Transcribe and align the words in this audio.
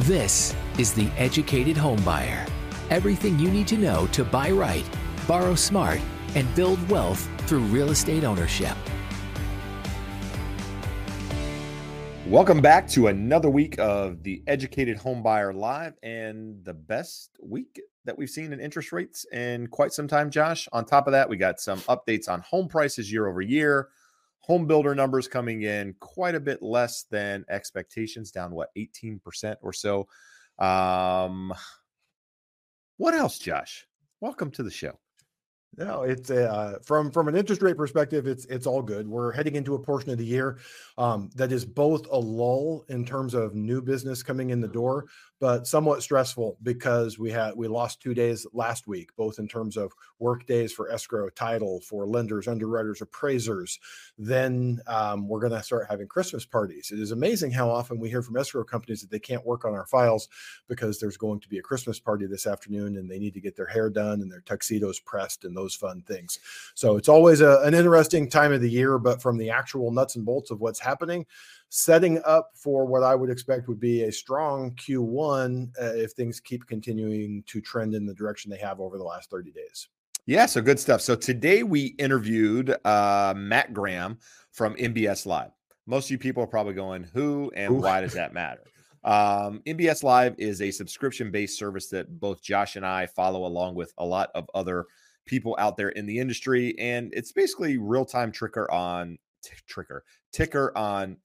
This 0.00 0.54
is 0.76 0.92
The 0.92 1.08
Educated 1.16 1.74
Homebuyer. 1.74 2.46
Everything 2.90 3.38
you 3.38 3.50
need 3.50 3.66
to 3.68 3.78
know 3.78 4.06
to 4.08 4.24
buy 4.24 4.50
right, 4.50 4.84
borrow 5.26 5.54
smart, 5.54 6.00
and 6.34 6.54
build 6.54 6.86
wealth 6.90 7.26
through 7.48 7.60
real 7.60 7.88
estate 7.88 8.22
ownership. 8.22 8.76
Welcome 12.26 12.60
back 12.60 12.86
to 12.88 13.06
another 13.06 13.48
week 13.48 13.78
of 13.78 14.22
the 14.22 14.42
Educated 14.46 14.98
Homebuyer 14.98 15.54
Live 15.54 15.94
and 16.02 16.62
the 16.62 16.74
best 16.74 17.30
week 17.42 17.80
that 18.04 18.18
we've 18.18 18.28
seen 18.28 18.52
in 18.52 18.60
interest 18.60 18.92
rates 18.92 19.24
in 19.32 19.66
quite 19.68 19.94
some 19.94 20.08
time, 20.08 20.28
Josh. 20.28 20.68
On 20.72 20.84
top 20.84 21.06
of 21.06 21.12
that, 21.12 21.30
we 21.30 21.38
got 21.38 21.58
some 21.58 21.80
updates 21.88 22.28
on 22.28 22.42
home 22.42 22.68
prices 22.68 23.10
year 23.10 23.26
over 23.26 23.40
year. 23.40 23.88
Home 24.46 24.66
builder 24.66 24.94
numbers 24.94 25.26
coming 25.26 25.62
in 25.62 25.94
quite 25.98 26.36
a 26.36 26.40
bit 26.40 26.62
less 26.62 27.04
than 27.10 27.44
expectations, 27.48 28.30
down 28.30 28.52
what, 28.52 28.70
18% 28.76 29.56
or 29.60 29.72
so. 29.72 30.06
Um, 30.58 31.52
what 32.96 33.14
else, 33.14 33.38
Josh? 33.38 33.86
Welcome 34.20 34.52
to 34.52 34.62
the 34.62 34.70
show. 34.70 34.98
No, 35.78 36.04
it's 36.04 36.30
uh, 36.30 36.78
from 36.82 37.10
from 37.10 37.28
an 37.28 37.36
interest 37.36 37.60
rate 37.60 37.76
perspective, 37.76 38.26
it's 38.26 38.46
it's 38.46 38.66
all 38.66 38.80
good. 38.80 39.06
We're 39.06 39.32
heading 39.32 39.56
into 39.56 39.74
a 39.74 39.78
portion 39.78 40.10
of 40.10 40.16
the 40.16 40.24
year 40.24 40.58
um, 40.96 41.28
that 41.34 41.52
is 41.52 41.66
both 41.66 42.06
a 42.10 42.16
lull 42.16 42.86
in 42.88 43.04
terms 43.04 43.34
of 43.34 43.54
new 43.54 43.82
business 43.82 44.22
coming 44.22 44.50
in 44.50 44.60
the 44.62 44.68
door, 44.68 45.04
but 45.38 45.66
somewhat 45.66 46.02
stressful 46.02 46.56
because 46.62 47.18
we 47.18 47.30
had 47.30 47.54
we 47.56 47.68
lost 47.68 48.00
two 48.00 48.14
days 48.14 48.46
last 48.52 48.86
week, 48.86 49.10
both 49.16 49.38
in 49.38 49.46
terms 49.46 49.76
of 49.76 49.92
work 50.18 50.46
days 50.46 50.72
for 50.72 50.90
escrow, 50.90 51.28
title, 51.28 51.80
for 51.80 52.06
lenders, 52.06 52.48
underwriters, 52.48 53.02
appraisers. 53.02 53.78
Then 54.16 54.80
um, 54.86 55.28
we're 55.28 55.40
going 55.40 55.52
to 55.52 55.62
start 55.62 55.86
having 55.88 56.08
Christmas 56.08 56.46
parties. 56.46 56.90
It 56.90 57.00
is 57.00 57.12
amazing 57.12 57.50
how 57.50 57.68
often 57.68 58.00
we 58.00 58.08
hear 58.08 58.22
from 58.22 58.36
escrow 58.36 58.64
companies 58.64 59.02
that 59.02 59.10
they 59.10 59.18
can't 59.18 59.44
work 59.44 59.64
on 59.64 59.74
our 59.74 59.86
files 59.86 60.28
because 60.68 60.98
there's 60.98 61.18
going 61.18 61.40
to 61.40 61.48
be 61.48 61.58
a 61.58 61.62
Christmas 61.62 62.00
party 62.00 62.26
this 62.26 62.46
afternoon 62.46 62.96
and 62.96 63.10
they 63.10 63.18
need 63.18 63.34
to 63.34 63.40
get 63.40 63.56
their 63.56 63.66
hair 63.66 63.90
done 63.90 64.22
and 64.22 64.32
their 64.32 64.40
tuxedos 64.40 65.00
pressed 65.00 65.44
and 65.44 65.56
those 65.56 65.74
fun 65.74 66.02
things. 66.02 66.38
So 66.74 66.96
it's 66.96 67.08
always 67.08 67.42
a, 67.42 67.60
an 67.62 67.74
interesting 67.74 68.28
time 68.28 68.52
of 68.52 68.62
the 68.62 68.70
year, 68.70 68.98
but 68.98 69.20
from 69.20 69.36
the 69.36 69.50
actual 69.50 69.90
nuts 69.90 70.16
and 70.16 70.24
bolts 70.24 70.50
of 70.50 70.60
what's 70.60 70.80
happening 70.80 71.26
setting 71.68 72.20
up 72.24 72.50
for 72.54 72.84
what 72.84 73.02
I 73.02 73.14
would 73.14 73.30
expect 73.30 73.68
would 73.68 73.80
be 73.80 74.04
a 74.04 74.12
strong 74.12 74.72
Q1 74.72 75.70
uh, 75.80 75.94
if 75.94 76.12
things 76.12 76.40
keep 76.40 76.66
continuing 76.66 77.42
to 77.46 77.60
trend 77.60 77.94
in 77.94 78.06
the 78.06 78.14
direction 78.14 78.50
they 78.50 78.58
have 78.58 78.80
over 78.80 78.98
the 78.98 79.04
last 79.04 79.30
30 79.30 79.50
days. 79.52 79.88
Yeah, 80.26 80.46
so 80.46 80.60
good 80.60 80.80
stuff. 80.80 81.00
So 81.00 81.14
today 81.14 81.62
we 81.62 81.94
interviewed 81.98 82.74
uh, 82.84 83.34
Matt 83.36 83.72
Graham 83.72 84.18
from 84.50 84.74
MBS 84.74 85.26
Live. 85.26 85.50
Most 85.86 86.06
of 86.06 86.10
you 86.10 86.18
people 86.18 86.42
are 86.42 86.48
probably 86.48 86.74
going, 86.74 87.04
who 87.04 87.52
and 87.54 87.74
Ooh. 87.74 87.76
why 87.76 88.00
does 88.00 88.14
that 88.14 88.32
matter? 88.32 88.62
Um, 89.04 89.62
MBS 89.66 90.02
Live 90.02 90.34
is 90.36 90.60
a 90.60 90.72
subscription 90.72 91.30
based 91.30 91.56
service 91.56 91.88
that 91.90 92.18
both 92.18 92.42
Josh 92.42 92.74
and 92.74 92.84
I 92.84 93.06
follow 93.06 93.46
along 93.46 93.76
with 93.76 93.92
a 93.98 94.04
lot 94.04 94.30
of 94.34 94.50
other 94.52 94.86
people 95.26 95.56
out 95.60 95.76
there 95.76 95.90
in 95.90 96.06
the 96.06 96.18
industry. 96.18 96.76
And 96.78 97.12
it's 97.14 97.30
basically 97.30 97.78
real 97.78 98.04
time 98.04 98.32
tricker 98.32 98.66
on 98.72 99.18
t- 99.44 99.54
tricker 99.72 100.00
ticker 100.32 100.76
on 100.76 101.18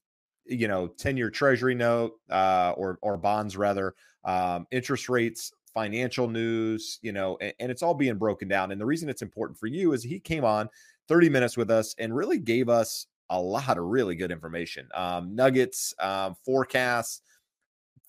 you 0.46 0.68
know 0.68 0.88
10 0.88 1.16
year 1.16 1.30
treasury 1.30 1.74
note 1.74 2.12
uh, 2.30 2.72
or 2.76 2.98
or 3.02 3.16
bonds 3.16 3.56
rather 3.56 3.94
um, 4.24 4.66
interest 4.70 5.08
rates 5.08 5.52
financial 5.72 6.28
news 6.28 6.98
you 7.02 7.12
know 7.12 7.36
and, 7.40 7.54
and, 7.60 7.70
it's 7.70 7.82
all 7.82 7.94
being 7.94 8.16
broken 8.16 8.48
down 8.48 8.72
and 8.72 8.80
the 8.80 8.86
reason 8.86 9.08
it's 9.08 9.22
important 9.22 9.58
for 9.58 9.66
you 9.66 9.92
is 9.92 10.02
he 10.02 10.20
came 10.20 10.44
on 10.44 10.68
30 11.08 11.28
minutes 11.28 11.56
with 11.56 11.70
us 11.70 11.94
and 11.98 12.14
really 12.14 12.38
gave 12.38 12.68
us 12.68 13.06
a 13.30 13.40
lot 13.40 13.78
of 13.78 13.84
really 13.84 14.14
good 14.14 14.30
information 14.30 14.86
um, 14.94 15.34
nuggets 15.34 15.94
um, 15.98 16.34
forecasts 16.44 17.22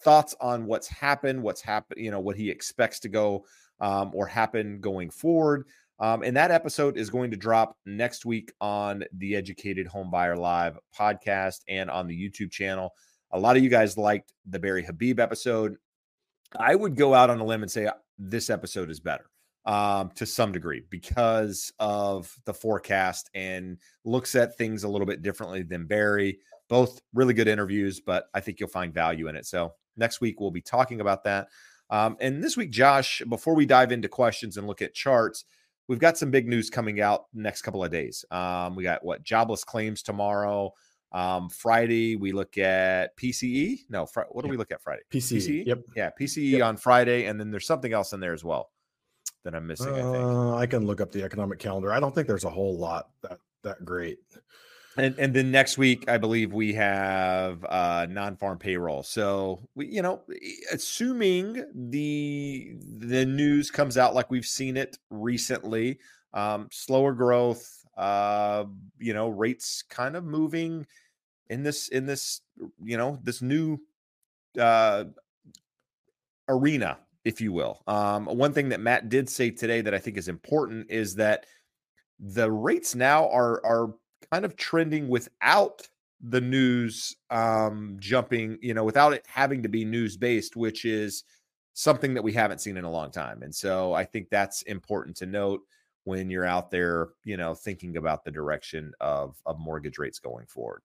thoughts 0.01 0.35
on 0.41 0.65
what's 0.65 0.87
happened 0.87 1.41
what's 1.41 1.61
happened 1.61 1.99
you 1.99 2.11
know 2.11 2.19
what 2.19 2.35
he 2.35 2.49
expects 2.49 2.99
to 2.99 3.09
go 3.09 3.45
um, 3.79 4.11
or 4.13 4.27
happen 4.27 4.79
going 4.79 5.09
forward 5.09 5.65
um, 6.03 6.21
and 6.21 6.35
that 6.35 6.51
episode 6.51 6.97
is 6.97 7.09
going 7.09 7.31
to 7.31 7.37
drop 7.37 7.77
next 7.85 8.25
week 8.25 8.51
on 8.59 9.05
the 9.13 9.37
Educated 9.37 9.87
Homebuyer 9.87 10.37
Live 10.37 10.77
podcast 10.93 11.61
and 11.69 11.89
on 11.89 12.07
the 12.07 12.13
YouTube 12.29 12.51
channel. 12.51 12.93
A 13.31 13.39
lot 13.39 13.55
of 13.55 13.63
you 13.63 13.69
guys 13.69 13.97
liked 13.97 14.33
the 14.45 14.59
Barry 14.59 14.83
Habib 14.83 15.21
episode. 15.21 15.77
I 16.59 16.75
would 16.75 16.97
go 16.97 17.13
out 17.13 17.29
on 17.29 17.39
a 17.39 17.45
limb 17.45 17.61
and 17.61 17.71
say 17.71 17.85
uh, 17.85 17.93
this 18.19 18.49
episode 18.49 18.91
is 18.91 18.99
better 18.99 19.29
um, 19.65 20.11
to 20.15 20.25
some 20.25 20.51
degree 20.51 20.83
because 20.89 21.71
of 21.79 22.35
the 22.43 22.53
forecast 22.53 23.29
and 23.33 23.77
looks 24.03 24.35
at 24.35 24.57
things 24.57 24.83
a 24.83 24.89
little 24.89 25.07
bit 25.07 25.21
differently 25.21 25.63
than 25.63 25.85
Barry. 25.85 26.37
Both 26.67 27.01
really 27.13 27.33
good 27.33 27.47
interviews, 27.47 28.01
but 28.01 28.25
I 28.33 28.41
think 28.41 28.59
you'll 28.59 28.67
find 28.67 28.93
value 28.93 29.29
in 29.29 29.37
it. 29.37 29.45
So 29.45 29.71
next 29.95 30.19
week 30.19 30.41
we'll 30.41 30.51
be 30.51 30.59
talking 30.59 30.99
about 30.99 31.23
that. 31.23 31.47
Um, 31.89 32.17
and 32.19 32.43
this 32.43 32.57
week, 32.57 32.71
Josh, 32.71 33.21
before 33.29 33.55
we 33.55 33.65
dive 33.65 33.93
into 33.93 34.09
questions 34.09 34.57
and 34.57 34.67
look 34.67 34.81
at 34.81 34.93
charts, 34.93 35.45
we've 35.87 35.99
got 35.99 36.17
some 36.17 36.31
big 36.31 36.47
news 36.47 36.69
coming 36.69 37.01
out 37.01 37.25
next 37.33 37.61
couple 37.61 37.83
of 37.83 37.91
days. 37.91 38.25
Um, 38.31 38.75
we 38.75 38.83
got 38.83 39.03
what 39.03 39.23
jobless 39.23 39.63
claims 39.63 40.01
tomorrow. 40.01 40.73
Um, 41.11 41.49
Friday 41.49 42.15
we 42.15 42.31
look 42.31 42.57
at 42.57 43.15
PCE. 43.17 43.81
No, 43.89 44.05
fr- 44.05 44.21
what 44.31 44.43
do 44.43 44.49
we 44.49 44.57
look 44.57 44.71
at 44.71 44.81
Friday? 44.81 45.03
PCE. 45.11 45.37
PCE? 45.37 45.65
Yep. 45.67 45.79
Yeah, 45.95 46.09
PCE 46.19 46.51
yep. 46.51 46.63
on 46.63 46.77
Friday, 46.77 47.25
and 47.25 47.39
then 47.39 47.51
there's 47.51 47.67
something 47.67 47.93
else 47.93 48.13
in 48.13 48.19
there 48.19 48.33
as 48.33 48.43
well 48.43 48.71
that 49.43 49.53
I'm 49.53 49.67
missing. 49.67 49.89
Uh, 49.89 49.91
I 49.91 50.01
think 50.01 50.15
I 50.55 50.65
can 50.65 50.87
look 50.87 51.01
up 51.01 51.11
the 51.11 51.23
economic 51.23 51.59
calendar. 51.59 51.93
I 51.93 51.99
don't 51.99 52.15
think 52.15 52.27
there's 52.27 52.45
a 52.45 52.49
whole 52.49 52.77
lot 52.77 53.09
that 53.21 53.39
that 53.63 53.85
great. 53.85 54.19
And 54.97 55.17
and 55.17 55.33
then 55.33 55.51
next 55.51 55.77
week, 55.77 56.07
I 56.07 56.17
believe 56.17 56.53
we 56.53 56.73
have 56.73 57.65
uh, 57.65 58.05
non-farm 58.09 58.59
payroll. 58.59 59.01
So 59.03 59.67
we, 59.75 59.87
you 59.87 60.01
know, 60.01 60.21
assuming 60.71 61.65
the 61.73 62.75
the 62.99 63.25
news 63.25 63.71
comes 63.71 63.97
out 63.97 64.13
like 64.13 64.29
we've 64.29 64.45
seen 64.45 64.77
it 64.77 64.97
recently, 65.09 65.99
um, 66.33 66.67
slower 66.71 67.13
growth, 67.13 67.67
uh, 67.97 68.65
you 68.99 69.13
know, 69.13 69.29
rates 69.29 69.83
kind 69.89 70.15
of 70.15 70.23
moving 70.23 70.85
in 71.49 71.63
this 71.63 71.87
in 71.87 72.05
this 72.05 72.41
you 72.83 72.97
know 72.97 73.19
this 73.23 73.41
new 73.41 73.79
uh, 74.59 75.05
arena, 76.47 76.99
if 77.25 77.41
you 77.41 77.51
will. 77.51 77.81
Um, 77.87 78.25
one 78.25 78.53
thing 78.53 78.69
that 78.69 78.79
Matt 78.79 79.09
did 79.09 79.27
say 79.27 79.49
today 79.49 79.81
that 79.81 79.93
I 79.93 79.99
think 79.99 80.17
is 80.17 80.27
important 80.27 80.91
is 80.91 81.15
that 81.15 81.45
the 82.19 82.51
rates 82.51 82.93
now 82.93 83.27
are 83.29 83.59
are 83.65 83.93
kind 84.31 84.45
of 84.45 84.55
trending 84.55 85.07
without 85.07 85.87
the 86.21 86.41
news 86.41 87.15
um, 87.29 87.97
jumping, 87.99 88.57
you 88.61 88.73
know, 88.73 88.83
without 88.83 89.13
it 89.13 89.25
having 89.27 89.61
to 89.63 89.69
be 89.69 89.83
news 89.83 90.15
based, 90.15 90.55
which 90.55 90.85
is 90.85 91.23
something 91.73 92.13
that 92.13 92.23
we 92.23 92.31
haven't 92.31 92.61
seen 92.61 92.77
in 92.77 92.85
a 92.85 92.91
long 92.91 93.11
time. 93.11 93.43
And 93.43 93.53
so 93.53 93.93
I 93.93 94.05
think 94.05 94.29
that's 94.29 94.61
important 94.63 95.17
to 95.17 95.25
note 95.25 95.61
when 96.05 96.29
you're 96.29 96.45
out 96.45 96.71
there, 96.71 97.09
you 97.23 97.37
know, 97.37 97.53
thinking 97.53 97.97
about 97.97 98.23
the 98.23 98.31
direction 98.31 98.93
of, 99.01 99.35
of 99.45 99.59
mortgage 99.59 99.97
rates 99.97 100.19
going 100.19 100.45
forward. 100.45 100.81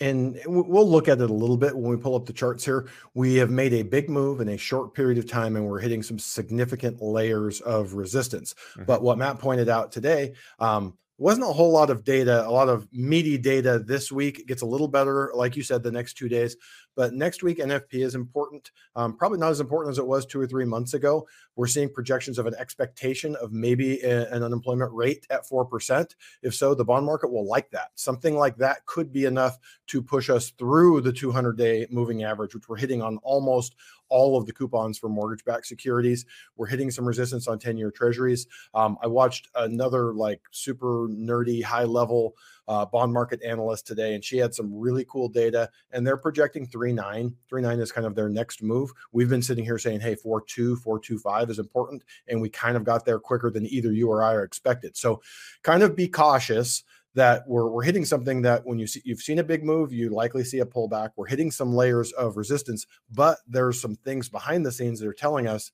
And 0.00 0.40
we'll 0.46 0.90
look 0.90 1.06
at 1.06 1.20
it 1.20 1.30
a 1.30 1.32
little 1.32 1.56
bit 1.56 1.76
when 1.76 1.88
we 1.88 1.96
pull 1.96 2.16
up 2.16 2.26
the 2.26 2.32
charts 2.32 2.64
here. 2.64 2.88
We 3.14 3.36
have 3.36 3.50
made 3.50 3.72
a 3.72 3.82
big 3.82 4.10
move 4.10 4.40
in 4.40 4.48
a 4.48 4.56
short 4.56 4.92
period 4.92 5.18
of 5.18 5.30
time, 5.30 5.54
and 5.54 5.64
we're 5.68 5.78
hitting 5.78 6.02
some 6.02 6.18
significant 6.18 7.00
layers 7.00 7.60
of 7.60 7.94
resistance. 7.94 8.54
Mm-hmm. 8.54 8.84
But 8.84 9.02
what 9.02 9.18
Matt 9.18 9.38
pointed 9.38 9.68
out 9.68 9.92
today, 9.92 10.34
um, 10.58 10.98
wasn't 11.18 11.48
a 11.48 11.52
whole 11.52 11.70
lot 11.70 11.90
of 11.90 12.04
data, 12.04 12.46
a 12.46 12.50
lot 12.50 12.68
of 12.68 12.88
meaty 12.92 13.38
data 13.38 13.78
this 13.78 14.10
week. 14.10 14.40
It 14.40 14.46
gets 14.46 14.62
a 14.62 14.66
little 14.66 14.88
better, 14.88 15.30
like 15.34 15.56
you 15.56 15.62
said, 15.62 15.82
the 15.82 15.92
next 15.92 16.14
two 16.14 16.28
days. 16.28 16.56
But 16.96 17.14
next 17.14 17.42
week, 17.42 17.58
NFP 17.58 18.04
is 18.04 18.14
important. 18.14 18.70
Um, 18.96 19.16
probably 19.16 19.38
not 19.38 19.50
as 19.50 19.60
important 19.60 19.92
as 19.92 19.98
it 19.98 20.06
was 20.06 20.26
two 20.26 20.40
or 20.40 20.46
three 20.46 20.64
months 20.64 20.94
ago. 20.94 21.26
We're 21.56 21.66
seeing 21.66 21.88
projections 21.88 22.38
of 22.38 22.46
an 22.46 22.54
expectation 22.58 23.36
of 23.36 23.52
maybe 23.52 24.00
a, 24.00 24.30
an 24.32 24.42
unemployment 24.42 24.92
rate 24.92 25.26
at 25.30 25.48
4%. 25.48 26.14
If 26.42 26.54
so, 26.54 26.74
the 26.74 26.84
bond 26.84 27.06
market 27.06 27.32
will 27.32 27.46
like 27.46 27.70
that. 27.70 27.90
Something 27.94 28.36
like 28.36 28.56
that 28.56 28.84
could 28.86 29.12
be 29.12 29.24
enough 29.24 29.58
to 29.88 30.02
push 30.02 30.30
us 30.30 30.50
through 30.50 31.00
the 31.00 31.12
200 31.12 31.56
day 31.56 31.86
moving 31.90 32.24
average, 32.24 32.54
which 32.54 32.68
we're 32.68 32.76
hitting 32.76 33.02
on 33.02 33.18
almost 33.22 33.74
all 34.08 34.36
of 34.36 34.46
the 34.46 34.52
coupons 34.52 34.98
for 34.98 35.08
mortgage 35.08 35.44
backed 35.44 35.66
securities. 35.66 36.24
We're 36.56 36.66
hitting 36.66 36.90
some 36.90 37.06
resistance 37.06 37.48
on 37.48 37.58
10 37.58 37.76
year 37.76 37.90
treasuries. 37.90 38.46
Um, 38.74 38.96
I 39.02 39.06
watched 39.06 39.48
another 39.54 40.12
like 40.12 40.40
super 40.50 41.08
nerdy, 41.08 41.62
high 41.62 41.84
level 41.84 42.36
uh, 42.68 42.86
bond 42.86 43.12
market 43.12 43.42
analyst 43.42 43.86
today, 43.86 44.14
and 44.14 44.24
she 44.24 44.38
had 44.38 44.54
some 44.54 44.72
really 44.74 45.04
cool 45.08 45.28
data. 45.28 45.70
And 45.92 46.06
they're 46.06 46.16
projecting 46.16 46.66
3.9. 46.66 47.34
3.9 47.50 47.80
is 47.80 47.92
kind 47.92 48.06
of 48.06 48.14
their 48.14 48.28
next 48.28 48.62
move. 48.62 48.92
We've 49.12 49.28
been 49.28 49.42
sitting 49.42 49.64
here 49.64 49.78
saying, 49.78 50.00
hey, 50.00 50.16
4.2, 50.16 50.76
4.25 50.82 51.50
is 51.50 51.58
important. 51.58 52.02
And 52.28 52.40
we 52.40 52.48
kind 52.48 52.76
of 52.76 52.84
got 52.84 53.04
there 53.04 53.18
quicker 53.18 53.50
than 53.50 53.66
either 53.66 53.92
you 53.92 54.10
or 54.10 54.22
I 54.22 54.34
are 54.34 54.44
expected. 54.44 54.96
So 54.96 55.20
kind 55.62 55.82
of 55.82 55.96
be 55.96 56.08
cautious 56.08 56.84
that 57.14 57.46
we're, 57.46 57.68
we're 57.68 57.82
hitting 57.82 58.04
something 58.04 58.42
that 58.42 58.64
when 58.66 58.78
you 58.78 58.86
see 58.86 59.00
you've 59.04 59.20
seen 59.20 59.38
a 59.38 59.44
big 59.44 59.64
move 59.64 59.92
you 59.92 60.10
likely 60.10 60.42
see 60.44 60.58
a 60.58 60.66
pullback 60.66 61.10
we're 61.16 61.26
hitting 61.26 61.50
some 61.50 61.72
layers 61.72 62.12
of 62.12 62.36
resistance 62.36 62.86
but 63.12 63.38
there's 63.46 63.80
some 63.80 63.94
things 63.94 64.28
behind 64.28 64.66
the 64.66 64.72
scenes 64.72 64.98
that 64.98 65.08
are 65.08 65.12
telling 65.12 65.46
us 65.46 65.70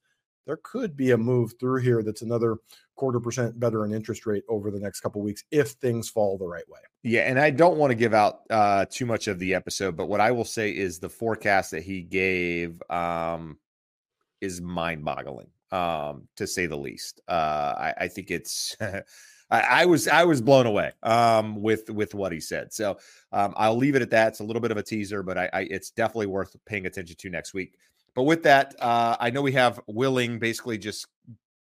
there 0.46 0.58
could 0.62 0.96
be 0.96 1.12
a 1.12 1.18
move 1.18 1.54
through 1.60 1.80
here 1.80 2.02
that's 2.02 2.22
another 2.22 2.56
quarter 2.96 3.20
percent 3.20 3.58
better 3.58 3.84
in 3.84 3.94
interest 3.94 4.26
rate 4.26 4.44
over 4.48 4.70
the 4.70 4.80
next 4.80 5.00
couple 5.00 5.22
weeks 5.22 5.44
if 5.50 5.70
things 5.70 6.08
fall 6.08 6.36
the 6.36 6.46
right 6.46 6.68
way. 6.68 6.80
Yeah, 7.02 7.22
and 7.22 7.38
I 7.38 7.50
don't 7.50 7.78
want 7.78 7.90
to 7.90 7.94
give 7.94 8.12
out 8.12 8.40
uh, 8.50 8.84
too 8.90 9.06
much 9.06 9.26
of 9.26 9.38
the 9.38 9.54
episode, 9.54 9.96
but 9.96 10.06
what 10.06 10.20
I 10.20 10.30
will 10.30 10.44
say 10.44 10.70
is 10.70 10.98
the 10.98 11.08
forecast 11.08 11.70
that 11.70 11.82
he 11.82 12.02
gave 12.02 12.82
um, 12.90 13.58
is 14.40 14.60
mind-boggling, 14.60 15.48
um, 15.72 16.28
to 16.36 16.46
say 16.46 16.66
the 16.66 16.76
least. 16.76 17.20
Uh, 17.28 17.74
I, 17.78 17.94
I 18.00 18.08
think 18.08 18.30
it's. 18.30 18.76
I, 19.52 19.60
I, 19.60 19.86
was 19.86 20.06
I 20.06 20.24
was 20.24 20.40
blown 20.40 20.66
away 20.66 20.92
um, 21.02 21.60
with 21.60 21.90
with 21.90 22.14
what 22.14 22.30
he 22.30 22.38
said. 22.38 22.72
So 22.72 22.98
um, 23.32 23.52
I'll 23.56 23.76
leave 23.76 23.96
it 23.96 24.02
at 24.02 24.10
that. 24.10 24.28
It's 24.28 24.40
a 24.40 24.44
little 24.44 24.62
bit 24.62 24.70
of 24.70 24.76
a 24.76 24.82
teaser, 24.82 25.24
but 25.24 25.36
I, 25.36 25.50
I, 25.52 25.60
it's 25.62 25.90
definitely 25.90 26.26
worth 26.26 26.54
paying 26.66 26.86
attention 26.86 27.16
to 27.16 27.30
next 27.30 27.52
week. 27.52 27.76
But 28.14 28.24
with 28.24 28.42
that, 28.44 28.74
uh, 28.80 29.16
I 29.20 29.30
know 29.30 29.42
we 29.42 29.52
have 29.52 29.80
Willing 29.86 30.38
basically 30.38 30.78
just 30.78 31.06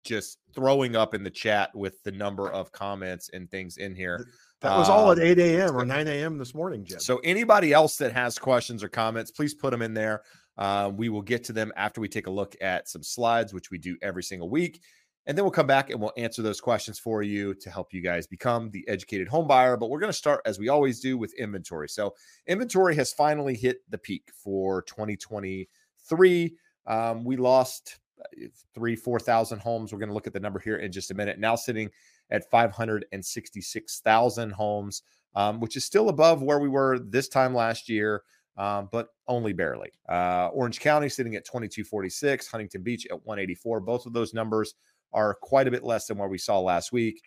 just 0.04 0.38
throwing 0.54 0.94
up 0.96 1.14
in 1.14 1.22
the 1.22 1.30
chat 1.30 1.74
with 1.74 2.02
the 2.02 2.12
number 2.12 2.50
of 2.50 2.70
comments 2.72 3.30
and 3.32 3.50
things 3.50 3.78
in 3.78 3.94
here. 3.94 4.28
That 4.60 4.76
was 4.76 4.88
all 4.88 5.10
at 5.10 5.18
um, 5.18 5.24
8 5.24 5.38
a.m. 5.38 5.76
or 5.76 5.84
9 5.84 6.08
a.m. 6.08 6.38
this 6.38 6.54
morning, 6.54 6.84
Jim. 6.84 7.00
So 7.00 7.18
anybody 7.24 7.72
else 7.72 7.96
that 7.96 8.12
has 8.12 8.38
questions 8.38 8.82
or 8.82 8.88
comments, 8.88 9.30
please 9.30 9.54
put 9.54 9.70
them 9.70 9.82
in 9.82 9.94
there. 9.94 10.22
Uh, 10.56 10.90
we 10.94 11.08
will 11.08 11.22
get 11.22 11.44
to 11.44 11.52
them 11.52 11.72
after 11.76 12.00
we 12.00 12.08
take 12.08 12.26
a 12.28 12.30
look 12.30 12.54
at 12.60 12.88
some 12.88 13.02
slides, 13.02 13.52
which 13.52 13.70
we 13.70 13.78
do 13.78 13.96
every 14.02 14.22
single 14.22 14.48
week. 14.48 14.80
And 15.26 15.36
then 15.36 15.44
we'll 15.44 15.52
come 15.52 15.66
back 15.66 15.88
and 15.88 16.00
we'll 16.00 16.12
answer 16.18 16.42
those 16.42 16.60
questions 16.60 16.98
for 16.98 17.22
you 17.22 17.54
to 17.54 17.70
help 17.70 17.94
you 17.94 18.02
guys 18.02 18.26
become 18.26 18.70
the 18.70 18.86
educated 18.88 19.26
home 19.26 19.48
buyer. 19.48 19.76
But 19.76 19.88
we're 19.88 20.00
going 20.00 20.12
to 20.12 20.16
start, 20.16 20.42
as 20.44 20.58
we 20.58 20.68
always 20.68 21.00
do, 21.00 21.16
with 21.16 21.32
inventory. 21.34 21.88
So, 21.88 22.14
inventory 22.46 22.94
has 22.96 23.12
finally 23.12 23.56
hit 23.56 23.78
the 23.88 23.96
peak 23.96 24.30
for 24.34 24.82
2020 24.82 25.68
three. 26.08 26.56
Um, 26.86 27.24
we 27.24 27.36
lost 27.36 27.98
uh, 28.20 28.46
three, 28.74 28.96
4,000 28.96 29.58
homes. 29.58 29.92
We're 29.92 29.98
going 29.98 30.08
to 30.08 30.14
look 30.14 30.26
at 30.26 30.32
the 30.32 30.40
number 30.40 30.58
here 30.58 30.76
in 30.76 30.92
just 30.92 31.10
a 31.10 31.14
minute. 31.14 31.38
Now 31.38 31.56
sitting 31.56 31.90
at 32.30 32.50
566,000 32.50 34.50
homes, 34.50 35.02
um, 35.34 35.60
which 35.60 35.76
is 35.76 35.84
still 35.84 36.08
above 36.08 36.42
where 36.42 36.58
we 36.58 36.68
were 36.68 36.98
this 36.98 37.28
time 37.28 37.54
last 37.54 37.88
year, 37.88 38.22
um, 38.56 38.88
but 38.92 39.08
only 39.28 39.52
barely. 39.52 39.92
Uh, 40.08 40.48
Orange 40.52 40.80
County 40.80 41.08
sitting 41.08 41.36
at 41.36 41.44
2246, 41.44 42.48
Huntington 42.48 42.82
Beach 42.82 43.06
at 43.06 43.24
184. 43.24 43.80
Both 43.80 44.06
of 44.06 44.12
those 44.12 44.34
numbers 44.34 44.74
are 45.12 45.34
quite 45.34 45.68
a 45.68 45.70
bit 45.70 45.84
less 45.84 46.06
than 46.06 46.18
where 46.18 46.28
we 46.28 46.38
saw 46.38 46.58
last 46.60 46.92
week. 46.92 47.22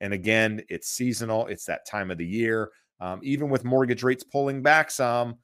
And 0.00 0.12
again, 0.12 0.62
it's 0.68 0.88
seasonal, 0.88 1.46
it's 1.46 1.64
that 1.66 1.86
time 1.86 2.10
of 2.10 2.18
the 2.18 2.26
year. 2.26 2.70
Um, 3.00 3.20
even 3.22 3.48
with 3.48 3.64
mortgage 3.64 4.02
rates 4.02 4.24
pulling 4.24 4.62
back 4.62 4.90
some, 4.90 5.36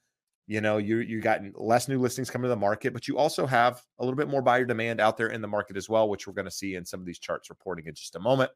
you 0.46 0.60
know 0.60 0.76
you 0.76 0.98
you 0.98 1.20
got 1.20 1.40
less 1.54 1.88
new 1.88 1.98
listings 1.98 2.30
coming 2.30 2.44
to 2.44 2.48
the 2.50 2.56
market 2.56 2.92
but 2.92 3.08
you 3.08 3.16
also 3.16 3.46
have 3.46 3.82
a 3.98 4.04
little 4.04 4.16
bit 4.16 4.28
more 4.28 4.42
buyer 4.42 4.64
demand 4.64 5.00
out 5.00 5.16
there 5.16 5.28
in 5.28 5.40
the 5.40 5.48
market 5.48 5.76
as 5.76 5.88
well 5.88 6.08
which 6.08 6.26
we're 6.26 6.34
going 6.34 6.44
to 6.44 6.50
see 6.50 6.74
in 6.74 6.84
some 6.84 7.00
of 7.00 7.06
these 7.06 7.18
charts 7.18 7.50
reporting 7.50 7.86
in 7.86 7.94
just 7.94 8.16
a 8.16 8.20
moment. 8.20 8.50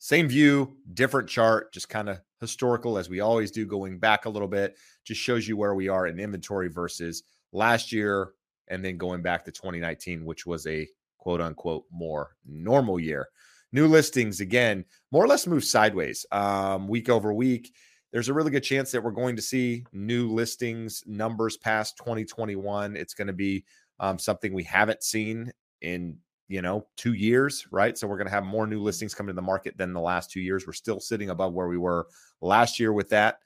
Same 0.00 0.28
view 0.28 0.76
different 0.94 1.28
chart 1.28 1.72
just 1.72 1.88
kind 1.88 2.08
of 2.08 2.20
historical 2.40 2.98
as 2.98 3.08
we 3.08 3.20
always 3.20 3.50
do 3.50 3.66
going 3.66 3.98
back 3.98 4.26
a 4.26 4.30
little 4.30 4.48
bit 4.48 4.76
just 5.04 5.20
shows 5.20 5.48
you 5.48 5.56
where 5.56 5.74
we 5.74 5.88
are 5.88 6.06
in 6.06 6.20
inventory 6.20 6.68
versus 6.68 7.24
last 7.52 7.90
year 7.90 8.32
and 8.68 8.84
then 8.84 8.96
going 8.96 9.22
back 9.22 9.44
to 9.44 9.50
2019 9.50 10.24
which 10.24 10.46
was 10.46 10.66
a 10.66 10.86
quote 11.16 11.40
unquote 11.40 11.84
more 11.90 12.36
normal 12.46 13.00
year. 13.00 13.28
New 13.72 13.86
listings 13.86 14.40
again 14.40 14.84
more 15.10 15.24
or 15.24 15.28
less 15.28 15.46
move 15.46 15.64
sideways 15.64 16.24
um, 16.30 16.88
week 16.88 17.08
over 17.08 17.32
week 17.32 17.72
there's 18.12 18.28
a 18.28 18.34
really 18.34 18.50
good 18.50 18.62
chance 18.62 18.90
that 18.90 19.02
we're 19.02 19.10
going 19.10 19.36
to 19.36 19.42
see 19.42 19.84
new 19.92 20.28
listings 20.28 21.02
numbers 21.06 21.56
past 21.56 21.96
2021. 21.98 22.96
It's 22.96 23.14
going 23.14 23.26
to 23.26 23.32
be 23.32 23.64
um, 24.00 24.18
something 24.18 24.52
we 24.52 24.64
haven't 24.64 25.02
seen 25.02 25.52
in 25.82 26.16
you 26.48 26.62
know 26.62 26.86
two 26.96 27.12
years, 27.12 27.66
right? 27.70 27.96
So 27.96 28.06
we're 28.06 28.16
going 28.16 28.26
to 28.26 28.32
have 28.32 28.44
more 28.44 28.66
new 28.66 28.82
listings 28.82 29.14
coming 29.14 29.34
to 29.34 29.36
the 29.36 29.42
market 29.42 29.76
than 29.76 29.92
the 29.92 30.00
last 30.00 30.30
two 30.30 30.40
years. 30.40 30.66
We're 30.66 30.72
still 30.72 31.00
sitting 31.00 31.30
above 31.30 31.52
where 31.52 31.68
we 31.68 31.78
were 31.78 32.06
last 32.40 32.80
year 32.80 32.92
with 32.92 33.10
that. 33.10 33.38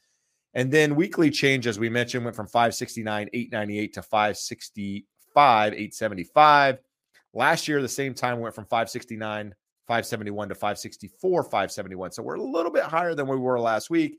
And 0.54 0.70
then 0.70 0.94
weekly 0.94 1.30
change, 1.30 1.66
as 1.66 1.78
we 1.78 1.88
mentioned, 1.88 2.24
went 2.24 2.36
from 2.36 2.46
569, 2.46 3.30
898 3.32 3.94
to 3.94 4.02
565, 4.02 5.72
875. 5.72 6.78
Last 7.34 7.66
year, 7.66 7.80
the 7.80 7.88
same 7.88 8.12
time 8.12 8.38
went 8.38 8.54
from 8.54 8.66
569, 8.66 9.54
571 9.86 10.48
to 10.50 10.54
564, 10.54 11.44
571. 11.44 12.12
So 12.12 12.22
we're 12.22 12.34
a 12.34 12.42
little 12.42 12.70
bit 12.70 12.84
higher 12.84 13.14
than 13.14 13.26
we 13.26 13.36
were 13.36 13.58
last 13.58 13.88
week. 13.88 14.18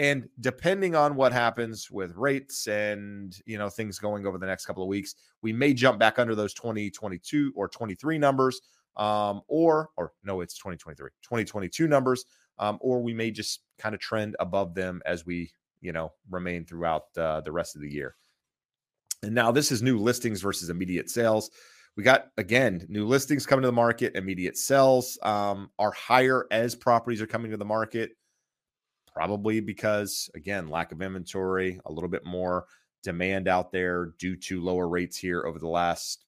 And 0.00 0.30
depending 0.40 0.94
on 0.96 1.14
what 1.14 1.30
happens 1.30 1.90
with 1.90 2.16
rates 2.16 2.66
and 2.66 3.38
you 3.44 3.58
know 3.58 3.68
things 3.68 3.98
going 3.98 4.26
over 4.26 4.38
the 4.38 4.46
next 4.46 4.64
couple 4.64 4.82
of 4.82 4.88
weeks, 4.88 5.14
we 5.42 5.52
may 5.52 5.74
jump 5.74 5.98
back 5.98 6.18
under 6.18 6.34
those 6.34 6.54
2022 6.54 7.52
or 7.54 7.68
23 7.68 8.16
numbers, 8.16 8.62
um, 8.96 9.42
or 9.46 9.90
or 9.98 10.12
no, 10.24 10.40
it's 10.40 10.54
2023, 10.54 11.10
2022 11.22 11.86
numbers, 11.86 12.24
um, 12.58 12.78
or 12.80 13.02
we 13.02 13.12
may 13.12 13.30
just 13.30 13.60
kind 13.78 13.94
of 13.94 14.00
trend 14.00 14.36
above 14.40 14.74
them 14.74 15.02
as 15.04 15.26
we 15.26 15.50
you 15.82 15.92
know 15.92 16.10
remain 16.30 16.64
throughout 16.64 17.02
uh, 17.18 17.42
the 17.42 17.52
rest 17.52 17.76
of 17.76 17.82
the 17.82 17.90
year. 17.90 18.16
And 19.22 19.34
now 19.34 19.52
this 19.52 19.70
is 19.70 19.82
new 19.82 19.98
listings 19.98 20.40
versus 20.40 20.70
immediate 20.70 21.10
sales. 21.10 21.50
We 21.98 22.04
got 22.04 22.28
again 22.38 22.86
new 22.88 23.04
listings 23.06 23.44
coming 23.44 23.64
to 23.64 23.68
the 23.68 23.72
market. 23.72 24.16
Immediate 24.16 24.56
sales 24.56 25.18
um, 25.22 25.68
are 25.78 25.92
higher 25.92 26.46
as 26.50 26.74
properties 26.74 27.20
are 27.20 27.26
coming 27.26 27.50
to 27.50 27.58
the 27.58 27.66
market 27.66 28.12
probably 29.12 29.60
because 29.60 30.30
again 30.34 30.68
lack 30.68 30.92
of 30.92 31.02
inventory 31.02 31.80
a 31.86 31.92
little 31.92 32.08
bit 32.08 32.24
more 32.24 32.66
demand 33.02 33.48
out 33.48 33.72
there 33.72 34.12
due 34.18 34.36
to 34.36 34.60
lower 34.60 34.88
rates 34.88 35.16
here 35.16 35.44
over 35.46 35.58
the 35.58 35.68
last 35.68 36.24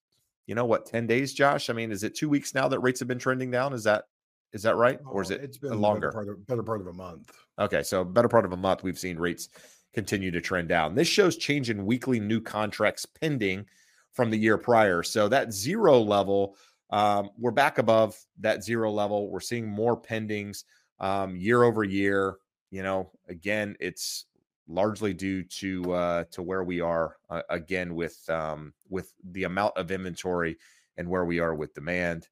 you 0.47 0.55
know 0.55 0.65
what 0.65 0.87
10 0.87 1.07
days 1.07 1.33
josh? 1.33 1.71
I 1.71 1.73
mean 1.73 1.93
is 1.93 2.03
it 2.03 2.15
two 2.15 2.29
weeks 2.29 2.55
now 2.55 2.69
that 2.69 2.81
rates 2.81 3.01
have 3.01 3.09
been 3.09 3.19
trending 3.19 3.51
down? 3.51 3.73
Is 3.73 3.85
that 3.85 4.05
is 4.53 4.63
that 4.65 4.77
right? 4.77 4.99
Or 5.07 5.23
is 5.23 5.31
oh, 5.31 5.35
it 5.35 5.43
it's 5.43 5.59
been 5.59 5.81
longer? 5.81 6.09
better 6.09 6.13
part, 6.13 6.29
of, 6.29 6.47
better 6.47 6.63
part 6.63 6.81
of 6.81 6.87
a 6.89 6.93
month. 6.93 7.33
Okay 7.59 7.83
so 7.83 8.05
better 8.05 8.29
part 8.29 8.45
of 8.45 8.53
a 8.53 8.57
month 8.57 8.83
we've 8.83 8.99
seen 8.99 9.19
rates 9.19 9.49
continue 9.95 10.31
to 10.31 10.41
trend 10.41 10.69
down. 10.69 10.95
This 10.95 11.09
shows 11.09 11.37
change 11.37 11.71
in 11.71 11.85
weekly 11.85 12.19
new 12.19 12.41
contracts 12.41 13.07
pending 13.07 13.67
from 14.13 14.31
the 14.31 14.39
year 14.39 14.59
prior. 14.59 15.03
So 15.03 15.29
that 15.29 15.53
zero 15.53 16.01
level 16.01 16.57
um, 16.93 17.31
we're 17.39 17.51
back 17.51 17.79
above 17.79 18.15
that 18.41 18.63
zero 18.63 18.93
level. 18.93 19.31
We're 19.31 19.41
seeing 19.41 19.67
more 19.67 20.01
pendings 20.01 20.65
um, 21.01 21.35
year 21.37 21.63
over 21.63 21.83
year 21.83 22.37
you 22.73 22.83
know, 22.83 23.11
again, 23.29 23.77
it's 23.79 24.25
largely 24.67 25.13
due 25.13 25.45
to 25.45 25.93
uh, 25.93 26.25
to 26.33 26.43
where 26.43 26.65
we 26.65 26.81
are 26.81 27.17
uh, 27.29 27.43
again 27.51 27.95
with 27.95 28.19
um, 28.31 28.73
with 28.89 29.13
the 29.23 29.45
amount 29.45 29.77
of 29.77 29.93
inventory 29.93 30.57
and 30.97 31.07
where 31.09 31.27
we 31.27 31.39
are 31.39 31.55
with 31.55 31.75
demand. 31.75 32.29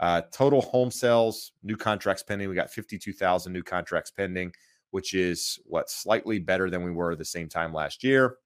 Uh, 0.00 0.20
total 0.32 0.60
home 0.60 0.90
sales, 0.90 1.52
new 1.62 1.76
contracts 1.76 2.22
pending. 2.22 2.50
We 2.50 2.54
got 2.54 2.70
52,000 2.70 3.50
new 3.50 3.62
contracts 3.62 4.10
pending, 4.10 4.52
which 4.90 5.14
is 5.14 5.58
what 5.64 5.88
slightly 5.88 6.38
better 6.38 6.68
than 6.68 6.84
we 6.84 6.90
were 6.90 7.16
the 7.16 7.24
same 7.24 7.48
time 7.48 7.72
last 7.72 8.04
year. 8.04 8.36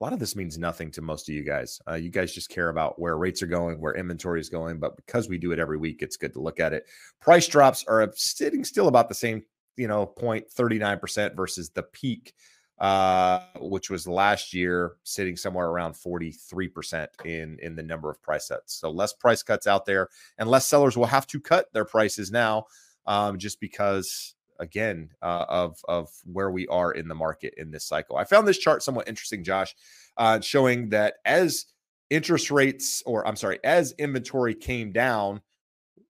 A 0.00 0.04
lot 0.04 0.12
of 0.12 0.18
this 0.18 0.36
means 0.36 0.58
nothing 0.58 0.90
to 0.90 1.00
most 1.00 1.28
of 1.28 1.34
you 1.34 1.44
guys. 1.44 1.80
Uh, 1.88 1.94
you 1.94 2.10
guys 2.10 2.34
just 2.34 2.50
care 2.50 2.68
about 2.68 3.00
where 3.00 3.16
rates 3.16 3.40
are 3.40 3.46
going, 3.46 3.80
where 3.80 3.94
inventory 3.94 4.40
is 4.40 4.50
going. 4.50 4.80
But 4.80 4.96
because 4.96 5.28
we 5.28 5.38
do 5.38 5.52
it 5.52 5.60
every 5.60 5.78
week, 5.78 6.02
it's 6.02 6.16
good 6.16 6.32
to 6.34 6.40
look 6.40 6.58
at 6.58 6.72
it. 6.72 6.84
Price 7.20 7.46
drops 7.46 7.84
are 7.86 8.12
sitting 8.14 8.64
still 8.64 8.88
about 8.88 9.08
the 9.08 9.14
same 9.14 9.44
you 9.76 9.88
know, 9.88 10.12
0.39% 10.18 11.36
versus 11.36 11.70
the 11.70 11.82
peak, 11.82 12.34
uh, 12.78 13.40
which 13.60 13.90
was 13.90 14.06
last 14.06 14.52
year, 14.52 14.96
sitting 15.04 15.36
somewhere 15.36 15.68
around 15.68 15.94
43% 15.94 17.06
in 17.24 17.58
in 17.60 17.76
the 17.76 17.82
number 17.82 18.10
of 18.10 18.20
price 18.22 18.48
sets. 18.48 18.74
So 18.74 18.90
less 18.90 19.12
price 19.12 19.42
cuts 19.42 19.66
out 19.66 19.86
there, 19.86 20.08
and 20.38 20.48
less 20.48 20.66
sellers 20.66 20.96
will 20.96 21.06
have 21.06 21.26
to 21.28 21.40
cut 21.40 21.72
their 21.72 21.84
prices 21.84 22.30
now, 22.30 22.64
um, 23.06 23.38
just 23.38 23.60
because 23.60 24.34
again 24.58 25.10
uh, 25.22 25.44
of 25.48 25.80
of 25.88 26.08
where 26.24 26.50
we 26.50 26.66
are 26.68 26.92
in 26.92 27.08
the 27.08 27.14
market 27.14 27.54
in 27.56 27.70
this 27.70 27.84
cycle. 27.84 28.16
I 28.16 28.24
found 28.24 28.46
this 28.48 28.58
chart 28.58 28.82
somewhat 28.82 29.08
interesting, 29.08 29.44
Josh, 29.44 29.74
uh, 30.16 30.40
showing 30.40 30.90
that 30.90 31.14
as 31.24 31.66
interest 32.10 32.50
rates, 32.50 33.02
or 33.06 33.26
I'm 33.26 33.36
sorry, 33.36 33.58
as 33.64 33.94
inventory 33.98 34.54
came 34.54 34.92
down, 34.92 35.40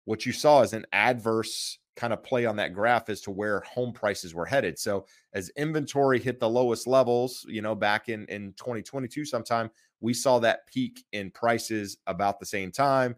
what 0.05 0.27
you 0.27 0.33
saw 0.33 0.63
is 0.63 0.73
an 0.73 0.87
adverse 0.93 1.79
kind 1.97 2.13
of 2.13 2.23
play 2.23 2.47
on 2.47 2.57
that 2.57 2.73
graph 2.73 3.09
as 3.09 3.21
to 3.23 3.31
where 3.31 3.61
home 3.61 3.93
prices 3.93 4.35
were 4.35 4.47
headed. 4.47 4.79
So 4.79 5.07
as 5.35 5.51
inventory 5.51 6.19
hit 6.19 6.41
the 6.41 6.49
lowest 6.49 6.87
levels, 6.87 7.45
you 7.49 7.63
know, 7.63 7.75
back 7.75 8.09
in 8.09 8.27
in 8.27 8.55
2022 8.55 9.25
sometime, 9.25 9.71
we 10.01 10.15
saw 10.15 10.39
that 10.41 10.67
peak 10.67 11.05
in 11.13 11.31
prices 11.31 11.99
about 12.07 12.41
the 12.41 12.47
same 12.47 12.73
time. 12.73 13.15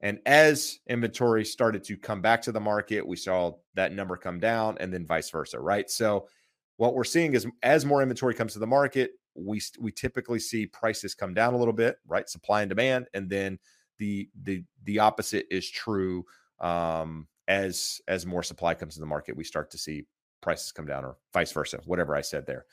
And 0.00 0.18
as 0.26 0.80
inventory 0.88 1.44
started 1.44 1.82
to 1.84 1.96
come 1.96 2.20
back 2.20 2.42
to 2.42 2.52
the 2.52 2.60
market, 2.60 3.06
we 3.06 3.16
saw 3.16 3.52
that 3.74 3.92
number 3.92 4.16
come 4.16 4.38
down 4.38 4.76
and 4.78 4.92
then 4.92 5.06
vice 5.06 5.30
versa, 5.30 5.58
right? 5.58 5.88
So 5.88 6.28
what 6.76 6.94
we're 6.94 7.04
seeing 7.04 7.34
is 7.34 7.46
as 7.62 7.86
more 7.86 8.02
inventory 8.02 8.34
comes 8.34 8.52
to 8.54 8.58
the 8.58 8.66
market, 8.66 9.12
we 9.34 9.60
we 9.80 9.92
typically 9.92 10.38
see 10.38 10.66
prices 10.66 11.14
come 11.14 11.34
down 11.34 11.54
a 11.54 11.56
little 11.56 11.72
bit, 11.72 11.96
right? 12.06 12.28
Supply 12.28 12.62
and 12.62 12.68
demand, 12.68 13.06
and 13.14 13.28
then 13.30 13.58
the 13.98 14.28
the 14.42 14.64
the 14.84 14.98
opposite 14.98 15.46
is 15.50 15.68
true 15.68 16.24
um, 16.60 17.26
as 17.48 18.00
as 18.08 18.26
more 18.26 18.42
supply 18.42 18.74
comes 18.74 18.94
to 18.94 19.00
the 19.00 19.06
market. 19.06 19.36
We 19.36 19.44
start 19.44 19.70
to 19.72 19.78
see 19.78 20.06
prices 20.40 20.72
come 20.72 20.86
down, 20.86 21.04
or 21.04 21.16
vice 21.32 21.52
versa, 21.52 21.80
whatever 21.84 22.14
I 22.14 22.20
said 22.20 22.46
there. 22.46 22.66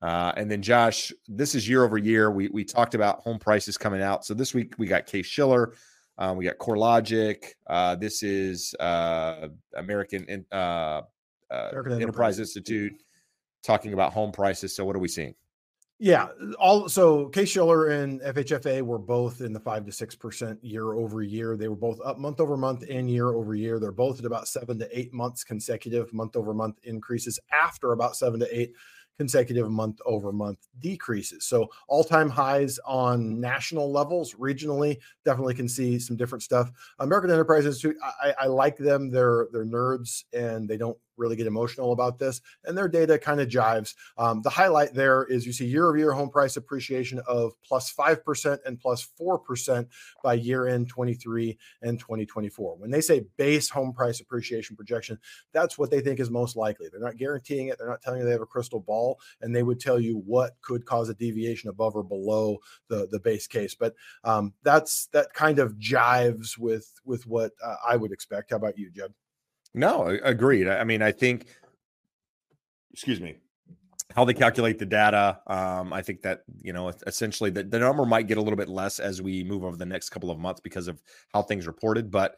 Uh, 0.00 0.32
and 0.36 0.50
then 0.50 0.62
Josh, 0.62 1.12
this 1.28 1.54
is 1.54 1.68
year 1.68 1.84
over 1.84 1.98
year. 1.98 2.30
We 2.30 2.48
we 2.48 2.64
talked 2.64 2.94
about 2.94 3.20
home 3.20 3.38
prices 3.38 3.78
coming 3.78 4.02
out. 4.02 4.24
So 4.24 4.34
this 4.34 4.52
week 4.54 4.74
we 4.78 4.86
got 4.86 5.06
Case 5.06 5.26
Shiller, 5.26 5.74
uh, 6.18 6.34
we 6.36 6.44
got 6.44 6.58
CoreLogic. 6.58 7.44
Uh, 7.66 7.96
this 7.96 8.22
is 8.22 8.74
uh, 8.74 9.48
American, 9.76 10.44
uh, 10.52 10.54
uh, 10.54 11.02
American 11.50 12.00
Enterprise 12.00 12.38
Institute 12.38 12.92
talking 13.62 13.92
about 13.92 14.12
home 14.12 14.32
prices. 14.32 14.74
So 14.74 14.84
what 14.84 14.94
are 14.94 15.00
we 15.00 15.08
seeing? 15.08 15.34
Yeah, 16.04 16.30
all 16.58 16.88
so 16.88 17.28
Case 17.28 17.48
Shiller 17.50 17.90
and 17.90 18.20
FHFA 18.22 18.82
were 18.82 18.98
both 18.98 19.40
in 19.40 19.52
the 19.52 19.60
five 19.60 19.86
to 19.86 19.92
six 19.92 20.16
percent 20.16 20.58
year 20.60 20.94
over 20.94 21.22
year. 21.22 21.56
They 21.56 21.68
were 21.68 21.76
both 21.76 22.00
up 22.04 22.18
month 22.18 22.40
over 22.40 22.56
month 22.56 22.82
and 22.90 23.08
year 23.08 23.28
over 23.28 23.54
year. 23.54 23.78
They're 23.78 23.92
both 23.92 24.18
at 24.18 24.24
about 24.24 24.48
seven 24.48 24.80
to 24.80 24.98
eight 24.98 25.14
months 25.14 25.44
consecutive 25.44 26.12
month 26.12 26.34
over 26.34 26.52
month 26.54 26.80
increases 26.82 27.38
after 27.52 27.92
about 27.92 28.16
seven 28.16 28.40
to 28.40 28.48
eight 28.52 28.72
consecutive 29.16 29.70
month 29.70 30.00
over 30.04 30.32
month 30.32 30.66
decreases. 30.80 31.44
So 31.44 31.68
all 31.86 32.02
time 32.02 32.28
highs 32.28 32.80
on 32.84 33.40
national 33.40 33.92
levels, 33.92 34.34
regionally, 34.34 34.98
definitely 35.24 35.54
can 35.54 35.68
see 35.68 36.00
some 36.00 36.16
different 36.16 36.42
stuff. 36.42 36.72
American 36.98 37.30
Enterprise 37.30 37.64
Institute, 37.64 37.96
I, 38.20 38.34
I 38.40 38.46
like 38.46 38.76
them. 38.76 39.08
They're 39.08 39.46
they're 39.52 39.64
nerds 39.64 40.24
and 40.32 40.68
they 40.68 40.78
don't 40.78 40.98
really 41.16 41.36
get 41.36 41.46
emotional 41.46 41.92
about 41.92 42.18
this, 42.18 42.40
and 42.64 42.76
their 42.76 42.88
data 42.88 43.18
kind 43.18 43.40
of 43.40 43.48
jives. 43.48 43.94
Um, 44.18 44.42
the 44.42 44.50
highlight 44.50 44.94
there 44.94 45.24
is 45.24 45.46
you 45.46 45.52
see 45.52 45.66
year 45.66 45.88
over 45.88 45.98
year 45.98 46.12
home 46.12 46.30
price 46.30 46.56
appreciation 46.56 47.20
of 47.26 47.52
plus 47.62 47.92
5% 47.92 48.58
and 48.66 48.80
plus 48.80 49.08
4% 49.20 49.86
by 50.22 50.34
year 50.34 50.66
end 50.66 50.88
23 50.88 51.58
and 51.82 51.98
2024. 51.98 52.76
When 52.76 52.90
they 52.90 53.00
say 53.00 53.26
base 53.36 53.68
home 53.68 53.92
price 53.92 54.20
appreciation 54.20 54.76
projection, 54.76 55.18
that's 55.52 55.78
what 55.78 55.90
they 55.90 56.00
think 56.00 56.20
is 56.20 56.30
most 56.30 56.56
likely. 56.56 56.88
They're 56.90 57.00
not 57.00 57.16
guaranteeing 57.16 57.68
it, 57.68 57.78
they're 57.78 57.88
not 57.88 58.02
telling 58.02 58.20
you 58.20 58.24
they 58.26 58.32
have 58.32 58.40
a 58.40 58.46
crystal 58.46 58.80
ball, 58.80 59.20
and 59.40 59.54
they 59.54 59.62
would 59.62 59.80
tell 59.80 60.00
you 60.00 60.22
what 60.26 60.52
could 60.62 60.84
cause 60.84 61.08
a 61.08 61.14
deviation 61.14 61.68
above 61.68 61.96
or 61.96 62.02
below 62.02 62.58
the, 62.88 63.08
the 63.10 63.20
base 63.20 63.46
case. 63.46 63.74
But 63.74 63.94
um, 64.24 64.52
that's 64.62 65.06
that 65.12 65.32
kind 65.34 65.58
of 65.58 65.74
jives 65.74 66.58
with 66.58 67.00
with 67.04 67.26
what 67.26 67.52
uh, 67.64 67.76
I 67.86 67.96
would 67.96 68.12
expect. 68.12 68.50
How 68.50 68.56
about 68.56 68.78
you, 68.78 68.90
Jeb? 68.90 69.12
No, 69.74 70.06
agreed. 70.22 70.68
I 70.68 70.84
mean, 70.84 71.00
I 71.02 71.12
think, 71.12 71.46
excuse 72.92 73.20
me, 73.20 73.36
how 74.14 74.24
they 74.24 74.34
calculate 74.34 74.78
the 74.78 74.86
data. 74.86 75.40
Um, 75.46 75.92
I 75.92 76.02
think 76.02 76.22
that 76.22 76.42
you 76.60 76.72
know 76.72 76.92
essentially 77.06 77.50
the, 77.50 77.62
the 77.64 77.78
number 77.78 78.04
might 78.04 78.26
get 78.26 78.38
a 78.38 78.42
little 78.42 78.56
bit 78.56 78.68
less 78.68 78.98
as 78.98 79.22
we 79.22 79.44
move 79.44 79.64
over 79.64 79.76
the 79.76 79.86
next 79.86 80.10
couple 80.10 80.30
of 80.30 80.38
months 80.38 80.60
because 80.60 80.88
of 80.88 81.02
how 81.32 81.42
things 81.42 81.66
reported. 81.66 82.10
But 82.10 82.36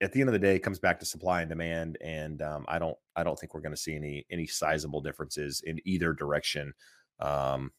at 0.00 0.12
the 0.12 0.20
end 0.20 0.28
of 0.28 0.32
the 0.32 0.38
day, 0.38 0.56
it 0.56 0.60
comes 0.60 0.78
back 0.78 0.98
to 1.00 1.06
supply 1.06 1.42
and 1.42 1.48
demand, 1.48 1.98
and 2.00 2.42
um, 2.42 2.64
I 2.68 2.78
don't 2.78 2.96
I 3.14 3.24
don't 3.24 3.38
think 3.38 3.54
we're 3.54 3.60
going 3.60 3.74
to 3.74 3.80
see 3.80 3.94
any 3.94 4.26
any 4.30 4.46
sizable 4.46 5.00
differences 5.00 5.62
in 5.66 5.80
either 5.84 6.12
direction 6.12 6.72
um, 7.20 7.70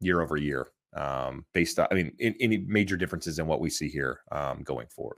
year 0.00 0.20
over 0.20 0.36
year. 0.36 0.68
Um, 0.96 1.44
based 1.52 1.80
on, 1.80 1.88
I 1.90 1.94
mean, 1.94 2.12
in, 2.20 2.36
any 2.40 2.58
major 2.58 2.96
differences 2.96 3.40
in 3.40 3.48
what 3.48 3.60
we 3.60 3.68
see 3.68 3.88
here 3.88 4.20
um, 4.30 4.62
going 4.62 4.86
forward. 4.86 5.16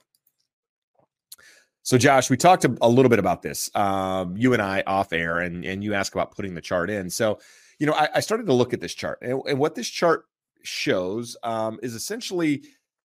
So, 1.86 1.96
Josh, 1.96 2.28
we 2.30 2.36
talked 2.36 2.64
a, 2.64 2.88
little 2.88 3.08
bit 3.08 3.20
about 3.20 3.42
this, 3.42 3.70
um, 3.76 4.36
you 4.36 4.52
and 4.52 4.60
I 4.60 4.82
off 4.88 5.12
air, 5.12 5.38
and 5.38 5.64
and 5.64 5.84
you 5.84 5.94
asked 5.94 6.12
about 6.12 6.34
putting 6.34 6.52
the 6.52 6.60
chart 6.60 6.90
in. 6.90 7.08
So, 7.08 7.38
you 7.78 7.86
know, 7.86 7.92
I, 7.92 8.08
I 8.16 8.20
started 8.20 8.46
to 8.46 8.52
look 8.52 8.72
at 8.72 8.80
this 8.80 8.92
chart, 8.92 9.20
and, 9.22 9.40
and 9.46 9.56
what 9.60 9.76
this 9.76 9.88
chart 9.88 10.24
shows 10.64 11.36
um, 11.44 11.78
is 11.84 11.94
essentially 11.94 12.64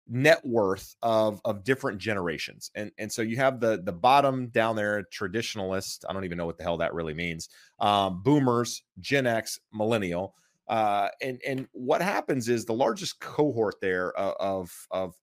net 0.08 0.40
worth 0.42 0.96
of 1.02 1.38
of 1.44 1.64
different 1.64 1.98
generations, 1.98 2.70
and 2.74 2.90
and 2.96 3.12
so 3.12 3.20
you 3.20 3.36
have 3.36 3.60
the 3.60 3.82
the 3.84 3.92
bottom 3.92 4.46
down 4.46 4.74
there, 4.74 5.06
traditionalist. 5.12 6.06
I 6.08 6.14
don't 6.14 6.24
even 6.24 6.38
know 6.38 6.46
what 6.46 6.56
the 6.56 6.64
hell 6.64 6.78
that 6.78 6.94
really 6.94 7.12
means. 7.12 7.50
Um, 7.78 8.22
boomers, 8.22 8.84
Gen 9.00 9.26
X, 9.26 9.60
millennial. 9.70 10.34
Uh, 10.66 11.08
and 11.20 11.38
and 11.46 11.68
what 11.72 12.00
happens 12.00 12.48
is 12.48 12.64
the 12.64 12.72
largest 12.72 13.20
cohort 13.20 13.82
there 13.82 14.12
of 14.16 14.70
of 14.90 15.14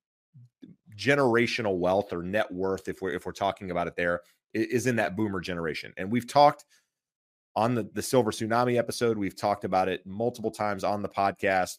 generational 1.00 1.77
wealth 1.77 2.12
or 2.12 2.22
net 2.22 2.51
worth, 2.51 2.88
if 2.88 3.01
we're 3.01 3.13
if 3.13 3.25
we're 3.25 3.32
talking 3.32 3.72
about 3.72 3.88
it 3.88 3.96
there, 3.96 4.22
is 4.53 4.86
in 4.86 4.98
that 4.98 5.15
boomer 5.15 5.39
generation. 5.39 5.94
And 5.98 6.12
we've 6.12 6.27
talked 6.27 6.65
on 7.56 7.75
the, 7.75 7.89
the 7.94 8.01
silver 8.01 8.32
tsunami 8.32 8.77
episode, 8.77 9.18
we've 9.18 9.36
talked 9.36 9.63
about 9.63 9.88
it 9.88 10.06
multiple 10.06 10.51
times 10.51 10.84
on 10.84 11.01
the 11.01 11.10
podcast 11.10 11.77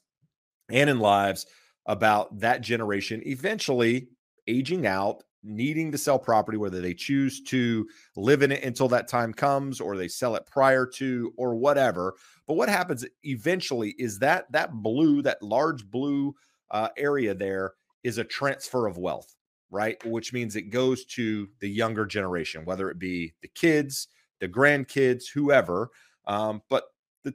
and 0.71 0.91
in 0.91 0.99
lives 0.99 1.47
about 1.87 2.39
that 2.41 2.61
generation 2.61 3.23
eventually 3.27 4.09
aging 4.47 4.87
out, 4.87 5.23
needing 5.43 5.93
to 5.93 5.99
sell 5.99 6.19
property, 6.19 6.59
whether 6.59 6.81
they 6.81 6.95
choose 6.95 7.43
to 7.43 7.87
live 8.17 8.43
in 8.43 8.53
it 8.53 8.63
until 8.65 8.89
that 8.89 9.09
time 9.09 9.33
comes 9.33 9.81
or 9.81 9.97
they 9.97 10.09
sell 10.09 10.35
it 10.35 10.47
prior 10.47 10.87
to 10.87 11.33
or 11.37 11.55
whatever. 11.55 12.15
But 12.47 12.55
what 12.55 12.69
happens 12.69 13.07
eventually 13.23 13.95
is 13.99 14.19
that 14.21 14.51
that 14.53 14.73
blue, 14.73 15.23
that 15.23 15.43
large 15.43 15.87
blue 15.87 16.35
uh, 16.71 16.89
area 16.97 17.35
there 17.35 17.73
is 18.03 18.19
a 18.19 18.25
transfer 18.25 18.87
of 18.87 18.99
wealth, 18.99 19.35
right? 19.71 20.03
Which 20.05 20.33
means 20.33 20.57
it 20.57 20.71
goes 20.71 21.05
to 21.07 21.49
the 21.61 21.69
younger 21.69 22.07
generation, 22.07 22.65
whether 22.65 22.91
it 22.91 22.99
be 22.99 23.35
the 23.43 23.49
kids, 23.49 24.09
the 24.41 24.49
grandkids, 24.49 25.25
whoever. 25.33 25.91
Um, 26.27 26.63
but 26.69 26.85
the, 27.25 27.35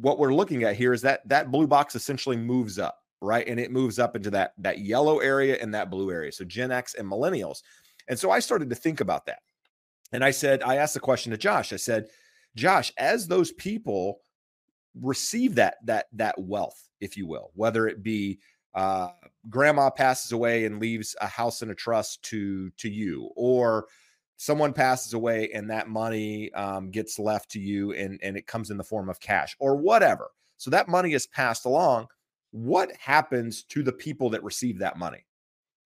what 0.00 0.18
we're 0.18 0.34
looking 0.34 0.64
at 0.64 0.76
here 0.76 0.92
is 0.92 1.02
that 1.02 1.28
that 1.28 1.50
blue 1.50 1.66
box 1.66 1.94
essentially 1.94 2.36
moves 2.36 2.78
up, 2.78 2.98
right? 3.20 3.46
And 3.46 3.58
it 3.58 3.72
moves 3.72 3.98
up 3.98 4.16
into 4.16 4.30
that 4.30 4.54
that 4.58 4.80
yellow 4.80 5.18
area 5.18 5.58
and 5.60 5.74
that 5.74 5.90
blue 5.90 6.10
area. 6.10 6.32
So 6.32 6.44
Gen 6.44 6.70
X 6.70 6.94
and 6.94 7.10
millennials. 7.10 7.62
And 8.08 8.18
so 8.18 8.30
I 8.30 8.40
started 8.40 8.70
to 8.70 8.76
think 8.76 9.00
about 9.00 9.26
that. 9.26 9.38
And 10.12 10.24
I 10.24 10.30
said, 10.30 10.62
I 10.62 10.76
asked 10.76 10.94
the 10.94 11.00
question 11.00 11.30
to 11.32 11.38
Josh. 11.38 11.72
I 11.72 11.76
said, 11.76 12.08
Josh, 12.54 12.92
as 12.98 13.26
those 13.26 13.52
people 13.52 14.20
receive 15.00 15.54
that 15.54 15.76
that 15.84 16.06
that 16.12 16.38
wealth, 16.38 16.88
if 17.00 17.16
you 17.16 17.26
will, 17.26 17.50
whether 17.54 17.88
it 17.88 18.02
be 18.02 18.38
uh, 18.74 19.08
grandma 19.48 19.90
passes 19.90 20.32
away 20.32 20.64
and 20.64 20.80
leaves 20.80 21.16
a 21.20 21.26
house 21.26 21.62
and 21.62 21.70
a 21.70 21.74
trust 21.74 22.22
to 22.22 22.70
to 22.78 22.88
you 22.88 23.30
or 23.36 23.86
someone 24.36 24.72
passes 24.72 25.14
away 25.14 25.50
and 25.54 25.70
that 25.70 25.88
money 25.88 26.52
um, 26.54 26.90
gets 26.90 27.18
left 27.18 27.50
to 27.50 27.60
you 27.60 27.92
and 27.92 28.18
and 28.22 28.36
it 28.36 28.46
comes 28.46 28.70
in 28.70 28.76
the 28.76 28.84
form 28.84 29.08
of 29.08 29.20
cash 29.20 29.56
or 29.58 29.76
whatever. 29.76 30.30
So 30.56 30.70
that 30.70 30.88
money 30.88 31.12
is 31.12 31.26
passed 31.26 31.64
along. 31.64 32.06
What 32.50 32.92
happens 32.98 33.64
to 33.64 33.82
the 33.82 33.92
people 33.92 34.30
that 34.30 34.44
receive 34.44 34.78
that 34.78 34.98
money? 34.98 35.26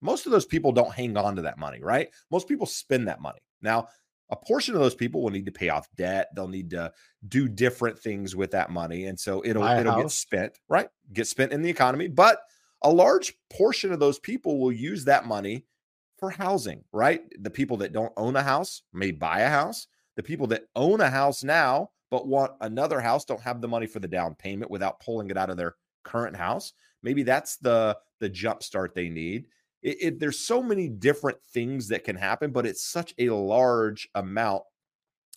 Most 0.02 0.26
of 0.26 0.32
those 0.32 0.46
people 0.46 0.72
don't 0.72 0.92
hang 0.92 1.16
on 1.16 1.36
to 1.36 1.42
that 1.42 1.58
money 1.58 1.80
right? 1.82 2.08
Most 2.30 2.48
people 2.48 2.66
spend 2.66 3.08
that 3.08 3.20
money. 3.20 3.40
Now 3.62 3.88
a 4.30 4.36
portion 4.36 4.74
of 4.74 4.80
those 4.80 4.94
people 4.94 5.22
will 5.22 5.30
need 5.30 5.46
to 5.46 5.52
pay 5.52 5.68
off 5.68 5.88
debt. 5.96 6.28
They'll 6.34 6.48
need 6.48 6.70
to 6.70 6.92
do 7.28 7.48
different 7.48 7.98
things 7.98 8.34
with 8.34 8.50
that 8.52 8.70
money 8.70 9.06
and 9.06 9.18
so 9.18 9.42
it'll 9.44 9.64
it'll 9.64 9.92
house. 9.92 10.02
get 10.02 10.10
spent 10.10 10.58
right? 10.68 10.88
Get 11.12 11.26
spent 11.26 11.52
in 11.52 11.62
the 11.62 11.70
economy 11.70 12.08
but 12.08 12.40
a 12.82 12.90
large 12.90 13.34
portion 13.50 13.92
of 13.92 14.00
those 14.00 14.18
people 14.18 14.58
will 14.58 14.72
use 14.72 15.04
that 15.04 15.26
money 15.26 15.64
for 16.18 16.30
housing, 16.30 16.82
right? 16.92 17.22
The 17.42 17.50
people 17.50 17.76
that 17.78 17.92
don't 17.92 18.12
own 18.16 18.36
a 18.36 18.42
house 18.42 18.82
may 18.92 19.10
buy 19.10 19.40
a 19.40 19.48
house. 19.48 19.86
The 20.16 20.22
people 20.22 20.46
that 20.48 20.66
own 20.74 21.00
a 21.00 21.10
house 21.10 21.44
now 21.44 21.90
but 22.10 22.26
want 22.26 22.52
another 22.60 23.00
house 23.00 23.24
don't 23.24 23.40
have 23.40 23.60
the 23.60 23.68
money 23.68 23.86
for 23.86 23.98
the 23.98 24.08
down 24.08 24.34
payment 24.34 24.70
without 24.70 25.00
pulling 25.00 25.30
it 25.30 25.36
out 25.36 25.50
of 25.50 25.56
their 25.56 25.74
current 26.04 26.36
house. 26.36 26.72
Maybe 27.02 27.22
that's 27.22 27.56
the 27.56 27.98
the 28.20 28.28
jump 28.28 28.62
start 28.62 28.94
they 28.94 29.08
need. 29.08 29.46
It, 29.82 29.96
it, 30.00 30.20
there's 30.20 30.38
so 30.38 30.62
many 30.62 30.88
different 30.88 31.38
things 31.52 31.88
that 31.88 32.04
can 32.04 32.16
happen, 32.16 32.50
but 32.50 32.66
it's 32.66 32.82
such 32.82 33.14
a 33.18 33.30
large 33.30 34.08
amount 34.14 34.62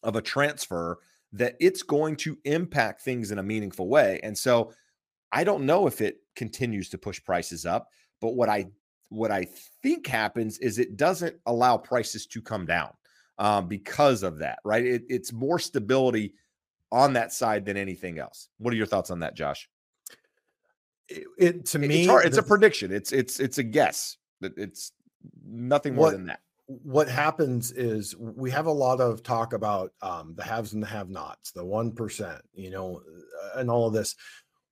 of 0.04 0.16
a 0.16 0.22
transfer 0.22 1.00
that 1.34 1.56
it's 1.60 1.84
going 1.84 2.16
to 2.18 2.38
impact 2.46 3.02
things 3.02 3.32
in 3.32 3.40
a 3.40 3.44
meaningful 3.44 3.88
way. 3.88 4.20
And 4.24 4.38
so 4.38 4.72
I 5.32 5.44
don't 5.44 5.66
know 5.66 5.88
if 5.88 6.02
it 6.02 6.22
continues 6.44 6.88
to 6.90 6.98
push 6.98 7.20
prices 7.30 7.66
up, 7.66 7.84
but 8.22 8.32
what 8.40 8.50
I 8.50 8.72
what 9.10 9.32
I 9.32 9.44
think 9.84 10.08
happens 10.08 10.58
is 10.60 10.80
it 10.80 10.96
doesn't 10.96 11.36
allow 11.46 11.78
prices 11.78 12.28
to 12.34 12.42
come 12.42 12.66
down. 12.66 12.92
um, 13.40 13.68
because 13.68 14.22
of 14.22 14.40
that, 14.40 14.60
right? 14.64 14.86
It, 14.86 15.04
it's 15.10 15.34
more 15.34 15.58
stability 15.58 16.34
on 16.92 17.14
that 17.14 17.32
side 17.34 17.66
than 17.66 17.78
anything 17.78 18.20
else. 18.20 18.50
What 18.58 18.74
are 18.74 18.78
your 18.78 18.86
thoughts 18.86 19.10
on 19.10 19.22
that, 19.22 19.34
Josh? 19.34 19.70
It, 21.08 21.24
it 21.38 21.66
to 21.68 21.80
me, 21.80 22.04
it's, 22.04 22.26
it's 22.26 22.36
the, 22.36 22.44
a 22.44 22.46
prediction. 22.46 22.92
It's 22.92 23.12
it's 23.12 23.40
it's 23.40 23.58
a 23.58 23.64
guess. 23.64 24.18
It's 24.42 24.92
nothing 25.44 25.96
more 25.96 26.08
what, 26.08 26.12
than 26.12 26.26
that. 26.26 26.42
What 26.68 27.10
happens 27.10 27.72
is 27.72 28.16
we 28.16 28.52
have 28.52 28.68
a 28.68 28.72
lot 28.72 29.02
of 29.02 29.24
talk 29.24 29.54
about 29.54 29.92
um, 30.02 30.34
the 30.36 30.44
haves 30.44 30.74
and 30.74 30.84
the 30.84 30.88
have-nots, 30.88 31.52
the 31.52 31.66
one 31.66 31.94
percent, 31.94 32.42
you 32.54 32.70
know, 32.70 33.02
uh, 33.44 33.60
and 33.60 33.72
all 33.72 33.88
of 33.88 33.94
this. 33.94 34.16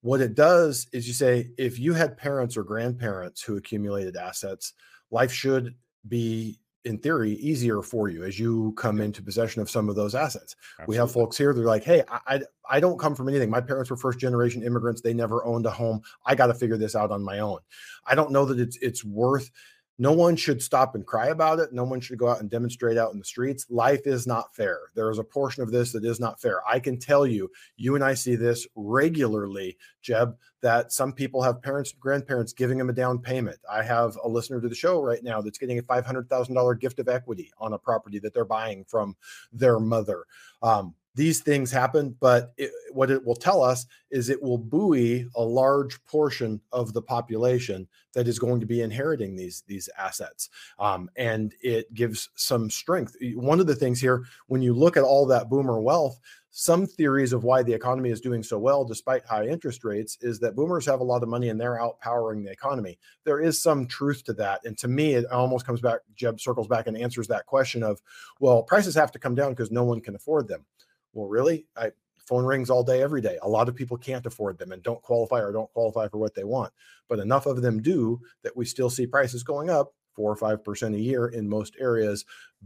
What 0.01 0.21
it 0.21 0.35
does 0.35 0.87
is 0.93 1.07
you 1.07 1.13
say 1.13 1.51
if 1.57 1.79
you 1.79 1.93
had 1.93 2.17
parents 2.17 2.55
or 2.55 2.63
grandparents 2.63 3.41
who 3.41 3.57
accumulated 3.57 4.15
assets, 4.15 4.73
life 5.11 5.31
should 5.31 5.75
be 6.07 6.59
in 6.85 6.97
theory 6.97 7.33
easier 7.33 7.81
for 7.81 8.07
you 8.07 8.23
as 8.23 8.39
you 8.39 8.73
come 8.77 9.01
into 9.01 9.21
possession 9.21 9.61
of 9.61 9.69
some 9.69 9.89
of 9.89 9.95
those 9.95 10.15
assets. 10.15 10.55
Absolutely. 10.79 10.93
We 10.93 10.97
have 10.97 11.11
folks 11.11 11.37
here 11.37 11.53
they're 11.53 11.65
like, 11.65 11.83
"Hey, 11.83 12.03
I 12.09 12.41
I 12.69 12.79
don't 12.79 12.99
come 12.99 13.13
from 13.13 13.27
anything. 13.27 13.49
My 13.49 13.59
parents 13.59 13.89
were 13.89 13.97
first 13.97 14.19
generation 14.19 14.63
immigrants. 14.63 15.01
They 15.01 15.13
never 15.13 15.43
owned 15.45 15.65
a 15.65 15.71
home. 15.71 16.01
I 16.25 16.35
got 16.35 16.47
to 16.47 16.53
figure 16.53 16.77
this 16.77 16.95
out 16.95 17.11
on 17.11 17.21
my 17.23 17.39
own." 17.39 17.59
I 18.05 18.15
don't 18.15 18.31
know 18.31 18.45
that 18.45 18.59
it's 18.59 18.77
it's 18.77 19.03
worth 19.03 19.51
no 19.99 20.11
one 20.11 20.35
should 20.35 20.61
stop 20.61 20.93
and 20.95 21.05
cry 21.05 21.27
about 21.27 21.59
it. 21.59 21.73
No 21.73 21.83
one 21.83 21.99
should 21.99 22.19
go 22.19 22.27
out 22.27 22.39
and 22.39 22.49
demonstrate 22.49 22.97
out 22.97 23.13
in 23.13 23.19
the 23.19 23.25
streets. 23.25 23.65
Life 23.69 24.05
is 24.05 24.27
not 24.27 24.55
fair. 24.55 24.79
There 24.93 25.09
is 25.09 25.17
a 25.17 25.23
portion 25.23 25.63
of 25.63 25.71
this 25.71 25.91
that 25.93 26.05
is 26.05 26.19
not 26.19 26.39
fair. 26.39 26.61
I 26.67 26.79
can 26.79 26.99
tell 26.99 27.25
you, 27.25 27.49
you 27.77 27.95
and 27.95 28.03
I 28.03 28.13
see 28.13 28.35
this 28.35 28.67
regularly, 28.75 29.77
Jeb, 30.01 30.37
that 30.61 30.91
some 30.91 31.13
people 31.13 31.41
have 31.41 31.61
parents 31.61 31.91
and 31.91 31.99
grandparents 31.99 32.53
giving 32.53 32.77
them 32.77 32.89
a 32.89 32.93
down 32.93 33.19
payment. 33.19 33.57
I 33.71 33.83
have 33.83 34.17
a 34.23 34.27
listener 34.27 34.61
to 34.61 34.69
the 34.69 34.75
show 34.75 35.01
right 35.01 35.23
now 35.23 35.41
that's 35.41 35.57
getting 35.57 35.79
a 35.79 35.83
$500,000 35.83 36.79
gift 36.79 36.99
of 36.99 37.07
equity 37.07 37.51
on 37.57 37.73
a 37.73 37.79
property 37.79 38.19
that 38.19 38.33
they're 38.33 38.45
buying 38.45 38.85
from 38.85 39.15
their 39.51 39.79
mother. 39.79 40.25
Um, 40.61 40.93
these 41.17 41.41
things 41.41 41.71
happen, 41.71 42.15
but 42.19 42.53
it, 42.57 42.71
what 42.93 43.09
it 43.09 43.25
will 43.25 43.35
tell 43.35 43.63
us 43.63 43.87
is 44.11 44.29
it 44.29 44.41
will 44.41 44.59
buoy 44.59 45.27
a 45.35 45.41
large 45.41 46.03
portion 46.05 46.61
of 46.71 46.93
the 46.93 47.01
population 47.01 47.87
that 48.13 48.27
is 48.27 48.37
going 48.39 48.59
to 48.59 48.67
be 48.67 48.81
inheriting 48.81 49.35
these 49.35 49.63
these 49.67 49.89
assets, 49.97 50.49
um, 50.79 51.09
and 51.17 51.55
it 51.61 51.91
gives 51.93 52.29
some 52.35 52.69
strength. 52.69 53.15
One 53.33 53.59
of 53.59 53.67
the 53.67 53.75
things 53.75 53.99
here, 53.99 54.23
when 54.45 54.61
you 54.61 54.73
look 54.73 54.95
at 54.95 55.03
all 55.03 55.25
that 55.25 55.49
boomer 55.49 55.81
wealth, 55.81 56.19
some 56.51 56.85
theories 56.85 57.33
of 57.33 57.43
why 57.43 57.61
the 57.61 57.73
economy 57.73 58.09
is 58.09 58.21
doing 58.21 58.41
so 58.41 58.57
well 58.57 58.85
despite 58.85 59.25
high 59.25 59.45
interest 59.45 59.83
rates 59.83 60.17
is 60.21 60.39
that 60.39 60.55
boomers 60.55 60.85
have 60.85 61.01
a 61.01 61.03
lot 61.03 61.21
of 61.21 61.29
money 61.29 61.49
and 61.49 61.59
they're 61.59 61.79
outpowering 61.79 62.43
the 62.43 62.51
economy. 62.51 62.97
There 63.25 63.39
is 63.39 63.61
some 63.61 63.85
truth 63.85 64.23
to 64.23 64.33
that. 64.33 64.61
And 64.65 64.75
to 64.79 64.87
me, 64.87 65.13
it 65.13 65.25
almost 65.31 65.67
comes 65.67 65.81
back, 65.81 65.99
Jeb 66.15 66.39
circles 66.39 66.67
back 66.67 66.87
and 66.87 66.97
answers 66.97 67.27
that 67.27 67.45
question 67.45 67.83
of, 67.83 68.01
well, 68.39 68.63
prices 68.63 68.95
have 68.95 69.11
to 69.11 69.19
come 69.19 69.35
down 69.35 69.51
because 69.51 69.69
no 69.71 69.83
one 69.83 70.01
can 70.01 70.15
afford 70.15 70.47
them. 70.47 70.65
Well, 71.13 71.27
really? 71.27 71.67
I 71.75 71.91
phone 72.27 72.45
rings 72.45 72.69
all 72.69 72.83
day, 72.83 73.01
every 73.01 73.21
day. 73.21 73.37
A 73.41 73.49
lot 73.49 73.69
of 73.69 73.75
people 73.75 73.97
can't 73.97 74.25
afford 74.25 74.59
them 74.59 74.73
and 74.73 74.83
don't 74.83 75.01
qualify 75.01 75.39
or 75.39 75.53
don't 75.53 75.71
qualify 75.71 76.09
for 76.09 76.17
what 76.17 76.35
they 76.35 76.43
want. 76.43 76.73
But 77.07 77.19
enough 77.19 77.45
of 77.45 77.61
them 77.61 77.81
do 77.81 78.19
that 78.43 78.55
we 78.55 78.65
still 78.65 78.89
see 78.89 79.07
prices 79.07 79.43
going 79.43 79.69
up 79.69 79.93
four 80.13 80.31
or 80.31 80.35
five 80.35 80.63
percent 80.63 80.95
a 80.95 80.99
year 80.99 81.27
in 81.27 81.47
most 81.47 81.75
areas 81.79 82.25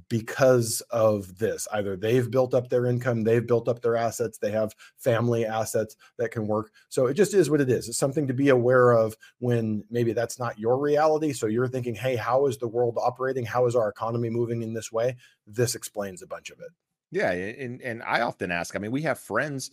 because 0.09 0.81
of 0.89 1.37
this. 1.37 1.67
Either 1.73 1.95
they've 1.97 2.31
built 2.31 2.53
up 2.53 2.69
their 2.69 2.85
income, 2.85 3.23
they've 3.23 3.45
built 3.45 3.67
up 3.67 3.81
their 3.81 3.97
assets, 3.97 4.37
they 4.37 4.51
have 4.51 4.73
family 4.97 5.45
assets 5.45 5.97
that 6.17 6.31
can 6.31 6.47
work. 6.47 6.71
So 6.89 7.07
it 7.07 7.13
just 7.13 7.33
is 7.33 7.49
what 7.49 7.61
it 7.61 7.69
is. 7.69 7.89
It's 7.89 7.97
something 7.97 8.25
to 8.27 8.33
be 8.33 8.49
aware 8.49 8.91
of 8.93 9.15
when 9.39 9.83
maybe 9.91 10.13
that's 10.13 10.39
not 10.39 10.57
your 10.57 10.79
reality. 10.79 11.33
So 11.33 11.45
you're 11.45 11.67
thinking, 11.67 11.93
hey, 11.93 12.15
how 12.15 12.47
is 12.47 12.57
the 12.57 12.69
world 12.69 12.97
operating? 12.99 13.45
How 13.45 13.67
is 13.67 13.75
our 13.75 13.89
economy 13.89 14.29
moving 14.29 14.61
in 14.61 14.73
this 14.73 14.91
way? 14.91 15.17
This 15.45 15.75
explains 15.75 16.21
a 16.21 16.27
bunch 16.27 16.49
of 16.49 16.59
it. 16.61 16.71
Yeah, 17.11 17.31
and 17.31 17.81
and 17.81 18.01
I 18.03 18.21
often 18.21 18.51
ask. 18.51 18.75
I 18.75 18.79
mean, 18.79 18.91
we 18.91 19.01
have 19.03 19.19
friends 19.19 19.71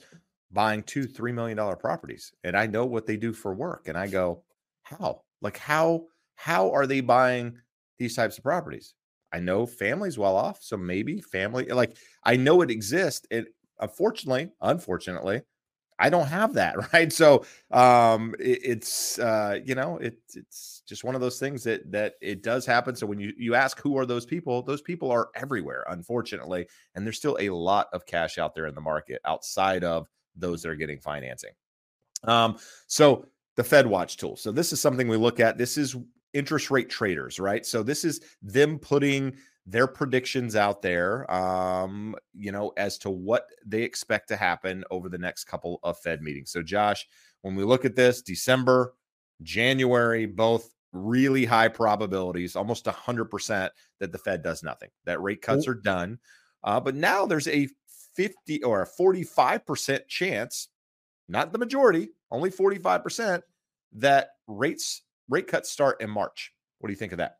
buying 0.51 0.83
two, 0.83 1.07
three 1.07 1.33
million 1.33 1.57
dollar 1.57 1.77
properties, 1.77 2.33
and 2.45 2.57
I 2.57 2.67
know 2.67 2.85
what 2.87 3.07
they 3.07 3.17
do 3.17 3.33
for 3.33 3.55
work, 3.55 3.89
and 3.89 3.97
I 3.97 4.09
go, 4.09 4.45
how? 4.83 5.23
Like 5.41 5.57
how? 5.59 6.07
How 6.35 6.71
are 6.73 6.87
they 6.87 7.01
buying 7.01 7.59
these 7.99 8.17
types 8.17 8.39
of 8.39 8.45
properties? 8.45 8.95
I 9.33 9.41
know 9.41 9.67
families 9.67 10.19
well 10.19 10.37
off, 10.37 10.63
so 10.63 10.77
maybe 10.77 11.21
family. 11.21 11.67
Like 11.67 11.97
I 12.25 12.37
know 12.37 12.63
it 12.63 12.71
exists. 12.71 13.27
It 13.31 13.47
uh, 13.81 13.85
unfortunately, 13.85 14.51
unfortunately, 14.61 15.43
I 15.99 16.11
don't 16.11 16.27
have 16.29 16.55
that, 16.55 16.77
right? 16.93 17.13
So 17.13 17.45
um 17.71 18.35
it, 18.39 18.61
it's 18.63 19.19
uh 19.19 19.59
you 19.65 19.75
know, 19.75 19.99
it, 19.99 20.19
it's 20.35 20.83
just 20.87 21.05
one 21.05 21.15
of 21.15 21.21
those 21.21 21.39
things 21.39 21.65
that 21.65 21.91
that 21.93 22.15
it 22.21 22.43
does 22.43 22.67
happen. 22.67 22.97
So 22.97 23.07
when 23.07 23.19
you 23.21 23.33
you 23.37 23.55
ask 23.55 23.81
who 23.81 23.97
are 23.99 24.07
those 24.07 24.27
people, 24.27 24.63
those 24.63 24.83
people 24.83 25.11
are 25.11 25.29
everywhere, 25.35 25.85
unfortunately, 25.89 26.67
and 26.95 27.05
there's 27.05 27.17
still 27.19 27.37
a 27.41 27.51
lot 27.51 27.89
of 27.93 28.07
cash 28.07 28.39
out 28.39 28.55
there 28.55 28.67
in 28.67 28.75
the 28.75 28.81
market 28.81 29.21
outside 29.25 29.85
of 29.85 30.09
those 30.37 30.63
that 30.63 30.71
are 30.71 30.77
getting 30.77 31.01
financing. 31.01 31.53
Um 32.25 32.57
so 32.87 33.27
the 33.57 33.65
Fed 33.65 33.87
Watch 33.87 34.17
tool. 34.17 34.37
So 34.37 34.53
this 34.53 34.73
is 34.73 34.81
something 34.81 35.09
we 35.09 35.17
look 35.17 35.41
at. 35.41 35.59
This 35.59 35.77
is 35.77 35.97
interest 36.33 36.71
rate 36.71 36.89
traders, 36.89 37.41
right? 37.41 37.67
So 37.67 37.83
this 37.83 38.05
is 38.05 38.21
them 38.43 38.79
putting 38.79 39.35
their 39.69 39.87
predictions 39.87 40.57
out 40.57 40.81
there, 40.81 41.31
um, 41.31 42.17
you 42.33 42.51
know, 42.51 42.73
as 42.79 42.97
to 42.97 43.11
what 43.11 43.51
they 43.67 43.83
expect 43.83 44.29
to 44.29 44.37
happen 44.37 44.83
over 44.91 45.11
the 45.11 45.19
next 45.19 45.45
couple 45.45 45.79
of 45.83 45.99
Fed 45.99 46.23
meetings. 46.23 46.51
So, 46.51 46.63
Josh, 46.63 47.07
when 47.43 47.55
we 47.55 47.65
look 47.65 47.85
at 47.85 47.95
this, 47.95 48.23
December, 48.23 48.95
January, 49.43 50.25
both 50.25 50.75
really 50.93 51.45
high 51.45 51.69
probabilities, 51.69 52.57
almost 52.57 52.87
100% 52.87 53.69
that 54.01 54.11
the 54.11 54.19
Fed 54.19 54.43
does 54.43 54.63
nothing, 54.63 54.89
that 55.05 55.21
rate 55.21 55.43
cuts 55.43 55.69
are 55.69 55.75
done. 55.75 56.19
Uh, 56.65 56.81
but 56.81 56.95
now 56.95 57.27
there's 57.27 57.49
a 57.49 57.69
50 58.17 58.63
or 58.63 58.83
a 58.83 58.87
45% 58.87 60.09
chance, 60.09 60.69
not 61.29 61.53
the 61.53 61.59
majority, 61.59 62.09
only 62.31 62.51
45%, 62.51 63.43
that 63.93 64.31
rates 64.47 65.03
rate 65.29 65.47
cuts 65.47 65.71
start 65.71 66.01
in 66.01 66.09
March. 66.09 66.55
What 66.79 66.89
do 66.89 66.93
you 66.93 66.99
think 66.99 67.13
of 67.13 67.19
that? 67.19 67.37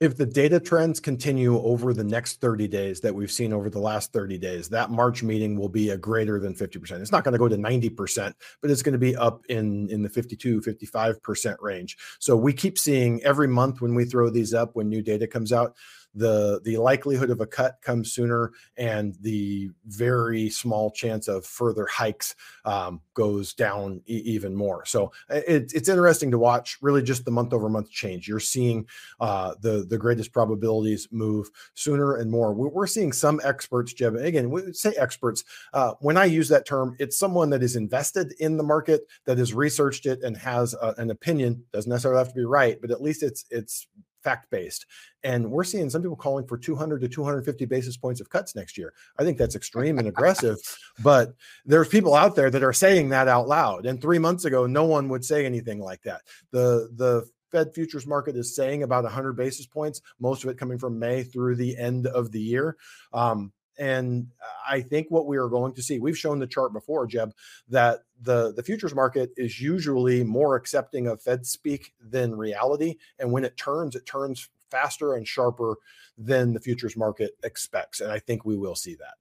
If 0.00 0.16
the 0.16 0.26
data 0.26 0.60
trends 0.60 1.00
continue 1.00 1.58
over 1.58 1.92
the 1.92 2.04
next 2.04 2.40
30 2.40 2.68
days 2.68 3.00
that 3.00 3.12
we've 3.12 3.32
seen 3.32 3.52
over 3.52 3.68
the 3.68 3.80
last 3.80 4.12
30 4.12 4.38
days, 4.38 4.68
that 4.68 4.90
March 4.90 5.24
meeting 5.24 5.58
will 5.58 5.68
be 5.68 5.90
a 5.90 5.96
greater 5.96 6.38
than 6.38 6.54
50%. 6.54 7.00
It's 7.00 7.10
not 7.10 7.24
going 7.24 7.32
to 7.32 7.38
go 7.38 7.48
to 7.48 7.56
90%, 7.56 8.32
but 8.60 8.70
it's 8.70 8.82
going 8.82 8.92
to 8.92 8.98
be 8.98 9.16
up 9.16 9.44
in, 9.48 9.90
in 9.90 10.02
the 10.02 10.08
52, 10.08 10.60
55% 10.60 11.56
range. 11.60 11.96
So 12.20 12.36
we 12.36 12.52
keep 12.52 12.78
seeing 12.78 13.20
every 13.24 13.48
month 13.48 13.80
when 13.80 13.94
we 13.94 14.04
throw 14.04 14.30
these 14.30 14.54
up, 14.54 14.76
when 14.76 14.88
new 14.88 15.02
data 15.02 15.26
comes 15.26 15.52
out, 15.52 15.74
the 16.14 16.60
the 16.64 16.76
likelihood 16.78 17.30
of 17.30 17.40
a 17.40 17.46
cut 17.46 17.78
comes 17.82 18.12
sooner 18.12 18.52
and 18.76 19.16
the 19.20 19.70
very 19.86 20.50
small 20.50 20.90
chance 20.90 21.28
of 21.28 21.46
further 21.46 21.86
hikes 21.86 22.34
um, 22.64 23.00
goes 23.14 23.54
down 23.54 24.00
e- 24.06 24.22
even 24.24 24.54
more. 24.54 24.84
So 24.84 25.12
it, 25.28 25.72
it's 25.74 25.88
interesting 25.88 26.30
to 26.32 26.38
watch 26.38 26.78
really 26.80 27.02
just 27.02 27.24
the 27.24 27.30
month 27.30 27.52
over 27.52 27.68
month 27.68 27.90
change. 27.90 28.26
You're 28.26 28.40
seeing 28.40 28.86
uh, 29.20 29.54
the 29.60 29.86
the 29.88 29.98
greatest 29.98 30.32
probabilities 30.32 31.08
move 31.10 31.48
sooner 31.74 32.16
and 32.16 32.30
more. 32.30 32.52
We're, 32.52 32.88
seeing 32.88 33.12
some 33.12 33.40
experts 33.44 33.92
jeb 33.92 34.16
again 34.16 34.50
we 34.50 34.72
say 34.72 34.92
experts 34.94 35.44
uh, 35.74 35.92
when 36.00 36.16
i 36.16 36.24
use 36.24 36.48
that 36.48 36.66
term 36.66 36.96
it's 36.98 37.18
someone 37.18 37.50
that 37.50 37.62
is 37.62 37.76
invested 37.76 38.32
in 38.40 38.56
the 38.56 38.62
market 38.62 39.02
that 39.26 39.38
has 39.38 39.54
researched 39.54 40.06
it 40.06 40.22
and 40.22 40.36
has 40.36 40.74
a, 40.74 40.94
an 40.96 41.10
opinion 41.10 41.62
doesn't 41.72 41.90
necessarily 41.90 42.18
have 42.18 42.28
to 42.28 42.34
be 42.34 42.44
right 42.44 42.80
but 42.80 42.90
at 42.90 43.02
least 43.02 43.22
it's 43.22 43.44
it's 43.50 43.86
fact 44.22 44.50
based. 44.50 44.86
And 45.24 45.50
we're 45.50 45.64
seeing 45.64 45.90
some 45.90 46.02
people 46.02 46.16
calling 46.16 46.46
for 46.46 46.56
200 46.56 47.00
to 47.00 47.08
250 47.08 47.64
basis 47.66 47.96
points 47.96 48.20
of 48.20 48.30
cuts 48.30 48.54
next 48.54 48.78
year. 48.78 48.92
I 49.18 49.24
think 49.24 49.38
that's 49.38 49.56
extreme 49.56 49.98
and 49.98 50.08
aggressive, 50.08 50.58
but 51.02 51.34
there's 51.64 51.88
people 51.88 52.14
out 52.14 52.36
there 52.36 52.50
that 52.50 52.62
are 52.62 52.72
saying 52.72 53.10
that 53.10 53.28
out 53.28 53.48
loud. 53.48 53.86
And 53.86 54.00
three 54.00 54.18
months 54.18 54.44
ago, 54.44 54.66
no 54.66 54.84
one 54.84 55.08
would 55.08 55.24
say 55.24 55.44
anything 55.44 55.80
like 55.80 56.02
that. 56.02 56.22
The 56.52 56.90
the 56.94 57.28
Fed 57.50 57.72
futures 57.74 58.06
market 58.06 58.36
is 58.36 58.54
saying 58.54 58.82
about 58.82 59.04
100 59.04 59.32
basis 59.34 59.66
points, 59.66 60.02
most 60.20 60.44
of 60.44 60.50
it 60.50 60.58
coming 60.58 60.78
from 60.78 60.98
May 60.98 61.22
through 61.22 61.56
the 61.56 61.76
end 61.76 62.06
of 62.06 62.30
the 62.30 62.40
year. 62.40 62.76
Um, 63.12 63.52
and 63.78 64.26
I 64.68 64.80
think 64.80 65.06
what 65.08 65.26
we 65.26 65.36
are 65.36 65.48
going 65.48 65.72
to 65.74 65.82
see, 65.82 65.98
we've 65.98 66.18
shown 66.18 66.38
the 66.38 66.46
chart 66.46 66.72
before, 66.72 67.06
Jeb, 67.06 67.32
that 67.68 68.00
the, 68.20 68.52
the 68.52 68.62
futures 68.62 68.94
market 68.94 69.30
is 69.36 69.60
usually 69.60 70.24
more 70.24 70.56
accepting 70.56 71.06
of 71.06 71.22
Fed 71.22 71.46
speak 71.46 71.94
than 72.00 72.34
reality. 72.36 72.96
And 73.18 73.30
when 73.30 73.44
it 73.44 73.56
turns, 73.56 73.94
it 73.94 74.04
turns 74.04 74.48
faster 74.70 75.14
and 75.14 75.26
sharper 75.26 75.76
than 76.16 76.52
the 76.52 76.60
futures 76.60 76.96
market 76.96 77.32
expects. 77.44 78.00
And 78.00 78.10
I 78.10 78.18
think 78.18 78.44
we 78.44 78.56
will 78.56 78.74
see 78.74 78.96
that. 78.96 79.14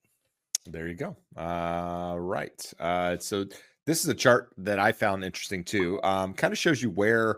There 0.71 0.87
you 0.87 0.95
go. 0.95 1.15
Uh, 1.37 2.17
right. 2.19 2.73
Uh, 2.79 3.17
so 3.19 3.45
this 3.85 4.03
is 4.03 4.09
a 4.09 4.15
chart 4.15 4.49
that 4.57 4.79
I 4.79 4.91
found 4.91 5.23
interesting 5.23 5.63
too. 5.63 6.01
Um, 6.03 6.33
kind 6.33 6.51
of 6.51 6.57
shows 6.57 6.81
you 6.81 6.89
where 6.89 7.37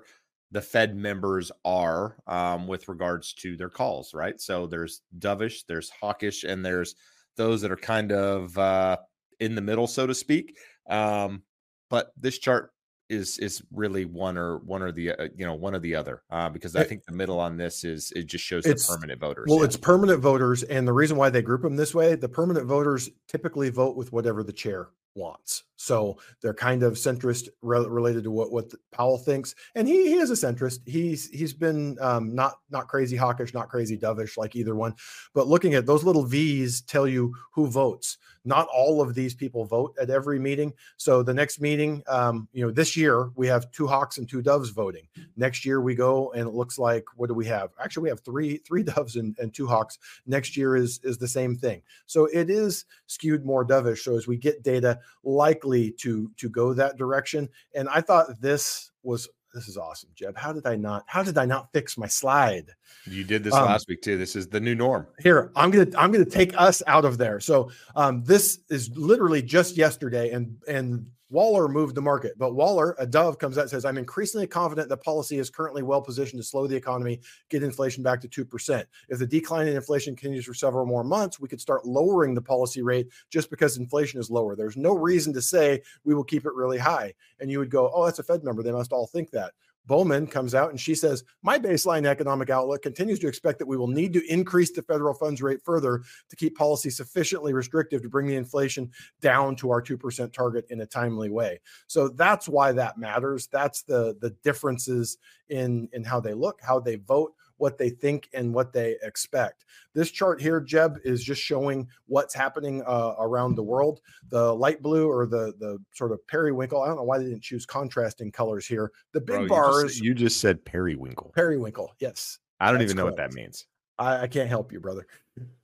the 0.52 0.62
Fed 0.62 0.96
members 0.96 1.52
are 1.64 2.18
um, 2.28 2.68
with 2.68 2.88
regards 2.88 3.34
to 3.36 3.56
their 3.56 3.70
calls, 3.70 4.14
right? 4.14 4.40
So 4.40 4.68
there's 4.68 5.02
dovish, 5.18 5.66
there's 5.68 5.90
hawkish, 5.90 6.44
and 6.44 6.66
there's 6.66 6.96
those 7.38 7.62
that 7.62 7.72
are 7.72 7.78
kind 7.78 8.12
of 8.12 8.58
uh, 8.58 8.98
in 9.40 9.56
the 9.56 9.62
middle, 9.62 9.88
so 9.88 10.08
to 10.08 10.16
speak. 10.16 10.58
Um, 10.90 11.44
but 11.90 12.12
this 12.18 12.40
chart 12.40 12.72
is 13.10 13.40
is 13.40 13.64
really 13.72 14.06
one 14.06 14.38
or 14.38 14.60
one 14.60 14.84
or 14.84 14.92
the 14.92 15.12
uh, 15.12 15.28
you 15.36 15.46
know 15.46 15.56
one 15.56 15.74
or 15.74 15.80
the 15.80 15.96
other 15.96 16.22
uh, 16.30 16.48
because 16.48 16.76
I 16.76 16.84
think 16.84 17.04
the 17.06 17.12
middle 17.12 17.40
on 17.40 17.58
this 17.58 17.84
is 17.84 18.14
it 18.16 18.28
just 18.28 18.44
shows 18.46 18.66
It's- 18.66 18.86
the 18.88 18.94
permanent 18.96 19.20
voters. 19.20 19.48
Well, 19.50 19.60
yeah. 19.60 19.66
it's 19.66 19.78
permanent 19.78 20.22
voters, 20.22 20.64
and 20.64 20.88
the 20.88 20.94
reason 20.94 21.18
why 21.18 21.30
they 21.30 21.42
group 21.42 21.64
them 21.64 21.76
this 21.76 21.94
way, 21.96 22.16
the 22.16 22.30
permanent 22.30 22.68
voters 22.68 23.10
typically 23.28 23.70
vote 23.70 23.96
with 23.96 24.12
whatever 24.12 24.44
the 24.44 24.54
chair 24.54 24.90
wants. 25.16 25.64
So 25.82 26.18
they're 26.42 26.54
kind 26.54 26.84
of 26.84 26.96
centrist 26.96 27.48
re- 27.62 27.88
related 27.88 28.26
to 28.26 28.32
what 28.32 28.52
what 28.52 28.70
Powell 28.92 29.18
thinks, 29.18 29.56
and 29.76 29.88
he 29.88 30.10
he 30.10 30.16
is 30.16 30.30
a 30.30 30.34
centrist. 30.34 30.80
He's 30.86 31.30
he's 31.30 31.54
been 31.54 31.98
um, 32.02 32.36
not 32.36 32.60
not 32.70 32.90
crazy 32.90 33.16
hawkish, 33.16 33.54
not 33.54 33.70
crazy 33.70 33.98
dovish 33.98 34.36
like 34.36 34.58
either 34.58 34.76
one, 34.76 34.94
but 35.34 35.48
looking 35.48 35.76
at 35.76 35.86
those 35.86 36.04
little 36.04 36.24
V's 36.24 36.82
tell 36.82 37.08
you 37.08 37.34
who 37.54 37.66
votes. 37.66 38.18
Not 38.46 38.68
all 38.74 39.02
of 39.02 39.16
these 39.16 39.34
people 39.34 39.66
vote 39.66 39.94
at 40.02 40.10
every 40.10 40.40
meeting. 40.40 40.74
So 40.98 41.24
the 41.24 41.34
next 41.34 41.62
meeting, 41.62 42.04
um, 42.08 42.48
you 42.54 42.66
know, 42.66 42.72
this 42.72 42.96
year 42.96 43.32
we 43.36 43.48
have 43.48 43.70
two 43.72 43.86
hawks 43.86 44.18
and 44.18 44.28
two 44.28 44.42
doves 44.42 44.70
voting. 44.70 45.08
Next 45.36 45.66
year 45.66 45.82
we 45.82 45.94
go 45.94 46.32
and 46.32 46.48
it 46.48 46.54
looks 46.54 46.80
like 46.80 47.06
what 47.16 47.28
do 47.28 47.34
we 47.34 47.46
have? 47.46 47.70
Actually, 47.80 48.04
we 48.04 48.10
have 48.10 48.22
three 48.22 48.58
three 48.58 48.84
doves 48.96 49.16
and, 49.16 49.38
and 49.40 49.54
two 49.54 49.68
hawks. 49.68 49.98
Next 50.26 50.58
year 50.58 50.76
is 50.76 51.00
is 51.04 51.18
the 51.18 51.28
same 51.28 51.56
thing. 51.56 51.82
So 52.06 52.26
it 52.26 52.50
is 52.50 52.84
skewed 53.08 53.46
more 53.46 53.66
dovish. 53.66 54.00
So 54.00 54.18
as 54.18 54.28
we 54.28 54.36
get 54.36 54.64
data, 54.64 55.00
likely 55.24 55.69
to 56.00 56.32
to 56.38 56.50
go 56.50 56.74
that 56.74 56.98
direction. 56.98 57.50
And 57.76 57.90
I 57.90 58.02
thought 58.02 58.40
this 58.42 58.92
was 59.04 59.30
this 59.54 59.68
is 59.68 59.78
awesome, 59.78 60.10
Jeb. 60.16 60.38
How 60.38 60.54
did 60.54 60.66
I 60.66 60.76
not? 60.76 61.04
How 61.08 61.24
did 61.24 61.38
I 61.38 61.46
not 61.46 61.72
fix 61.74 61.98
my 61.98 62.08
slide? 62.08 62.72
you 63.06 63.24
did 63.24 63.44
this 63.44 63.54
um, 63.54 63.66
last 63.66 63.88
week 63.88 64.02
too. 64.02 64.18
This 64.18 64.36
is 64.36 64.48
the 64.48 64.60
new 64.60 64.76
norm. 64.76 65.08
Here, 65.20 65.52
I'm 65.56 65.72
gonna 65.72 65.90
I'm 65.98 66.12
gonna 66.12 66.26
take 66.26 66.60
us 66.60 66.84
out 66.88 67.06
of 67.06 67.18
there. 67.18 67.40
So 67.40 67.72
um, 67.96 68.24
this 68.24 68.60
is 68.70 68.96
literally 68.96 69.42
just 69.42 69.78
yesterday, 69.78 70.32
and 70.32 70.56
and 70.68 71.06
Waller 71.30 71.68
moved 71.68 71.96
the 71.96 72.02
market, 72.02 72.38
but 72.38 72.56
Waller, 72.56 72.96
a 72.98 73.06
dove, 73.06 73.38
comes 73.38 73.58
out 73.58 73.62
and 73.62 73.70
says, 73.70 73.86
"I'm 73.86 74.00
increasingly 74.00 74.48
confident 74.48 74.90
that 74.90 75.04
policy 75.04 75.38
is 75.38 75.50
currently 75.50 75.84
well 75.84 76.02
positioned 76.02 76.42
to 76.42 76.48
slow 76.48 76.66
the 76.66 76.76
economy, 76.76 77.22
get 77.50 77.62
inflation 77.62 78.02
back 78.02 78.20
to 78.22 78.28
two 78.28 78.44
percent. 78.44 78.88
If 79.10 79.20
the 79.20 79.28
decline 79.28 79.68
in 79.68 79.76
inflation 79.76 80.16
continues 80.16 80.46
for 80.46 80.56
several 80.56 80.86
more 80.86 81.04
months, 81.04 81.40
we 81.40 81.48
could 81.48 81.62
start 81.62 81.86
lowering 81.86 82.34
the 82.34 82.42
policy 82.42 82.82
rate 82.82 83.10
just 83.30 83.50
because 83.50 83.78
inflation 83.78 84.20
is 84.20 84.32
lower. 84.32 84.56
There's 84.56 84.78
no 84.78 84.96
reason 84.96 85.32
to 85.34 85.42
say 85.42 85.84
we 86.04 86.16
will 86.16 86.24
keep 86.24 86.46
it 86.46 86.54
really 86.54 86.80
high." 86.80 87.14
And 87.40 87.52
you 87.52 87.60
would 87.60 87.70
go, 87.70 87.92
"Oh, 87.94 88.06
that's 88.06 88.20
a 88.20 88.24
Fed 88.24 88.44
member. 88.44 88.64
They 88.64 88.72
must 88.72 88.92
all 88.92 89.06
think 89.06 89.30
that." 89.32 89.54
Bowman 89.90 90.28
comes 90.28 90.54
out 90.54 90.70
and 90.70 90.80
she 90.80 90.94
says, 90.94 91.24
My 91.42 91.58
baseline 91.58 92.06
economic 92.06 92.52
outlook 92.52 92.84
continues 92.84 93.18
to 93.20 93.28
expect 93.28 93.58
that 93.58 93.68
we 93.68 93.76
will 93.76 93.88
need 93.88 94.14
to 94.14 94.32
increase 94.32 94.72
the 94.72 94.84
federal 94.84 95.16
funds 95.16 95.42
rate 95.42 95.62
further 95.66 96.04
to 96.30 96.36
keep 96.36 96.56
policy 96.56 96.92
sufficiently 96.92 97.54
restrictive 97.54 98.04
to 98.04 98.10
bring 98.10 98.28
the 98.28 98.36
inflation 98.36 98.92
down 99.20 99.56
to 99.56 99.72
our 99.72 99.82
2% 99.82 100.32
target 100.32 100.68
in 100.70 100.82
a 100.82 100.86
timely 100.86 101.32
way. 101.32 101.60
So 101.88 102.08
that's 102.08 102.48
why 102.48 102.72
that 102.74 103.00
matters. 103.00 103.48
That's 103.48 103.82
the 103.82 104.16
the 104.22 104.30
differences 104.44 105.18
in 105.50 105.90
in 105.92 106.04
how 106.04 106.20
they 106.20 106.36
look, 106.36 106.60
how 106.62 106.80
they 106.80 106.98
vote, 106.98 107.34
what 107.60 107.78
they 107.78 107.90
think 107.90 108.30
and 108.34 108.54
what 108.54 108.74
they 108.74 108.96
expect. 109.04 109.66
This 109.94 110.10
chart 110.10 110.42
here, 110.42 110.60
Jeb, 110.60 110.98
is 111.04 111.24
just 111.24 111.42
showing 111.42 111.88
what's 112.08 112.34
happening 112.34 112.82
uh, 112.88 113.16
around 113.20 113.56
the 113.56 113.64
world. 113.64 114.02
The 114.30 114.54
light 114.54 114.82
blue 114.82 115.08
or 115.08 115.28
the 115.28 115.54
the 115.60 115.78
sort 115.94 116.12
of 116.12 116.26
periwinkle. 116.28 116.82
I 116.82 116.88
don't 116.88 116.96
know 116.96 117.04
why 117.04 117.20
they 117.20 117.26
didn't 117.26 117.44
choose 117.44 117.66
contrasting 117.66 118.32
colors 118.32 118.66
here. 118.66 118.92
The 119.14 119.22
big 119.22 119.28
Bro, 119.28 119.42
you 119.42 119.48
just- 119.48 119.50
bars, 119.50 120.00
You 120.00 120.14
just, 120.16 120.40
said 120.40 120.64
periwinkle. 120.66 121.32
periwinkle. 121.36 121.94
Yes, 122.00 122.40
I 122.60 122.72
don't 122.72 122.82
even 122.82 122.98
know 122.98 123.06
what 123.06 123.18
that 123.18 123.34
means. 123.34 123.66
I, 123.98 124.22
I 124.22 124.28
can't 124.28 124.50
help 124.50 124.72
you, 124.72 124.80
brother. 124.80 125.06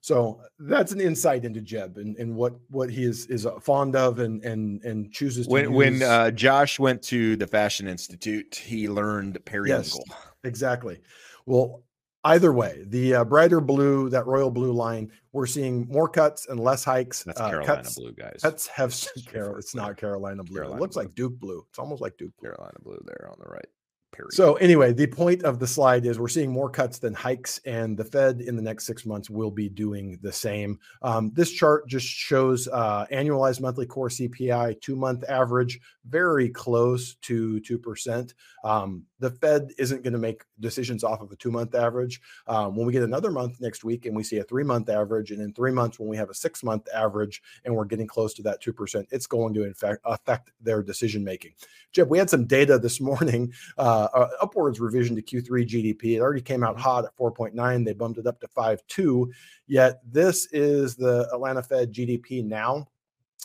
So 0.01 0.41
that's 0.60 0.91
an 0.91 1.01
insight 1.01 1.43
into 1.45 1.62
Jeb 1.62 1.97
and, 1.97 2.15
and 2.17 2.36
what 2.36 2.55
what 2.69 2.89
he 2.89 3.03
is 3.03 3.25
is 3.27 3.45
uh, 3.45 3.60
fond 3.60 3.95
of 3.95 4.19
and 4.19 4.43
and 4.43 4.81
and 4.84 5.12
chooses 5.12 5.47
to 5.47 5.51
When 5.51 5.73
when 5.73 6.03
uh, 6.03 6.31
Josh 6.31 6.79
went 6.79 7.01
to 7.03 7.36
the 7.36 7.47
Fashion 7.47 7.88
Institute, 7.88 8.55
he 8.55 8.88
learned 8.88 9.43
periwinkle. 9.45 10.03
Yes, 10.08 10.27
Exactly. 10.43 10.99
Well, 11.45 11.84
either 12.26 12.52
way, 12.52 12.84
the 12.88 13.16
uh, 13.16 13.24
brighter 13.24 13.62
blue, 13.62 14.10
that 14.10 14.26
royal 14.26 14.52
blue 14.52 14.74
line, 14.74 15.12
we're 15.32 15.46
seeing 15.46 15.88
more 15.88 16.10
cuts 16.10 16.48
and 16.48 16.60
less 16.60 16.84
hikes. 16.84 17.24
That's 17.24 17.40
uh, 17.40 17.50
Carolina 17.50 17.76
cuts, 17.76 17.96
blue, 17.96 18.12
guys. 18.14 18.40
Cuts 18.42 18.68
have 18.68 18.94
Carol. 19.28 19.58
It's 19.58 19.76
not 19.76 19.96
Carolina 19.96 20.44
blue. 20.44 20.56
Carolina 20.56 20.78
it 20.78 20.82
looks 20.82 20.96
blue. 20.96 21.04
like 21.04 21.16
Duke 21.16 21.40
blue. 21.40 21.66
It's 21.70 21.80
almost 21.80 22.02
like 22.02 22.18
Duke 22.18 22.34
blue. 22.40 22.50
Carolina 22.50 22.78
blue 22.84 23.00
there 23.06 23.30
on 23.32 23.38
the 23.40 23.50
right. 23.50 23.66
Period. 24.12 24.34
So 24.34 24.54
anyway, 24.56 24.94
the 24.94 25.08
point 25.08 25.44
of 25.44 25.60
the 25.60 25.68
slide 25.68 26.06
is 26.06 26.18
we're 26.18 26.30
seeing 26.30 26.50
more 26.50 26.70
cuts 26.70 27.00
than 27.00 27.14
hikes, 27.14 27.60
and 27.66 27.98
the 27.98 28.06
Fed 28.06 28.40
in 28.40 28.56
the 28.56 28.62
next 28.62 28.86
six 28.86 29.06
months 29.06 29.30
will 29.30 29.52
be 29.52 29.68
doing 29.68 30.18
the 30.22 30.32
same. 30.32 30.80
Um, 31.02 31.32
this 31.34 31.52
chart 31.52 31.88
just 31.90 32.08
shows 32.08 32.70
uh, 32.70 33.06
annualized 33.12 33.60
monthly 33.60 33.86
core 33.86 34.08
CPI, 34.08 34.80
two 34.80 34.96
month 34.96 35.26
average, 35.28 35.80
very 36.08 36.50
close 36.50 37.16
to 37.24 37.60
two 37.60 37.78
percent. 37.78 38.36
Um, 38.64 39.04
the 39.19 39.32
Fed 39.32 39.71
isn't 39.78 40.04
going 40.04 40.13
to 40.13 40.19
make 40.19 40.43
decisions 40.60 41.04
off 41.04 41.21
of 41.21 41.32
a 41.32 41.36
two 41.36 41.51
month 41.51 41.75
average. 41.75 42.21
Um, 42.47 42.75
when 42.75 42.86
we 42.86 42.93
get 42.93 43.04
another 43.04 43.32
month 43.32 43.62
next 43.62 43.84
week 43.84 44.06
and 44.06 44.15
we 44.15 44.23
see 44.23 44.38
a 44.38 44.43
three 44.43 44.63
month 44.63 44.89
average, 44.89 45.32
and 45.32 45.41
in 45.41 45.54
three 45.54 45.71
months 45.71 45.99
when 45.99 46.10
we 46.10 46.17
have 46.17 46.30
a 46.30 46.34
six 46.34 46.63
month 46.63 46.88
average 46.93 47.41
and 47.63 47.75
we're 47.75 47.86
getting 47.86 48.08
close 48.08 48.34
to 48.36 48.43
that 48.43 48.62
two 48.62 48.73
percent, 48.73 49.08
it's 49.12 49.28
going 49.28 49.54
to 49.54 49.63
in 49.63 49.73
fact 49.73 50.01
affect 50.06 50.51
their 50.62 50.84
decision 50.84 51.23
making. 51.23 51.51
Jeb, 51.91 52.10
we 52.10 52.17
had 52.17 52.30
some 52.30 52.45
data 52.45 52.78
this 52.78 52.99
morning 53.06 53.54
uh, 53.78 54.08
uh, 54.13 54.30
upwards 54.41 54.80
revision 54.80 55.15
to 55.15 55.21
Q3 55.21 55.67
GDP. 55.67 56.15
It 56.15 56.21
already 56.21 56.41
came 56.41 56.63
out 56.63 56.80
hot 56.80 57.06
at 57.06 57.15
4.9. 57.15 57.86
They 57.86 57.93
bumped 57.93 58.19
it 58.19 58.28
up 58.28 58.39
to 58.41 58.47
5.2. 58.47 59.30
Yet 59.67 60.01
this 60.10 60.47
is 60.51 60.95
the 60.95 61.30
Atlanta 61.34 61.63
Fed 61.63 61.93
GDP 61.93 62.43
now. 62.43 62.88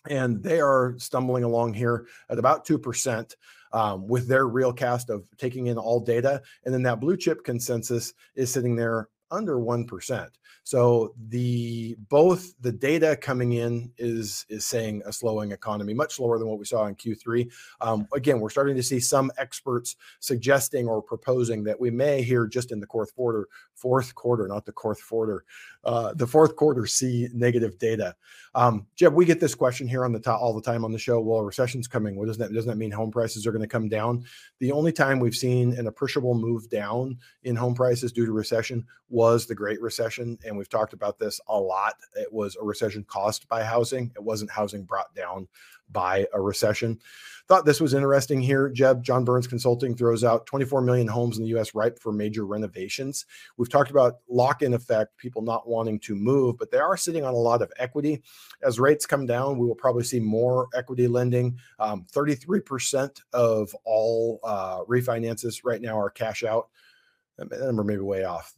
And 0.09 0.43
they 0.43 0.61
are 0.61 0.95
stumbling 0.97 1.45
along 1.45 1.75
here 1.75 2.07
at 2.31 2.39
about 2.39 2.67
2% 2.67 3.35
um, 3.73 4.07
with 4.07 4.29
their 4.29 4.47
real 4.47 4.73
cast 4.73 5.11
of 5.11 5.25
taking 5.39 5.69
in 5.69 5.79
all 5.79 6.01
data. 6.01 6.43
And 6.65 6.75
then 6.75 6.83
that 6.85 7.01
blue 7.01 7.17
chip 7.17 7.45
consensus 7.45 8.13
is 8.35 8.51
sitting 8.51 8.77
there 8.77 9.09
under 9.31 9.57
1%. 9.57 10.29
So 10.65 11.15
the 11.29 11.97
both 12.09 12.55
the 12.61 12.73
data 12.73 13.17
coming 13.17 13.55
in 13.55 13.91
is 13.99 14.47
is 14.49 14.67
saying 14.67 15.03
a 15.07 15.13
slowing 15.13 15.53
economy, 15.53 15.95
much 15.95 16.17
slower 16.17 16.39
than 16.39 16.49
what 16.49 16.59
we 16.59 16.65
saw 16.65 16.87
in 16.87 16.95
Q3. 16.95 17.51
Um, 17.81 18.07
again, 18.15 18.41
we're 18.41 18.51
starting 18.51 18.77
to 18.77 18.83
see 18.83 19.01
some 19.01 19.33
experts 19.39 19.97
suggesting 20.21 20.87
or 20.87 21.03
proposing 21.03 21.65
that 21.65 21.81
we 21.81 21.91
may 21.91 22.23
here 22.23 22.47
just 22.47 22.73
in 22.73 22.81
the 22.81 22.87
fourth 22.87 23.15
quarter, 23.17 23.49
fourth 23.75 24.15
quarter, 24.15 24.47
not 24.47 24.67
the 24.67 24.73
fourth 24.73 25.07
quarter, 25.07 25.45
uh, 25.85 26.13
the 26.15 26.27
fourth 26.27 26.57
quarter 26.57 26.87
see 26.87 27.29
negative 27.33 27.79
data. 27.79 28.15
Um, 28.55 28.87
Jeb, 28.97 29.15
we 29.15 29.25
get 29.25 29.41
this 29.41 29.55
question 29.55 29.89
here 29.89 30.05
on 30.05 30.13
the 30.13 30.21
top 30.21 30.41
all 30.41 30.55
the 30.55 30.63
time 30.63 30.85
on 30.85 30.93
the 30.93 30.99
show. 30.99 31.21
Well, 31.21 31.41
a 31.41 31.45
recession's 31.45 31.89
coming. 31.89 32.17
What 32.17 32.27
does 32.27 32.39
that 32.39 32.53
doesn't 32.53 32.69
that 32.69 32.77
mean 32.77 32.91
home 32.91 33.11
prices 33.11 33.47
are 33.47 33.53
going 33.53 33.63
to 33.63 33.69
come 33.69 33.89
down? 33.89 34.25
The 34.59 34.73
only 34.73 34.93
time 34.93 35.19
we've 35.19 35.35
seen 35.35 35.73
an 35.79 35.87
appreciable 35.87 36.35
move 36.35 36.69
down 36.69 37.19
in 37.45 37.57
home 37.57 37.75
prices 37.75 38.13
due 38.13 38.27
to 38.27 38.33
recession 38.33 38.85
was 39.21 39.45
the 39.45 39.55
Great 39.55 39.83
Recession, 39.83 40.39
and 40.47 40.57
we've 40.57 40.71
talked 40.71 40.95
about 40.95 41.19
this 41.19 41.43
a 41.47 41.61
lot. 41.61 41.93
It 42.17 42.33
was 42.33 42.57
a 42.57 42.65
recession 42.65 43.05
caused 43.07 43.47
by 43.51 43.63
housing. 43.63 44.11
It 44.17 44.23
wasn't 44.23 44.51
housing 44.51 44.85
brought 44.85 45.15
down 45.15 45.47
by 45.93 46.27
a 46.33 46.41
recession. 46.41 46.99
Thought 47.47 47.67
this 47.67 47.83
was 47.83 47.93
interesting 47.93 48.41
here. 48.41 48.71
Jeb, 48.71 49.05
John 49.05 49.27
Burns 49.27 49.47
Consulting 49.47 49.95
throws 49.95 50.25
out 50.25 50.47
24 50.47 50.81
million 50.81 51.07
homes 51.07 51.37
in 51.37 51.45
the 51.45 51.51
US 51.59 51.75
ripe 51.75 51.99
for 51.99 52.13
major 52.13 52.47
renovations. 52.47 53.27
We've 53.59 53.69
talked 53.69 53.91
about 53.91 54.21
lock 54.27 54.63
in 54.63 54.73
effect, 54.73 55.19
people 55.19 55.43
not 55.43 55.69
wanting 55.69 56.01
to 56.01 56.15
move, 56.15 56.57
but 56.57 56.71
they 56.71 56.79
are 56.79 56.97
sitting 56.97 57.23
on 57.23 57.35
a 57.35 57.37
lot 57.37 57.61
of 57.61 57.71
equity. 57.79 58.23
As 58.63 58.81
rates 58.81 59.05
come 59.05 59.27
down, 59.27 59.59
we 59.59 59.67
will 59.67 59.75
probably 59.75 60.05
see 60.05 60.21
more 60.21 60.69
equity 60.75 61.07
lending. 61.09 61.59
Um, 61.79 62.07
33% 62.11 63.21
of 63.35 63.77
all 63.85 64.41
uh, 64.45 64.81
refinances 64.85 65.61
right 65.63 65.83
now 65.83 66.01
are 66.01 66.09
cash 66.09 66.43
out. 66.43 66.71
That 67.49 67.61
number 67.61 67.85
may 67.85 67.97
be 67.97 68.03
way 68.03 68.25
off. 68.25 68.53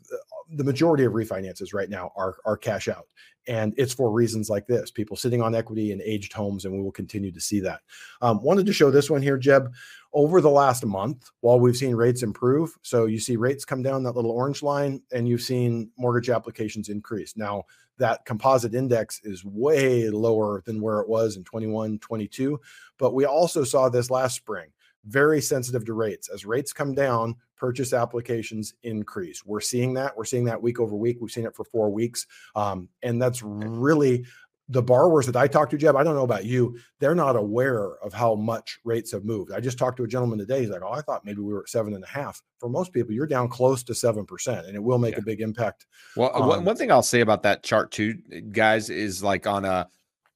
The 0.50 0.64
majority 0.64 1.04
of 1.04 1.12
refinances 1.12 1.72
right 1.72 1.88
now 1.88 2.12
are, 2.16 2.36
are 2.44 2.56
cash 2.56 2.88
out. 2.88 3.06
And 3.48 3.74
it's 3.76 3.94
for 3.94 4.10
reasons 4.10 4.48
like 4.48 4.66
this 4.66 4.90
people 4.90 5.16
sitting 5.16 5.42
on 5.42 5.54
equity 5.54 5.92
in 5.92 6.00
aged 6.02 6.32
homes, 6.32 6.64
and 6.64 6.74
we 6.74 6.82
will 6.82 6.92
continue 6.92 7.32
to 7.32 7.40
see 7.40 7.60
that. 7.60 7.80
Um, 8.20 8.42
wanted 8.42 8.66
to 8.66 8.72
show 8.72 8.90
this 8.90 9.10
one 9.10 9.22
here, 9.22 9.38
Jeb. 9.38 9.72
Over 10.12 10.40
the 10.40 10.50
last 10.50 10.84
month, 10.84 11.30
while 11.40 11.58
we've 11.58 11.76
seen 11.76 11.94
rates 11.94 12.22
improve, 12.22 12.76
so 12.82 13.06
you 13.06 13.18
see 13.18 13.36
rates 13.36 13.64
come 13.64 13.82
down 13.82 14.02
that 14.02 14.14
little 14.14 14.30
orange 14.30 14.62
line, 14.62 15.02
and 15.10 15.26
you've 15.26 15.42
seen 15.42 15.90
mortgage 15.96 16.28
applications 16.28 16.88
increase. 16.88 17.36
Now, 17.36 17.64
that 17.98 18.24
composite 18.24 18.74
index 18.74 19.20
is 19.24 19.44
way 19.44 20.08
lower 20.10 20.62
than 20.66 20.80
where 20.80 21.00
it 21.00 21.08
was 21.08 21.36
in 21.36 21.44
21, 21.44 21.98
22. 21.98 22.60
But 22.98 23.14
we 23.14 23.24
also 23.24 23.64
saw 23.64 23.88
this 23.88 24.10
last 24.10 24.36
spring 24.36 24.68
very 25.06 25.40
sensitive 25.40 25.84
to 25.86 25.94
rates. 25.94 26.28
As 26.32 26.44
rates 26.44 26.72
come 26.72 26.94
down, 26.94 27.36
purchase 27.56 27.92
applications 27.92 28.74
increase. 28.82 29.44
We're 29.44 29.60
seeing 29.60 29.94
that. 29.94 30.16
We're 30.16 30.24
seeing 30.24 30.44
that 30.44 30.60
week 30.62 30.80
over 30.80 30.96
week. 30.96 31.18
We've 31.20 31.30
seen 31.30 31.46
it 31.46 31.54
for 31.54 31.64
four 31.64 31.90
weeks. 31.90 32.26
Um, 32.54 32.88
and 33.02 33.20
that's 33.20 33.42
really 33.42 34.24
the 34.68 34.82
borrowers 34.82 35.26
that 35.26 35.36
I 35.36 35.48
talk 35.48 35.68
to, 35.70 35.76
Jeb. 35.76 35.96
I 35.96 36.04
don't 36.04 36.14
know 36.14 36.22
about 36.22 36.44
you. 36.44 36.78
They're 36.98 37.14
not 37.16 37.36
aware 37.36 37.96
of 38.02 38.12
how 38.12 38.34
much 38.36 38.78
rates 38.84 39.10
have 39.12 39.24
moved. 39.24 39.52
I 39.52 39.60
just 39.60 39.76
talked 39.76 39.96
to 39.98 40.04
a 40.04 40.08
gentleman 40.08 40.38
today. 40.38 40.60
He's 40.60 40.70
like, 40.70 40.82
Oh, 40.82 40.92
I 40.92 41.02
thought 41.02 41.24
maybe 41.24 41.40
we 41.40 41.52
were 41.52 41.62
at 41.62 41.68
seven 41.68 41.94
and 41.94 42.04
a 42.04 42.06
half. 42.06 42.40
For 42.58 42.68
most 42.68 42.92
people, 42.92 43.12
you're 43.12 43.26
down 43.26 43.48
close 43.48 43.82
to 43.84 43.92
7%, 43.92 44.66
and 44.66 44.74
it 44.74 44.82
will 44.82 44.98
make 44.98 45.14
Yeah. 45.14 45.20
a 45.20 45.22
big 45.22 45.40
impact. 45.40 45.86
Well, 46.16 46.30
uh, 46.34 46.46
one 46.46 46.58
Um, 46.60 46.64
one 46.64 46.76
thing 46.76 46.90
I'll 46.92 47.02
say 47.02 47.20
about 47.20 47.42
that 47.42 47.62
chart 47.64 47.90
too, 47.90 48.14
guys, 48.52 48.88
is 48.88 49.22
like 49.22 49.46
on 49.46 49.64
a 49.64 49.88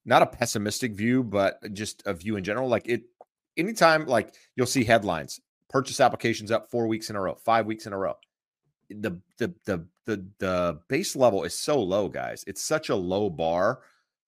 not 0.04 0.22
a 0.22 0.26
pessimistic 0.26 0.92
view, 0.94 1.24
but 1.24 1.58
just 1.72 2.02
a 2.06 2.12
view 2.14 2.36
in 2.36 2.44
general. 2.44 2.68
Like 2.68 2.86
it, 2.88 3.04
anytime 3.56 4.06
like 4.06 4.34
you'll 4.54 4.66
see 4.66 4.84
headlines, 4.84 5.40
purchase 5.68 6.00
applications 6.00 6.50
up 6.50 6.70
four 6.70 6.86
weeks 6.86 7.10
in 7.10 7.16
a 7.16 7.20
row, 7.20 7.34
five 7.44 7.66
weeks 7.66 7.86
in 7.86 7.92
a 7.92 7.98
row. 7.98 8.14
The 8.90 9.20
the 9.38 9.54
the 9.64 9.86
the 10.06 10.26
the 10.38 10.80
base 10.88 11.16
level 11.16 11.44
is 11.44 11.58
so 11.58 11.80
low, 11.80 12.08
guys. 12.08 12.44
It's 12.46 12.62
such 12.62 12.88
a 12.88 12.96
low 12.96 13.30
bar 13.30 13.80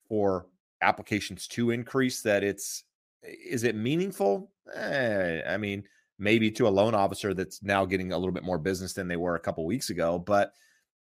for 0.08 0.46
applications 0.82 1.46
to 1.48 1.70
increase 1.70 2.22
that 2.22 2.42
it's 2.42 2.84
is 3.22 3.64
it 3.64 3.76
meaningful? 3.76 4.50
Eh, 4.74 5.42
I 5.46 5.56
mean, 5.56 5.84
maybe 6.18 6.50
to 6.52 6.66
a 6.66 6.70
loan 6.70 6.94
officer 6.94 7.34
that's 7.34 7.62
now 7.62 7.84
getting 7.84 8.12
a 8.12 8.18
little 8.18 8.32
bit 8.32 8.44
more 8.44 8.58
business 8.58 8.92
than 8.92 9.08
they 9.08 9.16
were 9.16 9.34
a 9.34 9.40
couple 9.40 9.64
weeks 9.66 9.90
ago, 9.90 10.18
but 10.18 10.52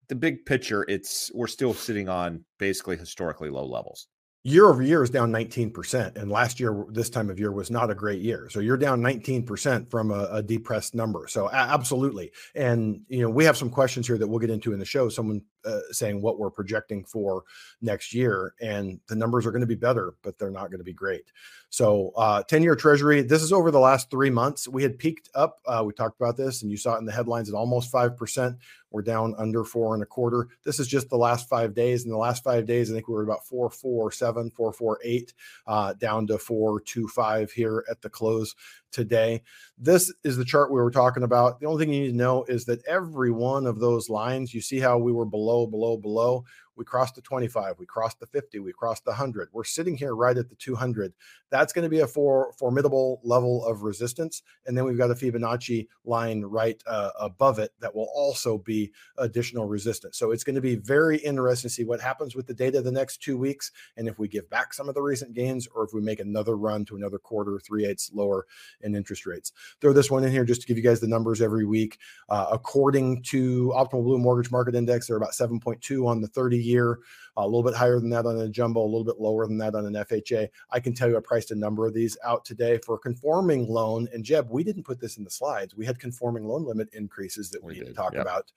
the 0.07 0.15
big 0.15 0.45
picture, 0.45 0.85
it's 0.87 1.31
we're 1.33 1.47
still 1.47 1.73
sitting 1.73 2.09
on 2.09 2.45
basically 2.59 2.97
historically 2.97 3.49
low 3.49 3.65
levels 3.65 4.07
year 4.45 4.69
over 4.69 4.83
year 4.83 5.01
is 5.01 5.09
down 5.09 5.31
19%. 5.31 6.15
And 6.17 6.29
last 6.29 6.59
year, 6.59 6.85
this 6.89 7.09
time 7.09 7.31
of 7.31 7.39
year 7.39 7.51
was 7.51 7.71
not 7.71 7.89
a 7.89 7.95
great 7.95 8.21
year. 8.21 8.47
So 8.51 8.59
you're 8.59 8.77
down 8.77 9.01
19% 9.01 9.89
from 9.89 10.11
a, 10.11 10.27
a 10.31 10.43
depressed 10.43 10.93
number. 10.93 11.25
So 11.27 11.49
absolutely. 11.51 12.31
And, 12.53 13.01
you 13.07 13.21
know, 13.21 13.29
we 13.29 13.43
have 13.43 13.57
some 13.57 13.71
questions 13.71 14.05
here 14.05 14.19
that 14.19 14.27
we'll 14.27 14.37
get 14.37 14.51
into 14.51 14.71
in 14.71 14.77
the 14.77 14.85
show. 14.85 15.09
Someone 15.09 15.41
uh, 15.65 15.79
saying 15.91 16.21
what 16.21 16.39
we're 16.39 16.49
projecting 16.49 17.03
for 17.03 17.43
next 17.81 18.13
year. 18.13 18.53
And 18.61 18.99
the 19.07 19.15
numbers 19.15 19.45
are 19.45 19.51
going 19.51 19.61
to 19.61 19.67
be 19.67 19.75
better, 19.75 20.13
but 20.21 20.37
they're 20.37 20.51
not 20.51 20.69
going 20.69 20.79
to 20.79 20.85
be 20.85 20.93
great. 20.93 21.31
So, 21.69 22.13
uh, 22.15 22.43
10 22.43 22.63
year 22.63 22.75
treasury, 22.75 23.21
this 23.21 23.41
is 23.41 23.51
over 23.51 23.71
the 23.71 23.79
last 23.79 24.09
three 24.09 24.29
months. 24.29 24.67
We 24.67 24.83
had 24.83 24.97
peaked 24.97 25.29
up. 25.35 25.59
Uh, 25.65 25.83
we 25.85 25.93
talked 25.93 26.19
about 26.19 26.37
this 26.37 26.61
and 26.61 26.71
you 26.71 26.77
saw 26.77 26.95
it 26.95 26.99
in 26.99 27.05
the 27.05 27.11
headlines 27.11 27.49
at 27.49 27.55
almost 27.55 27.91
5%. 27.91 28.57
We're 28.91 29.01
down 29.01 29.35
under 29.37 29.65
four 29.65 29.93
and 29.93 30.01
a 30.01 30.05
quarter. 30.05 30.47
This 30.63 30.79
is 30.79 30.87
just 30.87 31.09
the 31.09 31.17
last 31.17 31.49
five 31.49 31.73
days. 31.73 32.05
In 32.05 32.11
the 32.11 32.17
last 32.17 32.45
five 32.45 32.65
days, 32.65 32.89
I 32.89 32.93
think 32.93 33.09
we 33.09 33.13
were 33.13 33.23
about 33.23 33.45
447, 33.45 34.51
448, 34.51 35.33
uh, 35.67 35.93
down 35.95 36.27
to 36.27 36.37
425 36.37 37.51
here 37.51 37.83
at 37.89 38.01
the 38.01 38.09
close 38.09 38.55
today. 38.95 39.43
This 39.77 40.11
is 40.23 40.37
the 40.37 40.45
chart 40.45 40.71
we 40.71 40.81
were 40.81 40.89
talking 40.89 41.23
about. 41.23 41.59
The 41.59 41.67
only 41.67 41.85
thing 41.85 41.93
you 41.93 42.01
need 42.01 42.11
to 42.11 42.17
know 42.17 42.45
is 42.45 42.65
that 42.65 42.83
every 42.87 43.29
one 43.29 43.67
of 43.67 43.79
those 43.79 44.09
lines, 44.09 44.53
you 44.53 44.61
see 44.61 44.79
how 44.79 44.97
we 44.97 45.11
were 45.11 45.25
below, 45.25 45.67
below, 45.67 45.97
below. 45.97 46.45
We 46.75 46.85
crossed 46.85 47.15
the 47.15 47.21
25, 47.21 47.75
we 47.79 47.85
crossed 47.85 48.19
the 48.19 48.27
50, 48.27 48.59
we 48.59 48.73
crossed 48.73 49.05
the 49.05 49.11
100. 49.11 49.49
We're 49.51 49.63
sitting 49.63 49.95
here 49.95 50.15
right 50.15 50.37
at 50.37 50.49
the 50.49 50.55
200. 50.55 51.13
That's 51.49 51.73
going 51.73 51.83
to 51.83 51.89
be 51.89 51.99
a 51.99 52.07
for, 52.07 52.51
formidable 52.59 53.21
level 53.23 53.65
of 53.65 53.83
resistance. 53.83 54.43
And 54.65 54.77
then 54.77 54.85
we've 54.85 54.97
got 54.97 55.11
a 55.11 55.15
Fibonacci 55.15 55.87
line 56.03 56.41
right 56.41 56.81
uh, 56.87 57.11
above 57.19 57.59
it 57.59 57.71
that 57.79 57.95
will 57.95 58.09
also 58.13 58.57
be 58.57 58.91
additional 59.17 59.67
resistance. 59.67 60.17
So 60.17 60.31
it's 60.31 60.43
going 60.43 60.55
to 60.55 60.61
be 60.61 60.75
very 60.75 61.17
interesting 61.17 61.69
to 61.69 61.73
see 61.73 61.83
what 61.83 62.01
happens 62.01 62.35
with 62.35 62.47
the 62.47 62.53
data 62.53 62.81
the 62.81 62.91
next 62.91 63.21
two 63.21 63.37
weeks. 63.37 63.71
And 63.97 64.07
if 64.07 64.19
we 64.19 64.27
give 64.27 64.49
back 64.49 64.73
some 64.73 64.89
of 64.89 64.95
the 64.95 65.01
recent 65.01 65.33
gains 65.33 65.67
or 65.67 65.83
if 65.83 65.93
we 65.93 66.01
make 66.01 66.19
another 66.19 66.57
run 66.57 66.85
to 66.85 66.95
another 66.95 67.17
quarter, 67.17 67.59
three 67.59 67.85
eighths 67.85 68.11
lower 68.13 68.45
in 68.81 68.95
interest 68.95 69.25
rates. 69.25 69.51
Throw 69.81 69.93
this 69.93 70.11
one 70.11 70.23
in 70.23 70.31
here 70.31 70.45
just 70.45 70.61
to 70.61 70.67
give 70.67 70.77
you 70.77 70.83
guys 70.83 70.99
the 70.99 71.07
numbers 71.07 71.41
every 71.41 71.65
week. 71.65 71.97
Uh, 72.29 72.47
according 72.51 73.23
to 73.23 73.71
Optimal 73.75 74.03
Blue 74.03 74.17
Mortgage 74.17 74.51
Market 74.51 74.75
Index, 74.75 75.07
they're 75.07 75.17
about 75.17 75.31
7.2 75.31 76.05
on 76.07 76.21
the 76.21 76.27
30 76.27 76.57
year, 76.65 76.99
a 77.37 77.45
little 77.45 77.63
bit 77.63 77.75
higher 77.75 77.99
than 77.99 78.09
that 78.09 78.25
on 78.25 78.39
a 78.39 78.49
jumbo, 78.49 78.81
a 78.81 78.85
little 78.85 79.03
bit 79.03 79.19
lower 79.19 79.47
than 79.47 79.57
that 79.59 79.75
on 79.75 79.85
an 79.85 79.93
FHA. 79.93 80.47
I 80.71 80.79
can 80.79 80.93
tell 80.93 81.09
you 81.09 81.17
I 81.17 81.21
priced 81.21 81.51
a 81.51 81.55
number 81.55 81.85
of 81.85 81.93
these 81.93 82.17
out 82.23 82.45
today 82.45 82.79
for 82.79 82.95
a 82.95 82.99
conforming 82.99 83.67
loan. 83.67 84.07
And 84.13 84.23
Jeb, 84.23 84.47
we 84.49 84.63
didn't 84.63 84.83
put 84.83 84.99
this 84.99 85.17
in 85.17 85.23
the 85.23 85.29
slides. 85.29 85.75
We 85.75 85.85
had 85.85 85.99
conforming 85.99 86.45
loan 86.45 86.65
limit 86.65 86.89
increases 86.93 87.49
that 87.51 87.63
we, 87.63 87.73
we 87.73 87.79
need 87.79 87.87
to 87.87 87.93
talk 87.93 88.13
yep. 88.13 88.23
about. 88.23 88.51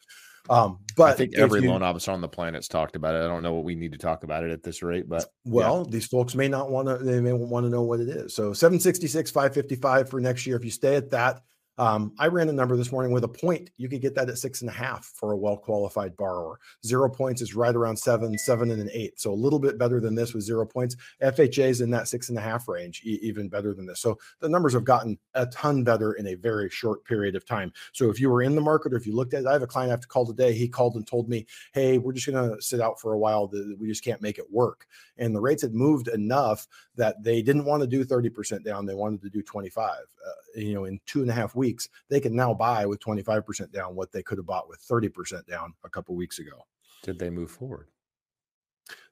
Um, 0.51 0.79
but 0.97 1.11
I 1.11 1.15
think 1.15 1.37
every 1.37 1.63
you, 1.63 1.71
loan 1.71 1.83
officer 1.83 2.11
on 2.11 2.21
the 2.21 2.29
planet's 2.29 2.69
talked 2.69 2.97
about 2.97 3.15
it. 3.15 3.19
I 3.19 3.29
don't 3.29 3.43
know 3.43 3.53
what 3.53 3.65
we 3.65 3.75
need 3.75 3.93
to 3.93 3.99
talk 3.99 4.25
about 4.25 4.45
it 4.45 4.51
at 4.51 4.63
this 4.63 4.83
rate, 4.83 5.09
but 5.09 5.27
well, 5.45 5.85
yeah. 5.85 5.93
these 5.93 6.07
folks 6.07 6.35
may 6.35 6.49
not 6.49 6.71
want 6.71 6.89
to, 6.89 6.97
they 6.99 7.21
may 7.21 7.33
want 7.33 7.67
to 7.67 7.71
know 7.71 7.83
what 7.83 8.01
it 8.01 8.09
is. 8.09 8.35
So 8.35 8.53
766, 8.53 9.31
555 9.31 10.09
for 10.09 10.21
next 10.21 10.47
year. 10.47 10.57
If 10.57 10.65
you 10.65 10.71
stay 10.71 10.97
at 10.97 11.11
that, 11.11 11.43
um, 11.79 12.13
I 12.19 12.27
ran 12.27 12.49
a 12.49 12.53
number 12.53 12.77
this 12.77 12.91
morning 12.91 13.13
with 13.13 13.23
a 13.23 13.29
point. 13.29 13.71
You 13.77 13.89
could 13.89 14.01
get 14.01 14.15
that 14.17 14.29
at 14.29 14.39
six 14.39 14.63
and 14.63 14.69
a 14.69 14.73
half 14.73 15.13
for 15.15 15.33
a 15.33 15.37
well 15.37 15.57
qualified 15.57 16.17
borrower. 16.17 16.59
Zero 16.85 17.09
points 17.09 17.41
is 17.41 17.55
right 17.55 17.75
around 17.75 17.97
seven, 17.97 18.37
seven 18.37 18.73
and 18.73 18.83
an 18.83 18.91
eight. 18.93 19.21
So 19.21 19.33
a 19.33 19.35
little 19.35 19.61
bit 19.61 19.79
better 19.79 20.01
than 20.01 20.17
this 20.17 20.35
with 20.35 20.43
zero 20.43 20.67
points. 20.67 20.97
FHA 21.23 21.69
is 21.69 21.81
in 21.81 21.91
that 21.91 22.09
six 22.09 22.31
and 22.31 22.39
a 22.39 22.41
half 22.41 22.67
range, 22.67 23.03
e- 23.05 23.21
even 23.23 23.49
better 23.49 23.75
than 23.75 23.87
this. 23.87 24.01
So 24.01 24.19
the 24.41 24.49
numbers 24.49 24.73
have 24.73 24.85
gotten 24.85 25.19
a 25.35 25.47
ton 25.47 25.85
better 25.85 26.15
in 26.15 26.27
a 26.27 26.35
very 26.35 26.69
short 26.69 27.05
period 27.05 27.37
of 27.37 27.47
time. 27.47 27.73
So 27.93 28.11
if 28.11 28.19
you 28.19 28.29
were 28.29 28.43
in 28.43 28.57
the 28.57 28.61
market 28.61 28.93
or 28.93 28.97
if 28.97 29.07
you 29.07 29.15
looked 29.15 29.35
at 29.35 29.43
it, 29.43 29.47
I 29.47 29.53
have 29.53 29.63
a 29.63 29.67
client 29.67 29.91
I 29.91 29.93
have 29.93 30.01
to 30.01 30.09
call 30.09 30.27
today. 30.27 30.53
He 30.55 30.69
called 30.69 30.97
and 30.97 31.07
told 31.07 31.29
me, 31.29 31.47
Hey, 31.73 31.99
we're 31.99 32.13
just 32.13 32.29
going 32.29 32.57
to 32.57 32.61
sit 32.61 32.81
out 32.81 33.01
for 33.01 33.13
a 33.13 33.19
while. 33.19 33.49
We 33.79 33.87
just 33.87 34.05
can't 34.05 34.23
make 34.23 34.39
it 34.39 34.51
work. 34.51 34.87
And 35.17 35.35
the 35.35 35.41
rates 35.41 35.63
had 35.63 35.75
moved 35.75 36.09
enough 36.09 36.67
that 36.97 37.23
they 37.23 37.41
didn't 37.41 37.65
want 37.65 37.83
to 37.83 37.87
do 37.87 38.05
30% 38.05 38.65
down. 38.65 38.85
They 38.85 38.95
wanted 38.95 39.23
to 39.23 39.31
do 39.31 39.43
25, 39.43 39.91
uh, 39.91 40.31
you 40.57 40.75
know, 40.75 40.85
in 40.85 40.99
two 41.07 41.23
and 41.23 41.31
a 41.31 41.35
half 41.35 41.55
weeks 41.55 41.68
weeks, 41.69 41.89
they 42.09 42.21
can 42.21 42.35
now 42.35 42.55
buy 42.55 42.87
with 42.87 43.01
25% 43.01 43.73
down 43.73 43.95
what 43.95 44.13
they 44.13 44.23
could 44.23 44.39
have 44.39 44.47
bought 44.47 44.69
with 44.69 44.81
30% 44.81 45.47
down 45.47 45.75
a 45.85 45.91
couple 45.91 46.15
weeks 46.15 46.39
ago. 46.39 46.67
Did 47.03 47.19
they 47.19 47.31
move 47.31 47.51
forward? 47.51 47.89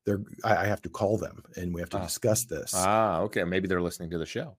They're, 0.05 0.23
I, 0.45 0.57
I 0.57 0.67
have 0.67 0.83
to 0.83 0.89
call 0.89 1.19
them 1.19 1.43
and 1.57 1.75
we 1.75 1.81
have 1.81 1.91
to 1.91 1.99
ah. 1.99 2.05
discuss 2.05 2.45
this. 2.45 2.73
Ah, 2.75 3.21
okay. 3.21 3.45
Maybe 3.45 3.69
they're 3.69 3.83
listening 3.83 4.11
to 4.11 4.19
the 4.19 4.27
show. 4.27 4.57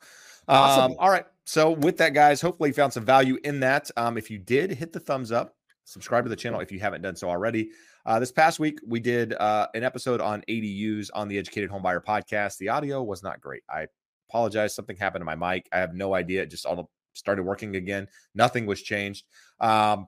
Um, 0.47 0.95
all 0.99 1.09
right. 1.09 1.25
So, 1.45 1.71
with 1.71 1.97
that, 1.97 2.13
guys, 2.13 2.39
hopefully 2.39 2.69
you 2.69 2.73
found 2.73 2.93
some 2.93 3.05
value 3.05 3.37
in 3.43 3.59
that. 3.61 3.91
Um, 3.97 4.17
if 4.17 4.31
you 4.31 4.37
did, 4.37 4.71
hit 4.71 4.93
the 4.93 4.99
thumbs 4.99 5.31
up, 5.31 5.55
subscribe 5.83 6.23
to 6.23 6.29
the 6.29 6.37
channel 6.37 6.61
if 6.61 6.71
you 6.71 6.79
haven't 6.79 7.01
done 7.01 7.15
so 7.15 7.29
already. 7.29 7.71
Uh, 8.05 8.19
this 8.19 8.31
past 8.31 8.57
week, 8.57 8.79
we 8.87 9.01
did 9.01 9.33
uh, 9.33 9.67
an 9.73 9.83
episode 9.83 10.21
on 10.21 10.41
ADUs 10.47 11.09
on 11.13 11.27
the 11.27 11.37
Educated 11.37 11.69
Homebuyer 11.69 12.01
podcast. 12.01 12.57
The 12.57 12.69
audio 12.69 13.03
was 13.03 13.23
not 13.23 13.41
great. 13.41 13.63
I 13.69 13.87
apologize. 14.29 14.73
Something 14.73 14.95
happened 14.95 15.21
to 15.21 15.25
my 15.25 15.35
mic. 15.35 15.67
I 15.73 15.79
have 15.79 15.93
no 15.93 16.13
idea. 16.13 16.43
It 16.43 16.51
just 16.51 16.65
all 16.65 16.89
started 17.17 17.43
working 17.43 17.75
again. 17.75 18.07
Nothing 18.35 18.65
was 18.65 18.81
changed. 18.81 19.25
Um, 19.59 20.07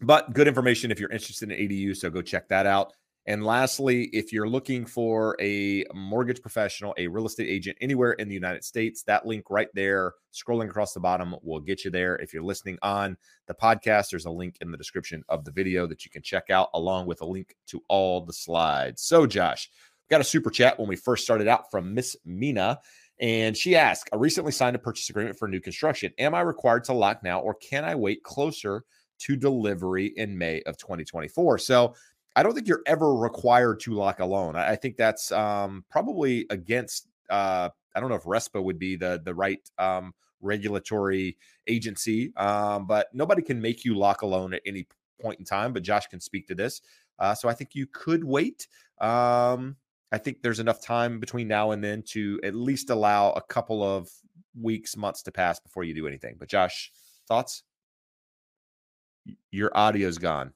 but 0.00 0.32
good 0.32 0.48
information 0.48 0.90
if 0.90 1.00
you're 1.00 1.10
interested 1.10 1.50
in 1.50 1.68
ADU. 1.68 1.96
So 1.96 2.10
go 2.10 2.22
check 2.22 2.48
that 2.48 2.66
out. 2.66 2.92
And 3.26 3.42
lastly, 3.42 4.10
if 4.12 4.34
you're 4.34 4.48
looking 4.48 4.84
for 4.84 5.34
a 5.40 5.84
mortgage 5.94 6.42
professional, 6.42 6.94
a 6.98 7.06
real 7.06 7.24
estate 7.24 7.48
agent 7.48 7.78
anywhere 7.80 8.12
in 8.12 8.28
the 8.28 8.34
United 8.34 8.64
States, 8.64 9.02
that 9.04 9.24
link 9.24 9.48
right 9.48 9.68
there, 9.72 10.12
scrolling 10.32 10.68
across 10.68 10.92
the 10.92 11.00
bottom, 11.00 11.34
will 11.42 11.60
get 11.60 11.86
you 11.86 11.90
there. 11.90 12.16
If 12.16 12.34
you're 12.34 12.42
listening 12.42 12.78
on 12.82 13.16
the 13.46 13.54
podcast, 13.54 14.10
there's 14.10 14.26
a 14.26 14.30
link 14.30 14.58
in 14.60 14.70
the 14.70 14.76
description 14.76 15.24
of 15.30 15.44
the 15.46 15.52
video 15.52 15.86
that 15.86 16.04
you 16.04 16.10
can 16.10 16.20
check 16.20 16.50
out, 16.50 16.68
along 16.74 17.06
with 17.06 17.22
a 17.22 17.26
link 17.26 17.56
to 17.68 17.80
all 17.88 18.20
the 18.20 18.32
slides. 18.32 19.00
So, 19.00 19.26
Josh, 19.26 19.70
got 20.10 20.20
a 20.20 20.24
super 20.24 20.50
chat 20.50 20.78
when 20.78 20.88
we 20.88 20.96
first 20.96 21.24
started 21.24 21.48
out 21.48 21.70
from 21.70 21.94
Miss 21.94 22.16
Mina. 22.26 22.78
And 23.20 23.56
she 23.56 23.76
asked, 23.76 24.10
I 24.12 24.16
recently 24.16 24.52
signed 24.52 24.76
a 24.76 24.78
purchase 24.78 25.08
agreement 25.08 25.38
for 25.38 25.46
new 25.46 25.60
construction. 25.60 26.12
Am 26.18 26.34
I 26.34 26.40
required 26.40 26.84
to 26.84 26.92
lock 26.92 27.22
now 27.22 27.40
or 27.40 27.54
can 27.54 27.84
I 27.84 27.94
wait 27.94 28.22
closer 28.22 28.84
to 29.20 29.36
delivery 29.36 30.12
in 30.16 30.36
May 30.36 30.62
of 30.62 30.76
2024? 30.78 31.58
So 31.58 31.94
I 32.36 32.42
don't 32.42 32.54
think 32.54 32.66
you're 32.66 32.82
ever 32.86 33.14
required 33.14 33.80
to 33.80 33.92
lock 33.92 34.18
a 34.18 34.24
loan. 34.24 34.56
I, 34.56 34.74
think 34.74 34.96
that's 34.96 35.30
um, 35.30 35.84
probably 35.90 36.46
against, 36.50 37.06
uh, 37.30 37.68
I 37.94 38.00
don't 38.00 38.08
know 38.08 38.16
if 38.16 38.24
RESPA 38.24 38.62
would 38.62 38.78
be 38.78 38.96
the, 38.96 39.22
the 39.24 39.34
right 39.34 39.60
um, 39.78 40.12
regulatory 40.40 41.36
agency, 41.68 42.32
um, 42.36 42.86
but 42.86 43.06
nobody 43.14 43.42
can 43.42 43.60
make 43.60 43.84
you 43.84 43.94
lock 43.96 44.22
a 44.22 44.26
loan 44.26 44.52
at 44.52 44.62
any 44.66 44.88
point 45.20 45.38
in 45.38 45.44
time. 45.44 45.72
But 45.72 45.84
Josh 45.84 46.08
can 46.08 46.20
speak 46.20 46.48
to 46.48 46.56
this. 46.56 46.82
Uh, 47.20 47.34
so 47.34 47.48
I 47.48 47.54
think 47.54 47.74
you 47.74 47.86
could 47.86 48.24
wait. 48.24 48.66
Um, 49.00 49.76
I 50.12 50.18
think 50.18 50.42
there's 50.42 50.60
enough 50.60 50.80
time 50.80 51.18
between 51.18 51.48
now 51.48 51.72
and 51.72 51.82
then 51.82 52.02
to 52.08 52.40
at 52.44 52.54
least 52.54 52.90
allow 52.90 53.32
a 53.32 53.42
couple 53.42 53.82
of 53.82 54.08
weeks, 54.60 54.96
months 54.96 55.22
to 55.22 55.32
pass 55.32 55.58
before 55.58 55.84
you 55.84 55.94
do 55.94 56.06
anything. 56.06 56.36
But 56.38 56.48
Josh, 56.48 56.92
thoughts? 57.26 57.62
Your 59.50 59.76
audio's 59.76 60.18
gone. 60.18 60.52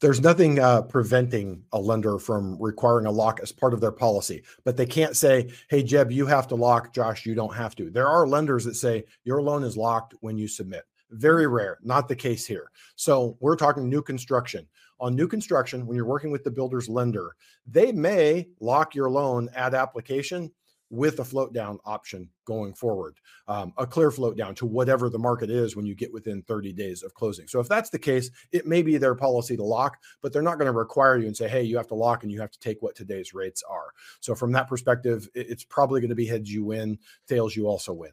There's 0.00 0.20
nothing 0.20 0.58
uh, 0.58 0.82
preventing 0.82 1.64
a 1.72 1.80
lender 1.80 2.18
from 2.18 2.56
requiring 2.60 3.06
a 3.06 3.10
lock 3.10 3.40
as 3.42 3.52
part 3.52 3.74
of 3.74 3.80
their 3.80 3.92
policy, 3.92 4.42
but 4.64 4.76
they 4.76 4.86
can't 4.86 5.16
say, 5.16 5.50
"Hey, 5.68 5.82
Jeb, 5.82 6.12
you 6.12 6.26
have 6.26 6.46
to 6.48 6.54
lock." 6.54 6.94
Josh, 6.94 7.26
you 7.26 7.34
don't 7.34 7.54
have 7.54 7.74
to. 7.76 7.90
There 7.90 8.06
are 8.06 8.26
lenders 8.26 8.64
that 8.64 8.76
say 8.76 9.04
your 9.24 9.42
loan 9.42 9.64
is 9.64 9.76
locked 9.76 10.14
when 10.20 10.38
you 10.38 10.46
submit. 10.46 10.84
Very 11.10 11.46
rare, 11.46 11.78
not 11.82 12.08
the 12.08 12.16
case 12.16 12.46
here. 12.46 12.70
So 12.94 13.36
we're 13.40 13.56
talking 13.56 13.88
new 13.88 14.02
construction 14.02 14.66
on 15.02 15.16
new 15.16 15.26
construction, 15.26 15.84
when 15.84 15.96
you're 15.96 16.06
working 16.06 16.30
with 16.30 16.44
the 16.44 16.50
builder's 16.50 16.88
lender, 16.88 17.34
they 17.66 17.90
may 17.90 18.48
lock 18.60 18.94
your 18.94 19.10
loan 19.10 19.50
at 19.54 19.74
application 19.74 20.50
with 20.90 21.18
a 21.20 21.24
float 21.24 21.52
down 21.54 21.78
option 21.86 22.28
going 22.44 22.74
forward, 22.74 23.18
um, 23.48 23.72
a 23.78 23.86
clear 23.86 24.10
float 24.10 24.36
down 24.36 24.54
to 24.54 24.66
whatever 24.66 25.08
the 25.08 25.18
market 25.18 25.50
is 25.50 25.74
when 25.74 25.86
you 25.86 25.94
get 25.94 26.12
within 26.12 26.42
30 26.42 26.72
days 26.74 27.02
of 27.02 27.14
closing. 27.14 27.48
So 27.48 27.60
if 27.60 27.68
that's 27.68 27.88
the 27.88 27.98
case, 27.98 28.30
it 28.52 28.66
may 28.66 28.82
be 28.82 28.98
their 28.98 29.14
policy 29.14 29.56
to 29.56 29.64
lock, 29.64 29.96
but 30.20 30.32
they're 30.32 30.42
not 30.42 30.58
going 30.58 30.70
to 30.70 30.78
require 30.78 31.16
you 31.16 31.26
and 31.26 31.36
say, 31.36 31.48
hey, 31.48 31.62
you 31.62 31.78
have 31.78 31.88
to 31.88 31.94
lock 31.94 32.22
and 32.22 32.30
you 32.30 32.40
have 32.40 32.50
to 32.50 32.60
take 32.60 32.82
what 32.82 32.94
today's 32.94 33.32
rates 33.32 33.62
are. 33.68 33.92
So 34.20 34.34
from 34.34 34.52
that 34.52 34.68
perspective, 34.68 35.28
it's 35.34 35.64
probably 35.64 36.00
going 36.00 36.10
to 36.10 36.14
be 36.14 36.26
heads 36.26 36.52
you 36.52 36.62
win, 36.62 36.98
tails 37.26 37.56
you 37.56 37.66
also 37.66 37.94
win. 37.94 38.12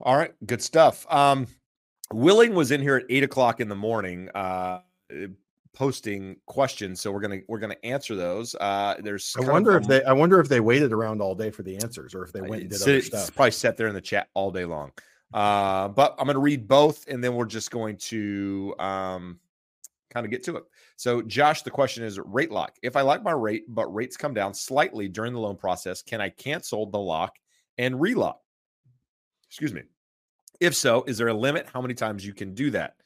All 0.00 0.16
right, 0.16 0.34
good 0.46 0.62
stuff. 0.62 1.06
Um, 1.10 1.46
Willing 2.12 2.54
was 2.54 2.70
in 2.70 2.82
here 2.82 2.96
at 2.96 3.06
eight 3.08 3.24
o'clock 3.24 3.58
in 3.58 3.68
the 3.68 3.74
morning. 3.74 4.28
Uh, 4.34 4.80
posting 5.74 6.36
questions, 6.46 7.00
so 7.00 7.10
we're 7.10 7.20
gonna 7.20 7.40
we're 7.48 7.58
gonna 7.58 7.76
answer 7.82 8.14
those. 8.14 8.54
Uh, 8.54 8.96
there's 9.00 9.34
I 9.38 9.50
wonder 9.50 9.76
if 9.76 9.86
they 9.86 10.02
I 10.04 10.12
wonder 10.12 10.40
if 10.40 10.48
they 10.48 10.60
waited 10.60 10.92
around 10.92 11.20
all 11.20 11.34
day 11.34 11.50
for 11.50 11.62
the 11.62 11.76
answers 11.76 12.14
or 12.14 12.24
if 12.24 12.32
they 12.32 12.40
went 12.40 12.62
and 12.62 12.70
did 12.70 12.82
other 12.82 13.00
stuff. 13.00 13.34
Probably 13.34 13.50
sat 13.50 13.76
there 13.76 13.88
in 13.88 13.94
the 13.94 14.00
chat 14.00 14.28
all 14.34 14.50
day 14.50 14.64
long. 14.64 14.92
Uh, 15.32 15.88
but 15.88 16.14
I'm 16.18 16.26
to 16.26 16.38
read 16.38 16.68
both, 16.68 17.06
and 17.08 17.24
then 17.24 17.34
we're 17.34 17.46
just 17.46 17.70
going 17.70 17.96
to 17.96 18.74
um, 18.78 19.38
kind 20.12 20.26
of 20.26 20.30
get 20.30 20.44
to 20.44 20.56
it. 20.56 20.64
So, 20.96 21.22
Josh, 21.22 21.62
the 21.62 21.70
question 21.70 22.04
is 22.04 22.18
rate 22.18 22.50
lock. 22.50 22.76
If 22.82 22.96
I 22.96 23.00
like 23.00 23.22
my 23.22 23.32
rate, 23.32 23.64
but 23.68 23.92
rates 23.94 24.16
come 24.16 24.34
down 24.34 24.52
slightly 24.52 25.08
during 25.08 25.32
the 25.32 25.40
loan 25.40 25.56
process, 25.56 26.02
can 26.02 26.20
I 26.20 26.28
cancel 26.28 26.86
the 26.86 26.98
lock 26.98 27.36
and 27.78 28.00
relock? 28.00 28.40
Excuse 29.48 29.72
me. 29.72 29.82
If 30.60 30.74
so, 30.74 31.02
is 31.06 31.18
there 31.18 31.28
a 31.28 31.34
limit 31.34 31.66
how 31.72 31.80
many 31.80 31.94
times 31.94 32.24
you 32.24 32.34
can 32.34 32.54
do 32.54 32.70
that? 32.70 32.96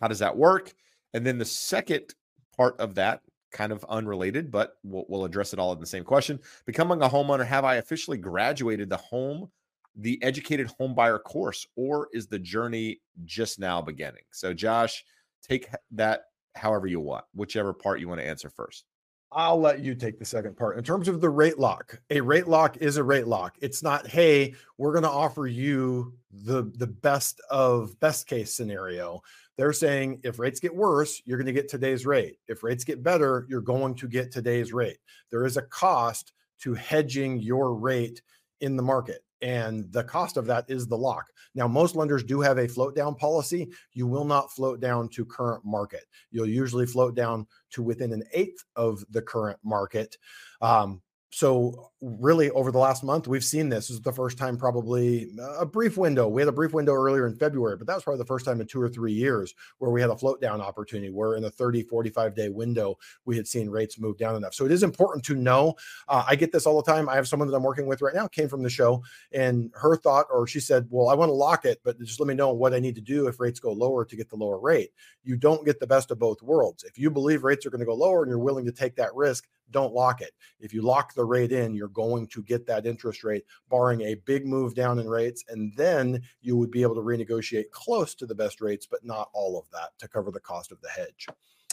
How 0.00 0.08
does 0.08 0.18
that 0.18 0.36
work? 0.36 0.74
And 1.16 1.24
then 1.24 1.38
the 1.38 1.46
second 1.46 2.14
part 2.58 2.78
of 2.78 2.94
that, 2.96 3.22
kind 3.50 3.72
of 3.72 3.86
unrelated, 3.88 4.50
but 4.50 4.74
we'll, 4.84 5.06
we'll 5.08 5.24
address 5.24 5.54
it 5.54 5.58
all 5.58 5.72
in 5.72 5.80
the 5.80 5.86
same 5.86 6.04
question. 6.04 6.38
Becoming 6.66 7.00
a 7.00 7.08
homeowner, 7.08 7.46
have 7.46 7.64
I 7.64 7.76
officially 7.76 8.18
graduated 8.18 8.90
the 8.90 8.98
home, 8.98 9.50
the 9.96 10.22
educated 10.22 10.66
home 10.78 10.94
buyer 10.94 11.18
course, 11.18 11.66
or 11.74 12.08
is 12.12 12.26
the 12.26 12.38
journey 12.38 13.00
just 13.24 13.58
now 13.58 13.80
beginning? 13.80 14.24
So, 14.30 14.52
Josh, 14.52 15.02
take 15.42 15.70
that 15.92 16.24
however 16.54 16.86
you 16.86 17.00
want, 17.00 17.24
whichever 17.34 17.72
part 17.72 17.98
you 17.98 18.08
want 18.08 18.20
to 18.20 18.26
answer 18.26 18.50
first. 18.50 18.84
I'll 19.32 19.60
let 19.60 19.80
you 19.80 19.94
take 19.94 20.18
the 20.18 20.24
second 20.24 20.56
part. 20.56 20.76
In 20.76 20.84
terms 20.84 21.08
of 21.08 21.22
the 21.22 21.30
rate 21.30 21.58
lock, 21.58 21.98
a 22.10 22.20
rate 22.20 22.46
lock 22.46 22.76
is 22.76 22.96
a 22.98 23.02
rate 23.02 23.26
lock. 23.26 23.56
It's 23.60 23.82
not, 23.82 24.06
hey, 24.06 24.54
we're 24.76 24.92
going 24.92 25.02
to 25.02 25.10
offer 25.10 25.46
you 25.46 26.14
the 26.30 26.70
the 26.76 26.86
best 26.86 27.40
of 27.50 27.98
best 28.00 28.26
case 28.26 28.54
scenario. 28.54 29.22
They're 29.56 29.72
saying 29.72 30.20
if 30.22 30.38
rates 30.38 30.60
get 30.60 30.74
worse, 30.74 31.22
you're 31.24 31.38
going 31.38 31.46
to 31.46 31.52
get 31.52 31.68
today's 31.68 32.04
rate. 32.04 32.36
If 32.46 32.62
rates 32.62 32.84
get 32.84 33.02
better, 33.02 33.46
you're 33.48 33.60
going 33.60 33.94
to 33.96 34.08
get 34.08 34.30
today's 34.30 34.72
rate. 34.72 34.98
There 35.30 35.46
is 35.46 35.56
a 35.56 35.62
cost 35.62 36.32
to 36.60 36.74
hedging 36.74 37.38
your 37.38 37.74
rate 37.74 38.22
in 38.60 38.76
the 38.76 38.82
market 38.82 39.22
and 39.42 39.90
the 39.92 40.04
cost 40.04 40.36
of 40.36 40.46
that 40.46 40.64
is 40.68 40.86
the 40.86 40.96
lock. 40.96 41.26
Now, 41.54 41.68
most 41.68 41.94
lenders 41.94 42.24
do 42.24 42.40
have 42.40 42.58
a 42.58 42.68
float 42.68 42.94
down 42.94 43.14
policy. 43.14 43.68
You 43.92 44.06
will 44.06 44.24
not 44.24 44.50
float 44.52 44.80
down 44.80 45.08
to 45.10 45.24
current 45.24 45.64
market. 45.64 46.04
You'll 46.30 46.48
usually 46.48 46.86
float 46.86 47.14
down 47.14 47.46
to 47.70 47.82
within 47.82 48.12
an 48.12 48.22
eighth 48.32 48.64
of 48.76 49.04
the 49.10 49.22
current 49.22 49.58
market. 49.62 50.16
Um, 50.60 51.02
so 51.36 51.90
really 52.00 52.48
over 52.52 52.72
the 52.72 52.78
last 52.78 53.04
month 53.04 53.28
we've 53.28 53.44
seen 53.44 53.68
this. 53.68 53.88
this 53.88 53.96
is 53.96 54.00
the 54.00 54.10
first 54.10 54.38
time 54.38 54.56
probably 54.56 55.28
a 55.58 55.66
brief 55.66 55.98
window. 55.98 56.28
We 56.28 56.40
had 56.40 56.48
a 56.48 56.52
brief 56.52 56.72
window 56.72 56.94
earlier 56.94 57.26
in 57.26 57.36
february 57.36 57.76
but 57.76 57.86
that 57.86 57.94
was 57.94 58.04
probably 58.04 58.20
the 58.20 58.24
first 58.24 58.46
time 58.46 58.58
in 58.62 58.66
two 58.66 58.80
or 58.80 58.88
three 58.88 59.12
years 59.12 59.54
where 59.76 59.90
we 59.90 60.00
had 60.00 60.08
a 60.08 60.16
float 60.16 60.40
down 60.40 60.62
opportunity 60.62 61.10
where 61.10 61.36
in 61.36 61.44
a 61.44 61.50
30 61.50 61.82
45 61.82 62.34
day 62.34 62.48
window 62.48 62.96
we 63.26 63.36
had 63.36 63.46
seen 63.46 63.68
rates 63.68 63.98
move 63.98 64.16
down 64.16 64.34
enough. 64.34 64.54
So 64.54 64.64
it 64.64 64.72
is 64.72 64.82
important 64.82 65.26
to 65.26 65.34
know 65.34 65.74
uh, 66.08 66.24
i 66.26 66.36
get 66.36 66.52
this 66.52 66.64
all 66.64 66.80
the 66.80 66.90
time. 66.90 67.06
I 67.06 67.16
have 67.16 67.28
someone 67.28 67.50
that 67.50 67.56
i'm 67.56 67.62
working 67.62 67.86
with 67.86 68.00
right 68.00 68.14
now 68.14 68.28
came 68.28 68.48
from 68.48 68.62
the 68.62 68.70
show 68.70 69.02
and 69.32 69.70
her 69.74 69.94
thought 69.94 70.24
or 70.32 70.46
she 70.46 70.60
said 70.60 70.86
well 70.88 71.10
i 71.10 71.14
want 71.14 71.28
to 71.28 71.34
lock 71.34 71.66
it 71.66 71.82
but 71.84 71.98
just 72.00 72.18
let 72.18 72.28
me 72.28 72.34
know 72.34 72.54
what 72.54 72.72
i 72.72 72.78
need 72.78 72.94
to 72.94 73.02
do 73.02 73.26
if 73.26 73.40
rates 73.40 73.60
go 73.60 73.72
lower 73.72 74.06
to 74.06 74.16
get 74.16 74.30
the 74.30 74.36
lower 74.36 74.58
rate. 74.58 74.88
You 75.22 75.36
don't 75.36 75.66
get 75.66 75.80
the 75.80 75.86
best 75.86 76.10
of 76.10 76.18
both 76.18 76.40
worlds. 76.40 76.82
If 76.82 76.96
you 76.96 77.10
believe 77.10 77.44
rates 77.44 77.66
are 77.66 77.70
going 77.70 77.80
to 77.80 77.84
go 77.84 77.94
lower 77.94 78.22
and 78.22 78.30
you're 78.30 78.38
willing 78.38 78.64
to 78.64 78.72
take 78.72 78.96
that 78.96 79.14
risk 79.14 79.46
don't 79.70 79.92
lock 79.92 80.20
it. 80.20 80.32
If 80.60 80.72
you 80.72 80.82
lock 80.82 81.14
the 81.14 81.24
rate 81.24 81.52
in, 81.52 81.74
you're 81.74 81.88
going 81.88 82.26
to 82.28 82.42
get 82.42 82.66
that 82.66 82.86
interest 82.86 83.24
rate, 83.24 83.44
barring 83.68 84.02
a 84.02 84.14
big 84.14 84.46
move 84.46 84.74
down 84.74 84.98
in 84.98 85.08
rates. 85.08 85.44
And 85.48 85.72
then 85.76 86.22
you 86.40 86.56
would 86.56 86.70
be 86.70 86.82
able 86.82 86.94
to 86.94 87.00
renegotiate 87.00 87.70
close 87.70 88.14
to 88.16 88.26
the 88.26 88.34
best 88.34 88.60
rates, 88.60 88.86
but 88.86 89.04
not 89.04 89.28
all 89.32 89.58
of 89.58 89.70
that 89.70 89.90
to 89.98 90.08
cover 90.08 90.30
the 90.30 90.40
cost 90.40 90.72
of 90.72 90.80
the 90.80 90.88
hedge. 90.88 91.26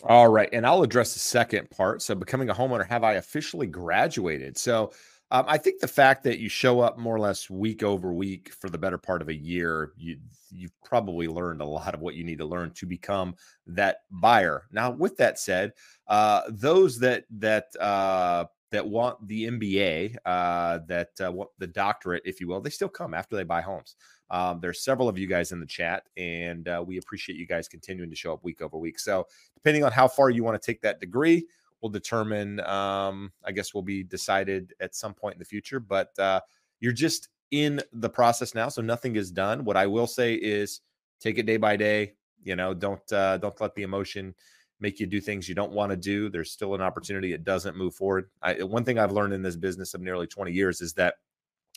All 0.03 0.27
right. 0.27 0.49
And 0.51 0.65
I'll 0.65 0.83
address 0.83 1.13
the 1.13 1.19
second 1.19 1.69
part. 1.69 2.01
So, 2.01 2.13
becoming 2.13 2.49
a 2.49 2.53
homeowner, 2.53 2.85
have 2.87 3.03
I 3.03 3.13
officially 3.13 3.67
graduated? 3.67 4.57
So, 4.57 4.91
um, 5.33 5.45
I 5.47 5.57
think 5.57 5.79
the 5.79 5.87
fact 5.87 6.23
that 6.25 6.37
you 6.37 6.47
show 6.47 6.79
up 6.79 6.99
more 6.99 7.15
or 7.15 7.19
less 7.19 7.49
week 7.49 7.81
over 7.81 8.13
week 8.13 8.53
for 8.53 8.69
the 8.69 8.77
better 8.77 8.99
part 8.99 9.19
of 9.19 9.29
a 9.29 9.33
year, 9.33 9.91
you 9.97 10.17
you've 10.51 10.79
probably 10.85 11.27
learned 11.27 11.59
a 11.59 11.65
lot 11.65 11.95
of 11.95 12.01
what 12.01 12.13
you 12.13 12.23
need 12.23 12.37
to 12.37 12.45
learn 12.45 12.69
to 12.75 12.85
become 12.85 13.35
that 13.65 14.01
buyer. 14.11 14.67
Now, 14.71 14.91
with 14.91 15.17
that 15.17 15.39
said, 15.39 15.73
uh, 16.07 16.41
those 16.49 16.99
that 16.99 17.25
that 17.31 17.75
uh, 17.81 18.45
that 18.69 18.87
want 18.87 19.27
the 19.27 19.45
MBA, 19.45 20.17
uh, 20.23 20.79
that 20.87 21.09
uh, 21.25 21.31
want 21.31 21.49
the 21.57 21.65
doctorate, 21.65 22.21
if 22.25 22.39
you 22.39 22.47
will, 22.47 22.61
they 22.61 22.69
still 22.69 22.87
come 22.87 23.15
after 23.15 23.35
they 23.35 23.43
buy 23.43 23.61
homes. 23.61 23.95
Um, 24.29 24.59
there's 24.61 24.83
several 24.83 25.09
of 25.09 25.17
you 25.17 25.25
guys 25.25 25.51
in 25.51 25.59
the 25.59 25.65
chat, 25.65 26.03
and 26.15 26.67
uh, 26.67 26.83
we 26.85 26.99
appreciate 26.99 27.39
you 27.39 27.47
guys 27.47 27.67
continuing 27.67 28.11
to 28.11 28.15
show 28.15 28.33
up 28.33 28.43
week 28.43 28.61
over 28.61 28.77
week. 28.77 28.99
So, 28.99 29.25
depending 29.55 29.83
on 29.83 29.91
how 29.91 30.07
far 30.07 30.29
you 30.29 30.43
want 30.43 30.61
to 30.61 30.65
take 30.65 30.81
that 30.81 30.99
degree, 30.99 31.47
will 31.83 31.89
determine. 31.89 32.59
Um, 32.61 33.31
I 33.43 33.51
guess 33.51 33.73
will 33.73 33.83
be 33.83 34.01
decided 34.03 34.73
at 34.79 34.95
some 34.95 35.13
point 35.13 35.35
in 35.35 35.39
the 35.39 35.45
future. 35.45 35.79
But 35.79 36.17
uh, 36.17 36.39
you're 36.79 36.93
just 36.93 37.29
in 37.51 37.79
the 37.91 38.09
process 38.09 38.55
now, 38.55 38.69
so 38.69 38.81
nothing 38.81 39.15
is 39.15 39.29
done. 39.29 39.63
What 39.63 39.77
I 39.77 39.85
will 39.85 40.07
say 40.07 40.33
is 40.33 40.81
take 41.19 41.37
it 41.37 41.45
day 41.45 41.57
by 41.57 41.75
day. 41.75 42.15
You 42.41 42.55
know, 42.55 42.73
don't 42.73 43.13
uh, 43.13 43.37
don't 43.37 43.59
let 43.61 43.75
the 43.75 43.83
emotion 43.83 44.33
make 44.79 44.99
you 44.99 45.05
do 45.05 45.21
things 45.21 45.47
you 45.47 45.55
don't 45.55 45.71
want 45.71 45.91
to 45.91 45.95
do. 45.97 46.29
There's 46.29 46.51
still 46.51 46.73
an 46.73 46.81
opportunity. 46.81 47.33
It 47.33 47.43
doesn't 47.43 47.77
move 47.77 47.93
forward. 47.95 48.29
I, 48.41 48.63
one 48.63 48.83
thing 48.83 48.97
I've 48.97 49.11
learned 49.13 49.33
in 49.33 49.41
this 49.41 49.55
business 49.55 49.93
of 49.93 50.01
nearly 50.01 50.27
20 50.27 50.51
years 50.51 50.81
is 50.81 50.93
that 50.93 51.15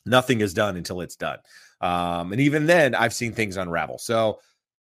nothing 0.07 0.41
is 0.41 0.55
done 0.55 0.77
until 0.77 1.01
it's 1.03 1.15
done. 1.15 1.39
Um, 1.81 2.33
and 2.33 2.41
even 2.41 2.67
then, 2.67 2.95
I've 2.95 3.15
seen 3.15 3.33
things 3.33 3.59
unravel. 3.59 3.99
So 3.99 4.41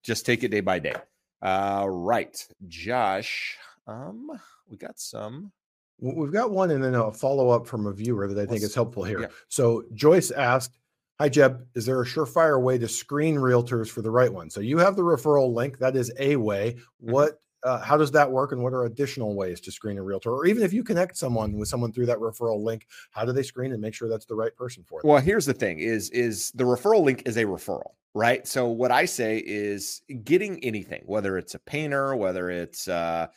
just 0.04 0.26
take 0.26 0.44
it 0.44 0.50
day 0.50 0.60
by 0.60 0.80
day. 0.80 0.96
Uh, 1.42 1.86
right, 1.88 2.46
Josh. 2.68 3.58
Um, 3.88 4.30
we 4.72 4.78
got 4.78 5.00
some. 5.00 5.52
We've 6.00 6.32
got 6.32 6.50
one 6.50 6.72
and 6.72 6.84
then 6.84 6.96
a 6.96 7.12
follow 7.12 7.50
up 7.50 7.68
from 7.68 7.86
a 7.86 7.94
viewer 7.94 8.28
that 8.28 8.42
I 8.42 8.48
think 8.48 8.64
is 8.64 8.74
helpful 8.74 9.04
here. 9.04 9.22
Yeah. 9.22 9.28
So 9.50 9.84
Joyce 9.94 10.32
asked, 10.32 10.80
Hi, 11.22 11.30
Jeb. 11.30 11.68
Is 11.76 11.86
there 11.86 12.02
a 12.02 12.06
surefire 12.06 12.60
way 12.60 12.80
to 12.80 12.88
screen 12.88 13.36
realtors 13.36 13.92
for 13.92 14.02
the 14.02 14.10
right 14.10 14.34
one? 14.34 14.50
So 14.50 14.60
you 14.60 14.80
have 14.80 14.96
the 14.96 15.04
referral 15.04 15.54
link. 15.54 15.78
That 15.78 15.96
is 15.96 16.12
a 16.18 16.36
way. 16.36 16.74
Mm-hmm. 16.74 17.12
What, 17.12 17.42
uh, 17.64 17.78
how 17.78 17.96
does 17.96 18.10
that 18.14 18.32
work? 18.32 18.54
And 18.54 18.64
what 18.64 18.74
are 18.74 18.86
additional 18.86 19.36
ways 19.36 19.62
to 19.62 19.72
screen 19.72 20.00
a 20.00 20.02
realtor? 20.02 20.32
Or 20.32 20.48
even 20.48 20.64
if 20.64 20.74
you 20.74 20.84
connect 20.84 21.16
someone 21.16 21.60
with 21.60 21.68
someone 21.68 21.94
through 21.94 22.08
that 22.08 22.18
referral 22.18 22.64
link, 22.64 22.88
how 23.12 23.24
do 23.24 23.34
they 23.34 23.44
screen 23.44 23.72
and 23.72 23.80
make 23.80 23.94
sure 23.94 24.10
that's 24.10 24.26
the 24.26 24.34
right 24.34 24.56
person 24.56 24.84
for 24.84 25.00
them? 25.00 25.12
Well, 25.12 25.22
here's 25.22 25.46
the 25.46 25.54
thing: 25.54 25.78
is 25.78 26.10
is 26.10 26.52
the 26.56 26.64
referral 26.64 27.04
link 27.04 27.22
is 27.28 27.38
a 27.38 27.46
referral, 27.46 27.92
right? 28.16 28.48
So 28.48 28.68
what 28.68 28.90
I 28.90 29.06
say 29.06 29.44
is 29.46 30.02
getting 30.24 30.58
anything, 30.64 31.04
whether 31.06 31.38
it's 31.38 31.54
a 31.54 31.60
painter, 31.60 32.16
whether 32.16 32.50
it's 32.50 32.88
uh, 32.88 33.28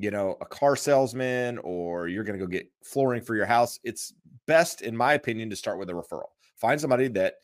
you 0.00 0.10
know, 0.10 0.36
a 0.40 0.46
car 0.46 0.76
salesman 0.76 1.58
or 1.58 2.08
you're 2.08 2.24
going 2.24 2.38
to 2.38 2.44
go 2.44 2.48
get 2.48 2.66
flooring 2.82 3.20
for 3.20 3.36
your 3.36 3.44
house, 3.44 3.78
it's 3.84 4.14
best, 4.46 4.80
in 4.80 4.96
my 4.96 5.12
opinion, 5.12 5.50
to 5.50 5.56
start 5.56 5.78
with 5.78 5.90
a 5.90 5.92
referral. 5.92 6.30
Find 6.56 6.80
somebody 6.80 7.08
that, 7.08 7.34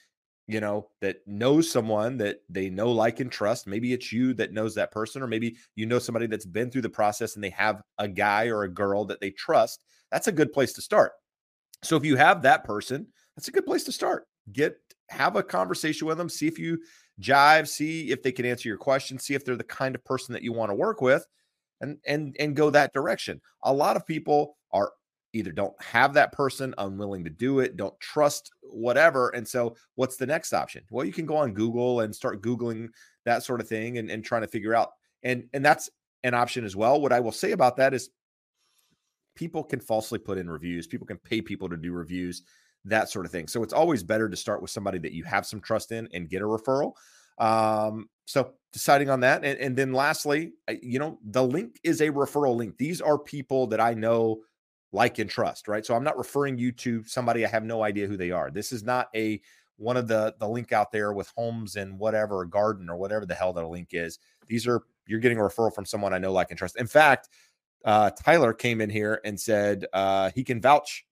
you 0.46 0.60
know, 0.60 0.88
that 1.02 1.16
knows 1.26 1.70
someone 1.70 2.16
that 2.16 2.38
they 2.48 2.70
know, 2.70 2.90
like, 2.90 3.20
and 3.20 3.30
trust. 3.30 3.66
Maybe 3.66 3.92
it's 3.92 4.10
you 4.10 4.32
that 4.34 4.54
knows 4.54 4.74
that 4.74 4.90
person, 4.90 5.22
or 5.22 5.26
maybe 5.26 5.56
you 5.74 5.84
know 5.84 5.98
somebody 5.98 6.26
that's 6.26 6.46
been 6.46 6.70
through 6.70 6.82
the 6.82 6.88
process 6.88 7.34
and 7.34 7.44
they 7.44 7.50
have 7.50 7.82
a 7.98 8.08
guy 8.08 8.46
or 8.46 8.62
a 8.62 8.72
girl 8.72 9.04
that 9.04 9.20
they 9.20 9.32
trust. 9.32 9.84
That's 10.10 10.28
a 10.28 10.32
good 10.32 10.50
place 10.50 10.72
to 10.74 10.80
start. 10.80 11.12
So 11.82 11.96
if 11.96 12.06
you 12.06 12.16
have 12.16 12.40
that 12.42 12.64
person, 12.64 13.06
that's 13.36 13.48
a 13.48 13.52
good 13.52 13.66
place 13.66 13.84
to 13.84 13.92
start. 13.92 14.28
Get 14.50 14.78
have 15.10 15.36
a 15.36 15.42
conversation 15.42 16.06
with 16.06 16.16
them, 16.16 16.30
see 16.30 16.46
if 16.46 16.58
you 16.58 16.78
jive, 17.20 17.68
see 17.68 18.10
if 18.10 18.22
they 18.22 18.32
can 18.32 18.46
answer 18.46 18.68
your 18.68 18.78
questions, 18.78 19.24
see 19.24 19.34
if 19.34 19.44
they're 19.44 19.56
the 19.56 19.64
kind 19.64 19.94
of 19.94 20.04
person 20.04 20.32
that 20.32 20.42
you 20.42 20.54
want 20.54 20.70
to 20.70 20.74
work 20.74 21.02
with 21.02 21.26
and 21.80 21.98
and 22.06 22.36
and 22.38 22.56
go 22.56 22.70
that 22.70 22.92
direction. 22.92 23.40
A 23.64 23.72
lot 23.72 23.96
of 23.96 24.06
people 24.06 24.56
are 24.72 24.92
either 25.32 25.52
don't 25.52 25.80
have 25.82 26.14
that 26.14 26.32
person, 26.32 26.74
unwilling 26.78 27.24
to 27.24 27.30
do 27.30 27.60
it, 27.60 27.76
don't 27.76 27.98
trust 28.00 28.50
whatever. 28.62 29.30
And 29.30 29.46
so 29.46 29.76
what's 29.94 30.16
the 30.16 30.26
next 30.26 30.52
option? 30.52 30.82
Well, 30.90 31.04
you 31.04 31.12
can 31.12 31.26
go 31.26 31.36
on 31.36 31.52
Google 31.52 32.00
and 32.00 32.14
start 32.14 32.42
Googling 32.42 32.88
that 33.24 33.42
sort 33.42 33.60
of 33.60 33.68
thing 33.68 33.98
and, 33.98 34.10
and 34.10 34.24
trying 34.24 34.42
to 34.42 34.48
figure 34.48 34.74
out. 34.74 34.90
And 35.22 35.44
and 35.52 35.64
that's 35.64 35.90
an 36.24 36.34
option 36.34 36.64
as 36.64 36.74
well. 36.74 37.00
What 37.00 37.12
I 37.12 37.20
will 37.20 37.32
say 37.32 37.52
about 37.52 37.76
that 37.76 37.94
is 37.94 38.10
people 39.34 39.62
can 39.62 39.80
falsely 39.80 40.18
put 40.18 40.38
in 40.38 40.48
reviews, 40.48 40.86
people 40.86 41.06
can 41.06 41.18
pay 41.18 41.40
people 41.42 41.68
to 41.68 41.76
do 41.76 41.92
reviews, 41.92 42.42
that 42.84 43.10
sort 43.10 43.26
of 43.26 43.32
thing. 43.32 43.48
So 43.48 43.62
it's 43.62 43.72
always 43.72 44.02
better 44.02 44.28
to 44.28 44.36
start 44.36 44.62
with 44.62 44.70
somebody 44.70 44.98
that 44.98 45.12
you 45.12 45.24
have 45.24 45.46
some 45.46 45.60
trust 45.60 45.92
in 45.92 46.08
and 46.14 46.28
get 46.28 46.42
a 46.42 46.46
referral. 46.46 46.92
Um, 47.38 48.08
so 48.24 48.54
deciding 48.76 49.08
on 49.08 49.20
that. 49.20 49.42
And, 49.42 49.58
and 49.58 49.74
then 49.74 49.94
lastly, 49.94 50.52
you 50.82 50.98
know, 50.98 51.18
the 51.24 51.42
link 51.42 51.80
is 51.82 52.02
a 52.02 52.10
referral 52.10 52.56
link. 52.56 52.76
These 52.76 53.00
are 53.00 53.18
people 53.18 53.66
that 53.68 53.80
I 53.80 53.94
know, 53.94 54.42
like, 54.92 55.18
and 55.18 55.30
trust, 55.30 55.66
right? 55.66 55.84
So 55.86 55.94
I'm 55.94 56.04
not 56.04 56.18
referring 56.18 56.58
you 56.58 56.72
to 56.72 57.02
somebody 57.04 57.42
I 57.42 57.48
have 57.48 57.64
no 57.64 57.82
idea 57.82 58.06
who 58.06 58.18
they 58.18 58.32
are. 58.32 58.50
This 58.50 58.72
is 58.72 58.82
not 58.82 59.08
a 59.16 59.40
one 59.78 59.96
of 59.96 60.08
the 60.08 60.34
the 60.38 60.46
link 60.48 60.72
out 60.72 60.92
there 60.92 61.14
with 61.14 61.32
homes 61.38 61.76
and 61.76 61.98
whatever 61.98 62.44
garden 62.44 62.90
or 62.90 62.98
whatever 62.98 63.24
the 63.24 63.34
hell 63.34 63.54
their 63.54 63.66
link 63.66 63.88
is. 63.92 64.18
These 64.46 64.66
are 64.66 64.82
you're 65.06 65.20
getting 65.20 65.38
a 65.38 65.42
referral 65.42 65.74
from 65.74 65.86
someone 65.86 66.12
I 66.12 66.18
know, 66.18 66.32
like, 66.32 66.50
and 66.50 66.58
trust. 66.58 66.78
In 66.78 66.86
fact, 66.86 67.30
uh, 67.86 68.10
Tyler 68.10 68.52
came 68.52 68.82
in 68.82 68.90
here 68.90 69.22
and 69.24 69.40
said 69.40 69.86
uh, 69.94 70.30
he 70.34 70.44
can 70.44 70.60
vouch 70.60 71.06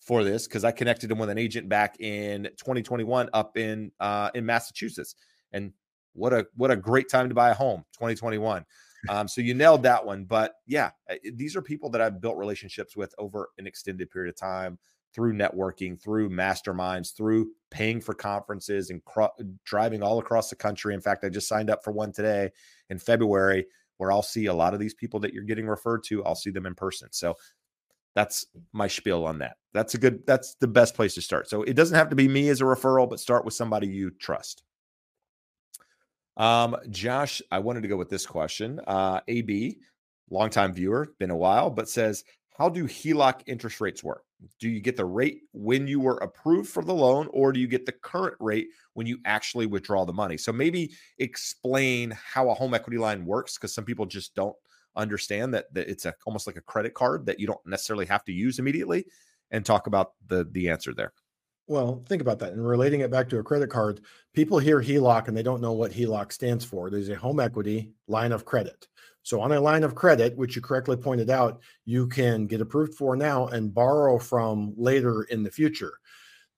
for 0.00 0.24
this 0.24 0.48
because 0.48 0.64
I 0.64 0.72
connected 0.72 1.12
him 1.12 1.18
with 1.18 1.30
an 1.30 1.38
agent 1.38 1.68
back 1.68 2.00
in 2.00 2.44
2021 2.56 3.30
up 3.32 3.56
in 3.56 3.92
uh, 4.00 4.30
in 4.34 4.44
Massachusetts, 4.44 5.14
and 5.52 5.72
what 6.12 6.32
a 6.32 6.46
what 6.56 6.70
a 6.70 6.76
great 6.76 7.08
time 7.08 7.28
to 7.28 7.34
buy 7.34 7.50
a 7.50 7.54
home 7.54 7.84
2021 7.94 8.64
Um, 9.08 9.28
so 9.28 9.40
you 9.40 9.54
nailed 9.54 9.82
that 9.84 10.04
one. 10.04 10.24
But 10.24 10.54
yeah, 10.66 10.90
these 11.34 11.56
are 11.56 11.62
people 11.62 11.90
that 11.90 12.00
I've 12.00 12.20
built 12.20 12.36
relationships 12.36 12.96
with 12.96 13.14
over 13.18 13.50
an 13.58 13.66
extended 13.66 14.10
period 14.10 14.30
of 14.30 14.36
time 14.36 14.78
through 15.14 15.32
networking, 15.34 16.00
through 16.00 16.30
masterminds, 16.30 17.16
through 17.16 17.50
paying 17.70 18.00
for 18.00 18.14
conferences 18.14 18.90
and 18.90 19.04
cro- 19.04 19.32
driving 19.64 20.02
all 20.02 20.18
across 20.18 20.50
the 20.50 20.56
country. 20.56 20.94
In 20.94 21.00
fact, 21.00 21.24
I 21.24 21.28
just 21.28 21.48
signed 21.48 21.70
up 21.70 21.82
for 21.82 21.92
one 21.92 22.12
today 22.12 22.50
in 22.90 22.98
February 22.98 23.66
where 23.96 24.12
I'll 24.12 24.22
see 24.22 24.46
a 24.46 24.54
lot 24.54 24.74
of 24.74 24.80
these 24.80 24.94
people 24.94 25.20
that 25.20 25.32
you're 25.32 25.44
getting 25.44 25.66
referred 25.66 26.04
to. 26.04 26.24
I'll 26.24 26.34
see 26.34 26.50
them 26.50 26.66
in 26.66 26.74
person. 26.74 27.08
So 27.10 27.34
that's 28.14 28.46
my 28.72 28.86
spiel 28.86 29.24
on 29.24 29.38
that. 29.38 29.56
That's 29.72 29.94
a 29.94 29.98
good, 29.98 30.26
that's 30.26 30.54
the 30.60 30.68
best 30.68 30.94
place 30.94 31.14
to 31.14 31.22
start. 31.22 31.48
So 31.48 31.62
it 31.62 31.74
doesn't 31.74 31.96
have 31.96 32.10
to 32.10 32.16
be 32.16 32.28
me 32.28 32.48
as 32.48 32.60
a 32.60 32.64
referral, 32.64 33.08
but 33.08 33.20
start 33.20 33.44
with 33.44 33.54
somebody 33.54 33.86
you 33.88 34.10
trust. 34.10 34.62
Um, 36.38 36.76
Josh, 36.88 37.42
I 37.50 37.58
wanted 37.58 37.82
to 37.82 37.88
go 37.88 37.96
with 37.96 38.08
this 38.08 38.24
question. 38.24 38.80
Uh, 38.86 39.20
AB, 39.28 39.78
longtime 40.30 40.72
viewer, 40.72 41.12
been 41.18 41.30
a 41.30 41.36
while, 41.36 41.68
but 41.68 41.88
says, 41.88 42.24
How 42.56 42.68
do 42.68 42.84
HELOC 42.84 43.42
interest 43.46 43.80
rates 43.80 44.04
work? 44.04 44.22
Do 44.60 44.68
you 44.68 44.80
get 44.80 44.96
the 44.96 45.04
rate 45.04 45.42
when 45.52 45.88
you 45.88 45.98
were 45.98 46.18
approved 46.18 46.70
for 46.70 46.84
the 46.84 46.94
loan, 46.94 47.28
or 47.32 47.52
do 47.52 47.58
you 47.58 47.66
get 47.66 47.86
the 47.86 47.92
current 47.92 48.36
rate 48.38 48.68
when 48.94 49.06
you 49.06 49.18
actually 49.24 49.66
withdraw 49.66 50.04
the 50.04 50.12
money? 50.12 50.36
So 50.36 50.52
maybe 50.52 50.92
explain 51.18 52.12
how 52.12 52.48
a 52.48 52.54
home 52.54 52.72
equity 52.72 52.98
line 52.98 53.26
works 53.26 53.58
because 53.58 53.74
some 53.74 53.84
people 53.84 54.06
just 54.06 54.36
don't 54.36 54.56
understand 54.94 55.54
that, 55.54 55.72
that 55.74 55.88
it's 55.88 56.06
a, 56.06 56.14
almost 56.24 56.46
like 56.46 56.56
a 56.56 56.62
credit 56.62 56.94
card 56.94 57.26
that 57.26 57.40
you 57.40 57.48
don't 57.48 57.66
necessarily 57.66 58.06
have 58.06 58.24
to 58.24 58.32
use 58.32 58.60
immediately 58.60 59.06
and 59.50 59.64
talk 59.64 59.88
about 59.88 60.12
the 60.28 60.46
the 60.52 60.68
answer 60.68 60.94
there. 60.94 61.12
Well, 61.68 62.02
think 62.08 62.22
about 62.22 62.38
that. 62.38 62.54
And 62.54 62.66
relating 62.66 63.02
it 63.02 63.10
back 63.10 63.28
to 63.28 63.38
a 63.38 63.42
credit 63.42 63.68
card, 63.68 64.00
people 64.32 64.58
hear 64.58 64.80
HELOC 64.80 65.28
and 65.28 65.36
they 65.36 65.42
don't 65.42 65.60
know 65.60 65.72
what 65.72 65.92
HELOC 65.92 66.32
stands 66.32 66.64
for. 66.64 66.88
There's 66.88 67.10
a 67.10 67.14
home 67.14 67.40
equity 67.40 67.92
line 68.08 68.32
of 68.32 68.46
credit. 68.46 68.88
So, 69.22 69.42
on 69.42 69.52
a 69.52 69.60
line 69.60 69.84
of 69.84 69.94
credit, 69.94 70.34
which 70.38 70.56
you 70.56 70.62
correctly 70.62 70.96
pointed 70.96 71.28
out, 71.28 71.60
you 71.84 72.06
can 72.06 72.46
get 72.46 72.62
approved 72.62 72.94
for 72.94 73.14
now 73.14 73.48
and 73.48 73.74
borrow 73.74 74.18
from 74.18 74.72
later 74.78 75.24
in 75.24 75.42
the 75.42 75.50
future. 75.50 75.92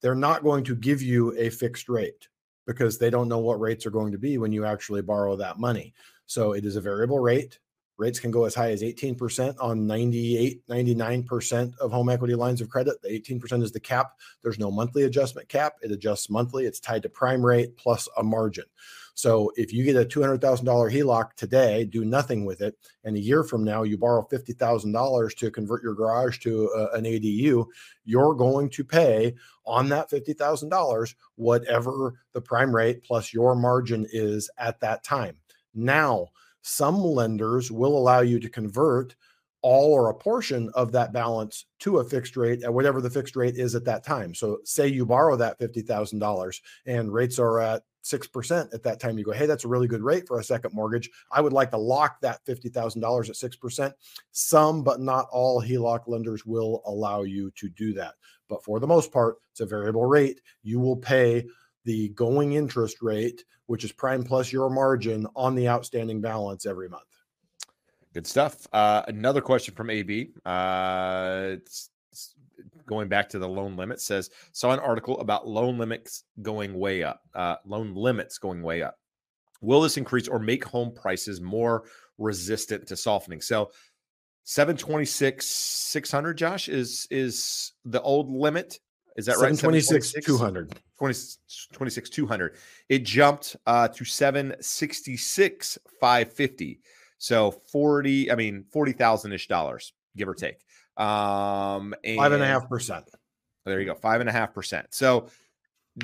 They're 0.01 0.15
not 0.15 0.45
going 0.45 0.63
to 0.65 0.77
give 0.77 1.03
you 1.03 1.37
a 1.37 1.51
fixed 1.51 1.89
rate 1.89 2.29
because 2.69 2.97
they 2.97 3.11
don't 3.11 3.29
know 3.29 3.41
what 3.41 3.59
rates 3.59 3.87
are 3.87 3.91
going 3.91 4.13
to 4.13 4.19
be 4.19 4.39
when 4.39 4.53
you 4.53 4.65
actually 4.65 5.03
borrow 5.03 5.35
that 5.37 5.59
money. 5.59 5.93
So, 6.27 6.53
it 6.53 6.65
is 6.65 6.77
a 6.77 6.81
variable 6.81 7.19
rate. 7.19 7.59
Rates 8.01 8.19
can 8.19 8.31
go 8.31 8.47
as 8.47 8.55
high 8.55 8.71
as 8.71 8.83
18% 8.83 9.57
on 9.61 9.87
98, 9.87 10.67
99% 10.67 11.79
of 11.79 11.93
home 11.93 12.09
equity 12.09 12.35
lines 12.35 12.63
of 12.63 12.71
credit. 12.71 13.01
The 13.03 13.11
18% 13.11 13.63
is 13.63 13.73
the 13.73 13.79
cap. 13.79 14.13
There's 14.43 14.59
no 14.59 14.71
monthly 14.71 15.03
adjustment 15.03 15.51
cap. 15.51 15.75
It 15.83 15.93
adjusts 15.93 16.31
monthly. 16.31 16.65
It's 16.65 16.81
tied 16.81 17.03
to 17.03 17.11
prime 17.11 17.45
rate 17.45 17.77
plus 17.77 18.09
a 18.17 18.23
margin. 18.23 18.65
So 19.13 19.53
if 19.57 19.71
you 19.71 19.85
get 19.85 19.97
a 19.97 20.05
$200,000 20.07 20.41
HELOC 20.41 21.35
today, 21.35 21.85
do 21.85 22.07
nothing 22.07 22.47
with 22.47 22.63
it, 22.63 22.75
and 23.05 23.17
a 23.17 23.21
year 23.21 23.45
from 23.45 23.65
now 23.65 23.83
you 23.83 23.99
borrow 23.99 24.27
$50,000 24.33 25.37
to 25.37 25.51
convert 25.51 25.83
your 25.83 25.95
garage 25.95 26.39
to 26.39 26.71
uh, 26.75 26.89
a, 26.95 26.97
an 26.97 27.05
ADU, 27.05 27.67
you're 28.07 28.35
going 28.35 28.71
to 28.71 28.83
pay 28.83 29.35
on 29.67 29.91
that 29.91 30.11
$50,000 30.11 31.15
whatever 31.37 32.15
the 32.33 32.41
prime 32.41 32.75
rate 32.75 33.05
plus 33.05 33.35
your 33.35 33.55
margin 33.55 34.07
is 34.11 34.49
at 34.57 34.81
that 34.81 35.05
time. 35.05 35.37
Now, 35.75 36.29
some 36.63 36.97
lenders 37.03 37.71
will 37.71 37.97
allow 37.97 38.21
you 38.21 38.39
to 38.41 38.49
convert 38.49 39.15
all 39.63 39.93
or 39.93 40.09
a 40.09 40.15
portion 40.15 40.71
of 40.75 40.91
that 40.93 41.13
balance 41.13 41.67
to 41.81 41.99
a 41.99 42.05
fixed 42.05 42.37
rate 42.37 42.63
at 42.63 42.73
whatever 42.73 43.01
the 43.01 43.11
fixed 43.11 43.37
rate 43.37 43.57
is 43.57 43.75
at 43.75 43.85
that 43.85 44.05
time. 44.05 44.35
So, 44.35 44.59
say 44.65 44.87
you 44.87 45.05
borrow 45.05 45.37
that 45.37 45.59
$50,000 45.59 46.61
and 46.87 47.13
rates 47.13 47.39
are 47.39 47.61
at 47.61 47.83
6% 48.05 48.75
at 48.75 48.83
that 48.83 49.01
time. 49.01 49.19
You 49.19 49.25
go, 49.25 49.33
hey, 49.33 49.47
that's 49.47 49.65
a 49.65 49.69
really 49.69 49.89
good 49.89 50.03
rate 50.03 50.27
for 50.27 50.39
a 50.39 50.45
second 50.45 50.73
mortgage. 50.73 51.11
I 51.31 51.41
would 51.41 51.53
like 51.53 51.71
to 51.73 51.77
lock 51.77 52.21
that 52.21 52.45
$50,000 52.47 53.29
at 53.29 53.51
6%. 53.51 53.93
Some, 54.33 54.83
but 54.83 55.01
not 55.01 55.27
all 55.31 55.63
HELOC 55.63 56.07
lenders 56.07 56.47
will 56.47 56.83
allow 56.87 57.23
you 57.23 57.51
to 57.57 57.69
do 57.69 57.93
that. 57.95 58.15
But 58.49 58.65
for 58.65 58.81
the 58.81 58.87
most 58.87 59.13
part, 59.13 59.37
it's 59.53 59.61
a 59.61 59.67
variable 59.67 60.07
rate. 60.07 60.41
You 60.63 60.81
will 60.81 60.97
pay 60.97 61.47
the 61.85 62.11
going 62.11 62.55
interest 62.55 63.03
rate, 63.03 63.45
which 63.66 63.85
is 63.85 63.93
prime 63.93 64.22
plus 64.22 64.53
your 64.53 64.70
margin 64.70 65.26
on 65.35 65.55
the 65.55 65.68
outstanding 65.68 66.20
balance 66.20 66.66
every 66.66 66.89
month. 66.89 67.03
Good 68.12 68.26
stuff. 68.26 68.66
Uh, 68.72 69.03
another 69.07 69.41
question 69.41 69.74
from 69.74 69.89
AB. 69.89 70.33
Uh, 70.45 71.51
it's, 71.53 71.91
it's 72.11 72.35
going 72.87 73.09
back 73.09 73.28
to 73.31 73.39
the 73.39 73.49
loan 73.49 73.76
limit 73.76 74.01
says 74.01 74.31
saw 74.53 74.72
an 74.72 74.81
article 74.81 75.20
about 75.20 75.47
loan 75.47 75.78
limits 75.78 76.24
going 76.43 76.74
way 76.74 77.05
up. 77.05 77.22
Uh, 77.35 77.57
loan 77.64 77.95
limits 77.95 78.39
going 78.39 78.62
way 78.62 78.83
up. 78.83 78.97
Will 79.61 79.81
this 79.81 79.97
increase 79.97 80.26
or 80.26 80.39
make 80.39 80.64
home 80.64 80.93
prices 80.93 81.41
more 81.41 81.85
resistant 82.18 82.89
to 82.89 82.97
softening? 82.97 83.41
So 83.41 83.70
726 84.45 85.47
600 85.47 86.37
Josh 86.37 86.68
is 86.68 87.07
is 87.11 87.72
the 87.85 88.03
old 88.03 88.28
limit 88.28 88.81
is 89.16 89.26
that 89.26 89.37
right? 89.37 89.55
726 89.55 90.24
200. 90.24 90.81
26 91.01 92.11
200. 92.11 92.57
It 92.89 93.05
jumped 93.05 93.57
uh, 93.67 93.89
to 93.89 94.05
766 94.05 95.79
550. 96.01 96.81
So 97.19 97.51
40, 97.51 98.31
I 98.31 98.35
mean, 98.35 98.65
40,000 98.71 99.33
ish 99.33 99.49
dollars, 99.49 99.93
give 100.17 100.29
or 100.29 100.35
take. 100.35 100.65
Um, 100.97 101.95
and 102.05 102.17
five 102.17 102.33
and 102.33 102.43
a 102.43 102.47
half 102.47 102.69
percent. 102.69 103.09
There 103.65 103.81
you 103.81 103.87
go, 103.87 103.95
five 103.95 104.21
and 104.21 104.29
a 104.29 104.33
half 104.33 104.55
percent. 104.55 104.89
So 104.91 105.29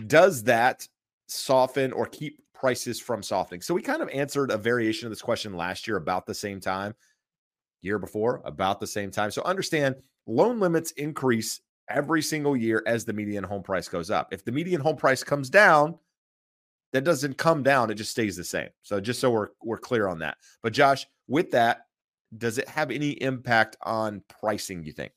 does 0.07 0.43
that 0.45 0.87
soften 1.27 1.93
or 1.93 2.07
keep 2.07 2.43
prices 2.55 3.01
from 3.01 3.23
softening? 3.23 3.61
So 3.61 3.75
we 3.75 3.83
kind 3.83 4.03
of 4.03 4.09
answered 4.11 4.51
a 4.51 4.59
variation 4.59 5.07
of 5.07 5.11
this 5.11 5.23
question 5.23 5.55
last 5.55 5.87
year 5.87 5.97
about 5.97 6.27
the 6.27 6.35
same 6.35 6.61
time, 6.61 6.95
year 7.83 7.99
before, 7.99 8.43
about 8.45 8.81
the 8.81 8.87
same 8.87 9.11
time. 9.11 9.31
So 9.31 9.43
understand 9.43 9.97
loan 10.27 10.61
limits 10.61 10.93
increase 10.93 11.61
every 11.89 12.23
single 12.23 12.57
year 12.57 12.83
as 12.87 13.05
the 13.05 13.13
median 13.13 13.45
home 13.45 13.63
price 13.63 13.89
goes 13.89 14.11
up. 14.11 14.33
If 14.33 14.45
the 14.45 14.53
median 14.53 14.81
home 14.81 14.97
price 14.97 15.23
comes 15.23 15.51
down, 15.51 15.99
that 16.93 17.05
doesn't 17.05 17.37
come 17.37 17.63
down, 17.63 17.91
it 17.91 17.95
just 17.95 18.11
stays 18.11 18.37
the 18.37 18.45
same. 18.45 18.69
So 18.83 19.01
just 19.01 19.21
so 19.21 19.31
we're 19.31 19.49
we're 19.63 19.79
clear 19.79 20.09
on 20.09 20.19
that. 20.21 20.39
But 20.63 20.73
Josh, 20.73 21.07
with 21.29 21.51
that, 21.51 21.87
does 22.39 22.59
it 22.59 22.69
have 22.69 22.91
any 22.91 23.11
impact 23.11 23.77
on 23.83 24.23
pricing, 24.29 24.85
you 24.85 24.93
think? 24.93 25.13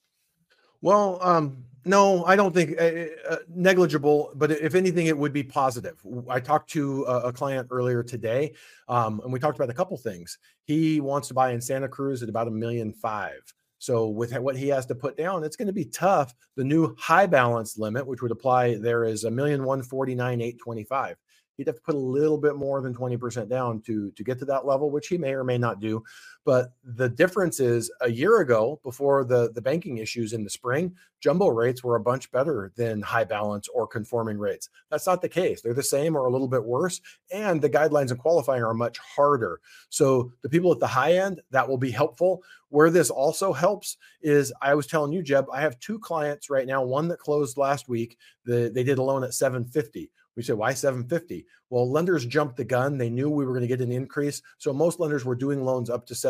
Well, 0.81 1.19
um, 1.21 1.65
no, 1.85 2.23
I 2.25 2.35
don't 2.35 2.53
think 2.53 2.79
uh, 2.79 3.33
uh, 3.33 3.37
negligible, 3.49 4.31
but 4.35 4.51
if 4.51 4.75
anything, 4.75 5.07
it 5.07 5.17
would 5.17 5.33
be 5.33 5.43
positive. 5.43 5.99
I 6.29 6.39
talked 6.39 6.69
to 6.71 7.03
a, 7.03 7.19
a 7.27 7.33
client 7.33 7.67
earlier 7.71 8.03
today, 8.03 8.53
um, 8.87 9.21
and 9.23 9.31
we 9.31 9.39
talked 9.39 9.57
about 9.57 9.69
a 9.69 9.73
couple 9.73 9.97
things. 9.97 10.37
He 10.63 11.01
wants 11.01 11.27
to 11.29 11.33
buy 11.33 11.51
in 11.51 11.61
Santa 11.61 11.87
Cruz 11.87 12.23
at 12.23 12.29
about 12.29 12.47
a 12.47 12.51
million 12.51 12.93
five. 12.93 13.41
So 13.79 14.07
with 14.07 14.37
what 14.37 14.55
he 14.55 14.67
has 14.67 14.85
to 14.87 14.95
put 14.95 15.17
down, 15.17 15.43
it's 15.43 15.55
going 15.55 15.67
to 15.67 15.73
be 15.73 15.85
tough. 15.85 16.33
The 16.55 16.63
new 16.63 16.95
high 16.97 17.25
balance 17.25 17.77
limit, 17.77 18.05
which 18.05 18.21
would 18.21 18.31
apply 18.31 18.75
there, 18.75 19.05
is 19.05 19.23
a 19.23 19.31
million 19.31 19.63
one 19.63 19.81
forty 19.81 20.13
nine 20.13 20.41
eight 20.41 20.59
twenty 20.59 20.83
five 20.83 21.17
he'd 21.59 21.67
have 21.67 21.75
to 21.75 21.81
put 21.81 21.95
a 21.95 21.97
little 21.97 22.37
bit 22.37 22.55
more 22.55 22.79
than 22.81 22.95
20% 22.95 23.49
down 23.49 23.81
to 23.81 24.11
to 24.11 24.23
get 24.23 24.39
to 24.39 24.45
that 24.45 24.65
level 24.65 24.89
which 24.89 25.07
he 25.09 25.17
may 25.17 25.33
or 25.33 25.43
may 25.43 25.57
not 25.57 25.81
do 25.81 26.01
but 26.45 26.73
the 26.83 27.09
difference 27.09 27.59
is 27.59 27.91
a 28.01 28.09
year 28.09 28.39
ago 28.39 28.79
before 28.83 29.23
the 29.23 29.51
the 29.53 29.61
banking 29.61 29.97
issues 29.97 30.33
in 30.33 30.43
the 30.43 30.49
spring 30.49 30.93
jumbo 31.19 31.47
rates 31.47 31.83
were 31.83 31.95
a 31.95 31.99
bunch 31.99 32.31
better 32.31 32.71
than 32.75 33.01
high 33.01 33.23
balance 33.23 33.67
or 33.69 33.87
conforming 33.87 34.37
rates 34.37 34.69
that's 34.89 35.07
not 35.07 35.21
the 35.21 35.29
case 35.29 35.61
they're 35.61 35.73
the 35.73 35.83
same 35.83 36.15
or 36.15 36.25
a 36.25 36.31
little 36.31 36.47
bit 36.47 36.63
worse 36.63 37.01
and 37.31 37.61
the 37.61 37.69
guidelines 37.69 38.11
and 38.11 38.19
qualifying 38.19 38.63
are 38.63 38.73
much 38.73 38.97
harder 38.99 39.59
so 39.89 40.31
the 40.41 40.49
people 40.49 40.71
at 40.71 40.79
the 40.79 40.87
high 40.87 41.13
end 41.13 41.41
that 41.51 41.67
will 41.67 41.77
be 41.77 41.91
helpful 41.91 42.41
where 42.69 42.89
this 42.89 43.09
also 43.09 43.51
helps 43.51 43.97
is 44.21 44.53
I 44.61 44.75
was 44.75 44.87
telling 44.87 45.11
you, 45.11 45.21
Jeb, 45.21 45.47
I 45.51 45.61
have 45.61 45.79
two 45.79 45.99
clients 45.99 46.49
right 46.49 46.67
now. 46.67 46.83
One 46.83 47.07
that 47.09 47.19
closed 47.19 47.57
last 47.57 47.89
week. 47.89 48.17
The, 48.45 48.71
they 48.73 48.83
did 48.83 48.99
a 48.99 49.03
loan 49.03 49.23
at 49.23 49.33
750. 49.33 50.11
We 50.35 50.43
said, 50.43 50.55
why 50.55 50.73
750? 50.73 51.45
Well, 51.69 51.91
lenders 51.91 52.25
jumped 52.25 52.55
the 52.55 52.63
gun. 52.63 52.97
They 52.97 53.09
knew 53.09 53.29
we 53.29 53.45
were 53.45 53.51
going 53.51 53.61
to 53.61 53.67
get 53.67 53.81
an 53.81 53.91
increase. 53.91 54.41
So 54.57 54.71
most 54.71 54.99
lenders 54.99 55.25
were 55.25 55.35
doing 55.35 55.65
loans 55.65 55.89
up 55.89 56.05
to 56.07 56.15
750 56.15 56.28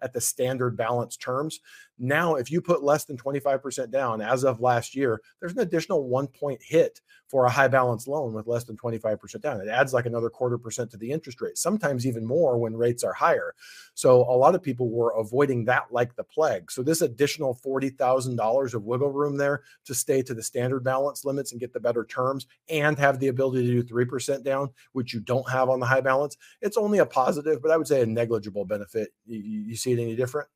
at 0.00 0.12
the 0.12 0.20
standard 0.20 0.76
balance 0.76 1.16
terms. 1.16 1.60
Now, 1.98 2.34
if 2.34 2.50
you 2.50 2.60
put 2.60 2.82
less 2.82 3.04
than 3.04 3.16
25% 3.16 3.90
down 3.90 4.20
as 4.20 4.44
of 4.44 4.60
last 4.60 4.94
year, 4.94 5.20
there's 5.40 5.52
an 5.52 5.60
additional 5.60 6.08
one 6.08 6.26
point 6.26 6.60
hit 6.62 7.00
for 7.28 7.44
a 7.46 7.50
high 7.50 7.68
balance 7.68 8.06
loan 8.06 8.32
with 8.32 8.46
less 8.46 8.64
than 8.64 8.76
25% 8.76 9.40
down. 9.40 9.60
It 9.60 9.68
adds 9.68 9.92
like 9.92 10.06
another 10.06 10.30
quarter 10.30 10.58
percent 10.58 10.90
to 10.92 10.96
the 10.96 11.10
interest 11.10 11.40
rate, 11.40 11.58
sometimes 11.58 12.06
even 12.06 12.24
more 12.24 12.58
when 12.58 12.76
rates 12.76 13.02
are 13.02 13.12
higher. 13.12 13.54
So 13.94 14.20
a 14.22 14.36
lot 14.36 14.54
of 14.54 14.62
people 14.62 14.90
were 14.90 15.18
avoiding 15.18 15.64
that 15.64 15.86
like 15.90 16.14
the 16.16 16.24
plague. 16.24 16.70
So 16.70 16.82
this 16.82 17.00
additional 17.00 17.58
$40,000 17.64 18.74
of 18.74 18.84
wiggle 18.84 19.12
room 19.12 19.36
there 19.36 19.62
to 19.86 19.94
stay 19.94 20.22
to 20.22 20.34
the 20.34 20.42
standard 20.42 20.84
balance 20.84 21.24
limits 21.24 21.52
and 21.52 21.60
get 21.60 21.72
the 21.72 21.80
better 21.80 22.04
terms 22.04 22.46
and 22.68 22.98
have 22.98 23.18
the 23.18 23.28
ability 23.28 23.66
to 23.66 23.82
do 23.82 23.94
3% 23.94 24.42
down 24.42 24.70
which 24.92 25.12
you 25.12 25.20
don't 25.20 25.50
have 25.50 25.68
on 25.68 25.80
the 25.80 25.86
high 25.86 26.00
balance, 26.00 26.36
it's 26.60 26.76
only 26.76 26.98
a 26.98 27.06
positive, 27.06 27.62
but 27.62 27.70
I 27.70 27.76
would 27.76 27.88
say 27.88 28.02
a 28.02 28.06
negligible 28.06 28.64
benefit. 28.64 29.12
You, 29.26 29.38
you 29.38 29.76
see 29.76 29.92
it 29.92 29.98
any 29.98 30.16
different? 30.16 30.48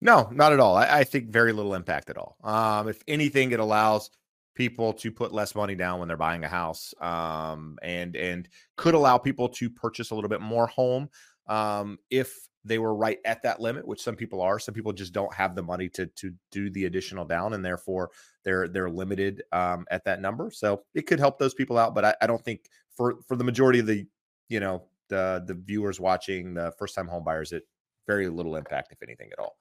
No, 0.00 0.28
not 0.32 0.52
at 0.52 0.60
all. 0.60 0.76
I, 0.76 0.98
I, 1.00 1.04
think 1.04 1.30
very 1.30 1.52
little 1.52 1.74
impact 1.74 2.08
at 2.08 2.16
all. 2.16 2.36
Um, 2.44 2.88
if 2.88 3.02
anything, 3.08 3.50
it 3.50 3.58
allows 3.58 4.10
people 4.54 4.92
to 4.92 5.10
put 5.10 5.32
less 5.32 5.54
money 5.54 5.74
down 5.74 5.98
when 5.98 6.08
they're 6.08 6.16
buying 6.16 6.44
a 6.44 6.48
house, 6.48 6.94
um, 7.00 7.78
and 7.82 8.14
and 8.14 8.48
could 8.76 8.94
allow 8.94 9.18
people 9.18 9.48
to 9.48 9.68
purchase 9.68 10.10
a 10.10 10.14
little 10.14 10.30
bit 10.30 10.40
more 10.40 10.68
home 10.68 11.08
um, 11.48 11.98
if 12.10 12.48
they 12.64 12.78
were 12.78 12.94
right 12.94 13.18
at 13.24 13.42
that 13.42 13.60
limit, 13.60 13.86
which 13.86 14.02
some 14.02 14.14
people 14.14 14.40
are. 14.40 14.58
Some 14.58 14.74
people 14.74 14.92
just 14.92 15.12
don't 15.12 15.32
have 15.34 15.56
the 15.56 15.62
money 15.62 15.88
to 15.90 16.06
to 16.06 16.32
do 16.52 16.70
the 16.70 16.84
additional 16.84 17.24
down, 17.24 17.54
and 17.54 17.64
therefore 17.64 18.10
they're 18.44 18.68
they're 18.68 18.90
limited 18.90 19.42
um, 19.52 19.84
at 19.90 20.04
that 20.04 20.20
number. 20.20 20.50
So 20.52 20.82
it 20.94 21.06
could 21.06 21.18
help 21.18 21.38
those 21.38 21.54
people 21.54 21.76
out, 21.76 21.94
but 21.94 22.04
I, 22.04 22.14
I 22.22 22.26
don't 22.28 22.44
think 22.44 22.66
for 22.96 23.16
for 23.26 23.36
the 23.36 23.44
majority 23.44 23.80
of 23.80 23.86
the 23.86 24.06
you 24.48 24.60
know 24.60 24.84
the 25.08 25.42
the 25.46 25.54
viewers 25.54 25.98
watching 25.98 26.54
the 26.54 26.72
first 26.78 26.94
time 26.94 27.08
home 27.08 27.24
buyers, 27.24 27.52
it 27.52 27.64
very 28.06 28.28
little 28.28 28.56
impact, 28.56 28.92
if 28.92 29.02
anything 29.02 29.30
at 29.32 29.38
all. 29.38 29.56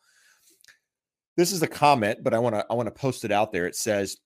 This 1.37 1.51
is 1.51 1.61
a 1.61 1.67
comment, 1.67 2.23
but 2.23 2.33
I 2.33 2.39
want 2.39 2.55
to 2.55 2.65
I 2.69 2.73
want 2.73 2.87
to 2.87 2.99
post 2.99 3.23
it 3.23 3.31
out 3.31 3.51
there. 3.51 3.67
It 3.67 3.75
says 3.75 4.17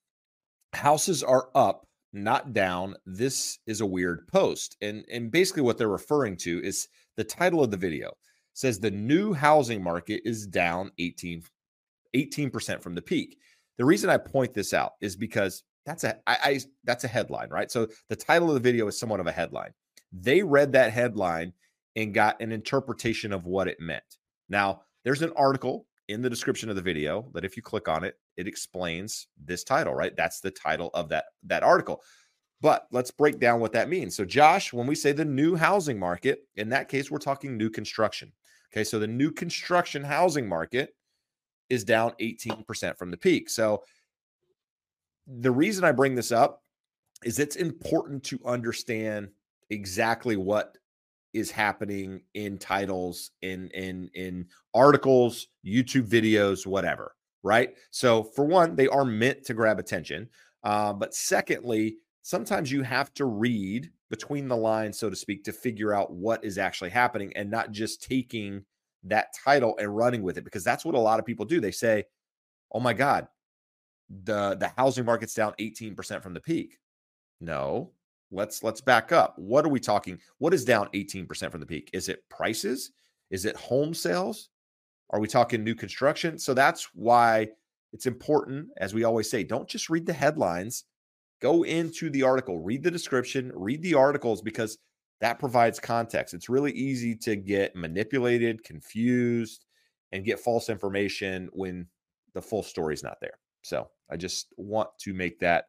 houses 0.74 1.24
are 1.24 1.50
up, 1.54 1.86
not 2.14 2.54
down. 2.54 2.96
This 3.06 3.60
is 3.68 3.82
a 3.82 3.86
weird 3.86 4.28
post. 4.28 4.78
And 4.82 5.06
and 5.12 5.30
basically 5.30 5.62
what 5.62 5.78
they're 5.78 5.90
referring 5.90 6.38
to 6.38 6.64
is 6.64 6.88
the 7.18 7.24
title 7.24 7.64
of 7.64 7.70
the 7.70 7.78
video 7.78 8.12
says 8.54 8.80
the 8.80 8.92
new 8.92 9.34
housing 9.34 9.84
market 9.84 10.22
is 10.26 10.48
down 10.48 10.92
18 10.98 11.44
18% 12.16 12.82
from 12.82 12.96
the 12.96 13.02
peak. 13.02 13.38
The 13.78 13.86
reason 13.86 14.10
I 14.10 14.18
point 14.18 14.54
this 14.54 14.74
out 14.74 14.94
is 15.02 15.16
because 15.16 15.64
that's 15.86 16.06
a 16.06 16.18
I, 16.28 16.38
I 16.44 16.60
that's 16.86 17.04
a 17.04 17.10
headline, 17.10 17.50
right? 17.50 17.70
So 17.70 17.88
the 18.08 18.16
title 18.16 18.48
of 18.48 18.54
the 18.54 18.60
video 18.62 18.88
is 18.88 18.98
somewhat 18.98 19.20
of 19.20 19.28
a 19.28 19.32
headline. 19.34 19.72
They 20.14 20.44
read 20.44 20.72
that 20.74 20.94
headline 20.94 21.52
and 21.98 22.14
got 22.14 22.42
an 22.42 22.54
interpretation 22.54 23.34
of 23.34 23.46
what 23.46 23.68
it 23.68 23.80
meant. 23.80 24.04
Now, 24.48 24.84
there's 25.04 25.22
an 25.22 25.34
article 25.36 25.88
in 26.12 26.22
the 26.22 26.30
description 26.30 26.70
of 26.70 26.76
the 26.76 26.82
video 26.82 27.30
that 27.34 27.46
if 27.46 27.56
you 27.56 27.64
click 27.64 27.88
on 27.88 28.04
it, 28.04 28.16
it 28.38 28.48
explains 28.48 29.28
this 29.44 29.64
title, 29.64 29.94
right? 29.94 30.16
That's 30.16 30.40
the 30.40 30.52
title 30.52 30.90
of 30.94 31.10
that 31.10 31.26
that 31.44 31.64
article. 31.64 32.02
But 32.62 32.88
let's 32.92 33.10
break 33.10 33.40
down 33.40 33.60
what 33.60 33.74
that 33.74 33.90
means. 33.90 34.16
So, 34.16 34.24
Josh, 34.24 34.72
when 34.72 34.86
we 34.86 34.94
say 34.94 35.12
the 35.12 35.26
new 35.26 35.56
housing 35.56 35.98
market, 35.98 36.44
in 36.56 36.70
that 36.70 36.90
case, 36.90 37.10
we're 37.10 37.18
talking 37.18 37.58
new 37.58 37.70
construction. 37.70 38.32
Okay, 38.72 38.84
so 38.84 39.00
the 39.00 39.08
new 39.08 39.32
construction 39.32 40.04
housing 40.04 40.48
market 40.48 40.96
is 41.70 41.84
down 41.84 42.14
18% 42.22 42.98
from 42.98 43.10
the 43.10 43.18
peak. 43.18 43.50
So, 43.50 43.84
the 45.28 45.52
reason 45.52 45.84
I 45.84 45.92
bring 45.92 46.14
this 46.14 46.32
up 46.32 46.62
is 47.24 47.40
it's 47.40 47.56
important 47.56 48.24
to 48.26 48.40
understand 48.46 49.30
exactly 49.70 50.36
what 50.36 50.78
is 51.34 51.52
happening 51.52 52.22
in 52.34 52.58
titles 52.58 53.32
in 53.42 53.70
in 53.70 54.10
in 54.14 54.46
articles 54.74 55.48
youtube 55.66 56.08
videos 56.08 56.66
whatever 56.66 57.16
right? 57.44 57.76
So 57.92 58.24
for 58.24 58.46
one 58.46 58.76
they 58.76 58.88
are 58.88 59.06
meant 59.06 59.44
to 59.46 59.54
grab 59.54 59.80
attention 59.80 60.30
uh, 60.64 60.94
but 60.94 61.14
secondly 61.14 61.98
sometimes 62.22 62.72
you 62.72 62.84
have 62.84 63.14
to 63.16 63.26
read 63.26 63.90
between 64.10 64.48
the 64.48 64.56
lines 64.56 65.00
so 65.00 65.10
to 65.10 65.16
speak 65.16 65.44
to 65.46 65.52
figure 65.52 65.94
out 65.94 66.12
what 66.12 66.44
is 66.44 66.58
actually 66.58 66.90
happening 66.90 67.32
and 67.36 67.50
not 67.50 67.72
just 67.72 68.04
taking 68.04 68.64
that 69.04 69.34
title 69.44 69.76
and 69.80 69.96
running 69.96 70.22
with 70.22 70.38
it 70.38 70.44
because 70.44 70.64
that's 70.64 70.86
what 70.86 70.96
a 70.96 71.00
lot 71.00 71.20
of 71.20 71.26
people 71.26 71.46
do. 71.46 71.60
They 71.60 71.72
say 71.72 72.04
oh 72.72 72.80
my 72.80 72.94
god 72.94 73.28
the 74.24 74.56
the 74.60 74.72
housing 74.78 75.06
market's 75.06 75.34
down 75.34 75.54
18% 75.60 76.22
from 76.22 76.34
the 76.34 76.42
peak. 76.42 76.78
No 77.40 77.92
let's 78.32 78.64
let's 78.64 78.82
back 78.82 79.12
up. 79.12 79.36
What 79.38 79.66
are 79.66 79.70
we 79.70 79.80
talking? 79.80 80.20
What 80.40 80.54
is 80.54 80.66
down 80.66 80.90
18% 80.94 81.52
from 81.52 81.60
the 81.60 81.66
peak? 81.66 81.90
Is 81.94 82.10
it 82.10 82.28
prices? 82.30 82.92
Is 83.30 83.46
it 83.46 83.56
home 83.56 83.94
sales? 83.94 84.50
Are 85.10 85.20
we 85.20 85.28
talking 85.28 85.64
new 85.64 85.76
construction? 85.76 86.40
So 86.40 86.54
that's 86.54 86.90
why 86.94 87.50
it's 87.94 88.06
important, 88.06 88.70
as 88.78 88.94
we 88.94 89.04
always 89.04 89.30
say, 89.30 89.44
don't 89.44 89.68
just 89.68 89.90
read 89.90 90.06
the 90.06 90.14
headlines. 90.14 90.86
Go 91.42 91.64
into 91.64 92.10
the 92.10 92.24
article, 92.24 92.60
read 92.60 92.84
the 92.84 92.92
description, 92.92 93.52
read 93.56 93.82
the 93.82 93.96
articles 93.96 94.42
because 94.42 94.78
that 95.20 95.40
provides 95.40 95.80
context. 95.80 96.34
It's 96.34 96.50
really 96.50 96.72
easy 96.72 97.16
to 97.18 97.36
get 97.36 97.76
manipulated, 97.76 98.64
confused, 98.64 99.66
and 100.12 100.26
get 100.26 100.40
false 100.40 100.70
information 100.70 101.50
when 101.52 101.88
the 102.34 102.42
full 102.42 102.64
story 102.64 102.94
is 102.94 103.04
not 103.04 103.18
there. 103.22 103.40
So 103.64 103.90
I 104.10 104.18
just 104.18 104.54
want 104.58 104.90
to 105.00 105.14
make 105.14 105.40
that 105.40 105.66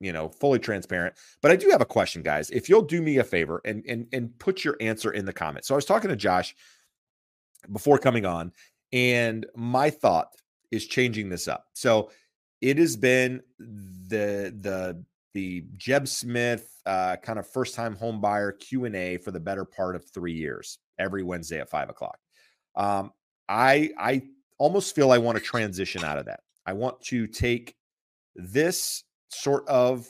you 0.00 0.12
know, 0.12 0.28
fully 0.28 0.58
transparent. 0.58 1.14
But 1.42 1.50
I 1.50 1.56
do 1.56 1.68
have 1.70 1.80
a 1.80 1.86
question, 1.86 2.22
guys. 2.22 2.50
If 2.50 2.68
you'll 2.68 2.82
do 2.82 3.02
me 3.02 3.18
a 3.18 3.24
favor 3.24 3.60
and 3.64 3.84
and 3.88 4.06
and 4.12 4.38
put 4.38 4.64
your 4.64 4.76
answer 4.80 5.10
in 5.12 5.24
the 5.24 5.32
comments. 5.32 5.68
So 5.68 5.74
I 5.74 5.76
was 5.76 5.84
talking 5.84 6.10
to 6.10 6.16
Josh 6.16 6.54
before 7.72 7.98
coming 7.98 8.26
on, 8.26 8.52
and 8.92 9.46
my 9.54 9.90
thought 9.90 10.28
is 10.70 10.86
changing 10.86 11.28
this 11.28 11.48
up. 11.48 11.66
So 11.72 12.10
it 12.60 12.78
has 12.78 12.96
been 12.96 13.42
the 13.58 14.54
the 14.60 15.04
the 15.34 15.64
Jeb 15.76 16.08
Smith 16.08 16.80
uh, 16.86 17.16
kind 17.16 17.38
of 17.38 17.46
first 17.46 17.74
time 17.74 17.94
home 17.94 18.20
buyer 18.20 18.52
Q 18.52 18.86
and 18.86 18.96
A 18.96 19.18
for 19.18 19.30
the 19.30 19.40
better 19.40 19.64
part 19.64 19.96
of 19.96 20.08
three 20.10 20.32
years, 20.32 20.78
every 20.98 21.22
Wednesday 21.22 21.60
at 21.60 21.70
five 21.70 21.90
o'clock. 21.90 22.18
Um, 22.74 23.12
I 23.48 23.90
I 23.98 24.22
almost 24.58 24.94
feel 24.94 25.12
I 25.12 25.18
want 25.18 25.38
to 25.38 25.44
transition 25.44 26.04
out 26.04 26.18
of 26.18 26.26
that. 26.26 26.40
I 26.64 26.72
want 26.72 27.00
to 27.02 27.26
take 27.26 27.76
this 28.34 29.04
sort 29.28 29.66
of 29.68 30.06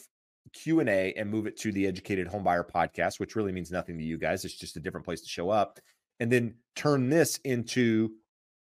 q&a 0.52 1.12
and 1.14 1.30
move 1.30 1.46
it 1.46 1.56
to 1.56 1.72
the 1.72 1.86
educated 1.86 2.28
homebuyer 2.28 2.68
podcast 2.68 3.18
which 3.18 3.36
really 3.36 3.52
means 3.52 3.70
nothing 3.70 3.98
to 3.98 4.04
you 4.04 4.16
guys 4.16 4.44
it's 4.44 4.56
just 4.56 4.76
a 4.76 4.80
different 4.80 5.04
place 5.04 5.20
to 5.20 5.28
show 5.28 5.50
up 5.50 5.78
and 6.20 6.30
then 6.30 6.54
turn 6.74 7.08
this 7.08 7.38
into 7.44 8.10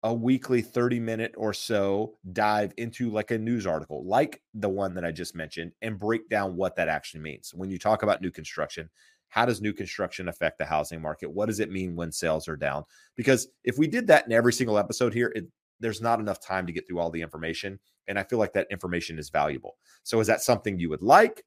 a 0.03 0.13
weekly 0.13 0.61
30 0.61 0.99
minute 0.99 1.33
or 1.37 1.53
so 1.53 2.13
dive 2.33 2.73
into 2.77 3.09
like 3.09 3.31
a 3.31 3.37
news 3.37 3.67
article 3.67 4.05
like 4.05 4.41
the 4.53 4.69
one 4.69 4.93
that 4.93 5.05
i 5.05 5.11
just 5.11 5.35
mentioned 5.35 5.71
and 5.81 5.99
break 5.99 6.29
down 6.29 6.55
what 6.55 6.75
that 6.75 6.87
actually 6.87 7.19
means. 7.19 7.53
When 7.53 7.69
you 7.69 7.77
talk 7.77 8.03
about 8.03 8.21
new 8.21 8.31
construction 8.31 8.89
how 9.31 9.45
does 9.45 9.61
new 9.61 9.71
construction 9.71 10.27
affect 10.27 10.57
the 10.57 10.65
housing 10.65 11.01
market? 11.01 11.31
What 11.31 11.45
does 11.45 11.61
it 11.61 11.71
mean 11.71 11.95
when 11.95 12.11
sales 12.11 12.49
are 12.49 12.57
down? 12.57 12.83
Because 13.15 13.47
if 13.63 13.77
we 13.77 13.87
did 13.87 14.07
that 14.07 14.25
in 14.25 14.33
every 14.33 14.51
single 14.51 14.77
episode 14.77 15.13
here 15.13 15.31
it, 15.33 15.45
there's 15.81 16.01
not 16.01 16.19
enough 16.19 16.39
time 16.39 16.65
to 16.67 16.73
get 16.73 16.87
through 16.87 16.99
all 16.99 17.09
the 17.09 17.21
information. 17.21 17.79
And 18.07 18.17
I 18.17 18.23
feel 18.23 18.39
like 18.39 18.53
that 18.53 18.67
information 18.71 19.19
is 19.19 19.29
valuable. 19.29 19.77
So, 20.03 20.19
is 20.19 20.27
that 20.27 20.41
something 20.41 20.79
you 20.79 20.89
would 20.89 21.01
like? 21.01 21.43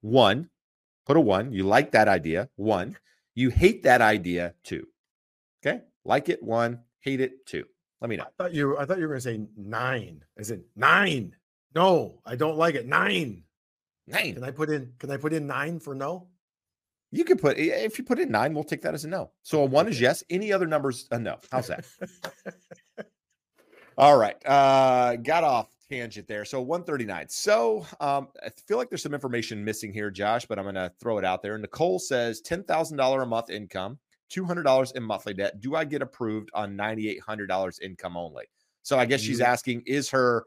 One, 0.00 0.50
put 1.06 1.16
a 1.16 1.20
one. 1.20 1.52
You 1.52 1.64
like 1.64 1.92
that 1.92 2.08
idea. 2.08 2.48
One, 2.56 2.96
you 3.34 3.50
hate 3.50 3.82
that 3.82 4.00
idea. 4.00 4.54
Two. 4.64 4.86
Okay. 5.64 5.82
Like 6.04 6.28
it. 6.28 6.42
One, 6.42 6.80
hate 7.00 7.20
it. 7.20 7.46
Two. 7.46 7.64
Let 8.00 8.10
me 8.10 8.16
know. 8.16 8.24
I 8.24 8.42
thought 8.42 8.54
you 8.54 8.78
I 8.78 8.84
thought 8.84 8.98
you 8.98 9.04
were 9.04 9.08
going 9.08 9.20
to 9.20 9.22
say 9.22 9.40
nine. 9.56 10.24
As 10.36 10.50
in 10.50 10.64
nine. 10.76 11.34
No, 11.74 12.20
I 12.24 12.36
don't 12.36 12.56
like 12.56 12.74
it. 12.74 12.86
Nine. 12.86 13.44
Nine. 14.06 14.34
Can 14.34 14.44
I 14.44 14.50
put 14.50 14.70
in 14.70 14.92
can 14.98 15.10
I 15.10 15.16
put 15.16 15.32
in 15.32 15.46
nine 15.46 15.80
for 15.80 15.94
no? 15.94 16.28
You 17.10 17.24
could 17.24 17.40
put 17.40 17.58
if 17.58 17.98
you 17.98 18.04
put 18.04 18.18
in 18.18 18.30
nine, 18.30 18.54
we'll 18.54 18.64
take 18.64 18.82
that 18.82 18.94
as 18.94 19.04
a 19.04 19.08
no. 19.08 19.30
So 19.42 19.62
a 19.62 19.64
one 19.64 19.88
is 19.88 20.00
yes. 20.00 20.22
Any 20.30 20.52
other 20.52 20.66
numbers 20.66 21.08
a 21.10 21.18
no. 21.18 21.38
How's 21.50 21.68
that? 21.68 21.84
All 23.98 24.16
right. 24.16 24.36
Uh, 24.46 25.16
got 25.16 25.42
off 25.42 25.74
tangent 25.90 26.28
there. 26.28 26.44
So 26.44 26.60
139. 26.60 27.26
So 27.28 27.84
um, 27.98 28.28
I 28.40 28.50
feel 28.68 28.78
like 28.78 28.90
there's 28.90 29.02
some 29.02 29.12
information 29.12 29.64
missing 29.64 29.92
here, 29.92 30.08
Josh, 30.08 30.46
but 30.46 30.56
I'm 30.56 30.64
going 30.64 30.76
to 30.76 30.92
throw 31.00 31.18
it 31.18 31.24
out 31.24 31.42
there. 31.42 31.58
Nicole 31.58 31.98
says 31.98 32.40
$10,000 32.42 33.22
a 33.22 33.26
month 33.26 33.50
income, 33.50 33.98
$200 34.32 34.94
in 34.94 35.02
monthly 35.02 35.34
debt. 35.34 35.60
Do 35.60 35.74
I 35.74 35.84
get 35.84 36.00
approved 36.00 36.48
on 36.54 36.76
$9,800 36.76 37.82
income 37.82 38.16
only? 38.16 38.44
So 38.84 39.00
I 39.00 39.04
guess 39.04 39.20
she's 39.20 39.40
asking, 39.40 39.82
is 39.84 40.08
her 40.10 40.44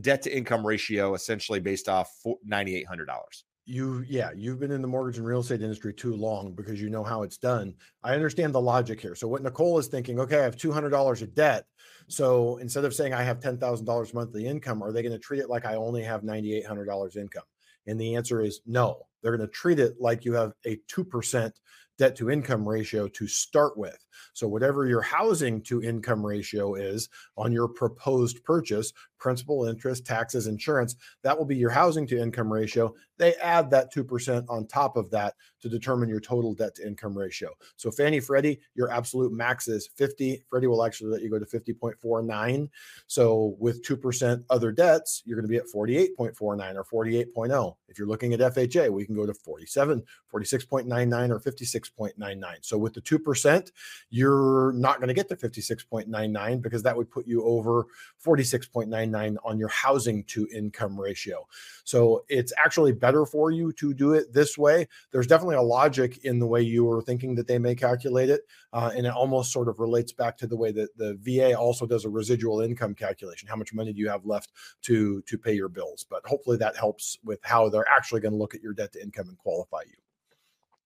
debt 0.00 0.22
to 0.22 0.36
income 0.36 0.66
ratio 0.66 1.14
essentially 1.14 1.60
based 1.60 1.88
off 1.88 2.10
$9,800? 2.26 3.44
you 3.64 4.04
yeah 4.08 4.30
you've 4.34 4.58
been 4.58 4.72
in 4.72 4.82
the 4.82 4.88
mortgage 4.88 5.18
and 5.18 5.26
real 5.26 5.38
estate 5.38 5.62
industry 5.62 5.94
too 5.94 6.16
long 6.16 6.52
because 6.52 6.82
you 6.82 6.90
know 6.90 7.04
how 7.04 7.22
it's 7.22 7.38
done 7.38 7.72
i 8.02 8.12
understand 8.12 8.52
the 8.52 8.60
logic 8.60 9.00
here 9.00 9.14
so 9.14 9.28
what 9.28 9.40
nicole 9.42 9.78
is 9.78 9.86
thinking 9.86 10.18
okay 10.18 10.40
i 10.40 10.42
have 10.42 10.56
$200 10.56 11.22
of 11.22 11.34
debt 11.34 11.66
so 12.12 12.58
instead 12.58 12.84
of 12.84 12.94
saying 12.94 13.14
i 13.14 13.22
have 13.22 13.40
$10000 13.40 14.14
monthly 14.14 14.46
income 14.46 14.82
are 14.82 14.92
they 14.92 15.02
going 15.02 15.12
to 15.12 15.18
treat 15.18 15.40
it 15.40 15.50
like 15.50 15.64
i 15.64 15.74
only 15.74 16.02
have 16.02 16.22
$9800 16.22 17.16
income 17.16 17.42
and 17.86 18.00
the 18.00 18.14
answer 18.14 18.40
is 18.40 18.60
no 18.66 19.06
they're 19.22 19.36
going 19.36 19.48
to 19.48 19.52
treat 19.52 19.78
it 19.78 19.94
like 20.00 20.24
you 20.24 20.34
have 20.34 20.52
a 20.66 20.78
2% 20.92 21.52
debt 21.98 22.16
to 22.16 22.30
income 22.30 22.68
ratio 22.68 23.06
to 23.08 23.26
start 23.26 23.76
with. 23.76 23.98
So, 24.34 24.48
whatever 24.48 24.86
your 24.86 25.02
housing 25.02 25.62
to 25.62 25.82
income 25.82 26.24
ratio 26.24 26.74
is 26.74 27.08
on 27.36 27.52
your 27.52 27.68
proposed 27.68 28.42
purchase, 28.44 28.92
principal, 29.22 29.66
interest, 29.66 30.04
taxes, 30.04 30.48
insurance, 30.48 30.96
that 31.22 31.38
will 31.38 31.44
be 31.44 31.56
your 31.56 31.70
housing 31.70 32.08
to 32.08 32.20
income 32.20 32.52
ratio. 32.52 32.92
They 33.18 33.34
add 33.36 33.70
that 33.70 33.94
2% 33.94 34.44
on 34.48 34.66
top 34.66 34.96
of 34.96 35.08
that 35.12 35.34
to 35.60 35.68
determine 35.68 36.08
your 36.08 36.18
total 36.18 36.54
debt 36.54 36.74
to 36.74 36.86
income 36.86 37.16
ratio. 37.16 37.50
So, 37.76 37.92
Fannie 37.92 38.18
Freddie, 38.18 38.58
your 38.74 38.90
absolute 38.90 39.32
max 39.32 39.68
is 39.68 39.88
50. 39.94 40.42
Freddie 40.50 40.66
will 40.66 40.84
actually 40.84 41.10
let 41.10 41.22
you 41.22 41.30
go 41.30 41.38
to 41.38 41.46
50.49. 41.46 42.68
So, 43.06 43.54
with 43.60 43.86
2% 43.86 44.44
other 44.50 44.72
debts, 44.72 45.22
you're 45.24 45.36
going 45.36 45.46
to 45.46 45.48
be 45.48 45.56
at 45.56 45.68
48.49 45.72 46.84
or 46.92 47.06
48.0. 47.06 47.76
If 47.92 47.98
you're 47.98 48.08
looking 48.08 48.32
at 48.32 48.40
FHA, 48.40 48.90
we 48.90 49.04
can 49.04 49.14
go 49.14 49.26
to 49.26 49.34
47, 49.34 50.02
46.99 50.32 51.30
or 51.30 51.38
56.99. 51.38 52.56
So 52.62 52.78
with 52.78 52.94
the 52.94 53.02
2%, 53.02 53.70
you're 54.08 54.72
not 54.72 54.96
going 54.96 55.08
to 55.08 55.14
get 55.14 55.28
to 55.28 55.36
56.99 55.36 56.62
because 56.62 56.82
that 56.82 56.96
would 56.96 57.10
put 57.10 57.26
you 57.26 57.44
over 57.44 57.86
46.99 58.24 59.11
on 59.14 59.58
your 59.58 59.68
housing 59.68 60.24
to 60.24 60.48
income 60.52 60.98
ratio. 61.00 61.46
So 61.84 62.24
it's 62.28 62.52
actually 62.56 62.92
better 62.92 63.24
for 63.26 63.50
you 63.50 63.72
to 63.74 63.94
do 63.94 64.12
it 64.14 64.32
this 64.32 64.56
way. 64.56 64.88
There's 65.10 65.26
definitely 65.26 65.56
a 65.56 65.62
logic 65.62 66.24
in 66.24 66.38
the 66.38 66.46
way 66.46 66.62
you 66.62 66.84
were 66.84 67.02
thinking 67.02 67.34
that 67.36 67.46
they 67.46 67.58
may 67.58 67.74
calculate 67.74 68.30
it. 68.30 68.42
Uh, 68.72 68.90
and 68.96 69.06
it 69.06 69.12
almost 69.12 69.52
sort 69.52 69.68
of 69.68 69.78
relates 69.80 70.12
back 70.12 70.36
to 70.38 70.46
the 70.46 70.56
way 70.56 70.72
that 70.72 70.96
the 70.96 71.18
VA 71.20 71.54
also 71.54 71.86
does 71.86 72.04
a 72.04 72.08
residual 72.08 72.60
income 72.60 72.94
calculation. 72.94 73.48
How 73.48 73.56
much 73.56 73.74
money 73.74 73.92
do 73.92 74.00
you 74.00 74.08
have 74.08 74.24
left 74.24 74.52
to, 74.82 75.22
to 75.22 75.38
pay 75.38 75.52
your 75.52 75.68
bills? 75.68 76.06
But 76.08 76.24
hopefully 76.26 76.56
that 76.58 76.76
helps 76.76 77.18
with 77.24 77.40
how 77.42 77.68
they're 77.68 77.88
actually 77.88 78.20
going 78.20 78.32
to 78.32 78.38
look 78.38 78.54
at 78.54 78.62
your 78.62 78.72
debt 78.72 78.92
to 78.92 79.02
income 79.02 79.28
and 79.28 79.38
qualify 79.38 79.82
you. 79.86 79.96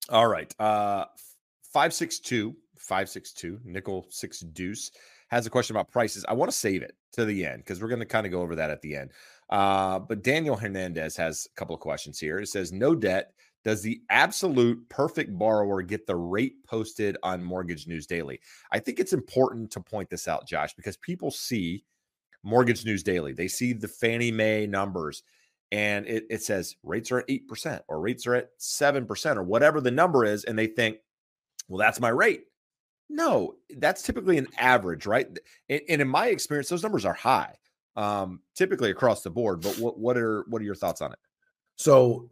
All 0.08 0.28
right. 0.28 0.54
Uh, 0.58 1.06
562, 1.72 2.54
562, 2.76 3.60
nickel 3.64 4.06
six 4.08 4.40
deuce 4.40 4.90
has 5.28 5.46
a 5.46 5.50
question 5.50 5.74
about 5.74 5.90
prices. 5.90 6.24
I 6.28 6.34
want 6.34 6.50
to 6.50 6.56
save 6.56 6.82
it 6.82 6.94
to 7.12 7.24
the 7.24 7.44
end 7.44 7.58
because 7.58 7.80
we're 7.80 7.88
going 7.88 8.00
to 8.00 8.06
kind 8.06 8.26
of 8.26 8.32
go 8.32 8.42
over 8.42 8.54
that 8.56 8.70
at 8.70 8.80
the 8.82 8.96
end. 8.96 9.10
Uh, 9.50 9.98
but 9.98 10.22
Daniel 10.22 10.56
Hernandez 10.56 11.16
has 11.16 11.48
a 11.50 11.54
couple 11.58 11.74
of 11.74 11.80
questions 11.80 12.18
here. 12.18 12.38
It 12.38 12.48
says, 12.48 12.72
No 12.72 12.94
debt. 12.94 13.32
Does 13.64 13.82
the 13.82 14.00
absolute 14.10 14.88
perfect 14.88 15.36
borrower 15.36 15.82
get 15.82 16.06
the 16.06 16.14
rate 16.14 16.64
posted 16.64 17.16
on 17.24 17.42
Mortgage 17.42 17.88
News 17.88 18.06
Daily? 18.06 18.38
I 18.70 18.78
think 18.78 19.00
it's 19.00 19.12
important 19.12 19.72
to 19.72 19.80
point 19.80 20.08
this 20.08 20.28
out, 20.28 20.46
Josh, 20.46 20.74
because 20.74 20.96
people 20.96 21.32
see 21.32 21.84
Mortgage 22.44 22.84
News 22.84 23.02
Daily. 23.02 23.32
They 23.32 23.48
see 23.48 23.72
the 23.72 23.88
Fannie 23.88 24.30
Mae 24.30 24.68
numbers 24.68 25.24
and 25.72 26.06
it, 26.06 26.26
it 26.30 26.42
says 26.42 26.76
rates 26.82 27.10
are 27.10 27.18
at 27.18 27.28
8% 27.28 27.80
or 27.88 28.00
rates 28.00 28.26
are 28.26 28.34
at 28.34 28.56
7% 28.58 29.36
or 29.36 29.42
whatever 29.42 29.80
the 29.80 29.90
number 29.90 30.24
is. 30.24 30.44
And 30.44 30.58
they 30.58 30.68
think, 30.68 30.98
well, 31.68 31.78
that's 31.78 32.00
my 32.00 32.08
rate. 32.08 32.44
No, 33.08 33.54
that's 33.76 34.02
typically 34.02 34.38
an 34.38 34.48
average, 34.58 35.06
right? 35.06 35.26
And, 35.68 35.80
and 35.88 36.02
in 36.02 36.08
my 36.08 36.28
experience, 36.28 36.68
those 36.68 36.82
numbers 36.82 37.04
are 37.04 37.14
high, 37.14 37.54
um, 37.94 38.40
typically 38.54 38.90
across 38.90 39.22
the 39.22 39.30
board. 39.30 39.60
But 39.60 39.78
what 39.78 39.98
what 39.98 40.16
are 40.16 40.44
what 40.48 40.60
are 40.60 40.64
your 40.64 40.74
thoughts 40.74 41.00
on 41.00 41.12
it? 41.12 41.18
So 41.76 42.28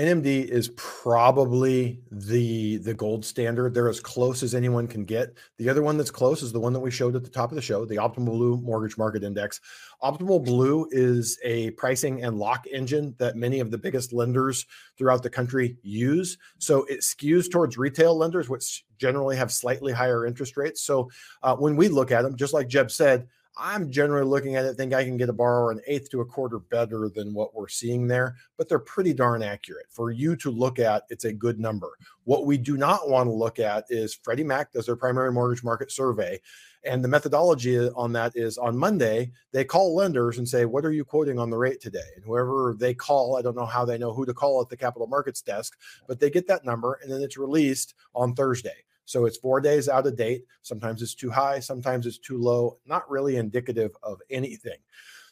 NMD 0.00 0.46
is 0.46 0.70
probably 0.76 2.00
the 2.10 2.78
the 2.78 2.94
gold 2.94 3.22
standard. 3.22 3.74
They're 3.74 3.90
as 3.90 4.00
close 4.00 4.42
as 4.42 4.54
anyone 4.54 4.88
can 4.88 5.04
get. 5.04 5.34
The 5.58 5.68
other 5.68 5.82
one 5.82 5.98
that's 5.98 6.10
close 6.10 6.42
is 6.42 6.52
the 6.52 6.58
one 6.58 6.72
that 6.72 6.80
we 6.80 6.90
showed 6.90 7.16
at 7.16 7.22
the 7.22 7.28
top 7.28 7.52
of 7.52 7.56
the 7.56 7.60
show, 7.60 7.84
the 7.84 7.96
Optimal 7.96 8.24
Blue 8.24 8.56
Mortgage 8.62 8.96
Market 8.96 9.22
Index. 9.22 9.60
Optimal 10.02 10.42
Blue 10.42 10.88
is 10.90 11.38
a 11.44 11.72
pricing 11.72 12.24
and 12.24 12.38
lock 12.38 12.66
engine 12.72 13.14
that 13.18 13.36
many 13.36 13.60
of 13.60 13.70
the 13.70 13.76
biggest 13.76 14.14
lenders 14.14 14.64
throughout 14.96 15.22
the 15.22 15.28
country 15.28 15.76
use. 15.82 16.38
So 16.56 16.84
it 16.84 17.00
skews 17.00 17.50
towards 17.50 17.76
retail 17.76 18.16
lenders, 18.16 18.48
which 18.48 18.86
generally 18.96 19.36
have 19.36 19.52
slightly 19.52 19.92
higher 19.92 20.24
interest 20.24 20.56
rates. 20.56 20.80
So 20.80 21.10
uh, 21.42 21.56
when 21.56 21.76
we 21.76 21.88
look 21.88 22.10
at 22.10 22.22
them, 22.22 22.36
just 22.36 22.54
like 22.54 22.68
Jeb 22.68 22.90
said, 22.90 23.28
I'm 23.56 23.90
generally 23.90 24.26
looking 24.26 24.56
at 24.56 24.64
it, 24.64 24.74
think 24.76 24.94
I 24.94 25.04
can 25.04 25.16
get 25.16 25.28
a 25.28 25.32
borrower 25.32 25.70
an 25.70 25.80
eighth 25.86 26.10
to 26.10 26.20
a 26.20 26.26
quarter 26.26 26.58
better 26.58 27.08
than 27.08 27.34
what 27.34 27.54
we're 27.54 27.68
seeing 27.68 28.06
there, 28.06 28.36
but 28.56 28.68
they're 28.68 28.78
pretty 28.78 29.12
darn 29.12 29.42
accurate. 29.42 29.86
For 29.90 30.10
you 30.10 30.36
to 30.36 30.50
look 30.50 30.78
at, 30.78 31.04
it's 31.10 31.24
a 31.24 31.32
good 31.32 31.58
number. 31.58 31.90
What 32.24 32.46
we 32.46 32.56
do 32.56 32.76
not 32.76 33.08
want 33.08 33.26
to 33.26 33.32
look 33.32 33.58
at 33.58 33.84
is 33.88 34.14
Freddie 34.14 34.44
Mac 34.44 34.72
does 34.72 34.86
their 34.86 34.96
primary 34.96 35.32
mortgage 35.32 35.64
market 35.64 35.90
survey. 35.90 36.40
And 36.84 37.04
the 37.04 37.08
methodology 37.08 37.76
on 37.90 38.12
that 38.14 38.32
is 38.34 38.56
on 38.56 38.78
Monday, 38.78 39.32
they 39.52 39.64
call 39.64 39.94
lenders 39.94 40.38
and 40.38 40.48
say, 40.48 40.64
What 40.64 40.86
are 40.86 40.92
you 40.92 41.04
quoting 41.04 41.38
on 41.38 41.50
the 41.50 41.58
rate 41.58 41.80
today? 41.80 41.98
And 42.16 42.24
whoever 42.24 42.74
they 42.78 42.94
call, 42.94 43.36
I 43.36 43.42
don't 43.42 43.56
know 43.56 43.66
how 43.66 43.84
they 43.84 43.98
know 43.98 44.14
who 44.14 44.24
to 44.24 44.32
call 44.32 44.62
at 44.62 44.70
the 44.70 44.76
capital 44.78 45.06
markets 45.06 45.42
desk, 45.42 45.76
but 46.08 46.20
they 46.20 46.30
get 46.30 46.46
that 46.46 46.64
number 46.64 46.98
and 47.02 47.12
then 47.12 47.20
it's 47.20 47.36
released 47.36 47.94
on 48.14 48.34
Thursday. 48.34 48.84
So 49.04 49.24
it's 49.24 49.38
four 49.38 49.60
days 49.60 49.88
out 49.88 50.06
of 50.06 50.16
date. 50.16 50.44
Sometimes 50.62 51.02
it's 51.02 51.14
too 51.14 51.30
high, 51.30 51.60
sometimes 51.60 52.06
it's 52.06 52.18
too 52.18 52.38
low, 52.38 52.78
not 52.86 53.10
really 53.10 53.36
indicative 53.36 53.92
of 54.02 54.20
anything. 54.30 54.78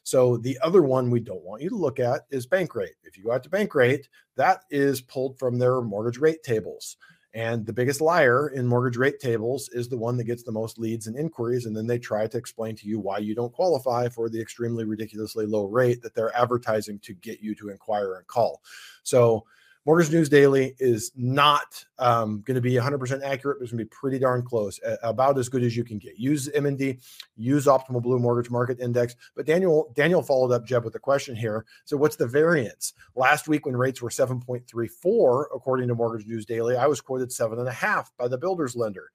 So 0.03 0.39
the 0.39 0.59
other 0.63 0.83
one 0.83 1.11
we 1.11 1.21
don't 1.21 1.45
want 1.45 1.63
you 1.63 1.69
to 1.69 1.77
look 1.77 2.01
at 2.01 2.23
is 2.31 2.47
Bankrate. 2.47 2.97
If 3.05 3.19
you 3.19 3.25
go 3.25 3.33
out 3.33 3.43
to 3.43 3.51
Bankrate, 3.51 4.07
that 4.37 4.63
is 4.71 5.03
pulled 5.03 5.39
from 5.39 5.59
their 5.59 5.83
mortgage 5.83 6.19
rate 6.19 6.43
tables. 6.43 6.97
And 7.35 7.67
the 7.67 7.75
biggest 7.75 8.01
liar 8.01 8.49
in 8.49 8.67
mortgage 8.67 8.97
rate 8.97 9.21
tables 9.21 9.69
is 9.73 9.89
the 9.89 9.99
one 9.99 10.17
that 10.17 10.25
gets 10.25 10.45
the 10.45 10.51
most 10.51 10.79
leads 10.79 11.07
and 11.07 11.17
inquiries. 11.17 11.67
And 11.67 11.77
then 11.77 11.87
they 11.87 11.99
try 11.99 12.27
to 12.27 12.39
explain 12.39 12.75
to 12.77 12.89
you 12.89 12.99
why 12.99 13.19
you 13.19 13.35
don't 13.35 13.53
qualify 13.53 14.09
for 14.09 14.31
the 14.31 14.41
extremely 14.41 14.85
ridiculously 14.85 15.45
low 15.45 15.67
rate 15.67 16.01
that 16.03 16.15
they're 16.15 16.35
advertising 16.35 16.99
to 17.01 17.13
get 17.15 17.41
you 17.41 17.55
to 17.57 17.69
inquire 17.69 18.15
and 18.15 18.27
call. 18.27 18.63
So 19.03 19.45
Mortgage 19.89 20.13
News 20.13 20.29
Daily 20.29 20.75
is 20.79 21.13
not 21.17 21.83
um, 21.99 22.43
going 22.43 22.57
to 22.57 22.61
be 22.61 22.75
100% 22.75 23.23
accurate, 23.23 23.59
but 23.59 23.63
it's 23.63 23.73
going 23.73 23.79
to 23.79 23.85
be 23.87 23.89
pretty 23.89 24.19
darn 24.19 24.43
close, 24.43 24.79
about 25.03 25.39
as 25.39 25.49
good 25.49 25.63
as 25.63 25.75
you 25.79 25.83
can 25.83 25.97
get. 25.97 26.19
Use 26.19 26.47
MND, 26.55 27.03
use 27.37 27.65
Optimal 27.65 28.03
Blue 28.03 28.19
Mortgage 28.19 28.51
Market 28.51 28.81
Index. 28.81 29.17
But 29.35 29.47
Daniel 29.47 29.91
Daniel 29.97 30.21
followed 30.21 30.53
up 30.53 30.67
Jeb 30.67 30.85
with 30.85 30.95
a 30.97 30.99
question 30.99 31.35
here. 31.35 31.65
So 31.87 31.97
what's 31.97 32.17
the 32.17 32.27
variance? 32.27 32.93
Last 33.17 33.49
week 33.49 33.65
when 33.65 33.79
rates 33.79 34.03
were 34.03 34.11
7.34, 34.11 35.45
according 35.55 35.89
to 35.89 35.95
Mortgage 35.95 36.27
News 36.27 36.45
Daily, 36.45 36.77
I 36.77 36.87
was 36.87 37.01
quoted 37.01 37.33
seven 37.33 37.59
and 37.59 37.69
a 37.69 37.73
half 37.73 38.13
by 38.19 38.29
the 38.29 38.37
builder's 38.37 38.77
lender. 38.77 39.11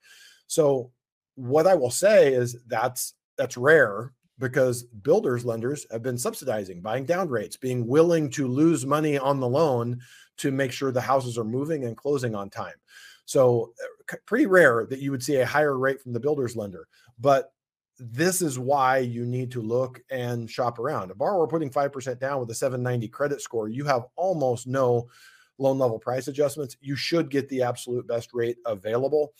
So 0.48 0.90
what 1.36 1.68
I 1.68 1.76
will 1.76 1.92
say 1.92 2.34
is 2.34 2.56
that's 2.66 3.14
that's 3.36 3.56
rare 3.56 4.12
because 4.40 4.82
builders 4.82 5.44
lenders 5.44 5.86
have 5.92 6.02
been 6.02 6.18
subsidizing 6.18 6.80
buying 6.80 7.04
down 7.04 7.28
rates 7.28 7.56
being 7.56 7.86
willing 7.86 8.28
to 8.28 8.48
lose 8.48 8.84
money 8.84 9.16
on 9.16 9.38
the 9.38 9.48
loan 9.48 10.00
to 10.38 10.50
make 10.50 10.72
sure 10.72 10.90
the 10.90 11.00
houses 11.00 11.38
are 11.38 11.44
moving 11.44 11.84
and 11.84 11.96
closing 11.96 12.34
on 12.34 12.50
time. 12.50 12.74
So, 13.26 13.72
uh, 14.12 14.16
pretty 14.26 14.46
rare 14.46 14.86
that 14.90 15.00
you 15.00 15.10
would 15.10 15.22
see 15.22 15.36
a 15.36 15.46
higher 15.46 15.78
rate 15.78 16.00
from 16.00 16.12
the 16.12 16.20
builder's 16.20 16.56
lender. 16.56 16.86
But 17.18 17.52
this 17.98 18.42
is 18.42 18.58
why 18.58 18.98
you 18.98 19.24
need 19.24 19.52
to 19.52 19.62
look 19.62 20.00
and 20.10 20.50
shop 20.50 20.78
around. 20.78 21.10
A 21.10 21.14
borrower 21.14 21.46
putting 21.46 21.70
5% 21.70 22.18
down 22.18 22.40
with 22.40 22.50
a 22.50 22.54
790 22.54 23.08
credit 23.08 23.40
score, 23.40 23.68
you 23.68 23.84
have 23.84 24.06
almost 24.16 24.66
no 24.66 25.08
loan 25.58 25.78
level 25.78 25.98
price 25.98 26.28
adjustments. 26.28 26.76
You 26.80 26.96
should 26.96 27.30
get 27.30 27.48
the 27.48 27.62
absolute 27.62 28.06
best 28.06 28.30
rate 28.34 28.56
available. 28.66 29.32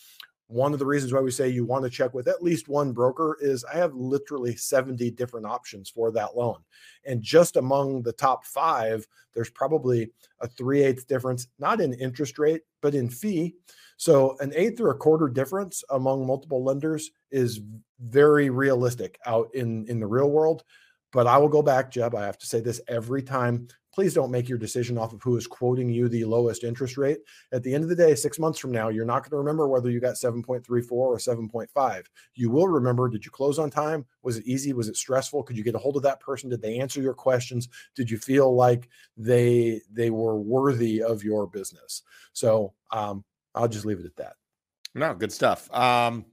One 0.49 0.73
of 0.73 0.79
the 0.79 0.87
reasons 0.87 1.13
why 1.13 1.21
we 1.21 1.31
say 1.31 1.49
you 1.49 1.65
want 1.65 1.85
to 1.85 1.91
check 1.91 2.13
with 2.13 2.29
at 2.29 2.43
least 2.43 2.69
one 2.69 2.93
broker 2.93 3.39
is 3.41 3.65
I 3.65 3.79
have 3.79 3.95
literally 3.95 4.57
70 4.57 5.11
different 5.13 5.47
options 5.47 5.89
for 5.89 6.11
that 6.13 6.37
loan. 6.37 6.59
And 7.07 7.23
just 7.23 7.57
among 7.57 8.03
the 8.03 8.13
top 8.13 8.45
five, 8.45 9.07
there's 9.33 9.51
probably 9.51 10.11
a 10.41 10.49
three 10.49 10.83
eighths 10.83 11.05
difference, 11.05 11.47
not 11.59 11.81
in 11.81 11.95
interest 11.95 12.39
rate, 12.39 12.63
but 12.83 12.95
in 12.95 13.09
fee. 13.09 13.55
So 13.97 14.37
an 14.41 14.53
eighth 14.55 14.81
or 14.81 14.91
a 14.91 14.97
quarter 14.97 15.29
difference 15.29 15.83
among 15.91 16.27
multiple 16.27 16.63
lenders 16.63 17.11
is 17.31 17.61
very 18.01 18.51
realistic 18.51 19.19
out 19.25 19.49
in, 19.55 19.87
in 19.89 19.99
the 19.99 20.07
real 20.07 20.31
world. 20.31 20.65
But 21.15 21.27
I 21.27 21.39
will 21.39 21.49
go 21.49 21.63
back, 21.63 21.91
Jeb. 21.91 22.15
I 22.15 22.27
have 22.27 22.39
to 22.39 22.47
say 22.47 22.61
this 22.61 22.83
every 22.89 23.23
time 23.23 23.69
please 23.95 24.13
don't 24.13 24.33
make 24.33 24.49
your 24.49 24.59
decision 24.59 24.99
off 24.99 25.13
of 25.13 25.23
who 25.23 25.37
is 25.37 25.47
quoting 25.47 25.89
you 25.89 26.09
the 26.09 26.25
lowest 26.25 26.65
interest 26.65 26.97
rate. 26.97 27.19
At 27.53 27.63
the 27.63 27.73
end 27.73 27.85
of 27.85 27.91
the 27.91 27.95
day, 27.95 28.17
six 28.17 28.41
months 28.41 28.59
from 28.59 28.73
now, 28.73 28.89
you're 28.89 29.05
not 29.05 29.23
going 29.23 29.31
to 29.31 29.37
remember 29.37 29.69
whether 29.69 29.89
you 29.89 30.01
got 30.01 30.17
7.34 30.17 30.91
or 30.91 31.17
7.5. 31.17 32.05
You 32.35 32.51
will 32.51 32.67
remember 32.67 33.09
did 33.09 33.25
you 33.25 33.31
close 33.31 33.61
on 33.61 33.71
time? 33.71 34.05
Was 34.23 34.37
it 34.37 34.47
easy? 34.47 34.73
Was 34.73 34.89
it 34.89 34.97
stressful? 34.97 35.45
Could 35.45 35.57
you 35.57 35.63
get 35.63 35.77
a 35.77 35.79
hold 35.79 35.97
of 35.97 36.03
that 36.03 36.19
person? 36.19 36.51
Did 36.51 36.61
they 36.61 36.81
answer 36.81 37.01
your 37.01 37.15
questions? 37.15 37.69
Did 37.95 38.11
you 38.11 38.19
feel 38.19 38.55
like 38.55 38.89
they 39.17 39.81
they 39.93 40.11
were 40.11 40.41
worthy 40.41 41.01
of 41.01 41.23
your 41.23 41.47
business? 41.47 42.03
So 42.33 42.75
um, 42.91 43.25
I'll 43.55 43.69
just 43.69 43.87
leave 43.87 44.01
it 44.01 44.07
at 44.07 44.17
that. 44.17 44.35
No, 44.97 45.15
good 45.15 45.33
stuff. 45.33 45.73
Um, 45.73 46.25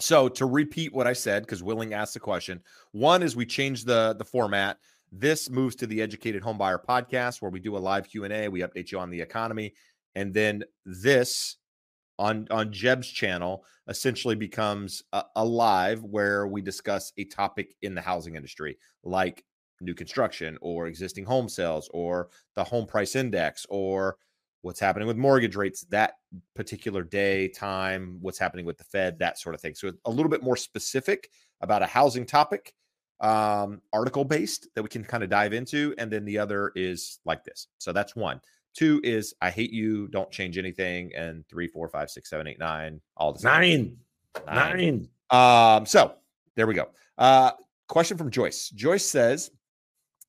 so 0.00 0.28
to 0.28 0.46
repeat 0.46 0.92
what 0.92 1.06
I 1.06 1.12
said, 1.12 1.42
because 1.42 1.62
Willing 1.62 1.94
asked 1.94 2.14
the 2.14 2.20
question, 2.20 2.60
one 2.92 3.22
is 3.22 3.36
we 3.36 3.46
changed 3.46 3.86
the 3.86 4.14
the 4.18 4.24
format. 4.24 4.78
This 5.10 5.50
moves 5.50 5.76
to 5.76 5.86
the 5.86 6.00
Educated 6.00 6.42
Homebuyer 6.42 6.82
podcast, 6.84 7.42
where 7.42 7.50
we 7.50 7.60
do 7.60 7.76
a 7.76 7.78
live 7.78 8.08
Q 8.08 8.24
and 8.24 8.32
A. 8.32 8.48
We 8.48 8.60
update 8.60 8.90
you 8.90 8.98
on 8.98 9.10
the 9.10 9.20
economy, 9.20 9.74
and 10.14 10.32
then 10.32 10.64
this 10.86 11.56
on 12.18 12.46
on 12.50 12.72
Jeb's 12.72 13.08
channel 13.08 13.64
essentially 13.88 14.34
becomes 14.34 15.02
a, 15.12 15.24
a 15.36 15.44
live 15.44 16.02
where 16.04 16.46
we 16.46 16.62
discuss 16.62 17.12
a 17.18 17.24
topic 17.24 17.74
in 17.82 17.94
the 17.94 18.00
housing 18.00 18.36
industry, 18.36 18.78
like 19.02 19.44
new 19.80 19.94
construction 19.94 20.56
or 20.60 20.86
existing 20.86 21.24
home 21.24 21.48
sales 21.48 21.90
or 21.92 22.28
the 22.54 22.64
home 22.64 22.86
price 22.86 23.16
index 23.16 23.66
or 23.68 24.16
what's 24.62 24.80
happening 24.80 25.06
with 25.06 25.16
mortgage 25.16 25.56
rates 25.56 25.82
that 25.90 26.14
particular 26.54 27.02
day, 27.02 27.48
time, 27.48 28.18
what's 28.20 28.38
happening 28.38 28.64
with 28.64 28.78
the 28.78 28.84
Fed, 28.84 29.18
that 29.18 29.38
sort 29.38 29.54
of 29.54 29.60
thing. 29.60 29.74
So 29.74 29.92
a 30.04 30.10
little 30.10 30.30
bit 30.30 30.42
more 30.42 30.56
specific 30.56 31.30
about 31.60 31.82
a 31.82 31.86
housing 31.86 32.24
topic 32.24 32.72
um, 33.20 33.80
article 33.92 34.24
based 34.24 34.68
that 34.74 34.82
we 34.82 34.88
can 34.88 35.04
kind 35.04 35.22
of 35.22 35.30
dive 35.30 35.52
into. 35.52 35.94
And 35.98 36.10
then 36.10 36.24
the 36.24 36.38
other 36.38 36.72
is 36.74 37.20
like 37.24 37.44
this. 37.44 37.68
So 37.78 37.92
that's 37.92 38.16
one. 38.16 38.40
Two 38.74 39.00
is 39.04 39.34
I 39.42 39.50
hate 39.50 39.72
you, 39.72 40.08
don't 40.08 40.30
change 40.30 40.56
anything. 40.58 41.12
And 41.14 41.46
three, 41.48 41.68
four, 41.68 41.88
five, 41.88 42.10
six, 42.10 42.30
seven, 42.30 42.46
eight, 42.46 42.58
nine, 42.58 43.00
all 43.16 43.32
the 43.32 43.40
same. 43.40 43.50
Nine. 43.50 43.96
Nine. 44.46 45.08
Nine. 45.30 45.76
Um, 45.76 45.86
so 45.86 46.14
there 46.56 46.66
we 46.66 46.74
go. 46.74 46.88
Uh, 47.18 47.52
question 47.88 48.16
from 48.16 48.30
Joyce. 48.30 48.70
Joyce 48.70 49.04
says, 49.04 49.50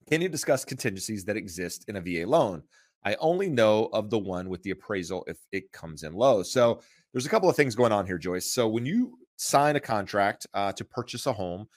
Can 0.09 0.21
you 0.21 0.29
discuss 0.29 0.65
contingencies 0.65 1.23
that 1.25 1.37
exist 1.37 1.85
in 1.87 1.95
a 1.95 2.01
VA 2.01 2.27
loan? 2.27 2.63
I 3.05 3.15
only 3.15 3.49
know 3.49 3.89
of 3.93 4.09
the 4.09 4.19
one 4.19 4.49
with 4.49 4.63
the 4.63 4.71
appraisal 4.71 5.23
if 5.27 5.37
it 5.51 5.71
comes 5.71 6.03
in 6.03 6.13
low. 6.13 6.43
So 6.43 6.81
there's 7.11 7.25
a 7.25 7.29
couple 7.29 7.49
of 7.49 7.55
things 7.55 7.75
going 7.75 7.91
on 7.91 8.05
here, 8.05 8.17
Joyce. 8.17 8.45
So 8.45 8.67
when 8.67 8.85
you 8.85 9.17
sign 9.35 9.75
a 9.75 9.79
contract 9.79 10.47
uh, 10.53 10.71
to 10.73 10.85
purchase 10.85 11.25
a 11.25 11.33
home, 11.33 11.67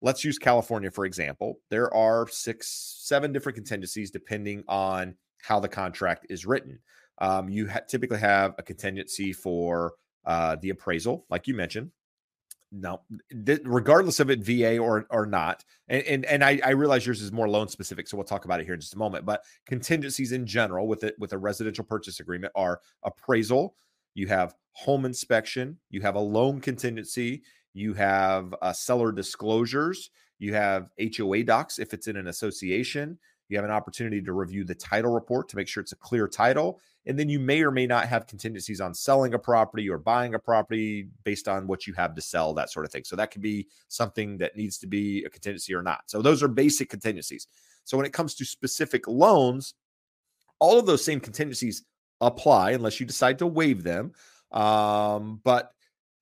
let's 0.00 0.24
use 0.24 0.38
California 0.38 0.90
for 0.90 1.04
example. 1.04 1.58
There 1.70 1.92
are 1.94 2.28
six, 2.28 2.96
seven 3.00 3.32
different 3.32 3.56
contingencies 3.56 4.10
depending 4.10 4.64
on 4.68 5.16
how 5.42 5.60
the 5.60 5.68
contract 5.68 6.26
is 6.30 6.46
written. 6.46 6.78
Um, 7.18 7.48
you 7.48 7.68
ha- 7.68 7.80
typically 7.88 8.18
have 8.18 8.54
a 8.58 8.62
contingency 8.62 9.32
for 9.32 9.94
uh, 10.24 10.56
the 10.60 10.70
appraisal, 10.70 11.26
like 11.30 11.46
you 11.46 11.54
mentioned. 11.54 11.90
Now, 12.72 13.02
th- 13.44 13.60
regardless 13.64 14.18
of 14.18 14.30
it 14.30 14.40
VA 14.40 14.78
or 14.78 15.06
or 15.10 15.26
not, 15.26 15.64
and 15.88 16.02
and, 16.04 16.24
and 16.24 16.42
I, 16.42 16.58
I, 16.64 16.70
realize 16.70 17.04
yours 17.04 17.20
is 17.20 17.30
more 17.30 17.48
loan 17.48 17.68
specific, 17.68 18.08
so 18.08 18.16
we'll 18.16 18.24
talk 18.24 18.46
about 18.46 18.60
it 18.60 18.64
here 18.64 18.74
in 18.74 18.80
just 18.80 18.94
a 18.94 18.98
moment. 18.98 19.26
But 19.26 19.44
contingencies 19.66 20.32
in 20.32 20.46
general 20.46 20.88
with 20.88 21.04
it 21.04 21.14
with 21.18 21.34
a 21.34 21.38
residential 21.38 21.84
purchase 21.84 22.18
agreement 22.20 22.52
are 22.56 22.80
appraisal. 23.02 23.76
You 24.14 24.26
have 24.28 24.54
home 24.72 25.04
inspection. 25.04 25.78
You 25.90 26.00
have 26.00 26.14
a 26.14 26.20
loan 26.20 26.60
contingency. 26.60 27.42
You 27.74 27.92
have 27.94 28.54
uh, 28.62 28.72
seller 28.72 29.12
disclosures. 29.12 30.10
You 30.38 30.54
have 30.54 30.90
HOA 31.16 31.44
docs 31.44 31.78
if 31.78 31.92
it's 31.92 32.06
in 32.06 32.16
an 32.16 32.28
association. 32.28 33.18
You 33.48 33.58
have 33.58 33.64
an 33.66 33.70
opportunity 33.70 34.22
to 34.22 34.32
review 34.32 34.64
the 34.64 34.74
title 34.74 35.12
report 35.12 35.48
to 35.50 35.56
make 35.56 35.68
sure 35.68 35.82
it's 35.82 35.92
a 35.92 35.96
clear 35.96 36.26
title. 36.26 36.80
And 37.06 37.18
then 37.18 37.28
you 37.28 37.40
may 37.40 37.62
or 37.62 37.70
may 37.70 37.86
not 37.86 38.06
have 38.06 38.26
contingencies 38.26 38.80
on 38.80 38.94
selling 38.94 39.34
a 39.34 39.38
property 39.38 39.88
or 39.90 39.98
buying 39.98 40.34
a 40.34 40.38
property 40.38 41.08
based 41.24 41.48
on 41.48 41.66
what 41.66 41.86
you 41.86 41.92
have 41.94 42.14
to 42.14 42.22
sell, 42.22 42.54
that 42.54 42.70
sort 42.70 42.86
of 42.86 42.92
thing. 42.92 43.04
So 43.04 43.16
that 43.16 43.30
could 43.32 43.42
be 43.42 43.66
something 43.88 44.38
that 44.38 44.56
needs 44.56 44.78
to 44.78 44.86
be 44.86 45.24
a 45.24 45.30
contingency 45.30 45.74
or 45.74 45.82
not. 45.82 46.02
So 46.06 46.22
those 46.22 46.42
are 46.42 46.48
basic 46.48 46.88
contingencies. 46.88 47.48
So 47.84 47.96
when 47.96 48.06
it 48.06 48.12
comes 48.12 48.34
to 48.36 48.44
specific 48.44 49.08
loans, 49.08 49.74
all 50.60 50.78
of 50.78 50.86
those 50.86 51.04
same 51.04 51.18
contingencies 51.18 51.82
apply 52.20 52.70
unless 52.70 53.00
you 53.00 53.06
decide 53.06 53.38
to 53.40 53.46
waive 53.46 53.82
them. 53.82 54.12
Um, 54.52 55.40
but 55.42 55.72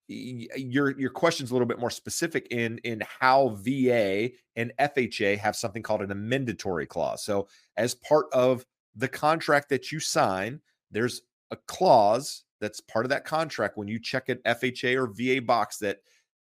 your 0.07 0.97
your 0.99 1.09
question's 1.09 1.51
a 1.51 1.53
little 1.53 1.67
bit 1.67 1.79
more 1.79 1.89
specific 1.89 2.47
in 2.51 2.79
in 2.79 3.01
how 3.19 3.49
VA 3.61 4.31
and 4.55 4.73
FHA 4.79 5.37
have 5.37 5.55
something 5.55 5.83
called 5.83 6.01
an 6.01 6.11
amendatory 6.11 6.85
clause. 6.85 7.23
So 7.23 7.47
as 7.77 7.95
part 7.95 8.25
of 8.33 8.65
the 8.95 9.07
contract 9.07 9.69
that 9.69 9.91
you 9.91 9.99
sign, 9.99 10.59
there's 10.91 11.21
a 11.51 11.57
clause 11.67 12.43
that's 12.59 12.79
part 12.79 13.05
of 13.05 13.09
that 13.09 13.25
contract 13.25 13.77
when 13.77 13.87
you 13.87 13.99
check 13.99 14.29
an 14.29 14.39
FHA 14.45 14.95
or 14.95 15.07
VA 15.07 15.41
box 15.41 15.77
that 15.77 15.97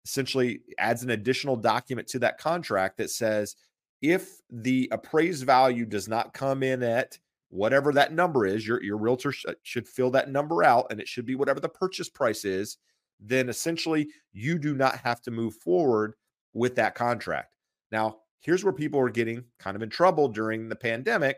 essentially 0.06 0.62
adds 0.78 1.04
an 1.04 1.12
additional 1.12 1.56
document 1.56 2.08
to 2.08 2.20
that 2.20 2.38
contract 2.38 2.98
that 2.98 3.10
says 3.10 3.56
if 4.02 4.40
the 4.50 4.88
appraised 4.92 5.46
value 5.46 5.86
does 5.86 6.08
not 6.08 6.34
come 6.34 6.64
in 6.64 6.84
at 6.84 7.18
whatever 7.50 7.92
that 7.94 8.14
number 8.14 8.46
is, 8.46 8.68
your 8.68 8.82
your 8.84 8.98
realtor 8.98 9.32
sh- 9.32 9.46
uh, 9.48 9.54
should 9.64 9.88
fill 9.88 10.12
that 10.12 10.30
number 10.30 10.64
out 10.64 10.88
and 10.90 11.00
it 11.00 11.08
should 11.08 11.26
be 11.26 11.36
whatever 11.36 11.60
the 11.60 11.70
purchase 11.70 12.10
price 12.10 12.46
is 12.46 12.78
then 13.20 13.50
essentially 13.50 14.08
you 14.32 14.58
do 14.58 14.76
not 14.76 14.98
have 14.98 15.22
to 15.22 15.32
move 15.32 15.56
forward 15.56 16.14
with 16.54 16.76
that 16.76 16.96
contract. 16.96 17.54
Now, 17.92 18.18
here's 18.40 18.64
where 18.64 18.74
people 18.74 19.00
are 19.00 19.10
getting 19.10 19.44
kind 19.60 19.76
of 19.76 19.84
in 19.84 19.90
trouble 19.90 20.28
during 20.30 20.70
the 20.70 20.76
pandemic 20.76 21.38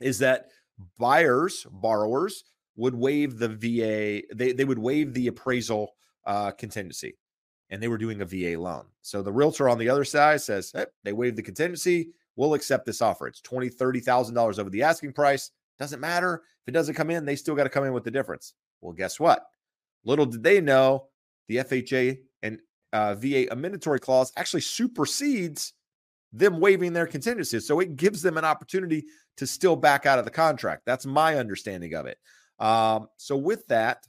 is 0.00 0.18
that 0.20 0.46
buyers, 0.98 1.66
borrowers 1.70 2.44
would 2.76 2.94
waive 2.94 3.38
the 3.38 3.48
VA, 3.48 4.22
they, 4.34 4.52
they 4.52 4.64
would 4.64 4.78
waive 4.78 5.12
the 5.12 5.26
appraisal 5.26 5.92
uh, 6.26 6.50
contingency 6.52 7.16
and 7.70 7.82
they 7.82 7.88
were 7.88 7.98
doing 7.98 8.20
a 8.20 8.24
VA 8.24 8.60
loan. 8.60 8.84
So 9.02 9.22
the 9.22 9.32
realtor 9.32 9.68
on 9.68 9.78
the 9.78 9.88
other 9.88 10.04
side 10.04 10.40
says, 10.40 10.72
hey, 10.74 10.86
they 11.04 11.12
waived 11.12 11.36
the 11.36 11.42
contingency. 11.42 12.10
We'll 12.36 12.54
accept 12.54 12.86
this 12.86 13.02
offer. 13.02 13.26
It's 13.26 13.40
twenty, 13.40 13.68
thirty 13.68 14.00
thousand 14.00 14.34
dollars 14.34 14.58
over 14.58 14.70
the 14.70 14.82
asking 14.82 15.12
price. 15.12 15.50
Doesn't 15.78 16.00
matter 16.00 16.42
if 16.62 16.68
it 16.68 16.72
doesn't 16.72 16.94
come 16.94 17.10
in. 17.10 17.24
They 17.24 17.36
still 17.36 17.54
got 17.54 17.64
to 17.64 17.70
come 17.70 17.84
in 17.84 17.92
with 17.92 18.04
the 18.04 18.10
difference. 18.10 18.54
Well, 18.80 18.92
guess 18.92 19.20
what? 19.20 19.46
Little 20.04 20.26
did 20.26 20.42
they 20.42 20.60
know 20.60 21.08
the 21.48 21.56
FHA 21.58 22.18
and 22.42 22.58
uh, 22.92 23.14
VA 23.14 23.46
amendatory 23.50 24.00
clause 24.00 24.32
actually 24.36 24.62
supersedes 24.62 25.74
them 26.32 26.60
waiving 26.60 26.92
their 26.92 27.06
contingencies. 27.06 27.66
So 27.66 27.80
it 27.80 27.96
gives 27.96 28.22
them 28.22 28.38
an 28.38 28.44
opportunity 28.44 29.04
to 29.40 29.46
still 29.46 29.74
back 29.74 30.04
out 30.04 30.18
of 30.18 30.26
the 30.26 30.30
contract. 30.30 30.82
That's 30.84 31.06
my 31.06 31.36
understanding 31.36 31.94
of 31.94 32.04
it. 32.04 32.18
Um, 32.58 33.08
so 33.16 33.38
with 33.38 33.66
that, 33.68 34.06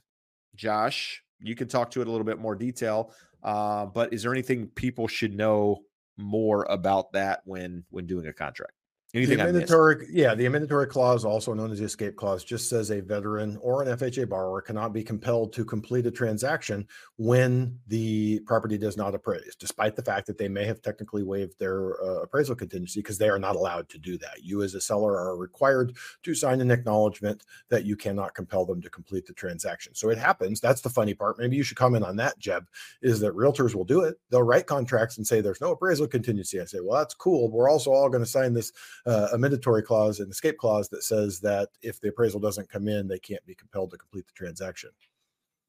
Josh, 0.54 1.22
you 1.40 1.54
can 1.54 1.68
talk 1.68 1.90
to 1.92 2.02
it 2.02 2.06
a 2.06 2.10
little 2.10 2.26
bit 2.26 2.38
more 2.38 2.54
detail. 2.54 3.14
Uh, 3.42 3.86
but 3.86 4.12
is 4.12 4.24
there 4.24 4.32
anything 4.32 4.66
people 4.66 5.08
should 5.08 5.34
know 5.34 5.84
more 6.18 6.66
about 6.68 7.12
that 7.12 7.40
when 7.46 7.82
when 7.88 8.06
doing 8.06 8.26
a 8.26 8.32
contract? 8.34 8.74
Anything 9.14 9.36
the 9.36 9.44
amendatory, 9.44 10.06
yeah, 10.10 10.34
the 10.34 10.46
amendatory 10.46 10.86
clause, 10.86 11.22
also 11.22 11.52
known 11.52 11.70
as 11.70 11.80
the 11.80 11.84
escape 11.84 12.16
clause, 12.16 12.42
just 12.42 12.70
says 12.70 12.90
a 12.90 13.00
veteran 13.00 13.58
or 13.60 13.82
an 13.82 13.88
FHA 13.98 14.26
borrower 14.26 14.62
cannot 14.62 14.94
be 14.94 15.04
compelled 15.04 15.52
to 15.52 15.66
complete 15.66 16.06
a 16.06 16.10
transaction 16.10 16.88
when 17.18 17.78
the 17.88 18.40
property 18.46 18.78
does 18.78 18.96
not 18.96 19.14
appraise, 19.14 19.54
despite 19.54 19.96
the 19.96 20.02
fact 20.02 20.26
that 20.26 20.38
they 20.38 20.48
may 20.48 20.64
have 20.64 20.80
technically 20.80 21.22
waived 21.22 21.58
their 21.58 22.02
uh, 22.02 22.22
appraisal 22.22 22.54
contingency 22.54 23.00
because 23.00 23.18
they 23.18 23.28
are 23.28 23.38
not 23.38 23.54
allowed 23.54 23.86
to 23.90 23.98
do 23.98 24.16
that. 24.16 24.42
You, 24.42 24.62
as 24.62 24.74
a 24.74 24.80
seller, 24.80 25.12
are 25.12 25.36
required 25.36 25.94
to 26.22 26.34
sign 26.34 26.62
an 26.62 26.70
acknowledgement 26.70 27.44
that 27.68 27.84
you 27.84 27.96
cannot 27.96 28.34
compel 28.34 28.64
them 28.64 28.80
to 28.80 28.88
complete 28.88 29.26
the 29.26 29.34
transaction. 29.34 29.94
So 29.94 30.08
it 30.08 30.16
happens. 30.16 30.58
That's 30.58 30.80
the 30.80 30.88
funny 30.88 31.12
part. 31.12 31.38
Maybe 31.38 31.56
you 31.56 31.64
should 31.64 31.76
comment 31.76 32.04
on 32.04 32.16
that, 32.16 32.38
Jeb. 32.38 32.66
Is 33.02 33.20
that 33.20 33.36
realtors 33.36 33.74
will 33.74 33.84
do 33.84 34.00
it? 34.00 34.18
They'll 34.30 34.42
write 34.42 34.66
contracts 34.66 35.18
and 35.18 35.26
say 35.26 35.42
there's 35.42 35.60
no 35.60 35.72
appraisal 35.72 36.06
contingency. 36.06 36.62
I 36.62 36.64
say, 36.64 36.80
well, 36.80 36.98
that's 36.98 37.12
cool. 37.12 37.50
We're 37.50 37.68
also 37.68 37.92
all 37.92 38.08
going 38.08 38.24
to 38.24 38.30
sign 38.30 38.54
this 38.54 38.72
uh, 39.06 39.28
amendatory 39.32 39.82
clause 39.82 40.20
and 40.20 40.30
escape 40.30 40.58
clause 40.58 40.88
that 40.90 41.02
says 41.02 41.40
that 41.40 41.68
if 41.82 42.00
the 42.00 42.08
appraisal 42.08 42.40
doesn't 42.40 42.68
come 42.68 42.88
in, 42.88 43.08
they 43.08 43.18
can't 43.18 43.44
be 43.46 43.54
compelled 43.54 43.90
to 43.90 43.98
complete 43.98 44.26
the 44.26 44.32
transaction. 44.32 44.90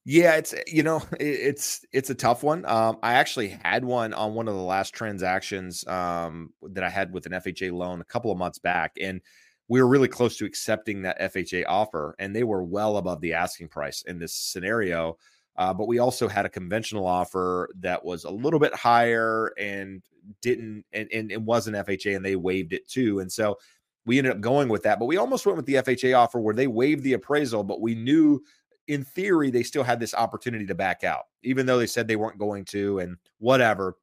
Yeah, 0.06 0.36
it's 0.36 0.54
you 0.68 0.84
know 0.84 1.02
it's 1.20 1.86
it's 1.92 2.10
a 2.10 2.16
tough 2.16 2.44
one. 2.44 2.66
Um, 2.66 2.98
I 3.02 3.14
actually 3.14 3.50
had 3.50 3.86
one 3.86 4.14
on 4.14 4.34
one 4.34 4.48
of 4.48 4.56
the 4.56 4.62
last 4.62 4.94
transactions 4.94 5.86
um, 5.88 6.54
that 6.64 6.84
I 6.84 6.90
had 6.90 7.14
with 7.14 7.26
an 7.26 7.32
FHA 7.34 7.72
loan 7.72 8.02
a 8.02 8.06
couple 8.06 8.32
of 8.32 8.38
months 8.38 8.60
back, 8.60 8.94
and 9.00 9.22
we 9.68 9.82
were 9.82 9.88
really 9.88 10.10
close 10.10 10.38
to 10.38 10.46
accepting 10.46 11.04
that 11.04 11.20
FHA 11.20 11.64
offer, 11.68 12.16
and 12.20 12.36
they 12.36 12.44
were 12.44 12.64
well 12.64 12.98
above 12.98 13.22
the 13.22 13.34
asking 13.34 13.70
price 13.70 14.04
in 14.04 14.20
this 14.20 14.34
scenario. 14.34 15.18
Uh, 15.56 15.74
but 15.74 15.88
we 15.88 16.00
also 16.00 16.28
had 16.28 16.46
a 16.46 16.50
conventional 16.50 17.06
offer 17.06 17.70
that 17.80 18.04
was 18.04 18.24
a 18.24 18.30
little 18.30 18.60
bit 18.60 18.74
higher 18.74 19.54
and 19.60 20.02
didn't 20.42 20.86
and, 20.94 21.10
and 21.12 21.32
it 21.32 21.42
wasn't 21.42 21.76
FHA 21.76 22.16
and 22.16 22.26
they 22.26 22.36
waived 22.36 22.74
it 22.74 22.88
too. 22.88 23.20
And 23.20 23.32
so 23.32 23.58
we 24.06 24.18
ended 24.18 24.34
up 24.34 24.42
going 24.42 24.70
with 24.70 24.84
that. 24.84 25.00
But 25.00 25.06
we 25.06 25.18
almost 25.18 25.46
went 25.46 25.58
with 25.58 25.66
the 25.66 25.76
FHA 25.76 26.18
offer 26.18 26.40
where 26.40 26.56
they 26.56 26.68
waived 26.68 27.04
the 27.04 27.14
appraisal, 27.14 27.64
but 27.64 27.82
we 27.82 27.96
knew 27.96 28.44
in 28.88 29.04
theory 29.04 29.50
they 29.50 29.64
still 29.64 29.84
had 29.84 30.00
this 30.00 30.14
opportunity 30.14 30.66
to 30.66 30.76
back 30.76 31.04
out, 31.04 31.24
even 31.44 31.66
though 31.66 31.78
they 31.78 31.88
said 31.88 32.08
they 32.08 32.16
weren't 32.16 32.38
going 32.38 32.66
to 32.66 33.00
and 33.00 33.18
whatever. 33.40 33.98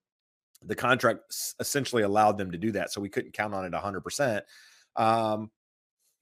The 0.62 0.74
contract 0.74 1.20
essentially 1.58 2.02
allowed 2.02 2.36
them 2.36 2.50
to 2.50 2.58
do 2.58 2.72
that. 2.72 2.92
So 2.92 3.00
we 3.00 3.08
couldn't 3.08 3.32
count 3.32 3.54
on 3.54 3.64
it 3.64 3.72
100%. 3.72 4.42
Um, 4.96 5.50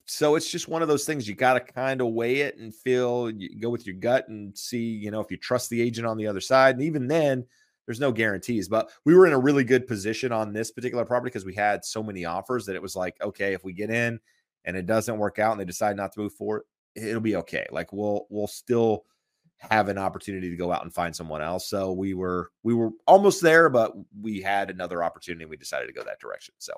so 0.09 0.35
it's 0.35 0.49
just 0.49 0.67
one 0.67 0.81
of 0.81 0.87
those 0.87 1.05
things 1.05 1.27
you 1.27 1.35
got 1.35 1.53
to 1.53 1.59
kind 1.59 2.01
of 2.01 2.07
weigh 2.07 2.37
it 2.37 2.57
and 2.57 2.73
feel 2.73 3.29
you 3.29 3.59
go 3.59 3.69
with 3.69 3.85
your 3.85 3.95
gut 3.95 4.27
and 4.27 4.57
see 4.57 4.79
you 4.79 5.11
know 5.11 5.19
if 5.19 5.29
you 5.29 5.37
trust 5.37 5.69
the 5.69 5.79
agent 5.79 6.07
on 6.07 6.17
the 6.17 6.25
other 6.25 6.41
side 6.41 6.75
and 6.75 6.83
even 6.83 7.07
then 7.07 7.45
there's 7.89 7.99
no 7.99 8.11
guarantees 8.11 8.69
but 8.69 8.91
we 9.03 9.15
were 9.15 9.25
in 9.25 9.33
a 9.33 9.39
really 9.39 9.63
good 9.63 9.87
position 9.87 10.31
on 10.31 10.53
this 10.53 10.69
particular 10.69 11.03
property 11.03 11.29
because 11.29 11.45
we 11.45 11.55
had 11.55 11.83
so 11.83 12.03
many 12.03 12.23
offers 12.23 12.65
that 12.65 12.75
it 12.75 12.81
was 12.81 12.95
like 12.95 13.19
okay 13.21 13.53
if 13.53 13.63
we 13.63 13.73
get 13.73 13.89
in 13.89 14.19
and 14.65 14.77
it 14.77 14.85
doesn't 14.85 15.17
work 15.17 15.39
out 15.39 15.51
and 15.53 15.59
they 15.59 15.65
decide 15.65 15.97
not 15.97 16.11
to 16.11 16.19
move 16.19 16.33
forward 16.33 16.63
it'll 16.95 17.21
be 17.21 17.35
okay. 17.37 17.65
Like 17.71 17.91
we'll 17.93 18.27
we'll 18.29 18.47
still 18.47 19.05
have 19.57 19.89
an 19.89 19.97
opportunity 19.97 20.49
to 20.49 20.55
go 20.55 20.71
out 20.71 20.83
and 20.83 20.93
find 20.93 21.13
someone 21.13 21.41
else. 21.41 21.67
So 21.67 21.91
we 21.91 22.13
were 22.13 22.51
we 22.63 22.73
were 22.73 22.91
almost 23.07 23.41
there 23.41 23.69
but 23.69 23.93
we 24.19 24.41
had 24.41 24.69
another 24.69 25.03
opportunity 25.03 25.43
and 25.43 25.49
we 25.49 25.57
decided 25.57 25.87
to 25.87 25.93
go 25.93 26.03
that 26.03 26.19
direction. 26.19 26.55
So 26.59 26.73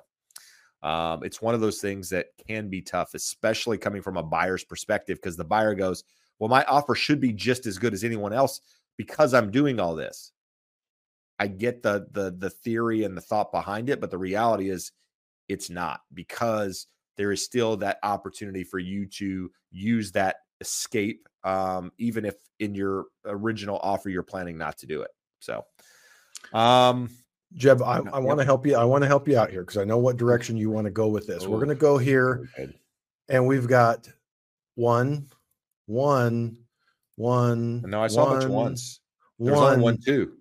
um, 0.82 1.22
it's 1.22 1.40
one 1.40 1.54
of 1.54 1.60
those 1.60 1.80
things 1.80 2.08
that 2.10 2.26
can 2.48 2.68
be 2.68 2.82
tough, 2.82 3.14
especially 3.14 3.78
coming 3.78 4.02
from 4.02 4.16
a 4.16 4.22
buyer's 4.22 4.64
perspective, 4.64 5.18
because 5.18 5.36
the 5.36 5.44
buyer 5.44 5.74
goes, 5.74 6.02
Well, 6.38 6.50
my 6.50 6.64
offer 6.64 6.94
should 6.94 7.20
be 7.20 7.32
just 7.32 7.66
as 7.66 7.78
good 7.78 7.94
as 7.94 8.04
anyone 8.04 8.32
else 8.32 8.60
because 8.96 9.32
I'm 9.32 9.50
doing 9.50 9.78
all 9.78 9.94
this. 9.94 10.32
I 11.42 11.48
get 11.48 11.82
the 11.82 12.06
the 12.12 12.30
the 12.30 12.50
theory 12.50 13.02
and 13.02 13.16
the 13.16 13.20
thought 13.20 13.50
behind 13.50 13.90
it, 13.90 14.00
but 14.00 14.12
the 14.12 14.18
reality 14.18 14.70
is 14.70 14.92
it's 15.48 15.70
not 15.70 16.00
because 16.14 16.86
there 17.16 17.32
is 17.32 17.44
still 17.44 17.76
that 17.78 17.98
opportunity 18.04 18.62
for 18.62 18.78
you 18.78 19.06
to 19.06 19.50
use 19.72 20.12
that 20.12 20.36
escape, 20.60 21.28
um, 21.42 21.90
even 21.98 22.24
if 22.24 22.36
in 22.60 22.76
your 22.76 23.06
original 23.26 23.80
offer 23.82 24.08
you're 24.08 24.22
planning 24.22 24.56
not 24.56 24.78
to 24.78 24.86
do 24.86 25.02
it. 25.02 25.10
So 25.40 25.64
um 26.52 27.10
Jeb, 27.54 27.82
I, 27.82 27.98
I 28.12 28.20
want 28.20 28.38
to 28.38 28.44
help 28.44 28.64
you. 28.64 28.76
I 28.76 28.84
want 28.84 29.02
to 29.02 29.08
help 29.08 29.26
you 29.26 29.36
out 29.36 29.50
here 29.50 29.62
because 29.62 29.78
I 29.78 29.84
know 29.84 29.98
what 29.98 30.16
direction 30.18 30.56
you 30.56 30.70
want 30.70 30.84
to 30.84 30.92
go 30.92 31.08
with 31.08 31.26
this. 31.26 31.44
We're 31.44 31.58
going 31.58 31.70
to 31.70 31.74
go 31.74 31.98
here, 31.98 32.48
and 33.28 33.48
we've 33.48 33.66
got 33.66 34.08
one, 34.76 35.26
one, 35.86 36.56
one. 37.16 37.82
No, 37.82 38.00
I 38.00 38.06
saw 38.06 38.30
one, 38.30 38.42
a 38.42 38.48
bunch. 38.48 39.00
There's 39.40 39.58
one, 39.58 39.80
one, 39.80 39.98
two. 39.98 40.34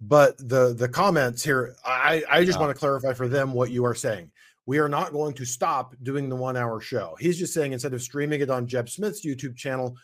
But 0.00 0.38
the 0.38 0.74
the 0.74 0.88
comments 0.88 1.42
here, 1.42 1.74
I 1.84 2.22
I 2.30 2.44
just 2.44 2.60
want 2.60 2.70
to 2.74 2.78
clarify 2.78 3.14
for 3.14 3.28
them 3.28 3.52
what 3.52 3.70
you 3.70 3.84
are 3.84 3.94
saying. 3.94 4.30
we 4.68 4.78
are 4.78 4.88
not 4.88 5.12
going 5.14 5.32
to 5.32 5.46
stop 5.46 5.94
doing 6.02 6.28
the 6.28 6.36
one 6.36 6.54
hour 6.54 6.78
show. 6.78 7.16
He's 7.18 7.38
just 7.38 7.54
saying 7.54 7.72
instead 7.72 7.94
of 7.94 8.02
streaming 8.02 8.42
it 8.42 8.50
on 8.50 8.66
Jeb 8.66 8.90
Smith's 8.90 9.24
YouTube 9.24 9.56
channel 9.56 9.96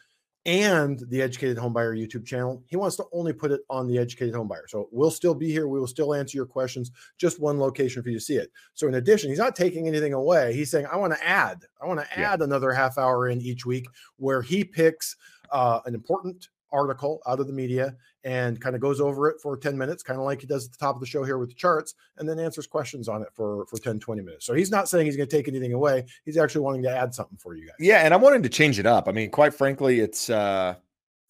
and 0.47 1.05
the 1.11 1.21
Educated 1.21 1.59
Homebuyer 1.59 1.95
YouTube 1.95 2.25
channel, 2.25 2.63
he 2.67 2.77
wants 2.77 2.97
to 2.97 3.05
only 3.13 3.35
put 3.35 3.53
it 3.53 3.61
on 3.69 3.87
the 3.87 3.99
Educated 3.99 4.33
Homebuyer. 4.33 4.67
So 4.69 4.89
we'll 4.91 5.11
still 5.11 5.35
be 5.35 5.51
here. 5.53 5.69
We 5.69 5.79
will 5.79 5.87
still 5.87 6.15
answer 6.15 6.39
your 6.39 6.47
questions, 6.47 6.91
just 7.19 7.43
one 7.43 7.61
location 7.61 8.03
for 8.03 8.09
you 8.09 8.19
to 8.19 8.25
see 8.25 8.37
it. 8.37 8.51
So 8.73 8.89
in 8.89 8.95
addition, 8.95 9.29
he's 9.29 9.39
not 9.39 9.55
taking 9.55 9.87
anything 9.87 10.15
away. 10.15 10.55
He's 10.55 10.71
saying, 10.71 10.87
I 10.91 10.97
want 10.97 11.13
to 11.13 11.23
add, 11.23 11.61
I 11.83 11.85
want 11.85 12.01
to 12.01 12.19
add 12.19 12.41
yeah. 12.41 12.45
another 12.45 12.73
half 12.73 12.97
hour 12.97 13.29
in 13.29 13.43
each 13.43 13.67
week 13.67 13.87
where 14.17 14.41
he 14.41 14.65
picks 14.65 15.15
uh, 15.51 15.81
an 15.85 15.95
important 15.95 16.49
article 16.75 17.23
out 17.27 17.41
of 17.41 17.47
the 17.47 17.53
media 17.53 17.95
and 18.25 18.61
kind 18.61 18.75
of 18.75 18.81
goes 18.81 19.01
over 19.01 19.29
it 19.29 19.41
for 19.41 19.57
10 19.57 19.79
minutes, 19.79 20.03
kind 20.03 20.19
of 20.19 20.27
like 20.27 20.41
he 20.41 20.47
does 20.47 20.67
at 20.67 20.73
the 20.73 20.79
top 20.79 20.97
of 20.97 21.01
the 21.01 21.07
show 21.07 21.25
here 21.25 21.39
with 21.39 21.51
the 21.51 21.55
charts, 21.55 21.95
and 22.19 22.29
then 22.29 22.39
answers 22.39 22.67
questions 22.67 23.09
on 23.09 23.23
it 23.23 23.29
for, 23.33 23.67
for 23.67 23.79
10, 23.79 24.01
20 24.01 24.23
minutes. 24.23 24.45
So 24.45 24.55
he's 24.55 24.71
not 24.71 24.89
saying 24.89 25.07
he's 25.07 25.17
going 25.17 25.29
to 25.29 25.37
take 25.37 25.49
anything 25.49 25.73
away. 25.73 26.05
He's 26.25 26.37
actually 26.37 26.63
wanting 26.63 26.83
to 26.83 26.91
add 26.91 27.15
something 27.15 27.39
for 27.39 27.55
you 27.55 27.67
guys. 27.67 27.77
Yeah. 27.79 27.99
And 27.99 28.13
I'm 28.13 28.21
wanting 28.21 28.43
to 28.43 28.49
change 28.49 28.79
it 28.79 28.87
up. 28.87 29.09
I 29.09 29.13
mean, 29.13 29.31
quite 29.31 29.55
frankly, 29.55 30.01
it's, 30.01 30.29
uh, 30.29 30.75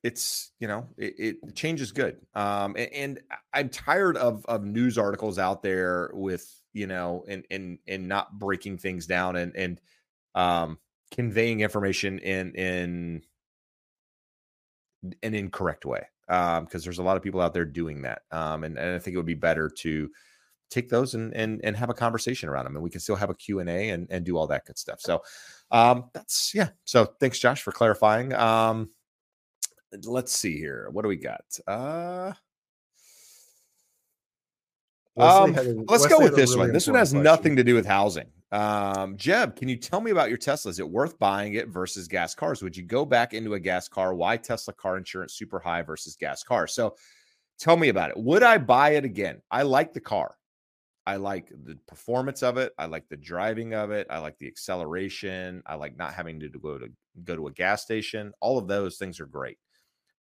it's 0.04 0.52
you 0.60 0.68
know 0.68 0.86
it, 0.98 1.14
it 1.18 1.56
change 1.56 1.80
is 1.80 1.90
good 1.90 2.18
um 2.34 2.76
and, 2.76 2.92
and, 2.92 3.20
i'm 3.54 3.70
tired 3.70 4.18
of 4.18 4.44
of 4.44 4.62
news 4.62 4.98
articles 4.98 5.38
out 5.38 5.62
there 5.62 6.10
with 6.12 6.60
you 6.74 6.86
know 6.86 7.24
and 7.26 7.44
and 7.50 7.78
and 7.88 8.06
not 8.06 8.38
breaking 8.38 8.76
things 8.76 9.06
down 9.06 9.34
and 9.34 9.56
and 9.56 9.80
um 10.34 10.78
conveying 11.10 11.60
information 11.60 12.18
in 12.18 12.52
in 12.54 13.22
an 15.22 15.34
incorrect 15.34 15.84
way 15.84 16.02
um 16.28 16.64
because 16.64 16.84
there's 16.84 16.98
a 16.98 17.02
lot 17.02 17.16
of 17.16 17.22
people 17.22 17.40
out 17.40 17.52
there 17.52 17.64
doing 17.64 18.02
that 18.02 18.22
um 18.30 18.64
and, 18.64 18.78
and 18.78 18.94
i 18.94 18.98
think 18.98 19.14
it 19.14 19.18
would 19.18 19.26
be 19.26 19.34
better 19.34 19.68
to 19.68 20.08
take 20.70 20.88
those 20.88 21.14
and 21.14 21.32
and 21.34 21.60
and 21.64 21.76
have 21.76 21.90
a 21.90 21.94
conversation 21.94 22.48
around 22.48 22.64
them 22.64 22.74
and 22.74 22.82
we 22.82 22.90
can 22.90 23.00
still 23.00 23.16
have 23.16 23.30
a 23.30 23.34
q&a 23.34 23.90
and, 23.90 24.08
and 24.10 24.24
do 24.24 24.36
all 24.36 24.46
that 24.46 24.64
good 24.66 24.78
stuff. 24.78 25.00
So 25.00 25.22
um 25.70 26.10
that's 26.12 26.52
yeah. 26.54 26.70
So 26.84 27.04
thanks 27.20 27.38
josh 27.38 27.62
for 27.62 27.72
clarifying. 27.72 28.32
Um 28.32 28.90
let's 30.04 30.32
see 30.32 30.58
here. 30.58 30.88
What 30.90 31.02
do 31.02 31.08
we 31.08 31.16
got? 31.16 31.44
Uh 31.66 32.32
um, 35.16 35.54
let's 35.86 36.08
go 36.08 36.18
with 36.18 36.34
this 36.34 36.50
really 36.50 36.62
one. 36.62 36.72
This 36.72 36.88
one 36.88 36.96
has 36.96 37.14
nothing 37.14 37.54
to 37.54 37.62
do 37.62 37.76
with 37.76 37.86
housing. 37.86 38.26
Um, 38.54 39.16
Jeb, 39.16 39.56
can 39.56 39.68
you 39.68 39.74
tell 39.74 40.00
me 40.00 40.12
about 40.12 40.28
your 40.28 40.38
Tesla? 40.38 40.70
Is 40.70 40.78
it 40.78 40.88
worth 40.88 41.18
buying 41.18 41.54
it 41.54 41.70
versus 41.70 42.06
gas 42.06 42.36
cars? 42.36 42.62
Would 42.62 42.76
you 42.76 42.84
go 42.84 43.04
back 43.04 43.34
into 43.34 43.54
a 43.54 43.60
gas 43.60 43.88
car? 43.88 44.14
Why 44.14 44.36
Tesla 44.36 44.72
car 44.72 44.96
insurance 44.96 45.34
super 45.34 45.58
high 45.58 45.82
versus 45.82 46.14
gas 46.14 46.44
car? 46.44 46.68
So 46.68 46.94
tell 47.58 47.76
me 47.76 47.88
about 47.88 48.10
it. 48.10 48.16
Would 48.16 48.44
I 48.44 48.58
buy 48.58 48.90
it 48.90 49.04
again? 49.04 49.42
I 49.50 49.62
like 49.62 49.92
the 49.92 50.00
car. 50.00 50.36
I 51.04 51.16
like 51.16 51.48
the 51.64 51.76
performance 51.88 52.44
of 52.44 52.56
it. 52.56 52.72
I 52.78 52.86
like 52.86 53.08
the 53.08 53.16
driving 53.16 53.74
of 53.74 53.90
it. 53.90 54.06
I 54.08 54.18
like 54.18 54.38
the 54.38 54.46
acceleration. 54.46 55.60
I 55.66 55.74
like 55.74 55.96
not 55.96 56.14
having 56.14 56.38
to 56.38 56.48
go 56.48 56.78
to 56.78 56.86
go 57.24 57.34
to 57.34 57.48
a 57.48 57.52
gas 57.52 57.82
station. 57.82 58.32
All 58.40 58.56
of 58.56 58.68
those 58.68 58.98
things 58.98 59.18
are 59.18 59.26
great. 59.26 59.58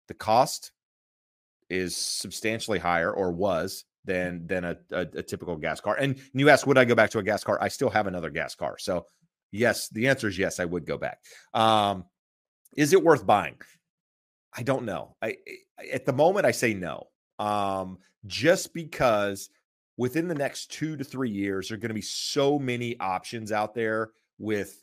The 0.08 0.14
cost 0.14 0.72
is 1.68 1.94
substantially 1.94 2.78
higher 2.78 3.12
or 3.12 3.30
was 3.30 3.84
than 4.04 4.46
than 4.46 4.64
a, 4.64 4.76
a, 4.90 5.00
a 5.00 5.22
typical 5.22 5.56
gas 5.56 5.80
car. 5.80 5.96
And 5.96 6.18
you 6.34 6.50
ask, 6.50 6.66
would 6.66 6.78
I 6.78 6.84
go 6.84 6.94
back 6.94 7.10
to 7.10 7.18
a 7.18 7.22
gas 7.22 7.44
car? 7.44 7.58
I 7.60 7.68
still 7.68 7.90
have 7.90 8.06
another 8.06 8.30
gas 8.30 8.54
car. 8.54 8.76
So 8.78 9.06
yes, 9.50 9.88
the 9.88 10.08
answer 10.08 10.28
is 10.28 10.38
yes, 10.38 10.60
I 10.60 10.64
would 10.64 10.86
go 10.86 10.98
back. 10.98 11.20
Um, 11.54 12.04
is 12.76 12.92
it 12.92 13.02
worth 13.02 13.26
buying? 13.26 13.58
I 14.56 14.62
don't 14.62 14.84
know. 14.84 15.16
I 15.22 15.36
at 15.92 16.04
the 16.04 16.12
moment 16.12 16.46
I 16.46 16.50
say 16.50 16.74
no. 16.74 17.08
Um, 17.38 17.98
just 18.26 18.72
because 18.74 19.48
within 19.96 20.28
the 20.28 20.34
next 20.34 20.70
two 20.70 20.96
to 20.96 21.04
three 21.04 21.30
years, 21.30 21.68
there 21.68 21.76
are 21.76 21.80
going 21.80 21.90
to 21.90 21.94
be 21.94 22.00
so 22.00 22.58
many 22.58 22.98
options 23.00 23.52
out 23.52 23.74
there 23.74 24.10
with 24.38 24.82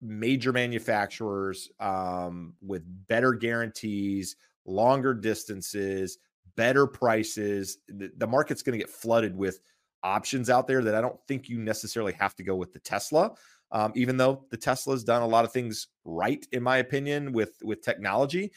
major 0.00 0.52
manufacturers 0.52 1.70
um, 1.80 2.54
with 2.60 2.82
better 3.08 3.32
guarantees, 3.32 4.36
longer 4.66 5.14
distances, 5.14 6.18
better 6.56 6.86
prices. 6.86 7.78
The, 7.88 8.10
the 8.16 8.26
market's 8.26 8.62
going 8.62 8.78
to 8.78 8.84
get 8.84 8.90
flooded 8.90 9.36
with 9.36 9.60
options 10.02 10.50
out 10.50 10.66
there 10.66 10.82
that 10.82 10.94
I 10.94 11.00
don't 11.00 11.18
think 11.26 11.48
you 11.48 11.58
necessarily 11.58 12.12
have 12.12 12.34
to 12.36 12.42
go 12.42 12.54
with 12.54 12.72
the 12.72 12.78
Tesla. 12.78 13.32
Um, 13.72 13.92
even 13.96 14.16
though 14.16 14.44
the 14.50 14.56
Tesla's 14.56 15.02
done 15.02 15.22
a 15.22 15.26
lot 15.26 15.44
of 15.44 15.52
things 15.52 15.88
right, 16.04 16.46
in 16.52 16.62
my 16.62 16.76
opinion, 16.76 17.32
with 17.32 17.56
with 17.64 17.82
technology. 17.82 18.52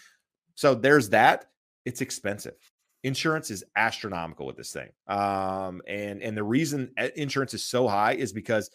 So 0.56 0.76
there's 0.76 1.10
that. 1.10 1.46
It's 1.86 2.02
expensive. 2.02 2.56
Insurance 3.04 3.50
is 3.50 3.64
astronomical 3.76 4.46
with 4.46 4.58
this 4.58 4.74
thing, 4.74 4.90
um, 5.08 5.82
and 5.88 6.22
and 6.22 6.38
the 6.38 6.44
reason 6.44 6.92
insurance 7.16 7.54
is 7.54 7.64
so 7.64 7.88
high 7.88 8.14
is 8.14 8.34
because 8.34 8.70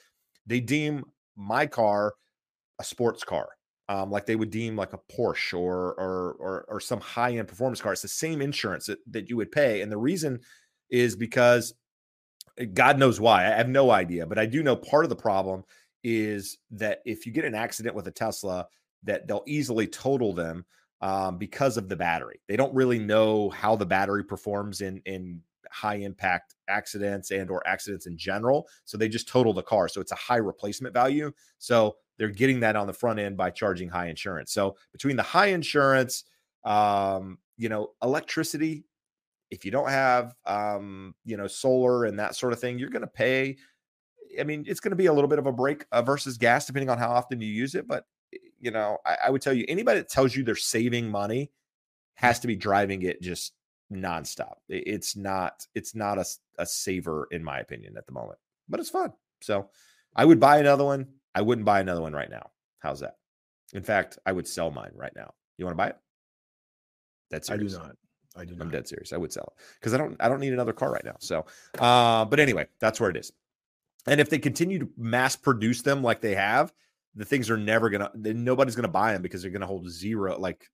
they 0.47 0.59
deem 0.59 1.05
my 1.37 1.67
car 1.67 2.15
a 2.79 2.85
sports 2.85 3.23
car 3.23 3.49
um, 3.89 4.11
like 4.11 4.27
they 4.27 4.37
would 4.37 4.51
deem 4.51 4.77
like 4.77 4.93
a 4.93 5.01
Porsche 5.13 5.59
or 5.59 5.95
or 5.95 6.37
or, 6.39 6.65
or 6.69 6.81
some 6.81 7.01
high 7.01 7.33
end 7.37 7.49
performance 7.49 7.81
car. 7.81 7.93
It's 7.93 8.03
the 8.03 8.09
same 8.09 8.41
insurance 8.41 8.87
that, 8.87 8.99
that 9.11 9.29
you 9.29 9.37
would 9.37 9.53
pay, 9.53 9.83
and 9.83 9.91
the 9.91 9.99
reason 9.99 10.41
is 10.91 11.17
because 11.17 11.75
eh, 12.59 12.67
God 12.67 12.99
knows 12.99 13.21
why. 13.21 13.47
I 13.47 13.57
have 13.57 13.69
no 13.69 13.91
idea, 13.91 14.27
but 14.27 14.39
I 14.39 14.47
do 14.47 14.63
know 14.63 14.77
part 14.77 15.05
of 15.05 15.11
the 15.11 15.17
problem 15.17 15.65
is 16.05 16.59
that 16.73 17.01
if 17.05 17.27
you 17.27 17.33
get 17.33 17.45
an 17.45 17.55
accident 17.55 17.95
with 17.95 18.09
a 18.09 18.13
Tesla, 18.13 18.67
that 19.05 19.27
they'll 19.27 19.45
easily 19.47 19.87
total 19.87 20.33
them 20.33 20.65
um, 21.01 21.39
because 21.39 21.77
of 21.77 21.89
the 21.89 21.97
battery. 21.97 22.41
They 22.49 22.57
don't 22.57 22.75
really 22.75 22.99
know 22.99 23.51
how 23.51 23.77
the 23.77 23.87
battery 23.87 24.25
performs 24.25 24.81
in 24.81 25.03
in 25.05 25.41
high 25.73 25.97
impact 25.97 26.55
accidents 26.69 27.31
and 27.31 27.51
or 27.51 27.67
accidents 27.67 28.07
in 28.07 28.17
general 28.17 28.69
so 28.85 28.99
they 28.99 29.09
just 29.09 29.27
total 29.27 29.55
the 29.55 29.63
car 29.63 29.89
so 29.89 30.03
it's 30.03 30.13
a 30.13 30.17
high 30.17 30.37
replacement 30.37 30.93
value 30.93 31.33
so 31.59 31.97
they're 32.19 32.29
getting 32.29 32.61
that 32.61 32.77
on 32.77 32.87
the 32.87 32.93
front 32.93 33.19
end 33.19 33.37
by 33.37 33.51
charging 33.51 33.89
high 33.89 34.09
insurance. 34.09 34.53
So 34.53 34.77
between 34.93 35.17
the 35.17 35.23
high 35.23 35.47
insurance, 35.47 36.25
um, 36.65 37.39
you 37.57 37.69
know, 37.69 37.93
electricity, 38.03 38.85
if 39.51 39.65
you 39.65 39.71
don't 39.71 39.89
have, 39.89 40.35
um, 40.47 41.15
you 41.25 41.37
know, 41.37 41.47
solar 41.47 42.05
and 42.05 42.19
that 42.19 42.35
sort 42.35 42.53
of 42.53 42.61
thing, 42.61 42.79
you're 42.79 42.91
going 42.91 43.03
to 43.03 43.07
pay. 43.07 43.57
I 44.41 44.45
mean, 44.45 44.65
it's 44.67 44.81
going 44.81 44.91
to 44.91 44.97
be 44.97 45.07
a 45.07 45.13
little 45.13 45.29
bit 45.29 45.39
of 45.39 45.47
a 45.47 45.53
break 45.53 45.85
uh, 45.93 46.03
versus 46.03 46.39
gas, 46.39 46.67
depending 46.67 46.89
on 46.89 46.99
how 46.99 47.11
often 47.11 47.41
you 47.41 47.49
use 47.49 47.75
it. 47.75 47.87
But 47.87 48.05
eh, 48.33 48.39
you 48.61 48.71
know, 48.71 48.99
I, 49.05 49.17
I 49.27 49.31
would 49.31 49.43
tell 49.43 49.53
you, 49.53 49.65
anybody 49.69 50.01
that 50.01 50.09
tells 50.09 50.35
you 50.35 50.43
they're 50.43 50.57
saving 50.57 51.11
money 51.11 51.51
has 52.15 52.41
to 52.41 52.47
be 52.47 52.57
driving 52.57 53.03
it 53.03 53.21
just 53.21 53.53
nonstop. 53.93 54.55
It's 54.69 55.17
not. 55.17 55.67
It's 55.75 55.95
not 55.95 56.19
a, 56.19 56.25
a 56.59 56.67
saver, 56.67 57.29
in 57.31 57.45
my 57.45 57.59
opinion, 57.61 57.97
at 57.97 58.07
the 58.07 58.13
moment. 58.13 58.39
But 58.69 58.81
it's 58.81 58.91
fun. 58.91 59.13
So 59.43 59.69
I 60.17 60.25
would 60.25 60.41
buy 60.41 60.59
another 60.59 60.85
one. 60.85 61.09
I 61.35 61.43
wouldn't 61.43 61.65
buy 61.65 61.81
another 61.81 62.03
one 62.03 62.13
right 62.13 62.31
now. 62.31 62.51
How's 62.81 63.01
that? 63.01 63.17
In 63.73 63.83
fact, 63.83 64.19
I 64.27 64.33
would 64.33 64.47
sell 64.47 64.71
mine 64.71 64.93
right 64.95 65.13
now. 65.17 65.33
You 65.57 65.65
want 65.65 65.75
to 65.75 65.79
buy 65.79 65.89
it? 65.89 65.97
That's 67.31 67.51
I 67.51 67.57
do 67.57 67.69
not. 67.69 67.97
I 68.37 68.45
do 68.45 68.55
not. 68.55 68.65
I'm 68.65 68.71
dead 68.71 68.89
serious. 68.89 69.13
I 69.13 69.17
would 69.17 69.33
sell 69.33 69.53
it 69.57 69.63
because 69.81 69.95
I 69.95 69.99
don't. 69.99 70.17
I 70.21 70.29
don't 70.29 70.41
need 70.41 70.53
another 70.53 70.73
car 70.73 70.91
right 70.91 71.05
now. 71.05 71.17
So, 71.19 71.47
uh, 71.79 72.25
but 72.25 72.41
anyway, 72.41 72.67
that's 72.81 73.01
where 73.01 73.11
it 73.11 73.17
is. 73.17 73.33
And 74.07 74.21
if 74.21 74.29
they 74.29 74.39
continue 74.39 74.79
to 74.81 74.89
mass 74.97 75.37
produce 75.37 75.83
them 75.83 76.03
like 76.03 76.21
they 76.21 76.35
have, 76.35 76.73
the 77.15 77.25
things 77.25 77.51
are 77.51 77.57
never 77.57 77.91
gonna. 77.91 78.11
Nobody's 78.15 78.77
gonna 78.77 78.89
buy 78.89 79.13
them 79.13 79.23
because 79.23 79.43
they're 79.43 79.51
gonna 79.51 79.67
hold 79.67 79.89
zero. 79.91 80.39
Like 80.39 80.69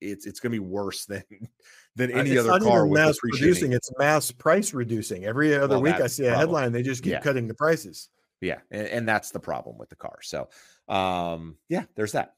it's 0.00 0.26
it's 0.26 0.40
gonna 0.40 0.52
be 0.52 0.58
worse 0.58 1.06
than 1.06 1.22
than 1.96 2.12
uh, 2.12 2.18
any 2.18 2.36
uh, 2.36 2.44
other 2.44 2.64
car. 2.64 2.86
mass 2.86 3.18
producing. 3.18 3.72
It's 3.72 3.90
mass 3.98 4.30
price 4.30 4.74
reducing. 4.74 5.24
Every 5.24 5.54
other 5.54 5.78
well, 5.78 5.82
week, 5.82 6.00
I 6.00 6.06
see 6.06 6.26
a 6.26 6.36
headline. 6.36 6.72
They 6.72 6.82
just 6.82 7.02
keep 7.02 7.12
yeah. 7.12 7.20
cutting 7.20 7.46
the 7.46 7.54
prices. 7.54 8.08
Yeah, 8.42 8.58
and, 8.70 8.86
and 8.88 9.08
that's 9.08 9.30
the 9.30 9.40
problem 9.40 9.78
with 9.78 9.88
the 9.88 9.96
car. 9.96 10.18
So, 10.20 10.48
um, 10.88 11.56
yeah, 11.68 11.84
there's 11.94 12.12
that. 12.12 12.34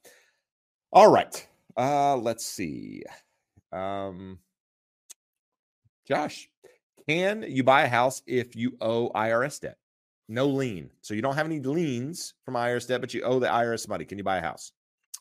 All 0.93 1.11
right. 1.11 1.49
Uh, 1.77 2.17
let's 2.17 2.47
see. 2.47 3.03
Um, 3.73 4.39
Josh, 6.07 6.49
can 7.09 7.45
you 7.49 7.65
buy 7.65 7.83
a 7.83 7.89
house 7.89 8.23
if 8.27 8.55
you 8.55 8.77
owe 8.81 9.11
IRS 9.11 9.61
debt? 9.61 9.79
No 10.29 10.47
lien. 10.47 10.91
So 11.01 11.15
you 11.15 11.23
don't 11.23 11.35
have 11.35 11.47
any 11.47 11.59
liens 11.61 12.35
from 12.45 12.55
IRS 12.55 12.87
debt, 12.87 13.01
but 13.01 13.13
you 13.15 13.23
owe 13.23 13.41
the 13.41 13.47
IRS 13.47 13.89
money. 13.89 14.05
Can 14.05 14.19
you 14.19 14.25
buy 14.25 14.37
a 14.39 14.43
house? 14.43 14.73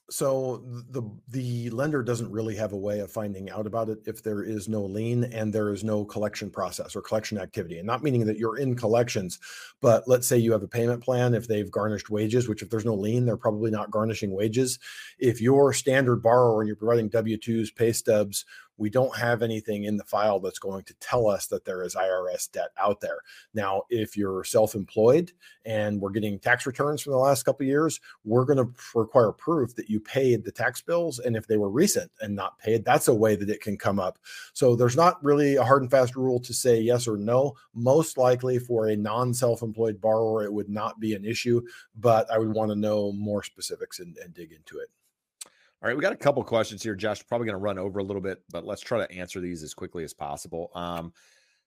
So 0.09 0.61
the 0.89 1.01
the 1.29 1.69
lender 1.69 2.03
doesn't 2.03 2.29
really 2.29 2.55
have 2.55 2.73
a 2.73 2.77
way 2.77 2.99
of 2.99 3.11
finding 3.11 3.49
out 3.49 3.65
about 3.65 3.87
it 3.87 3.99
if 4.05 4.21
there 4.21 4.43
is 4.43 4.67
no 4.67 4.83
lien 4.83 5.23
and 5.25 5.53
there 5.53 5.71
is 5.71 5.83
no 5.83 6.03
collection 6.03 6.49
process 6.49 6.95
or 6.95 7.01
collection 7.01 7.37
activity. 7.37 7.77
And 7.77 7.87
not 7.87 8.03
meaning 8.03 8.25
that 8.25 8.37
you're 8.37 8.57
in 8.57 8.75
collections 8.75 9.39
but 9.81 10.07
let's 10.07 10.27
say 10.27 10.37
you 10.37 10.51
have 10.51 10.63
a 10.63 10.67
payment 10.67 11.01
plan 11.01 11.33
if 11.33 11.47
they've 11.47 11.71
garnished 11.71 12.09
wages 12.09 12.49
which 12.49 12.61
if 12.61 12.69
there's 12.69 12.85
no 12.85 12.95
lien 12.95 13.25
they're 13.25 13.37
probably 13.37 13.71
not 13.71 13.91
garnishing 13.91 14.31
wages. 14.31 14.77
If 15.19 15.39
you're 15.41 15.71
standard 15.71 16.21
borrower 16.21 16.61
and 16.61 16.67
you're 16.67 16.75
providing 16.75 17.09
w2s 17.09 17.73
pay 17.73 17.93
stubs 17.93 18.45
we 18.77 18.89
don't 18.89 19.15
have 19.15 19.41
anything 19.41 19.83
in 19.83 19.97
the 19.97 20.03
file 20.03 20.39
that's 20.39 20.59
going 20.59 20.83
to 20.85 20.93
tell 20.95 21.27
us 21.27 21.47
that 21.47 21.65
there 21.65 21.83
is 21.83 21.95
IRS 21.95 22.51
debt 22.51 22.69
out 22.77 23.01
there. 23.01 23.19
Now, 23.53 23.83
if 23.89 24.17
you're 24.17 24.43
self-employed 24.43 25.31
and 25.65 26.01
we're 26.01 26.09
getting 26.11 26.39
tax 26.39 26.65
returns 26.65 27.01
from 27.01 27.13
the 27.13 27.19
last 27.19 27.43
couple 27.43 27.65
years, 27.65 27.99
we're 28.23 28.45
going 28.45 28.57
to 28.57 28.69
require 28.95 29.31
proof 29.31 29.75
that 29.75 29.89
you 29.89 29.99
paid 29.99 30.43
the 30.43 30.51
tax 30.51 30.81
bills 30.81 31.19
and 31.19 31.35
if 31.35 31.47
they 31.47 31.57
were 31.57 31.69
recent 31.69 32.11
and 32.21 32.35
not 32.35 32.57
paid, 32.59 32.83
that's 32.83 33.07
a 33.07 33.13
way 33.13 33.35
that 33.35 33.49
it 33.49 33.61
can 33.61 33.77
come 33.77 33.99
up. 33.99 34.17
So 34.53 34.75
there's 34.75 34.95
not 34.95 35.23
really 35.23 35.55
a 35.55 35.63
hard 35.63 35.81
and 35.81 35.91
fast 35.91 36.15
rule 36.15 36.39
to 36.39 36.53
say 36.53 36.79
yes 36.79 37.07
or 37.07 37.17
no. 37.17 37.53
Most 37.73 38.17
likely 38.17 38.59
for 38.59 38.87
a 38.87 38.95
non-self-employed 38.95 40.01
borrower 40.01 40.43
it 40.43 40.53
would 40.53 40.69
not 40.69 40.99
be 40.99 41.13
an 41.13 41.25
issue, 41.25 41.61
but 41.95 42.29
I 42.31 42.37
would 42.37 42.53
want 42.53 42.71
to 42.71 42.75
know 42.75 43.11
more 43.11 43.43
specifics 43.43 43.99
and, 43.99 44.17
and 44.17 44.33
dig 44.33 44.51
into 44.51 44.79
it. 44.79 44.89
All 45.83 45.89
right, 45.89 45.97
we 45.97 46.01
got 46.01 46.13
a 46.13 46.17
couple 46.17 46.41
questions 46.45 46.81
here, 46.81 46.95
Josh. 46.95 47.27
Probably 47.27 47.45
going 47.45 47.57
to 47.57 47.61
run 47.61 47.77
over 47.77 47.99
a 47.99 48.03
little 48.03 48.21
bit, 48.21 48.41
but 48.49 48.65
let's 48.65 48.79
try 48.79 49.05
to 49.05 49.11
answer 49.11 49.41
these 49.41 49.63
as 49.63 49.73
quickly 49.73 50.05
as 50.05 50.13
possible. 50.13 50.71
Um, 50.73 51.11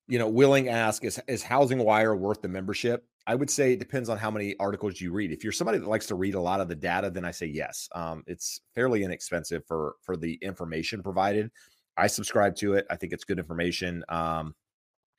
you 0.08 0.18
know, 0.18 0.26
Willing 0.26 0.70
ask 0.70 1.04
is 1.04 1.20
is 1.28 1.44
HousingWire 1.44 2.18
worth 2.18 2.40
the 2.40 2.48
membership? 2.48 3.04
I 3.26 3.34
would 3.34 3.50
say 3.50 3.74
it 3.74 3.78
depends 3.78 4.08
on 4.08 4.16
how 4.16 4.30
many 4.30 4.56
articles 4.58 5.02
you 5.02 5.12
read. 5.12 5.32
If 5.32 5.44
you're 5.44 5.52
somebody 5.52 5.76
that 5.76 5.88
likes 5.88 6.06
to 6.06 6.14
read 6.14 6.34
a 6.34 6.40
lot 6.40 6.62
of 6.62 6.68
the 6.68 6.74
data, 6.74 7.10
then 7.10 7.26
I 7.26 7.30
say 7.30 7.44
yes. 7.44 7.90
Um, 7.94 8.24
it's 8.26 8.62
fairly 8.74 9.04
inexpensive 9.04 9.66
for 9.66 9.96
for 10.00 10.16
the 10.16 10.38
information 10.40 11.02
provided. 11.02 11.50
I 11.98 12.06
subscribe 12.06 12.56
to 12.56 12.72
it. 12.72 12.86
I 12.88 12.96
think 12.96 13.12
it's 13.12 13.24
good 13.24 13.38
information. 13.38 14.02
Um, 14.08 14.54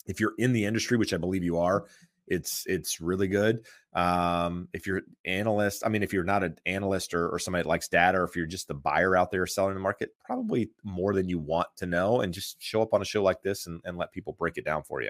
if 0.08 0.20
you're 0.20 0.34
in 0.40 0.54
the 0.54 0.66
industry, 0.66 0.98
which 0.98 1.14
I 1.14 1.18
believe 1.18 1.44
you 1.44 1.60
are, 1.60 1.86
it's 2.28 2.64
it's 2.68 3.00
really 3.00 3.28
good. 3.28 3.66
Um, 3.94 4.68
if 4.74 4.86
you're 4.86 5.02
analyst, 5.26 5.84
I 5.86 5.90
mean, 5.90 6.04
if 6.04 6.14
you're 6.14 6.24
not 6.24 6.44
an 6.44 6.58
analyst 6.66 7.14
or, 7.14 7.30
or 7.30 7.40
somebody 7.40 7.64
that 7.64 7.70
likes 7.70 7.88
data, 7.88 8.20
or 8.20 8.24
if 8.26 8.36
you're 8.36 8.46
just 8.46 8.68
the 8.68 8.74
buyer 8.74 9.16
out 9.16 9.32
there 9.32 9.46
selling 9.48 9.74
the 9.74 9.80
market, 9.80 10.12
probably 10.24 10.70
more 10.84 11.14
than 11.14 11.28
you 11.28 11.40
want 11.40 11.68
to 11.78 11.86
know, 11.86 12.22
and 12.22 12.34
just 12.34 12.62
show 12.62 12.82
up 12.82 12.94
on 12.94 13.02
a 13.02 13.06
show 13.06 13.24
like 13.24 13.42
this 13.42 13.68
and, 13.68 13.82
and 13.86 13.98
let 13.98 14.12
people 14.12 14.34
break 14.34 14.58
it 14.58 14.66
down 14.66 14.84
for 14.84 15.02
you. 15.02 15.10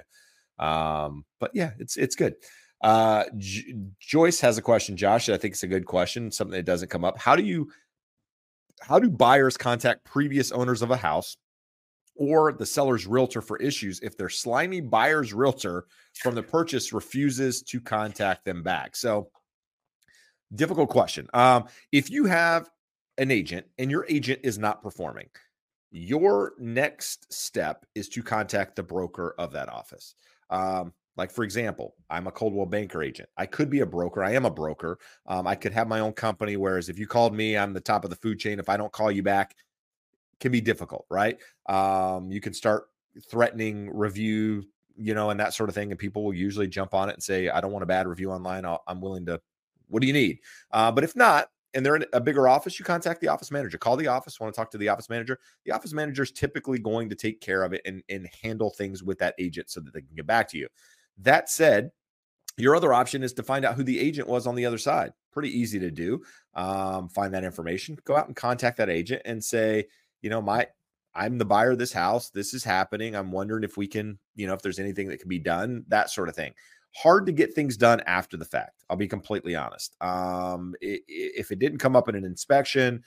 Um, 0.59 1.25
but 1.39 1.51
yeah, 1.53 1.71
it's 1.79 1.97
it's 1.97 2.15
good. 2.15 2.35
Uh, 2.81 3.23
J- 3.37 3.75
Joyce 3.99 4.39
has 4.41 4.57
a 4.57 4.61
question, 4.61 4.95
Josh. 4.95 5.29
I 5.29 5.37
think 5.37 5.53
it's 5.53 5.63
a 5.63 5.67
good 5.67 5.85
question, 5.85 6.31
something 6.31 6.55
that 6.55 6.65
doesn't 6.65 6.89
come 6.89 7.03
up. 7.03 7.17
How 7.17 7.35
do 7.35 7.43
you 7.43 7.69
how 8.81 8.99
do 8.99 9.09
buyers 9.09 9.57
contact 9.57 10.05
previous 10.05 10.51
owners 10.51 10.81
of 10.81 10.91
a 10.91 10.97
house 10.97 11.35
or 12.17 12.53
the 12.53 12.65
seller's 12.65 13.07
realtor 13.07 13.41
for 13.41 13.57
issues 13.57 13.99
if 14.01 14.17
their 14.17 14.29
slimy 14.29 14.81
buyer's 14.81 15.33
realtor 15.33 15.85
from 16.15 16.35
the 16.35 16.43
purchase 16.43 16.93
refuses 16.93 17.61
to 17.61 17.79
contact 17.79 18.45
them 18.45 18.63
back. 18.63 18.95
So, 18.95 19.29
difficult 20.55 20.89
question. 20.89 21.27
Um, 21.33 21.65
if 21.91 22.09
you 22.09 22.25
have 22.25 22.69
an 23.17 23.31
agent 23.31 23.67
and 23.77 23.91
your 23.91 24.05
agent 24.09 24.41
is 24.43 24.57
not 24.57 24.81
performing, 24.81 25.29
your 25.91 26.53
next 26.59 27.31
step 27.33 27.85
is 27.95 28.09
to 28.09 28.23
contact 28.23 28.75
the 28.75 28.83
broker 28.83 29.35
of 29.37 29.51
that 29.53 29.69
office. 29.69 30.15
Um, 30.49 30.93
like, 31.15 31.31
for 31.31 31.43
example, 31.43 31.95
I'm 32.09 32.27
a 32.27 32.31
Coldwell 32.31 32.67
Banker 32.67 33.01
agent. 33.01 33.27
I 33.37 33.47
could 33.47 33.71
be 33.71 33.79
a 33.79 33.85
broker. 33.85 34.23
I 34.23 34.33
am 34.33 34.45
a 34.45 34.51
broker. 34.51 34.99
Um, 35.25 35.47
I 35.47 35.55
could 35.55 35.73
have 35.73 35.87
my 35.87 35.99
own 35.99 36.13
company. 36.13 36.57
Whereas 36.57 36.89
if 36.89 36.99
you 36.99 37.07
called 37.07 37.33
me, 37.33 37.57
I'm 37.57 37.73
the 37.73 37.81
top 37.81 38.03
of 38.03 38.11
the 38.11 38.15
food 38.17 38.37
chain. 38.37 38.59
If 38.59 38.69
I 38.69 38.77
don't 38.77 38.91
call 38.91 39.11
you 39.11 39.23
back, 39.23 39.55
can 40.39 40.51
be 40.51 40.61
difficult, 40.61 41.05
right? 41.09 41.37
Um, 41.67 42.31
you 42.31 42.41
can 42.41 42.53
start 42.53 42.85
threatening 43.29 43.89
review, 43.91 44.63
you 44.95 45.13
know, 45.13 45.29
and 45.29 45.39
that 45.39 45.53
sort 45.53 45.69
of 45.69 45.75
thing, 45.75 45.91
and 45.91 45.99
people 45.99 46.23
will 46.23 46.33
usually 46.33 46.67
jump 46.67 46.93
on 46.93 47.09
it 47.09 47.13
and 47.13 47.23
say, 47.23 47.49
"I 47.49 47.61
don't 47.61 47.71
want 47.71 47.83
a 47.83 47.87
bad 47.87 48.07
review 48.07 48.31
online. 48.31 48.65
i 48.65 48.77
am 48.87 49.01
willing 49.01 49.25
to. 49.27 49.41
What 49.87 50.01
do 50.01 50.07
you 50.07 50.13
need?" 50.13 50.39
Uh, 50.71 50.91
but 50.91 51.03
if 51.03 51.15
not, 51.15 51.49
and 51.73 51.85
they're 51.85 51.95
in 51.95 52.05
a 52.13 52.21
bigger 52.21 52.47
office, 52.47 52.79
you 52.79 52.85
contact 52.85 53.21
the 53.21 53.27
office 53.27 53.51
manager. 53.51 53.77
Call 53.77 53.97
the 53.97 54.07
office. 54.07 54.39
Want 54.39 54.53
to 54.53 54.57
talk 54.59 54.71
to 54.71 54.77
the 54.77 54.89
office 54.89 55.09
manager? 55.09 55.39
The 55.65 55.71
office 55.71 55.93
manager 55.93 56.23
is 56.23 56.31
typically 56.31 56.79
going 56.79 57.09
to 57.09 57.15
take 57.15 57.41
care 57.41 57.63
of 57.63 57.73
it 57.73 57.81
and 57.85 58.03
and 58.09 58.27
handle 58.41 58.69
things 58.71 59.03
with 59.03 59.19
that 59.19 59.35
agent 59.39 59.69
so 59.69 59.79
that 59.81 59.93
they 59.93 60.01
can 60.01 60.15
get 60.15 60.27
back 60.27 60.49
to 60.49 60.57
you. 60.57 60.67
That 61.19 61.49
said, 61.49 61.91
your 62.57 62.75
other 62.75 62.93
option 62.93 63.23
is 63.23 63.33
to 63.33 63.43
find 63.43 63.65
out 63.65 63.75
who 63.75 63.83
the 63.83 63.99
agent 63.99 64.27
was 64.27 64.47
on 64.47 64.55
the 64.55 64.65
other 64.65 64.77
side. 64.77 65.13
Pretty 65.31 65.57
easy 65.57 65.79
to 65.79 65.91
do. 65.91 66.23
Um, 66.55 67.09
find 67.09 67.33
that 67.33 67.43
information. 67.43 67.97
Go 68.03 68.15
out 68.15 68.27
and 68.27 68.35
contact 68.35 68.77
that 68.77 68.89
agent 68.89 69.21
and 69.25 69.43
say, 69.43 69.85
you 70.21 70.29
know, 70.29 70.41
my 70.41 70.67
I'm 71.17 71.39
the 71.39 71.45
buyer 71.45 71.71
of 71.71 71.79
this 71.79 71.93
house. 71.93 72.29
This 72.29 72.53
is 72.53 72.63
happening. 72.63 73.15
I'm 73.15 73.31
wondering 73.31 73.63
if 73.63 73.75
we 73.75 73.87
can, 73.87 74.19
you 74.35 74.45
know, 74.45 74.53
if 74.53 74.61
there's 74.61 74.79
anything 74.79 75.07
that 75.07 75.19
can 75.19 75.29
be 75.29 75.39
done, 75.39 75.83
that 75.87 76.11
sort 76.11 76.29
of 76.29 76.35
thing. 76.35 76.53
Hard 76.95 77.25
to 77.25 77.31
get 77.31 77.53
things 77.53 77.75
done 77.75 78.01
after 78.01 78.37
the 78.37 78.45
fact. 78.45 78.83
I'll 78.89 78.97
be 78.97 79.07
completely 79.07 79.55
honest. 79.55 79.95
Um, 80.01 80.75
if 80.79 81.51
it 81.51 81.59
didn't 81.59 81.79
come 81.79 81.95
up 81.95 82.07
in 82.07 82.15
an 82.15 82.23
inspection, 82.23 83.03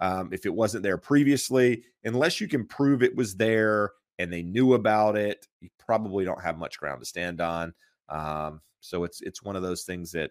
um, 0.00 0.30
if 0.32 0.44
it 0.44 0.54
wasn't 0.54 0.82
there 0.82 0.98
previously, 0.98 1.84
unless 2.04 2.40
you 2.40 2.48
can 2.48 2.66
prove 2.66 3.02
it 3.02 3.16
was 3.16 3.34
there 3.34 3.92
and 4.18 4.32
they 4.32 4.42
knew 4.42 4.74
about 4.74 5.16
it, 5.16 5.46
you 5.60 5.70
probably 5.78 6.24
don't 6.24 6.42
have 6.42 6.58
much 6.58 6.78
ground 6.78 7.00
to 7.00 7.06
stand 7.06 7.40
on. 7.40 7.72
Um, 8.08 8.60
so 8.80 9.04
it's 9.04 9.22
it's 9.22 9.42
one 9.42 9.56
of 9.56 9.62
those 9.62 9.84
things 9.84 10.12
that 10.12 10.30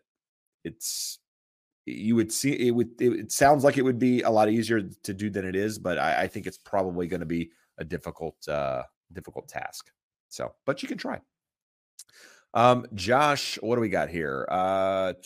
it's 0.63 1.19
you 1.85 2.15
would 2.15 2.31
see 2.31 2.53
it 2.53 2.71
would 2.71 2.89
it, 3.01 3.31
sounds 3.31 3.63
like 3.63 3.77
it 3.77 3.81
would 3.81 3.99
be 3.99 4.21
a 4.21 4.29
lot 4.29 4.49
easier 4.49 4.81
to 4.81 5.13
do 5.13 5.29
than 5.29 5.45
it 5.45 5.55
is 5.55 5.77
but 5.77 5.97
i, 5.97 6.23
I 6.23 6.27
think 6.27 6.47
it's 6.47 6.57
probably 6.57 7.07
going 7.07 7.19
to 7.19 7.25
be 7.25 7.51
a 7.77 7.83
difficult 7.83 8.47
uh 8.47 8.83
difficult 9.13 9.47
task. 9.47 9.91
So 10.29 10.53
but 10.65 10.81
you 10.81 10.87
can 10.87 10.97
try. 10.97 11.19
Um 12.53 12.85
josh 12.93 13.57
what 13.61 13.75
do 13.75 13.81
we 13.81 13.89
got 13.89 14.09
here? 14.09 14.47
Uh 14.49 15.13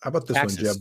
how 0.00 0.08
about 0.08 0.26
this 0.26 0.36
taxes. 0.36 0.58
one 0.58 0.66
jeb 0.66 0.76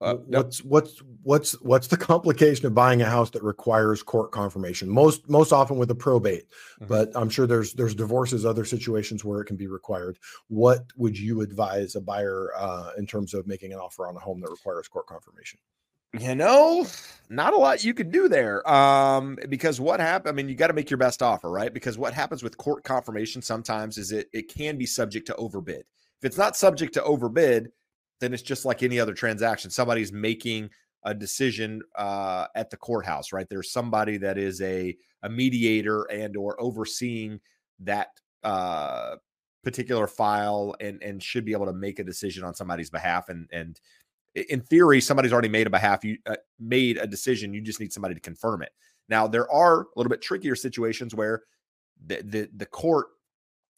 uh, 0.00 0.14
what's 0.14 0.64
what's 0.64 1.02
what's 1.22 1.52
what's 1.60 1.86
the 1.88 1.96
complication 1.96 2.64
of 2.64 2.74
buying 2.74 3.02
a 3.02 3.06
house 3.06 3.28
that 3.30 3.42
requires 3.42 4.02
court 4.02 4.32
confirmation? 4.32 4.88
Most 4.88 5.28
most 5.28 5.52
often 5.52 5.76
with 5.76 5.90
a 5.90 5.94
probate, 5.94 6.48
mm-hmm. 6.48 6.86
but 6.86 7.10
I'm 7.14 7.28
sure 7.28 7.46
there's 7.46 7.74
there's 7.74 7.94
divorces, 7.94 8.46
other 8.46 8.64
situations 8.64 9.24
where 9.24 9.42
it 9.42 9.44
can 9.44 9.56
be 9.56 9.66
required. 9.66 10.18
What 10.48 10.86
would 10.96 11.18
you 11.18 11.42
advise 11.42 11.96
a 11.96 12.00
buyer 12.00 12.50
uh, 12.56 12.92
in 12.96 13.06
terms 13.06 13.34
of 13.34 13.46
making 13.46 13.74
an 13.74 13.78
offer 13.78 14.06
on 14.06 14.16
a 14.16 14.20
home 14.20 14.40
that 14.40 14.50
requires 14.50 14.88
court 14.88 15.06
confirmation? 15.06 15.58
You 16.18 16.34
know, 16.34 16.86
not 17.28 17.52
a 17.52 17.56
lot 17.56 17.84
you 17.84 17.94
could 17.94 18.10
do 18.10 18.28
there. 18.28 18.68
Um, 18.68 19.38
because 19.48 19.80
what 19.80 20.00
happened, 20.00 20.30
I 20.30 20.34
mean, 20.34 20.48
you 20.48 20.56
got 20.56 20.66
to 20.66 20.72
make 20.72 20.90
your 20.90 20.98
best 20.98 21.22
offer, 21.22 21.48
right? 21.48 21.72
Because 21.72 21.98
what 21.98 22.14
happens 22.14 22.42
with 22.42 22.56
court 22.56 22.82
confirmation 22.84 23.42
sometimes 23.42 23.98
is 23.98 24.12
it 24.12 24.28
it 24.32 24.48
can 24.48 24.78
be 24.78 24.86
subject 24.86 25.26
to 25.26 25.36
overbid. 25.36 25.84
If 26.20 26.24
it's 26.24 26.38
not 26.38 26.56
subject 26.56 26.94
to 26.94 27.04
overbid, 27.04 27.70
then 28.20 28.32
it's 28.32 28.42
just 28.42 28.64
like 28.64 28.82
any 28.82 29.00
other 29.00 29.14
transaction. 29.14 29.70
Somebody's 29.70 30.12
making 30.12 30.70
a 31.04 31.14
decision 31.14 31.80
uh, 31.96 32.46
at 32.54 32.70
the 32.70 32.76
courthouse, 32.76 33.32
right? 33.32 33.48
There's 33.48 33.72
somebody 33.72 34.18
that 34.18 34.38
is 34.38 34.60
a 34.60 34.96
a 35.22 35.28
mediator 35.28 36.04
and 36.04 36.36
or 36.36 36.60
overseeing 36.60 37.40
that 37.80 38.08
uh, 38.42 39.16
particular 39.64 40.06
file 40.06 40.74
and 40.80 41.02
and 41.02 41.22
should 41.22 41.44
be 41.44 41.52
able 41.52 41.66
to 41.66 41.72
make 41.72 41.98
a 41.98 42.04
decision 42.04 42.44
on 42.44 42.54
somebody's 42.54 42.90
behalf. 42.90 43.28
And 43.28 43.48
and 43.52 43.80
in 44.34 44.60
theory, 44.60 45.00
somebody's 45.00 45.32
already 45.32 45.48
made 45.48 45.66
a 45.66 45.70
behalf. 45.70 46.04
You 46.04 46.18
uh, 46.26 46.36
made 46.58 46.98
a 46.98 47.06
decision. 47.06 47.54
You 47.54 47.60
just 47.60 47.80
need 47.80 47.92
somebody 47.92 48.14
to 48.14 48.20
confirm 48.20 48.62
it. 48.62 48.72
Now 49.08 49.26
there 49.26 49.50
are 49.50 49.82
a 49.82 49.86
little 49.96 50.10
bit 50.10 50.22
trickier 50.22 50.54
situations 50.54 51.14
where 51.14 51.42
the 52.06 52.22
the, 52.22 52.50
the 52.56 52.66
court 52.66 53.08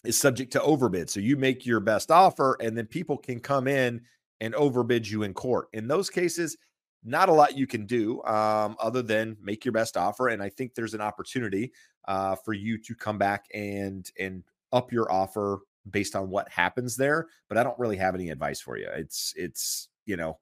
is 0.05 0.19
subject 0.19 0.53
to 0.53 0.63
overbid. 0.63 1.09
So 1.09 1.21
you 1.21 1.37
make 1.37 1.65
your 1.65 1.81
best 1.81 2.11
offer, 2.11 2.57
and 2.61 2.77
then 2.77 2.87
people 2.87 3.17
can 3.17 3.39
come 3.39 3.69
in 3.69 4.01
and 4.43 4.57
overbid 4.57 5.09
you 5.09 5.23
in 5.23 5.33
court. 5.33 5.69
In 5.73 5.87
those 5.87 6.11
cases, 6.11 6.57
not 7.05 7.29
a 7.29 7.33
lot 7.33 7.57
you 7.57 7.67
can 7.67 7.87
do 7.87 8.23
um, 8.25 8.77
other 8.81 9.01
than 9.01 9.37
make 9.41 9.65
your 9.65 9.73
best 9.73 9.97
offer. 9.97 10.29
And 10.29 10.43
I 10.43 10.49
think 10.49 10.75
there's 10.75 10.95
an 10.95 11.01
opportunity 11.01 11.73
uh, 12.09 12.35
for 12.35 12.53
you 12.53 12.77
to 12.79 12.95
come 12.95 13.19
back 13.19 13.47
and 13.55 14.11
and 14.19 14.43
up 14.73 14.93
your 14.93 15.11
offer 15.11 15.61
based 15.89 16.17
on 16.17 16.29
what 16.29 16.49
happens 16.49 16.97
there. 16.97 17.29
But 17.49 17.57
I 17.57 17.63
don't 17.63 17.79
really 17.79 17.97
have 17.97 18.17
any 18.17 18.31
advice 18.31 18.61
for 18.61 18.77
you. 18.77 18.89
It's 18.93 19.33
it's 19.37 19.89
you 20.07 20.17
know 20.17 20.39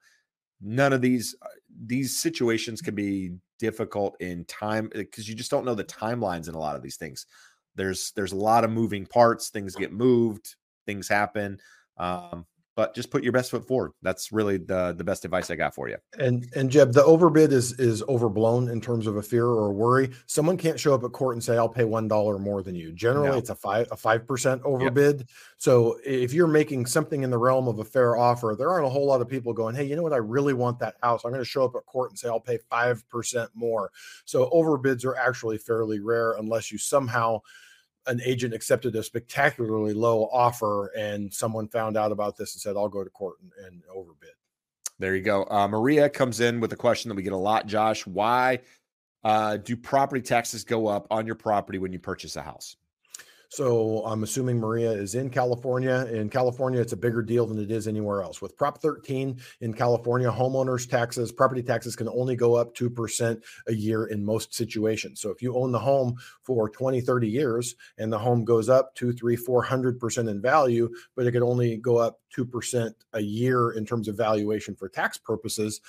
none 0.62 0.94
of 0.94 1.02
these 1.02 1.34
uh, 1.42 1.48
these 1.84 2.18
situations 2.18 2.80
can 2.80 2.94
be 2.94 3.32
difficult 3.58 4.16
in 4.20 4.46
time 4.46 4.90
because 4.94 5.28
you 5.28 5.34
just 5.34 5.50
don't 5.50 5.66
know 5.66 5.74
the 5.74 5.84
timelines 5.84 6.48
in 6.48 6.54
a 6.54 6.58
lot 6.58 6.74
of 6.74 6.82
these 6.82 6.96
things. 6.96 7.26
There's 7.74 8.12
there's 8.16 8.32
a 8.32 8.36
lot 8.36 8.64
of 8.64 8.70
moving 8.70 9.04
parts. 9.04 9.50
Things 9.50 9.76
get 9.76 9.92
moved. 9.92 10.56
Things 10.86 11.06
happen. 11.06 11.58
Um, 11.98 12.46
but 12.76 12.94
just 12.94 13.10
put 13.10 13.22
your 13.22 13.32
best 13.32 13.50
foot 13.50 13.66
forward. 13.66 13.92
That's 14.02 14.32
really 14.32 14.56
the 14.56 14.94
the 14.96 15.04
best 15.04 15.24
advice 15.24 15.50
I 15.50 15.56
got 15.56 15.74
for 15.74 15.88
you. 15.88 15.96
And 16.18 16.48
and 16.54 16.70
Jeb, 16.70 16.92
the 16.92 17.04
overbid 17.04 17.52
is 17.52 17.78
is 17.78 18.02
overblown 18.08 18.68
in 18.68 18.80
terms 18.80 19.06
of 19.06 19.16
a 19.16 19.22
fear 19.22 19.46
or 19.46 19.66
a 19.66 19.72
worry. 19.72 20.10
Someone 20.26 20.56
can't 20.56 20.78
show 20.78 20.94
up 20.94 21.04
at 21.04 21.12
court 21.12 21.34
and 21.34 21.42
say, 21.42 21.56
"I'll 21.56 21.68
pay 21.68 21.84
one 21.84 22.08
dollar 22.08 22.38
more 22.38 22.62
than 22.62 22.74
you." 22.74 22.92
Generally, 22.92 23.30
no. 23.30 23.38
it's 23.38 23.50
a 23.50 23.54
five 23.54 23.88
a 23.90 23.96
five 23.96 24.26
percent 24.26 24.62
overbid. 24.64 25.18
Yep. 25.18 25.28
So 25.58 25.98
if 26.04 26.32
you're 26.32 26.46
making 26.46 26.86
something 26.86 27.22
in 27.22 27.30
the 27.30 27.38
realm 27.38 27.68
of 27.68 27.80
a 27.80 27.84
fair 27.84 28.16
offer, 28.16 28.54
there 28.56 28.70
aren't 28.70 28.86
a 28.86 28.90
whole 28.90 29.06
lot 29.06 29.20
of 29.20 29.28
people 29.28 29.52
going, 29.52 29.74
"Hey, 29.74 29.84
you 29.84 29.96
know 29.96 30.02
what? 30.02 30.12
I 30.12 30.18
really 30.18 30.54
want 30.54 30.78
that 30.78 30.94
house. 31.02 31.24
I'm 31.24 31.32
going 31.32 31.42
to 31.42 31.44
show 31.44 31.64
up 31.64 31.74
at 31.76 31.86
court 31.86 32.10
and 32.10 32.18
say 32.18 32.28
I'll 32.28 32.40
pay 32.40 32.58
five 32.70 33.06
percent 33.08 33.50
more." 33.54 33.90
So 34.24 34.48
overbids 34.50 35.04
are 35.04 35.16
actually 35.16 35.58
fairly 35.58 36.00
rare 36.00 36.32
unless 36.34 36.70
you 36.70 36.78
somehow 36.78 37.40
an 38.06 38.20
agent 38.24 38.54
accepted 38.54 38.96
a 38.96 39.02
spectacularly 39.02 39.94
low 39.94 40.28
offer 40.32 40.88
and 40.96 41.32
someone 41.32 41.68
found 41.68 41.96
out 41.96 42.12
about 42.12 42.36
this 42.36 42.54
and 42.54 42.60
said, 42.60 42.76
I'll 42.76 42.88
go 42.88 43.04
to 43.04 43.10
court 43.10 43.36
and, 43.42 43.52
and 43.66 43.82
overbid. 43.94 44.30
There 44.98 45.14
you 45.16 45.22
go. 45.22 45.46
Uh, 45.50 45.68
Maria 45.68 46.08
comes 46.08 46.40
in 46.40 46.60
with 46.60 46.72
a 46.72 46.76
question 46.76 47.08
that 47.08 47.14
we 47.14 47.22
get 47.22 47.32
a 47.32 47.36
lot, 47.36 47.66
Josh. 47.66 48.06
Why 48.06 48.60
Uh, 49.22 49.58
do 49.58 49.76
property 49.76 50.22
taxes 50.22 50.64
go 50.64 50.86
up 50.86 51.06
on 51.10 51.26
your 51.26 51.34
property 51.34 51.78
when 51.78 51.92
you 51.92 51.98
purchase 51.98 52.36
a 52.36 52.42
house? 52.42 52.76
So 53.50 54.04
I'm 54.06 54.22
assuming 54.22 54.60
Maria 54.60 54.92
is 54.92 55.16
in 55.16 55.28
California. 55.28 56.06
In 56.12 56.30
California, 56.30 56.80
it's 56.80 56.92
a 56.92 56.96
bigger 56.96 57.20
deal 57.20 57.46
than 57.46 57.58
it 57.58 57.72
is 57.72 57.88
anywhere 57.88 58.22
else. 58.22 58.40
With 58.40 58.56
Prop 58.56 58.80
13 58.80 59.40
in 59.60 59.74
California, 59.74 60.30
homeowners 60.30 60.88
taxes, 60.88 61.32
property 61.32 61.60
taxes 61.60 61.96
can 61.96 62.08
only 62.08 62.36
go 62.36 62.54
up 62.54 62.76
2% 62.76 63.42
a 63.66 63.74
year 63.74 64.06
in 64.06 64.24
most 64.24 64.54
situations. 64.54 65.20
So 65.20 65.30
if 65.30 65.42
you 65.42 65.56
own 65.56 65.72
the 65.72 65.80
home 65.80 66.14
for 66.44 66.68
20, 66.68 67.00
30 67.00 67.28
years 67.28 67.74
and 67.98 68.12
the 68.12 68.18
home 68.18 68.44
goes 68.44 68.68
up 68.68 68.94
two, 68.94 69.12
three, 69.12 69.36
400% 69.36 70.30
in 70.30 70.40
value, 70.40 70.88
but 71.16 71.26
it 71.26 71.32
could 71.32 71.42
only 71.42 71.76
go 71.76 71.96
up 71.96 72.20
2% 72.36 72.94
a 73.14 73.20
year 73.20 73.72
in 73.72 73.84
terms 73.84 74.06
of 74.06 74.16
valuation 74.16 74.76
for 74.76 74.88
tax 74.88 75.18
purposes, 75.18 75.80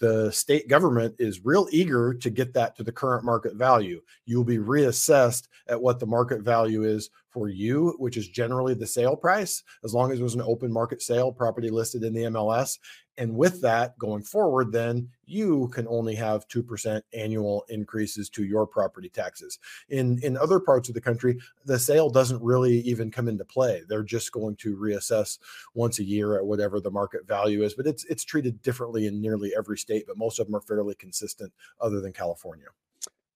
the 0.00 0.32
state 0.32 0.66
government 0.66 1.14
is 1.18 1.44
real 1.44 1.68
eager 1.70 2.14
to 2.14 2.30
get 2.30 2.54
that 2.54 2.74
to 2.76 2.82
the 2.82 2.90
current 2.90 3.24
market 3.24 3.54
value. 3.54 4.00
You'll 4.24 4.44
be 4.44 4.58
reassessed 4.58 5.46
at 5.68 5.80
what 5.80 6.00
the 6.00 6.06
market 6.06 6.40
value 6.40 6.84
is 6.84 7.10
for 7.28 7.48
you, 7.48 7.94
which 7.98 8.16
is 8.16 8.28
generally 8.28 8.74
the 8.74 8.86
sale 8.86 9.14
price, 9.14 9.62
as 9.84 9.94
long 9.94 10.10
as 10.10 10.18
it 10.18 10.22
was 10.22 10.34
an 10.34 10.42
open 10.42 10.72
market 10.72 11.02
sale, 11.02 11.30
property 11.30 11.70
listed 11.70 12.02
in 12.02 12.14
the 12.14 12.24
MLS. 12.24 12.78
And 13.20 13.36
with 13.36 13.60
that 13.60 13.98
going 13.98 14.22
forward, 14.22 14.72
then 14.72 15.10
you 15.26 15.68
can 15.74 15.86
only 15.88 16.14
have 16.14 16.48
2% 16.48 17.02
annual 17.12 17.66
increases 17.68 18.30
to 18.30 18.44
your 18.44 18.66
property 18.66 19.10
taxes. 19.10 19.58
In, 19.90 20.18
in 20.22 20.38
other 20.38 20.58
parts 20.58 20.88
of 20.88 20.94
the 20.94 21.02
country, 21.02 21.38
the 21.66 21.78
sale 21.78 22.08
doesn't 22.08 22.42
really 22.42 22.80
even 22.80 23.10
come 23.10 23.28
into 23.28 23.44
play. 23.44 23.82
They're 23.86 24.02
just 24.02 24.32
going 24.32 24.56
to 24.56 24.74
reassess 24.74 25.38
once 25.74 25.98
a 25.98 26.04
year 26.04 26.38
at 26.38 26.46
whatever 26.46 26.80
the 26.80 26.90
market 26.90 27.28
value 27.28 27.62
is. 27.62 27.74
But 27.74 27.86
it's 27.86 28.04
it's 28.04 28.24
treated 28.24 28.62
differently 28.62 29.06
in 29.06 29.20
nearly 29.20 29.52
every 29.54 29.76
state, 29.76 30.06
but 30.06 30.16
most 30.16 30.38
of 30.38 30.46
them 30.46 30.56
are 30.56 30.62
fairly 30.62 30.94
consistent 30.94 31.52
other 31.78 32.00
than 32.00 32.14
California. 32.14 32.68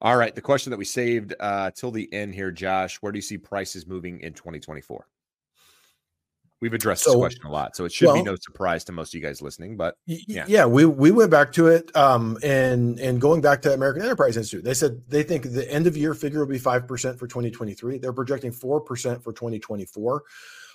All 0.00 0.16
right. 0.16 0.34
The 0.34 0.40
question 0.40 0.70
that 0.70 0.78
we 0.78 0.86
saved 0.86 1.34
uh, 1.38 1.72
till 1.72 1.90
the 1.90 2.10
end 2.10 2.34
here, 2.34 2.50
Josh, 2.50 2.96
where 3.02 3.12
do 3.12 3.18
you 3.18 3.22
see 3.22 3.36
prices 3.36 3.86
moving 3.86 4.20
in 4.20 4.32
2024? 4.32 5.06
We've 6.64 6.72
addressed 6.72 7.04
so, 7.04 7.10
this 7.10 7.18
question 7.18 7.44
a 7.44 7.50
lot, 7.50 7.76
so 7.76 7.84
it 7.84 7.92
should 7.92 8.06
well, 8.06 8.14
be 8.14 8.22
no 8.22 8.36
surprise 8.36 8.84
to 8.84 8.92
most 8.92 9.10
of 9.10 9.20
you 9.20 9.20
guys 9.20 9.42
listening. 9.42 9.76
But 9.76 9.98
yeah, 10.06 10.46
yeah, 10.48 10.64
we 10.64 10.86
we 10.86 11.10
went 11.10 11.30
back 11.30 11.52
to 11.52 11.66
it, 11.66 11.94
um, 11.94 12.38
and 12.42 12.98
and 13.00 13.20
going 13.20 13.42
back 13.42 13.60
to 13.62 13.74
American 13.74 14.00
Enterprise 14.00 14.38
Institute, 14.38 14.64
they 14.64 14.72
said 14.72 15.02
they 15.06 15.22
think 15.22 15.52
the 15.52 15.70
end 15.70 15.86
of 15.86 15.94
year 15.94 16.14
figure 16.14 16.40
will 16.40 16.46
be 16.46 16.56
five 16.56 16.88
percent 16.88 17.18
for 17.18 17.26
2023. 17.26 17.98
They're 17.98 18.14
projecting 18.14 18.50
four 18.50 18.80
percent 18.80 19.22
for 19.22 19.34
2024. 19.34 20.22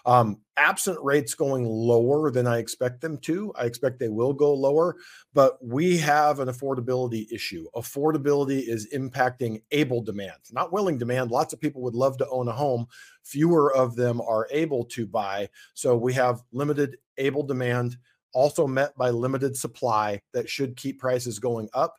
Um, 0.05 0.39
absent 0.57 0.97
rates 1.01 1.33
going 1.33 1.65
lower 1.65 2.31
than 2.31 2.47
I 2.47 2.57
expect 2.57 3.01
them 3.01 3.17
to, 3.19 3.53
I 3.55 3.65
expect 3.65 3.99
they 3.99 4.09
will 4.09 4.33
go 4.33 4.53
lower, 4.53 4.95
but 5.33 5.57
we 5.65 5.97
have 5.97 6.39
an 6.39 6.47
affordability 6.47 7.31
issue. 7.31 7.67
Affordability 7.75 8.67
is 8.67 8.89
impacting 8.93 9.61
able 9.71 10.01
demand, 10.01 10.39
not 10.51 10.71
willing 10.71 10.97
demand. 10.97 11.31
Lots 11.31 11.53
of 11.53 11.61
people 11.61 11.81
would 11.83 11.95
love 11.95 12.17
to 12.17 12.27
own 12.29 12.47
a 12.47 12.53
home, 12.53 12.87
fewer 13.23 13.73
of 13.73 13.95
them 13.95 14.21
are 14.21 14.47
able 14.51 14.85
to 14.85 15.05
buy. 15.05 15.49
So 15.73 15.95
we 15.95 16.13
have 16.13 16.41
limited 16.51 16.97
able 17.17 17.43
demand, 17.43 17.97
also 18.33 18.67
met 18.67 18.95
by 18.97 19.09
limited 19.09 19.55
supply 19.55 20.21
that 20.33 20.49
should 20.49 20.75
keep 20.75 20.99
prices 20.99 21.39
going 21.39 21.69
up. 21.73 21.95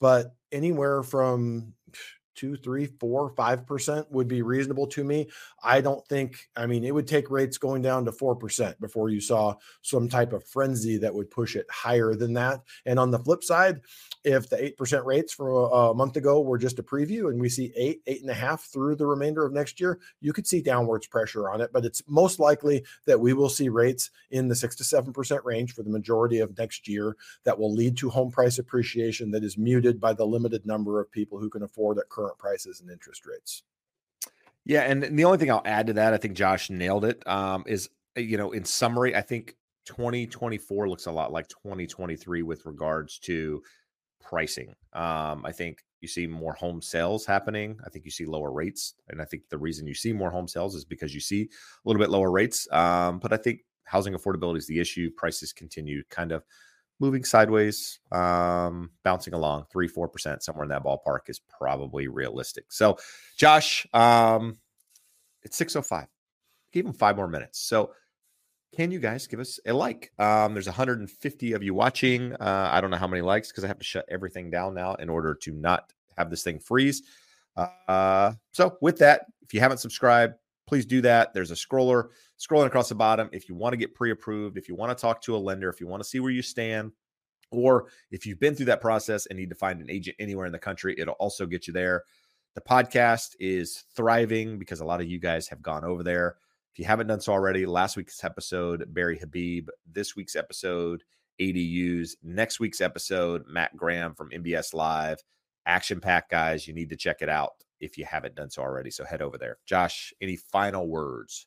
But 0.00 0.34
anywhere 0.52 1.02
from 1.02 1.72
two, 2.34 2.56
three, 2.56 2.86
four, 2.86 3.30
five 3.36 3.66
percent 3.66 4.10
would 4.10 4.28
be 4.28 4.42
reasonable 4.42 4.86
to 4.88 5.04
me. 5.04 5.28
I 5.62 5.80
don't 5.80 6.06
think, 6.08 6.48
I 6.56 6.66
mean, 6.66 6.84
it 6.84 6.94
would 6.94 7.06
take 7.06 7.30
rates 7.30 7.58
going 7.58 7.82
down 7.82 8.04
to 8.04 8.12
four 8.12 8.34
percent 8.36 8.80
before 8.80 9.08
you 9.08 9.20
saw 9.20 9.54
some 9.82 10.08
type 10.08 10.32
of 10.32 10.44
frenzy 10.44 10.98
that 10.98 11.14
would 11.14 11.30
push 11.30 11.56
it 11.56 11.66
higher 11.70 12.14
than 12.14 12.32
that. 12.34 12.62
And 12.86 12.98
on 12.98 13.10
the 13.10 13.18
flip 13.18 13.44
side, 13.44 13.80
if 14.24 14.48
the 14.48 14.62
eight 14.64 14.76
percent 14.76 15.04
rates 15.04 15.32
from 15.32 15.48
a, 15.48 15.90
a 15.90 15.94
month 15.94 16.16
ago 16.16 16.40
were 16.40 16.58
just 16.58 16.78
a 16.78 16.82
preview 16.82 17.28
and 17.30 17.40
we 17.40 17.48
see 17.48 17.72
eight, 17.76 18.00
eight 18.06 18.22
and 18.22 18.30
a 18.30 18.34
half 18.34 18.64
through 18.64 18.96
the 18.96 19.06
remainder 19.06 19.44
of 19.44 19.52
next 19.52 19.80
year, 19.80 20.00
you 20.20 20.32
could 20.32 20.46
see 20.46 20.62
downwards 20.62 21.06
pressure 21.06 21.50
on 21.50 21.60
it. 21.60 21.70
But 21.72 21.84
it's 21.84 22.02
most 22.08 22.38
likely 22.38 22.84
that 23.06 23.20
we 23.20 23.32
will 23.34 23.50
see 23.50 23.68
rates 23.68 24.10
in 24.30 24.48
the 24.48 24.54
six 24.54 24.74
to 24.76 24.84
seven 24.84 25.12
percent 25.12 25.44
range 25.44 25.74
for 25.74 25.82
the 25.82 25.90
majority 25.90 26.38
of 26.38 26.56
next 26.56 26.88
year 26.88 27.16
that 27.44 27.58
will 27.58 27.72
lead 27.72 27.96
to 27.98 28.08
home 28.08 28.30
price 28.30 28.58
appreciation 28.58 29.30
that 29.30 29.44
is 29.44 29.58
muted 29.58 30.00
by 30.00 30.12
the 30.14 30.26
limited 30.26 30.64
number 30.64 31.00
of 31.00 31.12
people 31.12 31.38
who 31.38 31.50
can 31.50 31.62
afford 31.62 31.98
at 31.98 32.08
current 32.08 32.23
current 32.24 32.38
prices 32.38 32.80
and 32.80 32.90
interest 32.90 33.26
rates. 33.26 33.62
Yeah, 34.64 34.82
and 34.82 35.02
the 35.02 35.24
only 35.24 35.38
thing 35.38 35.50
I'll 35.50 35.62
add 35.66 35.88
to 35.88 35.92
that, 35.94 36.14
I 36.14 36.16
think 36.16 36.34
Josh 36.34 36.70
nailed 36.70 37.04
it. 37.04 37.26
Um, 37.28 37.64
is 37.66 37.90
uh, 38.16 38.20
you 38.20 38.38
know, 38.38 38.52
in 38.52 38.64
summary, 38.64 39.14
I 39.14 39.20
think 39.20 39.56
2024 39.84 40.88
looks 40.88 41.06
a 41.06 41.12
lot 41.12 41.32
like 41.32 41.48
2023 41.48 42.42
with 42.42 42.64
regards 42.64 43.18
to 43.20 43.62
pricing. 44.22 44.74
Um, 44.94 45.44
I 45.44 45.52
think 45.52 45.84
you 46.00 46.08
see 46.08 46.26
more 46.26 46.54
home 46.54 46.80
sales 46.80 47.26
happening. 47.26 47.78
I 47.84 47.90
think 47.90 48.06
you 48.06 48.10
see 48.10 48.24
lower 48.24 48.52
rates, 48.52 48.94
and 49.10 49.20
I 49.20 49.26
think 49.26 49.42
the 49.50 49.58
reason 49.58 49.86
you 49.86 49.94
see 49.94 50.14
more 50.14 50.30
home 50.30 50.48
sales 50.48 50.74
is 50.74 50.84
because 50.84 51.14
you 51.14 51.20
see 51.20 51.42
a 51.42 51.48
little 51.88 52.00
bit 52.00 52.10
lower 52.10 52.30
rates. 52.30 52.66
Um, 52.72 53.18
but 53.18 53.34
I 53.34 53.36
think 53.36 53.60
housing 53.84 54.14
affordability 54.14 54.58
is 54.58 54.66
the 54.66 54.80
issue. 54.80 55.10
Prices 55.14 55.52
continue 55.52 56.02
kind 56.08 56.32
of 56.32 56.42
moving 57.00 57.24
sideways, 57.24 57.98
um, 58.12 58.90
bouncing 59.02 59.34
along 59.34 59.66
three, 59.70 59.88
four 59.88 60.08
percent 60.08 60.42
somewhere 60.42 60.64
in 60.64 60.70
that 60.70 60.84
ballpark 60.84 61.28
is 61.28 61.40
probably 61.40 62.08
realistic. 62.08 62.66
So, 62.70 62.98
Josh, 63.36 63.86
um, 63.92 64.58
it's 65.42 65.56
six 65.56 65.76
oh 65.76 65.82
five. 65.82 66.06
Give 66.72 66.86
him 66.86 66.92
five 66.92 67.16
more 67.16 67.28
minutes. 67.28 67.60
So, 67.60 67.92
can 68.74 68.90
you 68.90 68.98
guys 68.98 69.26
give 69.26 69.40
us 69.40 69.60
a 69.66 69.72
like? 69.72 70.12
Um, 70.18 70.52
there's 70.52 70.66
150 70.66 71.52
of 71.52 71.62
you 71.62 71.74
watching. 71.74 72.32
Uh, 72.34 72.68
I 72.72 72.80
don't 72.80 72.90
know 72.90 72.96
how 72.96 73.06
many 73.06 73.22
likes 73.22 73.48
because 73.48 73.64
I 73.64 73.68
have 73.68 73.78
to 73.78 73.84
shut 73.84 74.04
everything 74.08 74.50
down 74.50 74.74
now 74.74 74.94
in 74.94 75.08
order 75.08 75.34
to 75.34 75.52
not 75.52 75.92
have 76.18 76.30
this 76.30 76.42
thing 76.42 76.58
freeze. 76.58 77.02
Uh, 77.56 78.32
so, 78.52 78.76
with 78.80 78.98
that, 78.98 79.26
if 79.42 79.54
you 79.54 79.60
haven't 79.60 79.78
subscribed, 79.78 80.34
please 80.66 80.86
do 80.86 81.00
that. 81.02 81.34
There's 81.34 81.50
a 81.50 81.54
scroller 81.54 82.08
scrolling 82.38 82.66
across 82.66 82.88
the 82.88 82.94
bottom. 82.94 83.28
If 83.32 83.48
you 83.48 83.54
want 83.54 83.72
to 83.72 83.76
get 83.76 83.94
pre 83.94 84.10
approved, 84.10 84.58
if 84.58 84.68
you 84.68 84.74
want 84.74 84.96
to 84.96 85.00
talk 85.00 85.20
to 85.22 85.36
a 85.36 85.38
lender, 85.38 85.68
if 85.68 85.80
you 85.80 85.86
want 85.86 86.02
to 86.02 86.08
see 86.08 86.20
where 86.20 86.30
you 86.30 86.42
stand, 86.42 86.92
or 87.50 87.86
if 88.10 88.26
you've 88.26 88.40
been 88.40 88.54
through 88.54 88.66
that 88.66 88.80
process 88.80 89.26
and 89.26 89.38
need 89.38 89.50
to 89.50 89.56
find 89.56 89.80
an 89.80 89.90
agent 89.90 90.16
anywhere 90.18 90.46
in 90.46 90.52
the 90.52 90.58
country, 90.58 90.94
it'll 90.98 91.14
also 91.14 91.46
get 91.46 91.66
you 91.66 91.72
there. 91.72 92.04
The 92.54 92.60
podcast 92.60 93.34
is 93.40 93.84
thriving 93.96 94.58
because 94.58 94.80
a 94.80 94.84
lot 94.84 95.00
of 95.00 95.08
you 95.08 95.18
guys 95.18 95.48
have 95.48 95.62
gone 95.62 95.84
over 95.84 96.02
there. 96.02 96.36
If 96.72 96.78
you 96.78 96.84
haven't 96.84 97.06
done 97.06 97.20
so 97.20 97.32
already, 97.32 97.66
last 97.66 97.96
week's 97.96 98.22
episode, 98.24 98.92
Barry 98.92 99.18
Habib, 99.18 99.68
this 99.90 100.16
week's 100.16 100.34
episode, 100.34 101.04
ADUs, 101.40 102.16
next 102.22 102.60
week's 102.60 102.80
episode, 102.80 103.44
Matt 103.46 103.76
Graham 103.76 104.14
from 104.14 104.30
MBS 104.30 104.74
Live. 104.74 105.18
Action 105.66 106.00
pack, 106.00 106.28
guys. 106.30 106.66
You 106.66 106.74
need 106.74 106.90
to 106.90 106.96
check 106.96 107.22
it 107.22 107.28
out 107.28 107.52
if 107.84 107.98
you 107.98 108.04
haven't 108.04 108.34
done 108.34 108.50
so 108.50 108.62
already. 108.62 108.90
So 108.90 109.04
head 109.04 109.22
over 109.22 109.38
there. 109.38 109.58
Josh, 109.66 110.12
any 110.20 110.36
final 110.36 110.88
words? 110.88 111.46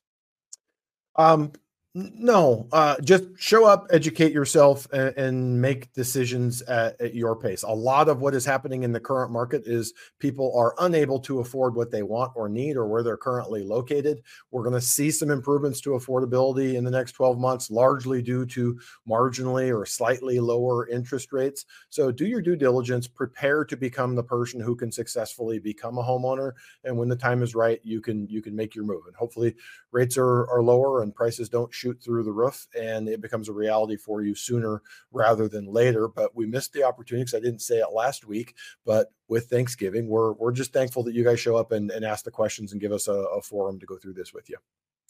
Um, 1.16 1.52
no, 1.98 2.68
uh, 2.72 2.96
just 3.02 3.24
show 3.38 3.66
up, 3.66 3.88
educate 3.90 4.32
yourself, 4.32 4.88
and, 4.94 5.18
and 5.18 5.62
make 5.62 5.92
decisions 5.94 6.62
at, 6.64 7.00
at, 7.02 7.16
your 7.16 7.36
pace. 7.36 7.64
A 7.64 7.74
lot 7.74 8.08
of 8.08 8.22
what 8.22 8.36
is 8.36 8.46
happening 8.46 8.84
in 8.84 8.92
the 8.92 9.00
current 9.00 9.32
market 9.32 9.64
is 9.66 9.94
people 10.20 10.56
are 10.56 10.76
unable 10.80 11.20
to 11.22 11.40
afford 11.40 11.76
what 11.76 11.90
they 11.90 12.04
want 12.04 12.34
or 12.36 12.50
need 12.50 12.78
or 12.78 12.86
where 12.86 13.02
they're 13.02 13.18
currently 13.18 13.64
located. 13.64 14.22
We're 14.52 14.62
going 14.62 14.76
to 14.76 14.82
see 14.82 15.10
some 15.10 15.32
improvements 15.32 15.82
to 15.82 15.92
affordability 15.92 16.76
in 16.76 16.84
the 16.84 16.92
next 16.92 17.14
12 17.14 17.40
months, 17.40 17.72
largely 17.72 18.22
due 18.22 18.46
to 18.48 18.80
marginally 19.10 19.76
or 19.76 19.86
slightly 19.88 20.40
lower 20.40 20.88
interest 20.90 21.34
rates. 21.34 21.66
So 21.90 22.12
do 22.12 22.28
your 22.28 22.42
due 22.42 22.56
diligence, 22.56 23.08
prepare 23.08 23.66
to 23.66 23.76
become 23.76 24.14
the 24.14 24.24
person 24.24 24.60
who 24.60 24.76
can 24.76 24.92
successfully 24.92 25.58
become 25.58 25.98
a 25.98 26.04
homeowner. 26.04 26.52
And 26.84 26.96
when 26.96 27.10
the 27.10 27.16
time 27.16 27.42
is 27.42 27.56
right, 27.56 27.80
you 27.84 28.02
can 28.02 28.28
you 28.28 28.44
can 28.44 28.56
make 28.56 28.76
your 28.76 28.86
move. 28.86 29.08
And 29.08 29.16
hopefully 29.16 29.56
rates 29.92 30.18
are, 30.18 30.48
are 30.52 30.62
lower 30.62 31.02
and 31.02 31.16
prices 31.16 31.50
don't 31.50 31.74
shoot 31.74 31.87
shoot 31.88 32.04
through 32.04 32.24
the 32.24 32.32
roof 32.32 32.68
and 32.78 33.08
it 33.08 33.22
becomes 33.22 33.50
a 33.50 33.54
reality 33.54 33.96
for 33.96 34.22
you 34.22 34.36
sooner 34.36 34.82
rather 35.12 35.48
than 35.48 35.66
later. 35.66 36.08
But 36.08 36.36
we 36.36 36.46
missed 36.46 36.74
the 36.74 36.84
opportunity 36.84 37.24
because 37.24 37.38
I 37.38 37.44
didn't 37.44 37.62
say 37.62 37.78
it 37.78 37.94
last 37.94 38.26
week. 38.26 38.56
But 38.86 39.12
with 39.28 39.46
Thanksgiving, 39.46 40.08
we're 40.08 40.34
we're 40.34 40.52
just 40.52 40.74
thankful 40.74 41.04
that 41.04 41.14
you 41.14 41.24
guys 41.24 41.40
show 41.40 41.56
up 41.56 41.72
and, 41.72 41.92
and 41.92 42.06
ask 42.06 42.26
the 42.26 42.32
questions 42.32 42.72
and 42.72 42.82
give 42.82 42.92
us 42.92 43.08
a, 43.08 43.14
a 43.14 43.42
forum 43.42 43.80
to 43.80 43.86
go 43.86 43.98
through 43.98 44.14
this 44.14 44.34
with 44.34 44.50
you. 44.50 44.58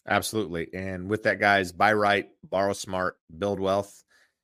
Absolutely. 0.07 0.69
And 0.73 1.09
with 1.09 1.23
that, 1.23 1.39
guys, 1.39 1.71
buy 1.71 1.93
right, 1.93 2.29
borrow 2.43 2.73
smart, 2.73 3.17
build 3.37 3.59
wealth. 3.59 4.03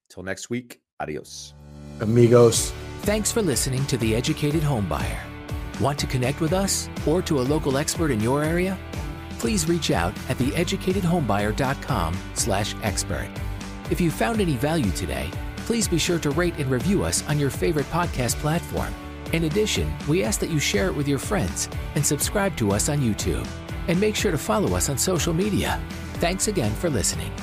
Till 0.09 0.23
next 0.23 0.49
week, 0.49 0.81
adios. 0.99 1.53
Amigos. 2.01 2.71
Thanks 3.01 3.31
for 3.31 3.41
listening 3.41 3.85
to 3.87 3.97
The 3.97 4.15
Educated 4.15 4.61
Homebuyer. 4.61 5.19
Want 5.79 5.97
to 5.99 6.07
connect 6.07 6.39
with 6.39 6.53
us 6.53 6.89
or 7.07 7.21
to 7.23 7.39
a 7.39 7.43
local 7.43 7.77
expert 7.77 8.11
in 8.11 8.19
your 8.19 8.43
area? 8.43 8.77
Please 9.43 9.67
reach 9.67 9.91
out 9.91 10.13
at 10.29 10.37
theeducatedhomebuyer.com 10.37 12.17
slash 12.33 12.75
expert. 12.81 13.29
If 13.91 13.99
you 13.99 14.09
found 14.09 14.39
any 14.39 14.55
value 14.55 14.89
today, 14.91 15.29
please 15.57 15.85
be 15.85 15.97
sure 15.97 16.17
to 16.19 16.29
rate 16.29 16.55
and 16.59 16.71
review 16.71 17.03
us 17.03 17.27
on 17.27 17.37
your 17.37 17.49
favorite 17.49 17.87
podcast 17.87 18.35
platform. 18.35 18.95
In 19.33 19.43
addition, 19.43 19.93
we 20.07 20.23
ask 20.23 20.39
that 20.39 20.49
you 20.49 20.59
share 20.59 20.87
it 20.87 20.95
with 20.95 21.09
your 21.09 21.19
friends 21.19 21.67
and 21.95 22.05
subscribe 22.05 22.55
to 22.55 22.71
us 22.71 22.87
on 22.87 22.99
YouTube. 22.99 23.45
And 23.89 23.99
make 23.99 24.15
sure 24.15 24.31
to 24.31 24.37
follow 24.37 24.77
us 24.77 24.87
on 24.87 24.97
social 24.97 25.33
media. 25.33 25.77
Thanks 26.21 26.47
again 26.47 26.71
for 26.71 26.89
listening. 26.89 27.33